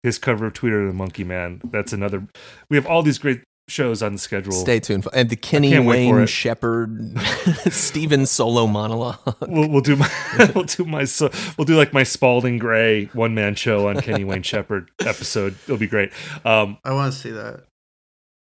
his 0.03 0.17
cover 0.19 0.45
of 0.47 0.53
Tweeter 0.53 0.81
and 0.81 0.89
the 0.89 0.93
Monkey 0.93 1.23
Man. 1.23 1.61
That's 1.63 1.93
another. 1.93 2.27
We 2.69 2.75
have 2.77 2.85
all 2.85 3.01
these 3.01 3.17
great 3.17 3.41
shows 3.67 4.03
on 4.03 4.13
the 4.13 4.19
schedule. 4.19 4.51
Stay 4.53 4.79
tuned. 4.79 5.07
And 5.13 5.29
the 5.29 5.35
Kenny 5.35 5.71
can't 5.71 5.85
wait 5.85 6.07
for 6.09 6.17
Wayne. 6.17 6.27
Shepherd 6.27 7.17
Steven 7.71 8.25
solo 8.25 8.67
monologue. 8.67 9.17
We'll, 9.41 9.69
we'll 9.69 9.81
do 9.81 9.95
my 9.95 10.09
we'll 10.55 10.65
do 10.65 10.85
my 10.85 11.03
so- 11.05 11.31
we'll 11.57 11.65
do 11.65 11.75
like 11.75 11.91
my 11.93 12.03
Spalding 12.03 12.57
Gray 12.57 13.05
one 13.13 13.33
man 13.33 13.55
show 13.55 13.87
on 13.87 14.01
Kenny 14.01 14.23
Wayne 14.23 14.43
Shepherd 14.43 14.89
episode. 14.99 15.55
It'll 15.63 15.77
be 15.77 15.87
great. 15.87 16.11
Um, 16.45 16.77
I 16.83 16.93
want 16.93 17.13
to 17.13 17.19
see 17.19 17.31
that. 17.31 17.63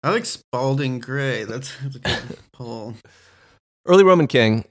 I 0.03 0.11
like 0.11 0.25
Spalding 0.25 0.99
Gray. 0.99 1.45
That's, 1.45 1.73
that's 1.81 1.95
a 1.97 1.99
good 2.01 2.39
poll. 2.53 2.95
Early 3.87 4.03
Roman 4.05 4.27
King. 4.27 4.65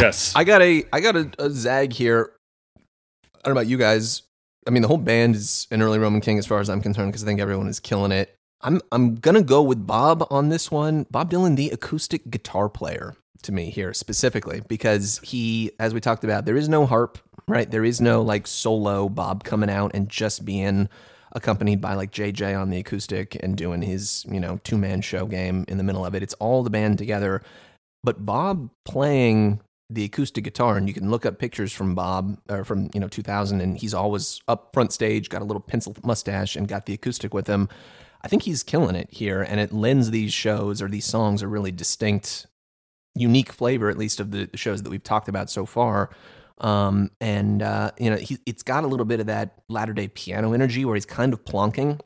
yes, 0.00 0.32
I 0.36 0.44
got 0.44 0.62
a 0.62 0.84
I 0.92 1.00
got 1.00 1.16
a, 1.16 1.30
a 1.38 1.50
zag 1.50 1.92
here. 1.92 2.32
I 2.76 2.80
don't 3.44 3.54
know 3.54 3.60
about 3.60 3.66
you 3.68 3.78
guys. 3.78 4.22
I 4.68 4.70
mean, 4.70 4.82
the 4.82 4.88
whole 4.88 4.98
band 4.98 5.34
is 5.34 5.66
an 5.70 5.80
early 5.80 5.98
Roman 5.98 6.20
King 6.20 6.38
as 6.38 6.46
far 6.46 6.60
as 6.60 6.68
I'm 6.68 6.82
concerned 6.82 7.10
because 7.10 7.24
I 7.24 7.26
think 7.26 7.40
everyone 7.40 7.68
is 7.68 7.80
killing 7.80 8.12
it. 8.12 8.36
I'm 8.60 8.82
I'm 8.92 9.14
gonna 9.14 9.42
go 9.42 9.62
with 9.62 9.86
Bob 9.86 10.26
on 10.30 10.50
this 10.50 10.70
one. 10.70 11.06
Bob 11.10 11.30
Dylan, 11.30 11.56
the 11.56 11.70
acoustic 11.70 12.30
guitar 12.30 12.68
player, 12.68 13.16
to 13.42 13.52
me 13.52 13.70
here 13.70 13.94
specifically 13.94 14.60
because 14.68 15.20
he, 15.22 15.72
as 15.80 15.94
we 15.94 16.00
talked 16.00 16.22
about, 16.22 16.44
there 16.44 16.56
is 16.56 16.68
no 16.68 16.84
harp, 16.84 17.18
right? 17.46 17.70
There 17.70 17.84
is 17.84 18.00
no 18.00 18.20
like 18.20 18.46
solo 18.46 19.08
Bob 19.08 19.42
coming 19.42 19.70
out 19.70 19.92
and 19.94 20.08
just 20.08 20.44
being 20.44 20.88
accompanied 21.32 21.80
by 21.80 21.94
like 21.94 22.12
JJ 22.12 22.60
on 22.60 22.68
the 22.68 22.78
acoustic 22.78 23.36
and 23.42 23.56
doing 23.56 23.80
his 23.80 24.26
you 24.28 24.38
know 24.38 24.60
two 24.64 24.76
man 24.76 25.00
show 25.00 25.24
game 25.24 25.64
in 25.66 25.78
the 25.78 25.84
middle 25.84 26.04
of 26.04 26.14
it. 26.14 26.22
It's 26.22 26.34
all 26.34 26.62
the 26.62 26.70
band 26.70 26.98
together 26.98 27.42
but 28.04 28.24
Bob 28.24 28.70
playing 28.84 29.60
the 29.90 30.04
acoustic 30.04 30.44
guitar, 30.44 30.76
and 30.76 30.86
you 30.86 30.94
can 30.94 31.10
look 31.10 31.24
up 31.24 31.38
pictures 31.38 31.72
from 31.72 31.94
Bob 31.94 32.38
or 32.48 32.64
from 32.64 32.90
you 32.94 33.00
know 33.00 33.08
2000, 33.08 33.60
and 33.60 33.78
he's 33.78 33.94
always 33.94 34.40
up 34.48 34.70
front 34.72 34.92
stage, 34.92 35.28
got 35.28 35.42
a 35.42 35.44
little 35.44 35.60
pencil 35.60 35.96
mustache, 36.04 36.56
and 36.56 36.68
got 36.68 36.86
the 36.86 36.94
acoustic 36.94 37.32
with 37.32 37.46
him. 37.46 37.68
I 38.22 38.28
think 38.28 38.42
he's 38.42 38.62
killing 38.62 38.96
it 38.96 39.08
here, 39.10 39.42
and 39.42 39.60
it 39.60 39.72
lends 39.72 40.10
these 40.10 40.32
shows 40.32 40.82
or 40.82 40.88
these 40.88 41.06
songs 41.06 41.42
a 41.42 41.48
really 41.48 41.72
distinct, 41.72 42.46
unique 43.14 43.52
flavor, 43.52 43.88
at 43.88 43.96
least 43.96 44.20
of 44.20 44.30
the 44.30 44.50
shows 44.54 44.82
that 44.82 44.90
we've 44.90 45.02
talked 45.02 45.28
about 45.28 45.50
so 45.50 45.64
far. 45.64 46.10
Um, 46.58 47.10
and 47.20 47.62
uh, 47.62 47.92
you 47.98 48.10
know, 48.10 48.16
he, 48.16 48.38
it's 48.44 48.62
got 48.62 48.84
a 48.84 48.88
little 48.88 49.06
bit 49.06 49.20
of 49.20 49.26
that 49.26 49.62
latter 49.68 49.92
day 49.92 50.08
piano 50.08 50.52
energy 50.52 50.84
where 50.84 50.96
he's 50.96 51.06
kind 51.06 51.32
of 51.32 51.44
plonking. 51.44 52.00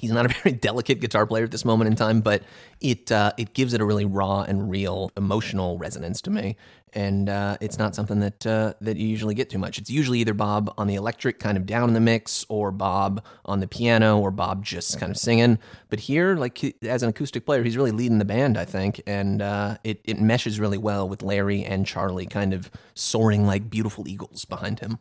He's 0.00 0.12
not 0.12 0.24
a 0.24 0.28
very 0.42 0.54
delicate 0.56 1.00
guitar 1.00 1.26
player 1.26 1.44
at 1.44 1.50
this 1.50 1.64
moment 1.64 1.88
in 1.88 1.96
time, 1.96 2.20
but 2.20 2.42
it 2.80 3.12
uh, 3.12 3.32
it 3.36 3.52
gives 3.54 3.74
it 3.74 3.80
a 3.80 3.84
really 3.84 4.04
raw 4.04 4.42
and 4.42 4.70
real 4.70 5.12
emotional 5.16 5.76
resonance 5.78 6.20
to 6.22 6.30
me, 6.30 6.56
and 6.94 7.28
uh, 7.28 7.56
it's 7.60 7.78
not 7.78 7.94
something 7.94 8.20
that 8.20 8.46
uh, 8.46 8.74
that 8.80 8.96
you 8.96 9.06
usually 9.06 9.34
get 9.34 9.50
too 9.50 9.58
much. 9.58 9.78
It's 9.78 9.90
usually 9.90 10.20
either 10.20 10.34
Bob 10.34 10.72
on 10.78 10.86
the 10.86 10.94
electric, 10.94 11.38
kind 11.38 11.56
of 11.56 11.66
down 11.66 11.88
in 11.88 11.94
the 11.94 12.00
mix, 12.00 12.46
or 12.48 12.70
Bob 12.70 13.22
on 13.44 13.60
the 13.60 13.68
piano, 13.68 14.18
or 14.18 14.30
Bob 14.30 14.64
just 14.64 14.98
kind 14.98 15.10
of 15.10 15.18
singing. 15.18 15.58
But 15.88 16.00
here, 16.00 16.36
like 16.36 16.76
as 16.82 17.02
an 17.02 17.10
acoustic 17.10 17.44
player, 17.44 17.62
he's 17.62 17.76
really 17.76 17.92
leading 17.92 18.18
the 18.18 18.24
band, 18.24 18.56
I 18.56 18.64
think, 18.64 19.02
and 19.06 19.42
uh, 19.42 19.76
it 19.84 20.00
it 20.04 20.20
meshes 20.20 20.58
really 20.58 20.78
well 20.78 21.08
with 21.08 21.22
Larry 21.22 21.64
and 21.64 21.86
Charlie, 21.86 22.26
kind 22.26 22.54
of 22.54 22.70
soaring 22.94 23.46
like 23.46 23.68
beautiful 23.68 24.08
eagles 24.08 24.44
behind 24.44 24.80
him. 24.80 24.98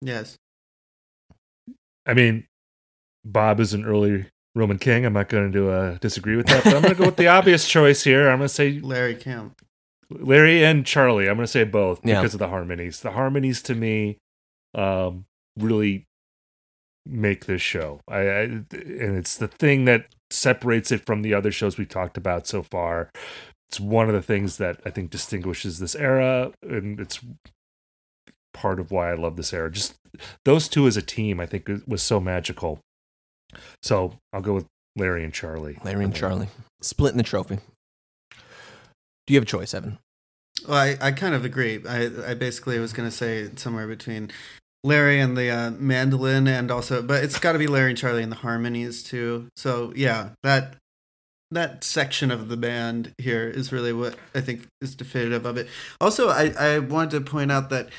Yes. 0.00 0.36
I 2.04 2.14
mean, 2.14 2.46
Bob 3.24 3.60
is 3.60 3.72
an 3.74 3.84
early 3.84 4.26
Roman 4.54 4.78
king. 4.78 5.04
I'm 5.04 5.12
not 5.12 5.28
going 5.28 5.52
to 5.52 5.70
uh, 5.70 5.98
disagree 5.98 6.36
with 6.36 6.46
that, 6.46 6.64
but 6.64 6.74
I'm 6.74 6.82
going 6.82 6.94
to 6.94 6.98
go 7.00 7.06
with 7.06 7.16
the 7.16 7.28
obvious 7.28 7.66
choice 7.76 8.04
here. 8.04 8.28
I'm 8.28 8.38
going 8.38 8.48
to 8.48 8.54
say 8.54 8.80
Larry 8.80 9.14
Camp. 9.14 9.60
Larry 10.10 10.62
and 10.64 10.84
Charlie. 10.84 11.28
I'm 11.28 11.36
going 11.36 11.46
to 11.46 11.50
say 11.52 11.64
both 11.64 12.00
Yeah. 12.04 12.20
because 12.20 12.34
of 12.34 12.38
the 12.38 12.48
harmonies. 12.48 13.00
The 13.00 13.12
harmonies 13.12 13.62
to 13.62 13.74
me 13.74 14.18
um, 14.74 15.24
really 15.58 16.04
make 17.06 17.46
this 17.46 17.62
show. 17.62 18.00
I, 18.08 18.18
I 18.18 18.40
and 18.42 18.66
it's 19.16 19.36
the 19.36 19.48
thing 19.48 19.86
that 19.86 20.06
separates 20.30 20.92
it 20.92 21.04
from 21.06 21.22
the 21.22 21.34
other 21.34 21.50
shows 21.50 21.78
we've 21.78 21.88
talked 21.88 22.16
about 22.16 22.46
so 22.46 22.62
far. 22.62 23.10
It's 23.70 23.80
one 23.80 24.08
of 24.08 24.14
the 24.14 24.22
things 24.22 24.58
that 24.58 24.80
I 24.84 24.90
think 24.90 25.10
distinguishes 25.10 25.78
this 25.78 25.94
era, 25.94 26.52
and 26.62 27.00
it's 27.00 27.20
part 28.52 28.78
of 28.78 28.90
why 28.90 29.10
I 29.10 29.14
love 29.14 29.36
this 29.36 29.52
era. 29.54 29.70
Just 29.70 29.94
those 30.44 30.68
two 30.68 30.86
as 30.86 30.98
a 30.98 31.02
team, 31.02 31.40
I 31.40 31.46
think, 31.46 31.70
was 31.86 32.02
so 32.02 32.20
magical. 32.20 32.80
So 33.82 34.18
I'll 34.32 34.40
go 34.40 34.54
with 34.54 34.66
Larry 34.96 35.24
and 35.24 35.32
Charlie. 35.32 35.78
Larry 35.84 36.04
and 36.04 36.14
Charlie 36.14 36.48
splitting 36.80 37.18
the 37.18 37.22
trophy. 37.22 37.58
Do 39.26 39.34
you 39.34 39.36
have 39.36 39.44
a 39.44 39.46
choice, 39.46 39.72
Evan? 39.72 39.98
Well, 40.68 40.78
I, 40.78 40.96
I 41.00 41.12
kind 41.12 41.34
of 41.34 41.44
agree. 41.44 41.80
I, 41.88 42.10
I 42.26 42.34
basically 42.34 42.78
was 42.78 42.92
going 42.92 43.08
to 43.08 43.14
say 43.14 43.50
somewhere 43.56 43.86
between 43.86 44.30
Larry 44.84 45.20
and 45.20 45.36
the 45.36 45.48
uh, 45.50 45.70
mandolin, 45.72 46.48
and 46.48 46.70
also, 46.70 47.02
but 47.02 47.22
it's 47.22 47.38
got 47.38 47.52
to 47.52 47.58
be 47.58 47.68
Larry 47.68 47.90
and 47.90 47.98
Charlie 47.98 48.22
and 48.22 48.32
the 48.32 48.36
harmonies 48.36 49.02
too. 49.02 49.48
So 49.56 49.92
yeah, 49.94 50.30
that 50.42 50.76
that 51.52 51.84
section 51.84 52.30
of 52.30 52.48
the 52.48 52.56
band 52.56 53.12
here 53.18 53.48
is 53.48 53.72
really 53.72 53.92
what 53.92 54.16
I 54.34 54.40
think 54.40 54.66
is 54.80 54.94
definitive 54.94 55.46
of 55.46 55.56
it. 55.56 55.68
Also, 56.00 56.28
I, 56.28 56.52
I 56.58 56.78
wanted 56.78 57.10
to 57.24 57.30
point 57.30 57.52
out 57.52 57.70
that 57.70 57.90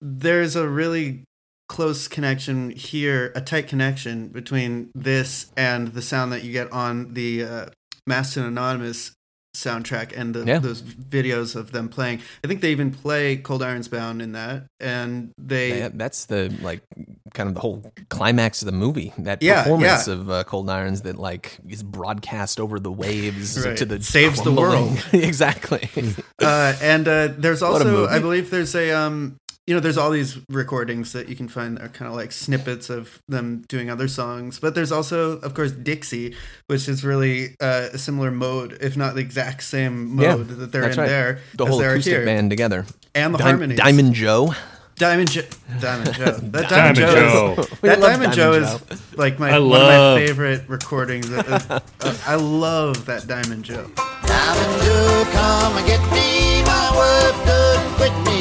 there's 0.00 0.54
a 0.54 0.68
really 0.68 1.24
close 1.68 2.08
connection 2.08 2.70
here, 2.70 3.32
a 3.34 3.40
tight 3.40 3.68
connection 3.68 4.28
between 4.28 4.90
this 4.94 5.52
and 5.56 5.88
the 5.88 6.02
sound 6.02 6.32
that 6.32 6.42
you 6.42 6.52
get 6.52 6.70
on 6.72 7.14
the 7.14 7.44
uh, 7.44 7.66
Anonymous 8.36 9.12
soundtrack 9.54 10.16
and 10.16 10.34
the, 10.34 10.44
Yeah. 10.44 10.58
those 10.60 10.82
videos 10.82 11.54
of 11.56 11.72
them 11.72 11.88
playing. 11.88 12.20
I 12.44 12.48
think 12.48 12.60
they 12.60 12.70
even 12.70 12.90
play 12.90 13.36
Cold 13.36 13.62
Irons 13.62 13.88
Bound 13.88 14.22
in 14.22 14.32
that, 14.32 14.64
and 14.80 15.30
they 15.36 15.78
Yeah, 15.80 15.88
that's 15.92 16.26
the 16.26 16.54
like 16.62 16.80
kind 17.34 17.48
of 17.48 17.54
the 17.54 17.60
whole 17.60 17.92
climax 18.08 18.62
of 18.62 18.66
the 18.66 18.72
movie. 18.72 19.12
That 19.18 19.42
Yeah, 19.42 19.62
performance 19.62 20.06
of 20.08 20.30
uh, 20.30 20.44
Cold 20.44 20.70
Irons 20.70 21.02
that 21.02 21.18
like 21.18 21.58
is 21.68 21.82
broadcast 21.82 22.60
over 22.60 22.78
the 22.80 22.92
waves 22.92 23.58
Right. 23.64 23.76
to 23.76 23.84
the 23.84 24.02
Saves 24.02 24.40
the 24.42 24.52
world. 24.52 25.02
exactly. 25.12 25.88
uh, 26.40 26.74
and 26.80 27.06
uh, 27.08 27.28
there's 27.36 27.62
also. 27.62 28.06
I 28.06 28.20
believe, 28.20 28.50
there's 28.50 28.74
a 28.74 28.92
um, 28.92 29.36
you 29.68 29.74
know, 29.74 29.80
there's 29.80 29.98
all 29.98 30.10
these 30.10 30.38
recordings 30.48 31.12
that 31.12 31.28
you 31.28 31.36
can 31.36 31.46
find 31.46 31.76
that 31.76 31.82
are 31.84 31.88
kind 31.90 32.08
of 32.08 32.16
like 32.16 32.32
snippets 32.32 32.88
of 32.88 33.20
them 33.28 33.66
doing 33.68 33.90
other 33.90 34.08
songs. 34.08 34.58
But 34.58 34.74
there's 34.74 34.90
also, 34.90 35.38
of 35.40 35.52
course, 35.52 35.72
Dixie, 35.72 36.34
which 36.68 36.88
is 36.88 37.04
really 37.04 37.54
uh, 37.60 37.88
a 37.92 37.98
similar 37.98 38.30
mode, 38.30 38.78
if 38.80 38.96
not 38.96 39.14
the 39.14 39.20
exact 39.20 39.62
same 39.62 40.18
Yeah, 40.18 40.36
mode 40.36 40.48
that 40.48 40.72
they're 40.72 40.88
in 40.88 40.96
right. 40.96 41.06
there. 41.06 41.40
The 41.54 41.66
whole 41.66 41.76
they 41.80 41.86
acoustic 41.86 42.12
here. 42.14 42.24
band 42.24 42.48
together. 42.48 42.86
and 43.14 43.34
the 43.34 43.38
Di- 43.38 43.44
harmonies. 43.44 43.78
Diamond 43.78 44.14
Joe. 44.14 44.54
Diamond, 44.96 45.30
jo- 45.30 45.42
Diamond 45.80 46.14
Joe. 46.14 46.24
That 46.42 46.68
Diamond 46.70 46.96
Diamond, 46.96 46.96
Joe. 46.96 47.54
Joe. 47.54 47.62
Is, 47.62 47.80
that 47.82 48.00
love 48.00 48.10
Diamond, 48.10 48.32
Joe 48.32 48.52
is 48.54 49.16
like 49.18 49.38
my 49.38 49.50
I 49.50 49.58
one 49.58 49.80
of 49.82 49.86
my 49.86 50.26
favorite 50.26 50.62
recordings. 50.66 51.30
Uh, 51.30 51.80
uh, 52.00 52.16
I 52.26 52.34
love 52.36 53.04
that 53.04 53.26
Diamond 53.28 53.64
Joe. 53.64 53.88
Diamond 54.26 54.82
Joe, 54.82 55.24
come 55.30 55.76
and 55.76 55.86
get 55.86 56.00
me. 56.10 56.62
My 56.64 56.90
wife 56.98 57.46
done 57.46 57.94
quit 57.94 58.12
me. 58.26 58.37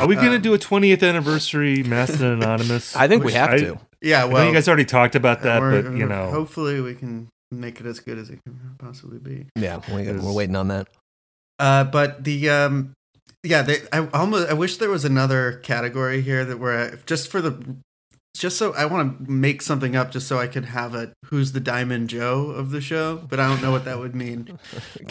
Are 0.00 0.06
we 0.08 0.14
going 0.16 0.32
to 0.32 0.38
do 0.38 0.54
a 0.54 0.58
20th 0.58 1.06
anniversary 1.06 1.82
Mastodon 1.82 2.42
Anonymous? 2.42 2.96
I 2.96 3.06
think 3.08 3.20
we 3.22 3.26
Which 3.26 3.34
have 3.34 3.50
I- 3.50 3.58
to. 3.58 3.78
Yeah, 4.02 4.22
I 4.22 4.24
well, 4.24 4.42
know 4.42 4.48
you 4.48 4.54
guys 4.54 4.66
already 4.66 4.86
talked 4.86 5.14
about 5.14 5.42
that, 5.42 5.60
we're- 5.60 5.82
but 5.82 5.92
you 5.94 6.06
know, 6.06 6.30
hopefully 6.30 6.80
we 6.80 6.94
can 6.94 7.28
make 7.50 7.80
it 7.80 7.86
as 7.86 8.00
good 8.00 8.16
as 8.18 8.30
it 8.30 8.38
can 8.46 8.58
possibly 8.78 9.18
be. 9.18 9.46
Yeah, 9.56 9.80
we, 9.94 10.02
Is- 10.02 10.22
we're 10.22 10.32
waiting 10.32 10.56
on 10.56 10.68
that. 10.68 10.88
Uh, 11.58 11.84
but 11.84 12.24
the 12.24 12.48
um, 12.48 12.94
yeah, 13.42 13.60
they, 13.60 13.76
I 13.92 14.06
almost 14.14 14.48
I 14.48 14.54
wish 14.54 14.78
there 14.78 14.88
was 14.88 15.04
another 15.04 15.54
category 15.62 16.22
here 16.22 16.46
that 16.46 16.58
where 16.58 16.92
I, 16.92 16.96
just 17.04 17.28
for 17.28 17.42
the 17.42 17.76
just 18.34 18.56
so 18.56 18.72
I 18.74 18.86
want 18.86 19.26
to 19.26 19.30
make 19.30 19.60
something 19.60 19.94
up 19.96 20.10
just 20.12 20.26
so 20.28 20.38
I 20.38 20.46
could 20.46 20.64
have 20.64 20.94
a 20.94 21.12
who's 21.26 21.52
the 21.52 21.60
Diamond 21.60 22.08
Joe 22.08 22.46
of 22.50 22.70
the 22.70 22.80
show, 22.80 23.18
but 23.28 23.38
I 23.38 23.46
don't 23.48 23.60
know 23.60 23.72
what 23.72 23.84
that 23.84 23.98
would 23.98 24.14
mean. 24.14 24.58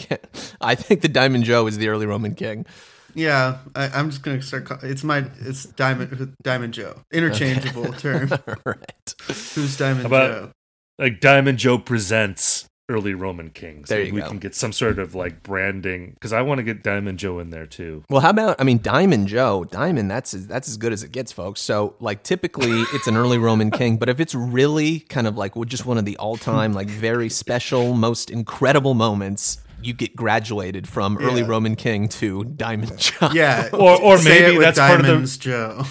I 0.60 0.74
think 0.74 1.02
the 1.02 1.08
Diamond 1.08 1.44
Joe 1.44 1.66
is 1.68 1.78
the 1.78 1.88
early 1.88 2.06
Roman 2.06 2.34
king. 2.34 2.66
Yeah, 3.14 3.58
I, 3.74 3.88
I'm 3.88 4.10
just 4.10 4.22
gonna 4.22 4.40
start. 4.42 4.64
Call, 4.66 4.78
it's 4.82 5.04
my 5.04 5.24
it's 5.40 5.64
Diamond 5.64 6.34
Diamond 6.42 6.74
Joe, 6.74 6.96
interchangeable 7.12 7.92
term. 7.94 8.28
right. 8.64 9.14
Who's 9.54 9.76
Diamond 9.76 10.02
How 10.02 10.06
about- 10.06 10.30
Joe? 10.32 10.50
like 10.98 11.20
Diamond 11.20 11.58
Joe 11.58 11.78
presents 11.78 12.66
early 12.90 13.14
Roman 13.14 13.48
kings. 13.50 13.88
There 13.88 14.00
Like, 14.00 14.08
you 14.08 14.14
we 14.14 14.20
go. 14.20 14.28
can 14.28 14.38
get 14.38 14.54
some 14.54 14.72
sort 14.72 14.98
of 14.98 15.14
like 15.14 15.42
branding 15.44 16.10
because 16.14 16.32
I 16.32 16.42
want 16.42 16.58
to 16.58 16.62
get 16.64 16.82
Diamond 16.82 17.18
Joe 17.20 17.38
in 17.38 17.50
there 17.50 17.64
too. 17.66 18.02
Well, 18.10 18.20
how 18.20 18.30
about 18.30 18.60
I 18.60 18.64
mean 18.64 18.80
Diamond 18.82 19.28
Joe? 19.28 19.64
Diamond, 19.64 20.10
that's 20.10 20.32
that's 20.32 20.68
as 20.68 20.76
good 20.76 20.92
as 20.92 21.02
it 21.02 21.10
gets, 21.12 21.30
folks. 21.32 21.60
So, 21.60 21.94
like 22.00 22.22
typically 22.24 22.82
it's 22.92 23.06
an 23.06 23.16
early 23.16 23.38
Roman 23.38 23.70
king, 23.70 23.96
but 23.96 24.08
if 24.08 24.20
it's 24.20 24.34
really 24.34 25.00
kind 25.00 25.26
of 25.26 25.36
like 25.38 25.52
just 25.66 25.86
one 25.86 25.98
of 25.98 26.04
the 26.04 26.16
all-time 26.18 26.72
like 26.74 26.88
very 26.88 27.28
special, 27.30 27.94
most 27.94 28.28
incredible 28.30 28.94
moments, 28.94 29.58
you 29.82 29.92
get 29.94 30.14
graduated 30.16 30.88
from 30.88 31.18
early 31.18 31.42
Roman 31.42 31.76
king 31.76 32.08
to 32.08 32.44
Diamond 32.44 32.98
Joe. 32.98 33.30
Yeah, 33.32 33.68
Or- 33.72 34.00
or 34.00 34.18
say 34.18 34.40
maybe 34.40 34.54
it 34.54 34.58
with 34.58 34.66
that's 34.66 34.78
part 34.78 35.00
of 35.00 35.06
the- 35.06 35.38
Joe. 35.38 35.84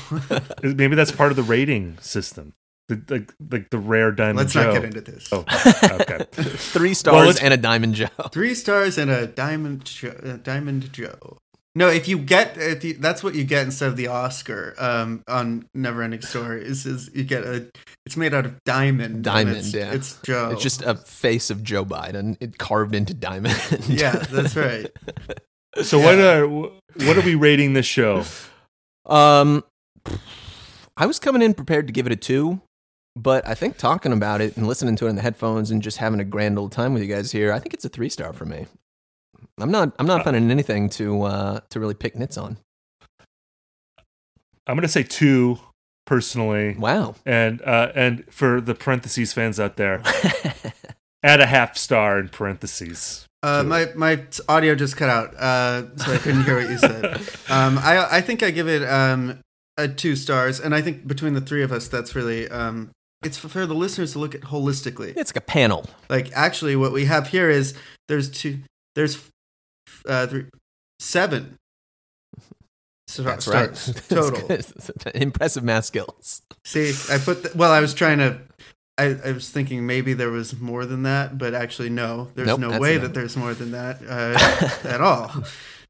Maybe 0.75 0.95
that's 0.95 1.11
part 1.11 1.31
of 1.31 1.35
the 1.35 1.43
rating 1.43 1.97
system. 1.99 2.53
The, 2.87 3.01
like 3.07 3.33
like 3.51 3.69
the 3.69 3.77
rare 3.77 4.11
Diamond 4.11 4.37
Let's 4.39 4.53
Joe. 4.53 4.63
not 4.65 4.73
get 4.73 4.83
into 4.85 5.01
this. 5.01 5.29
Oh, 5.31 5.45
okay. 6.01 6.25
Three 6.31 6.93
stars 6.95 7.27
let's- 7.27 7.39
and 7.41 7.53
a 7.53 7.57
Diamond 7.57 7.95
Joe. 7.95 8.07
Three 8.31 8.55
stars 8.55 8.97
and 8.97 9.11
a 9.11 9.27
diamond, 9.27 9.85
jo- 9.85 10.09
uh, 10.23 10.37
diamond 10.37 10.91
Joe. 10.91 11.37
No, 11.75 11.87
if 11.87 12.07
you 12.07 12.17
get 12.17 12.57
if 12.57 12.83
you, 12.83 12.95
that's 12.95 13.23
what 13.23 13.35
you 13.35 13.43
get 13.43 13.63
instead 13.63 13.89
of 13.89 13.95
the 13.95 14.07
Oscar 14.07 14.73
um, 14.79 15.23
on 15.27 15.67
Neverending 15.77 16.23
Story 16.23 16.63
is, 16.65 16.85
is 16.85 17.09
you 17.13 17.23
get 17.23 17.43
a 17.43 17.67
it's 18.05 18.17
made 18.17 18.33
out 18.33 18.45
of 18.45 18.63
diamond. 18.63 19.23
Diamond, 19.23 19.57
it's, 19.57 19.73
yeah. 19.73 19.91
It's 19.91 20.19
Joe. 20.23 20.49
It's 20.51 20.63
just 20.63 20.81
a 20.81 20.95
face 20.95 21.49
of 21.49 21.63
Joe 21.63 21.85
Biden, 21.85 22.37
it 22.39 22.57
carved 22.57 22.95
into 22.95 23.13
diamond. 23.13 23.55
yeah, 23.87 24.13
that's 24.13 24.55
right. 24.55 24.87
So 25.83 25.99
what 25.99 26.19
are 26.19 26.47
what 26.47 27.17
are 27.17 27.21
we 27.21 27.35
rating 27.35 27.73
this 27.73 27.85
show? 27.85 28.23
Um, 29.05 29.63
I 30.97 31.05
was 31.05 31.19
coming 31.19 31.41
in 31.41 31.53
prepared 31.53 31.87
to 31.87 31.93
give 31.93 32.07
it 32.07 32.11
a 32.11 32.15
two, 32.15 32.61
but 33.15 33.47
I 33.47 33.53
think 33.53 33.77
talking 33.77 34.11
about 34.11 34.41
it 34.41 34.57
and 34.57 34.67
listening 34.67 34.95
to 34.97 35.05
it 35.05 35.11
in 35.11 35.15
the 35.15 35.21
headphones 35.21 35.69
and 35.71 35.81
just 35.81 35.97
having 35.97 36.19
a 36.19 36.25
grand 36.25 36.57
old 36.57 36.71
time 36.71 36.93
with 36.93 37.03
you 37.03 37.07
guys 37.07 37.31
here, 37.31 37.53
I 37.53 37.59
think 37.59 37.73
it's 37.73 37.85
a 37.85 37.89
three 37.89 38.09
star 38.09 38.33
for 38.33 38.45
me. 38.45 38.65
I'm 39.61 39.71
not. 39.71 39.93
I'm 39.99 40.05
not 40.07 40.23
finding 40.23 40.49
anything 40.51 40.89
to 40.91 41.23
uh, 41.23 41.59
to 41.69 41.79
really 41.79 41.93
pick 41.93 42.15
nits 42.15 42.37
on. 42.37 42.57
I'm 44.67 44.75
gonna 44.75 44.87
say 44.87 45.03
two 45.03 45.59
personally, 46.05 46.75
Wow. 46.77 47.15
and 47.25 47.61
uh, 47.63 47.91
and 47.95 48.23
for 48.31 48.61
the 48.61 48.75
parentheses 48.75 49.33
fans 49.33 49.59
out 49.59 49.77
there, 49.77 50.01
add 51.23 51.39
a 51.41 51.45
half 51.47 51.77
star 51.77 52.19
in 52.19 52.29
parentheses. 52.29 53.25
Uh, 53.41 53.63
my 53.63 53.87
my 53.95 54.21
audio 54.47 54.75
just 54.75 54.97
cut 54.97 55.09
out, 55.09 55.33
uh, 55.35 55.95
so 55.97 56.13
I 56.13 56.17
couldn't 56.17 56.43
hear 56.43 56.57
what 56.59 56.69
you 56.69 56.77
said. 56.77 57.21
Um, 57.49 57.79
I 57.79 58.17
I 58.17 58.21
think 58.21 58.43
I 58.43 58.51
give 58.51 58.67
it 58.67 58.83
um, 58.87 59.39
a 59.77 59.87
two 59.87 60.15
stars, 60.15 60.59
and 60.59 60.75
I 60.75 60.81
think 60.83 61.07
between 61.07 61.33
the 61.33 61.41
three 61.41 61.63
of 61.63 61.71
us, 61.71 61.87
that's 61.87 62.13
really 62.15 62.47
um, 62.49 62.91
it's 63.23 63.37
for 63.39 63.65
the 63.65 63.73
listeners 63.73 64.11
to 64.13 64.19
look 64.19 64.35
at 64.35 64.41
holistically. 64.41 65.13
It's 65.17 65.31
like 65.33 65.37
a 65.37 65.45
panel. 65.45 65.85
Like 66.09 66.31
actually, 66.33 66.75
what 66.75 66.91
we 66.91 67.05
have 67.05 67.29
here 67.29 67.49
is 67.49 67.73
there's 68.07 68.29
two, 68.29 68.59
there's 68.93 69.17
uh, 70.07 70.27
three, 70.27 70.45
seven. 70.99 71.57
So 73.07 73.23
That's 73.23 73.47
right. 73.47 73.73
total. 74.09 74.47
Good. 74.47 74.65
Impressive 75.15 75.63
math 75.63 75.85
skills. 75.85 76.43
See, 76.63 76.93
I 77.11 77.17
put 77.17 77.41
the, 77.41 77.51
well, 77.55 77.71
I 77.71 77.79
was 77.79 77.93
trying 77.93 78.19
to. 78.19 78.39
I, 78.99 79.15
I 79.25 79.31
was 79.31 79.49
thinking 79.49 79.87
maybe 79.87 80.13
there 80.13 80.29
was 80.29 80.59
more 80.59 80.85
than 80.85 81.03
that, 81.03 81.37
but 81.37 81.53
actually 81.53 81.89
no, 81.89 82.27
there's 82.35 82.47
Nope, 82.47 82.59
no 82.59 82.79
way 82.79 82.95
enough. 82.95 83.07
that 83.07 83.13
there's 83.13 83.37
more 83.37 83.53
than 83.53 83.71
that 83.71 84.01
uh, 84.07 84.87
at 84.87 85.01
all. 85.01 85.31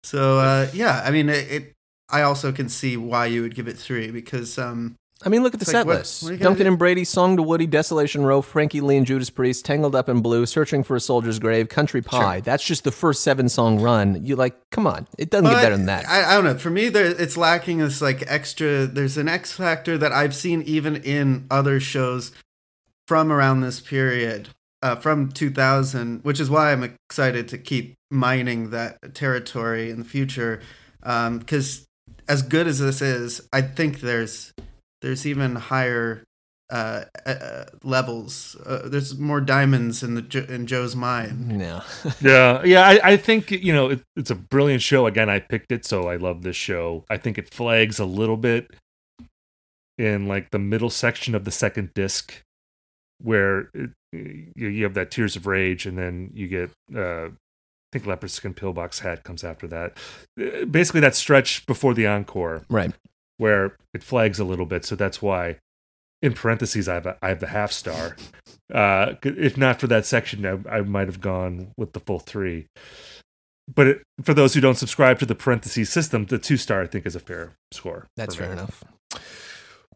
So 0.04 0.38
uh, 0.40 0.68
yeah, 0.74 1.02
I 1.04 1.12
mean, 1.12 1.28
it, 1.28 1.52
it. 1.52 1.74
I 2.10 2.22
also 2.22 2.52
can 2.52 2.70
see 2.70 2.98
why 2.98 3.26
you 3.26 3.42
would 3.42 3.54
give 3.56 3.68
it 3.68 3.78
three 3.78 4.12
because 4.12 4.58
um, 4.58 4.96
I 5.26 5.30
mean, 5.30 5.44
look 5.44 5.54
at 5.54 5.60
the 5.60 5.66
It's 5.66 5.72
set 5.72 5.86
what- 5.86 5.98
list. 5.98 6.24
what 6.24 6.30
are 6.30 6.32
you 6.34 6.38
gonna 6.40 6.50
Duncan 6.52 6.64
do? 6.66 6.70
and 6.70 6.80
Brady, 6.80 7.04
Song 7.04 7.36
to 7.36 7.44
Woody, 7.44 7.68
Desolation 7.68 8.24
Row, 8.24 8.41
Frankie 8.41 8.80
Lee 8.80 8.96
and 8.96 9.06
Judas 9.06 9.30
Priest, 9.30 9.66
Tangled 9.66 9.94
Up 9.94 10.08
in 10.08 10.22
Blue, 10.22 10.46
Searching 10.46 10.82
for 10.84 10.96
a 10.96 11.00
Soldier's 11.02 11.40
Grave, 11.40 11.68
Country 11.68 12.02
Pie. 12.02 12.40
That's 12.40 12.64
just 12.64 12.86
the 12.86 12.91
first 12.91 13.22
seven 13.22 13.50
song 13.50 13.82
run. 13.82 14.24
You 14.26 14.38
like, 14.38 14.56
come 14.72 14.88
on, 14.88 15.08
it 15.18 15.30
doesn't 15.30 15.50
get 15.50 15.62
better 15.62 15.76
than 15.76 15.88
that. 15.88 16.08
I, 16.08 16.32
I 16.32 16.36
don't 16.36 16.46
know. 16.46 16.58
For 16.58 16.70
me, 16.70 16.88
there 16.88 17.06
it's 17.06 17.36
lacking 17.36 17.80
this 17.80 18.02
like 18.02 18.24
extra. 18.28 18.86
There's 18.88 19.18
an 19.18 19.28
X 19.28 19.52
factor 19.52 19.98
that 19.98 20.14
I've 20.14 20.34
seen 20.36 20.62
even 20.62 20.96
in 20.96 21.48
other 21.52 21.82
shows 21.82 22.32
from 23.08 23.30
around 23.32 23.60
this 23.62 23.80
period, 23.82 24.50
uh, 24.82 24.96
from 24.96 25.32
2000, 25.34 26.22
which 26.24 26.40
is 26.40 26.50
why 26.50 26.72
I'm 26.72 26.84
excited 27.10 27.48
to 27.50 27.58
keep 27.58 27.96
mining 28.10 28.70
that 28.70 29.16
territory 29.16 29.90
in 29.90 30.00
the 30.00 30.06
future. 30.06 30.62
Because 31.02 31.86
as 32.30 32.41
good 32.41 32.68
as 32.68 32.80
this 32.80 33.02
is, 33.02 33.41
I 33.52 33.62
think 33.64 34.00
there's 34.02 34.54
there's 35.02 35.26
even 35.26 35.56
higher. 35.56 36.24
Uh, 36.72 37.06
uh, 37.26 37.66
levels. 37.84 38.56
Uh, 38.64 38.88
there's 38.88 39.18
more 39.18 39.42
diamonds 39.42 40.04
in 40.04 40.14
the 40.14 40.46
in 40.54 40.68
Joe's 40.68 40.96
mind. 40.96 41.48
no. 41.48 41.82
Yeah, 42.22 42.62
yeah. 42.64 42.82
I, 42.88 43.00
I 43.14 43.18
think 43.18 43.50
you 43.50 43.74
know 43.74 43.90
it, 43.90 44.02
it's 44.16 44.30
a 44.30 44.36
brilliant 44.36 44.84
show. 44.84 45.08
Again, 45.08 45.32
I 45.32 45.40
picked 45.40 45.72
it, 45.72 45.84
so 45.84 46.08
I 46.08 46.18
love 46.18 46.44
this 46.44 46.56
show. 46.56 47.06
I 47.10 47.18
think 47.18 47.40
it 47.40 47.50
flags 47.52 47.98
a 47.98 48.06
little 48.06 48.38
bit 48.38 48.70
in 49.98 50.28
like 50.28 50.52
the 50.52 50.60
middle 50.60 50.92
section 50.92 51.34
of 51.34 51.44
the 51.44 51.50
second 51.50 51.92
disc, 51.96 52.44
where 53.20 53.72
it, 53.74 53.90
you, 54.12 54.68
you 54.68 54.84
have 54.84 54.94
that 54.94 55.10
Tears 55.10 55.36
of 55.36 55.48
Rage, 55.48 55.88
and 55.88 55.98
then 55.98 56.30
you 56.36 56.48
get 56.48 56.70
uh, 56.96 57.30
I 57.30 57.32
think 57.92 58.06
Leopard 58.06 58.30
Skin 58.30 58.54
Pillbox 58.54 59.00
Hat 59.00 59.24
comes 59.24 59.44
after 59.44 59.68
that. 59.70 59.98
Uh, 60.40 60.66
Basically, 60.66 61.00
that 61.02 61.16
stretch 61.16 61.66
before 61.66 61.96
the 61.96 62.06
encore 62.06 62.64
right. 62.70 62.94
Where 63.40 63.76
it 63.94 64.03
flags 64.03 64.40
a 64.40 64.44
little 64.44 64.68
bit. 64.68 64.86
So 64.86 64.95
that's 64.95 65.22
why, 65.22 65.57
in 66.22 66.34
parentheses, 66.34 66.88
I 66.88 66.94
have 66.95 67.06
a, 67.07 67.18
I 67.22 67.30
have 67.30 67.40
the 67.40 67.48
half 67.48 67.72
star. 67.72 68.16
Uh, 68.72 69.16
if 69.24 69.57
not 69.57 69.80
for 69.80 69.88
that 69.88 70.06
section, 70.06 70.45
I, 70.45 70.78
I 70.78 70.82
might 70.82 71.07
have 71.07 71.22
gone 71.22 71.72
with 71.78 71.94
the 71.94 71.99
full 72.02 72.20
three. 72.20 72.68
But 73.74 73.88
it, 73.88 74.03
for 74.22 74.34
those 74.34 74.53
who 74.53 74.61
don't 74.61 74.78
subscribe 74.78 75.20
to 75.20 75.26
the 75.26 75.36
parentheses 75.36 75.90
system, 75.90 76.26
the 76.26 76.38
two 76.38 76.57
star 76.57 76.82
I 76.82 76.88
think 76.88 77.06
is 77.06 77.16
a 77.16 77.20
fair 77.20 77.53
score. 77.72 78.07
That's 78.16 78.36
fair 78.36 78.52
enough. 78.52 78.84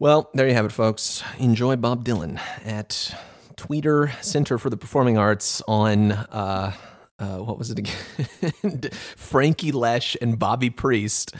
Well, 0.00 0.30
there 0.34 0.48
you 0.48 0.54
have 0.54 0.64
it, 0.64 0.72
folks. 0.72 1.22
Enjoy 1.38 1.76
Bob 1.76 2.04
Dylan 2.04 2.40
at 2.64 3.14
Tweeter 3.56 4.12
Center 4.24 4.58
for 4.58 4.70
the 4.70 4.76
Performing 4.76 5.18
Arts 5.18 5.62
on 5.68 6.12
uh, 6.12 6.72
uh, 7.18 7.38
what 7.38 7.58
was 7.58 7.70
it 7.70 7.78
again? 7.78 8.80
Frankie 9.16 9.72
Lesh 9.72 10.16
and 10.20 10.38
Bobby 10.38 10.70
Priest. 10.70 11.34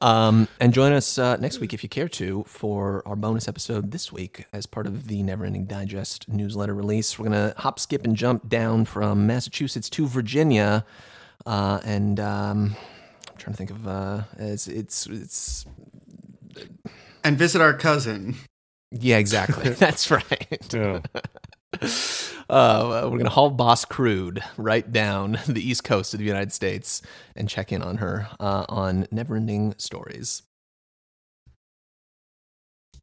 Um, 0.00 0.48
and 0.58 0.72
join 0.72 0.92
us 0.92 1.18
uh, 1.18 1.36
next 1.36 1.60
week 1.60 1.74
if 1.74 1.82
you 1.82 1.88
care 1.88 2.08
to 2.08 2.44
for 2.46 3.02
our 3.04 3.16
bonus 3.16 3.48
episode 3.48 3.90
this 3.90 4.10
week 4.10 4.46
as 4.52 4.64
part 4.64 4.86
of 4.86 5.08
the 5.08 5.22
Neverending 5.22 5.68
Digest 5.68 6.26
newsletter 6.28 6.74
release. 6.74 7.18
We're 7.18 7.28
going 7.28 7.50
to 7.50 7.54
hop, 7.60 7.78
skip, 7.78 8.04
and 8.04 8.16
jump 8.16 8.48
down 8.48 8.86
from 8.86 9.26
Massachusetts 9.26 9.90
to 9.90 10.06
Virginia. 10.06 10.86
Uh, 11.44 11.80
and 11.84 12.18
um, 12.18 12.76
I'm 13.28 13.36
trying 13.36 13.52
to 13.52 13.58
think 13.58 13.70
of 13.70 13.86
uh, 13.86 14.22
it's 14.38 14.68
it's 14.68 15.06
it's 15.06 15.66
And 17.22 17.36
visit 17.36 17.60
our 17.60 17.74
cousin. 17.74 18.36
Yeah, 18.90 19.18
exactly. 19.18 19.70
That's 19.70 20.10
right. 20.10 20.66
Yeah. 20.72 21.00
Uh, 22.50 23.08
we're 23.08 23.18
gonna 23.18 23.30
haul 23.30 23.48
Boss 23.48 23.84
Crude 23.84 24.42
right 24.56 24.90
down 24.90 25.38
the 25.46 25.60
east 25.60 25.84
coast 25.84 26.14
of 26.14 26.18
the 26.18 26.26
United 26.26 26.52
States 26.52 27.00
and 27.36 27.48
check 27.48 27.70
in 27.70 27.80
on 27.80 27.98
her 27.98 28.28
uh, 28.40 28.64
on 28.68 29.04
Neverending 29.12 29.80
Stories. 29.80 30.42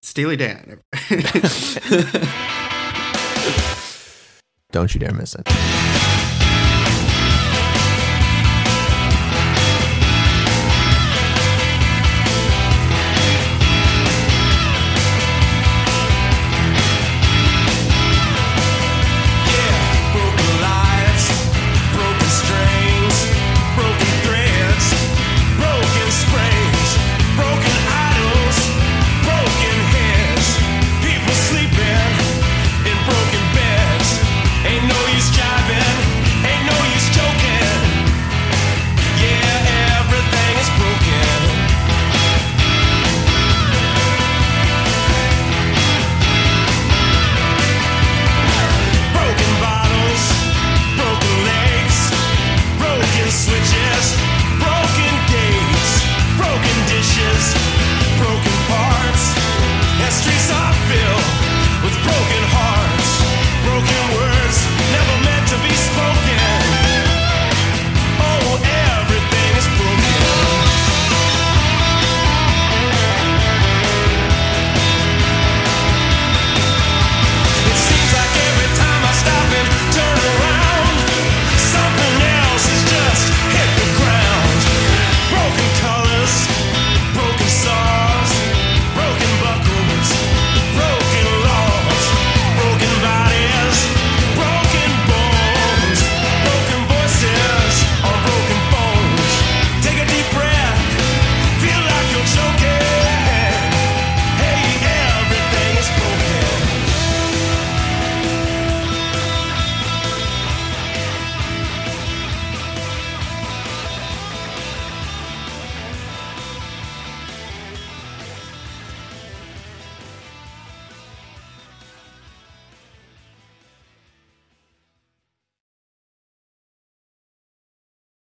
Steely 0.02 0.36
Dan. 0.36 0.82
Don't 4.74 4.94
you 4.94 5.00
dare 5.00 5.14
miss 5.14 5.34
it. 5.34 5.48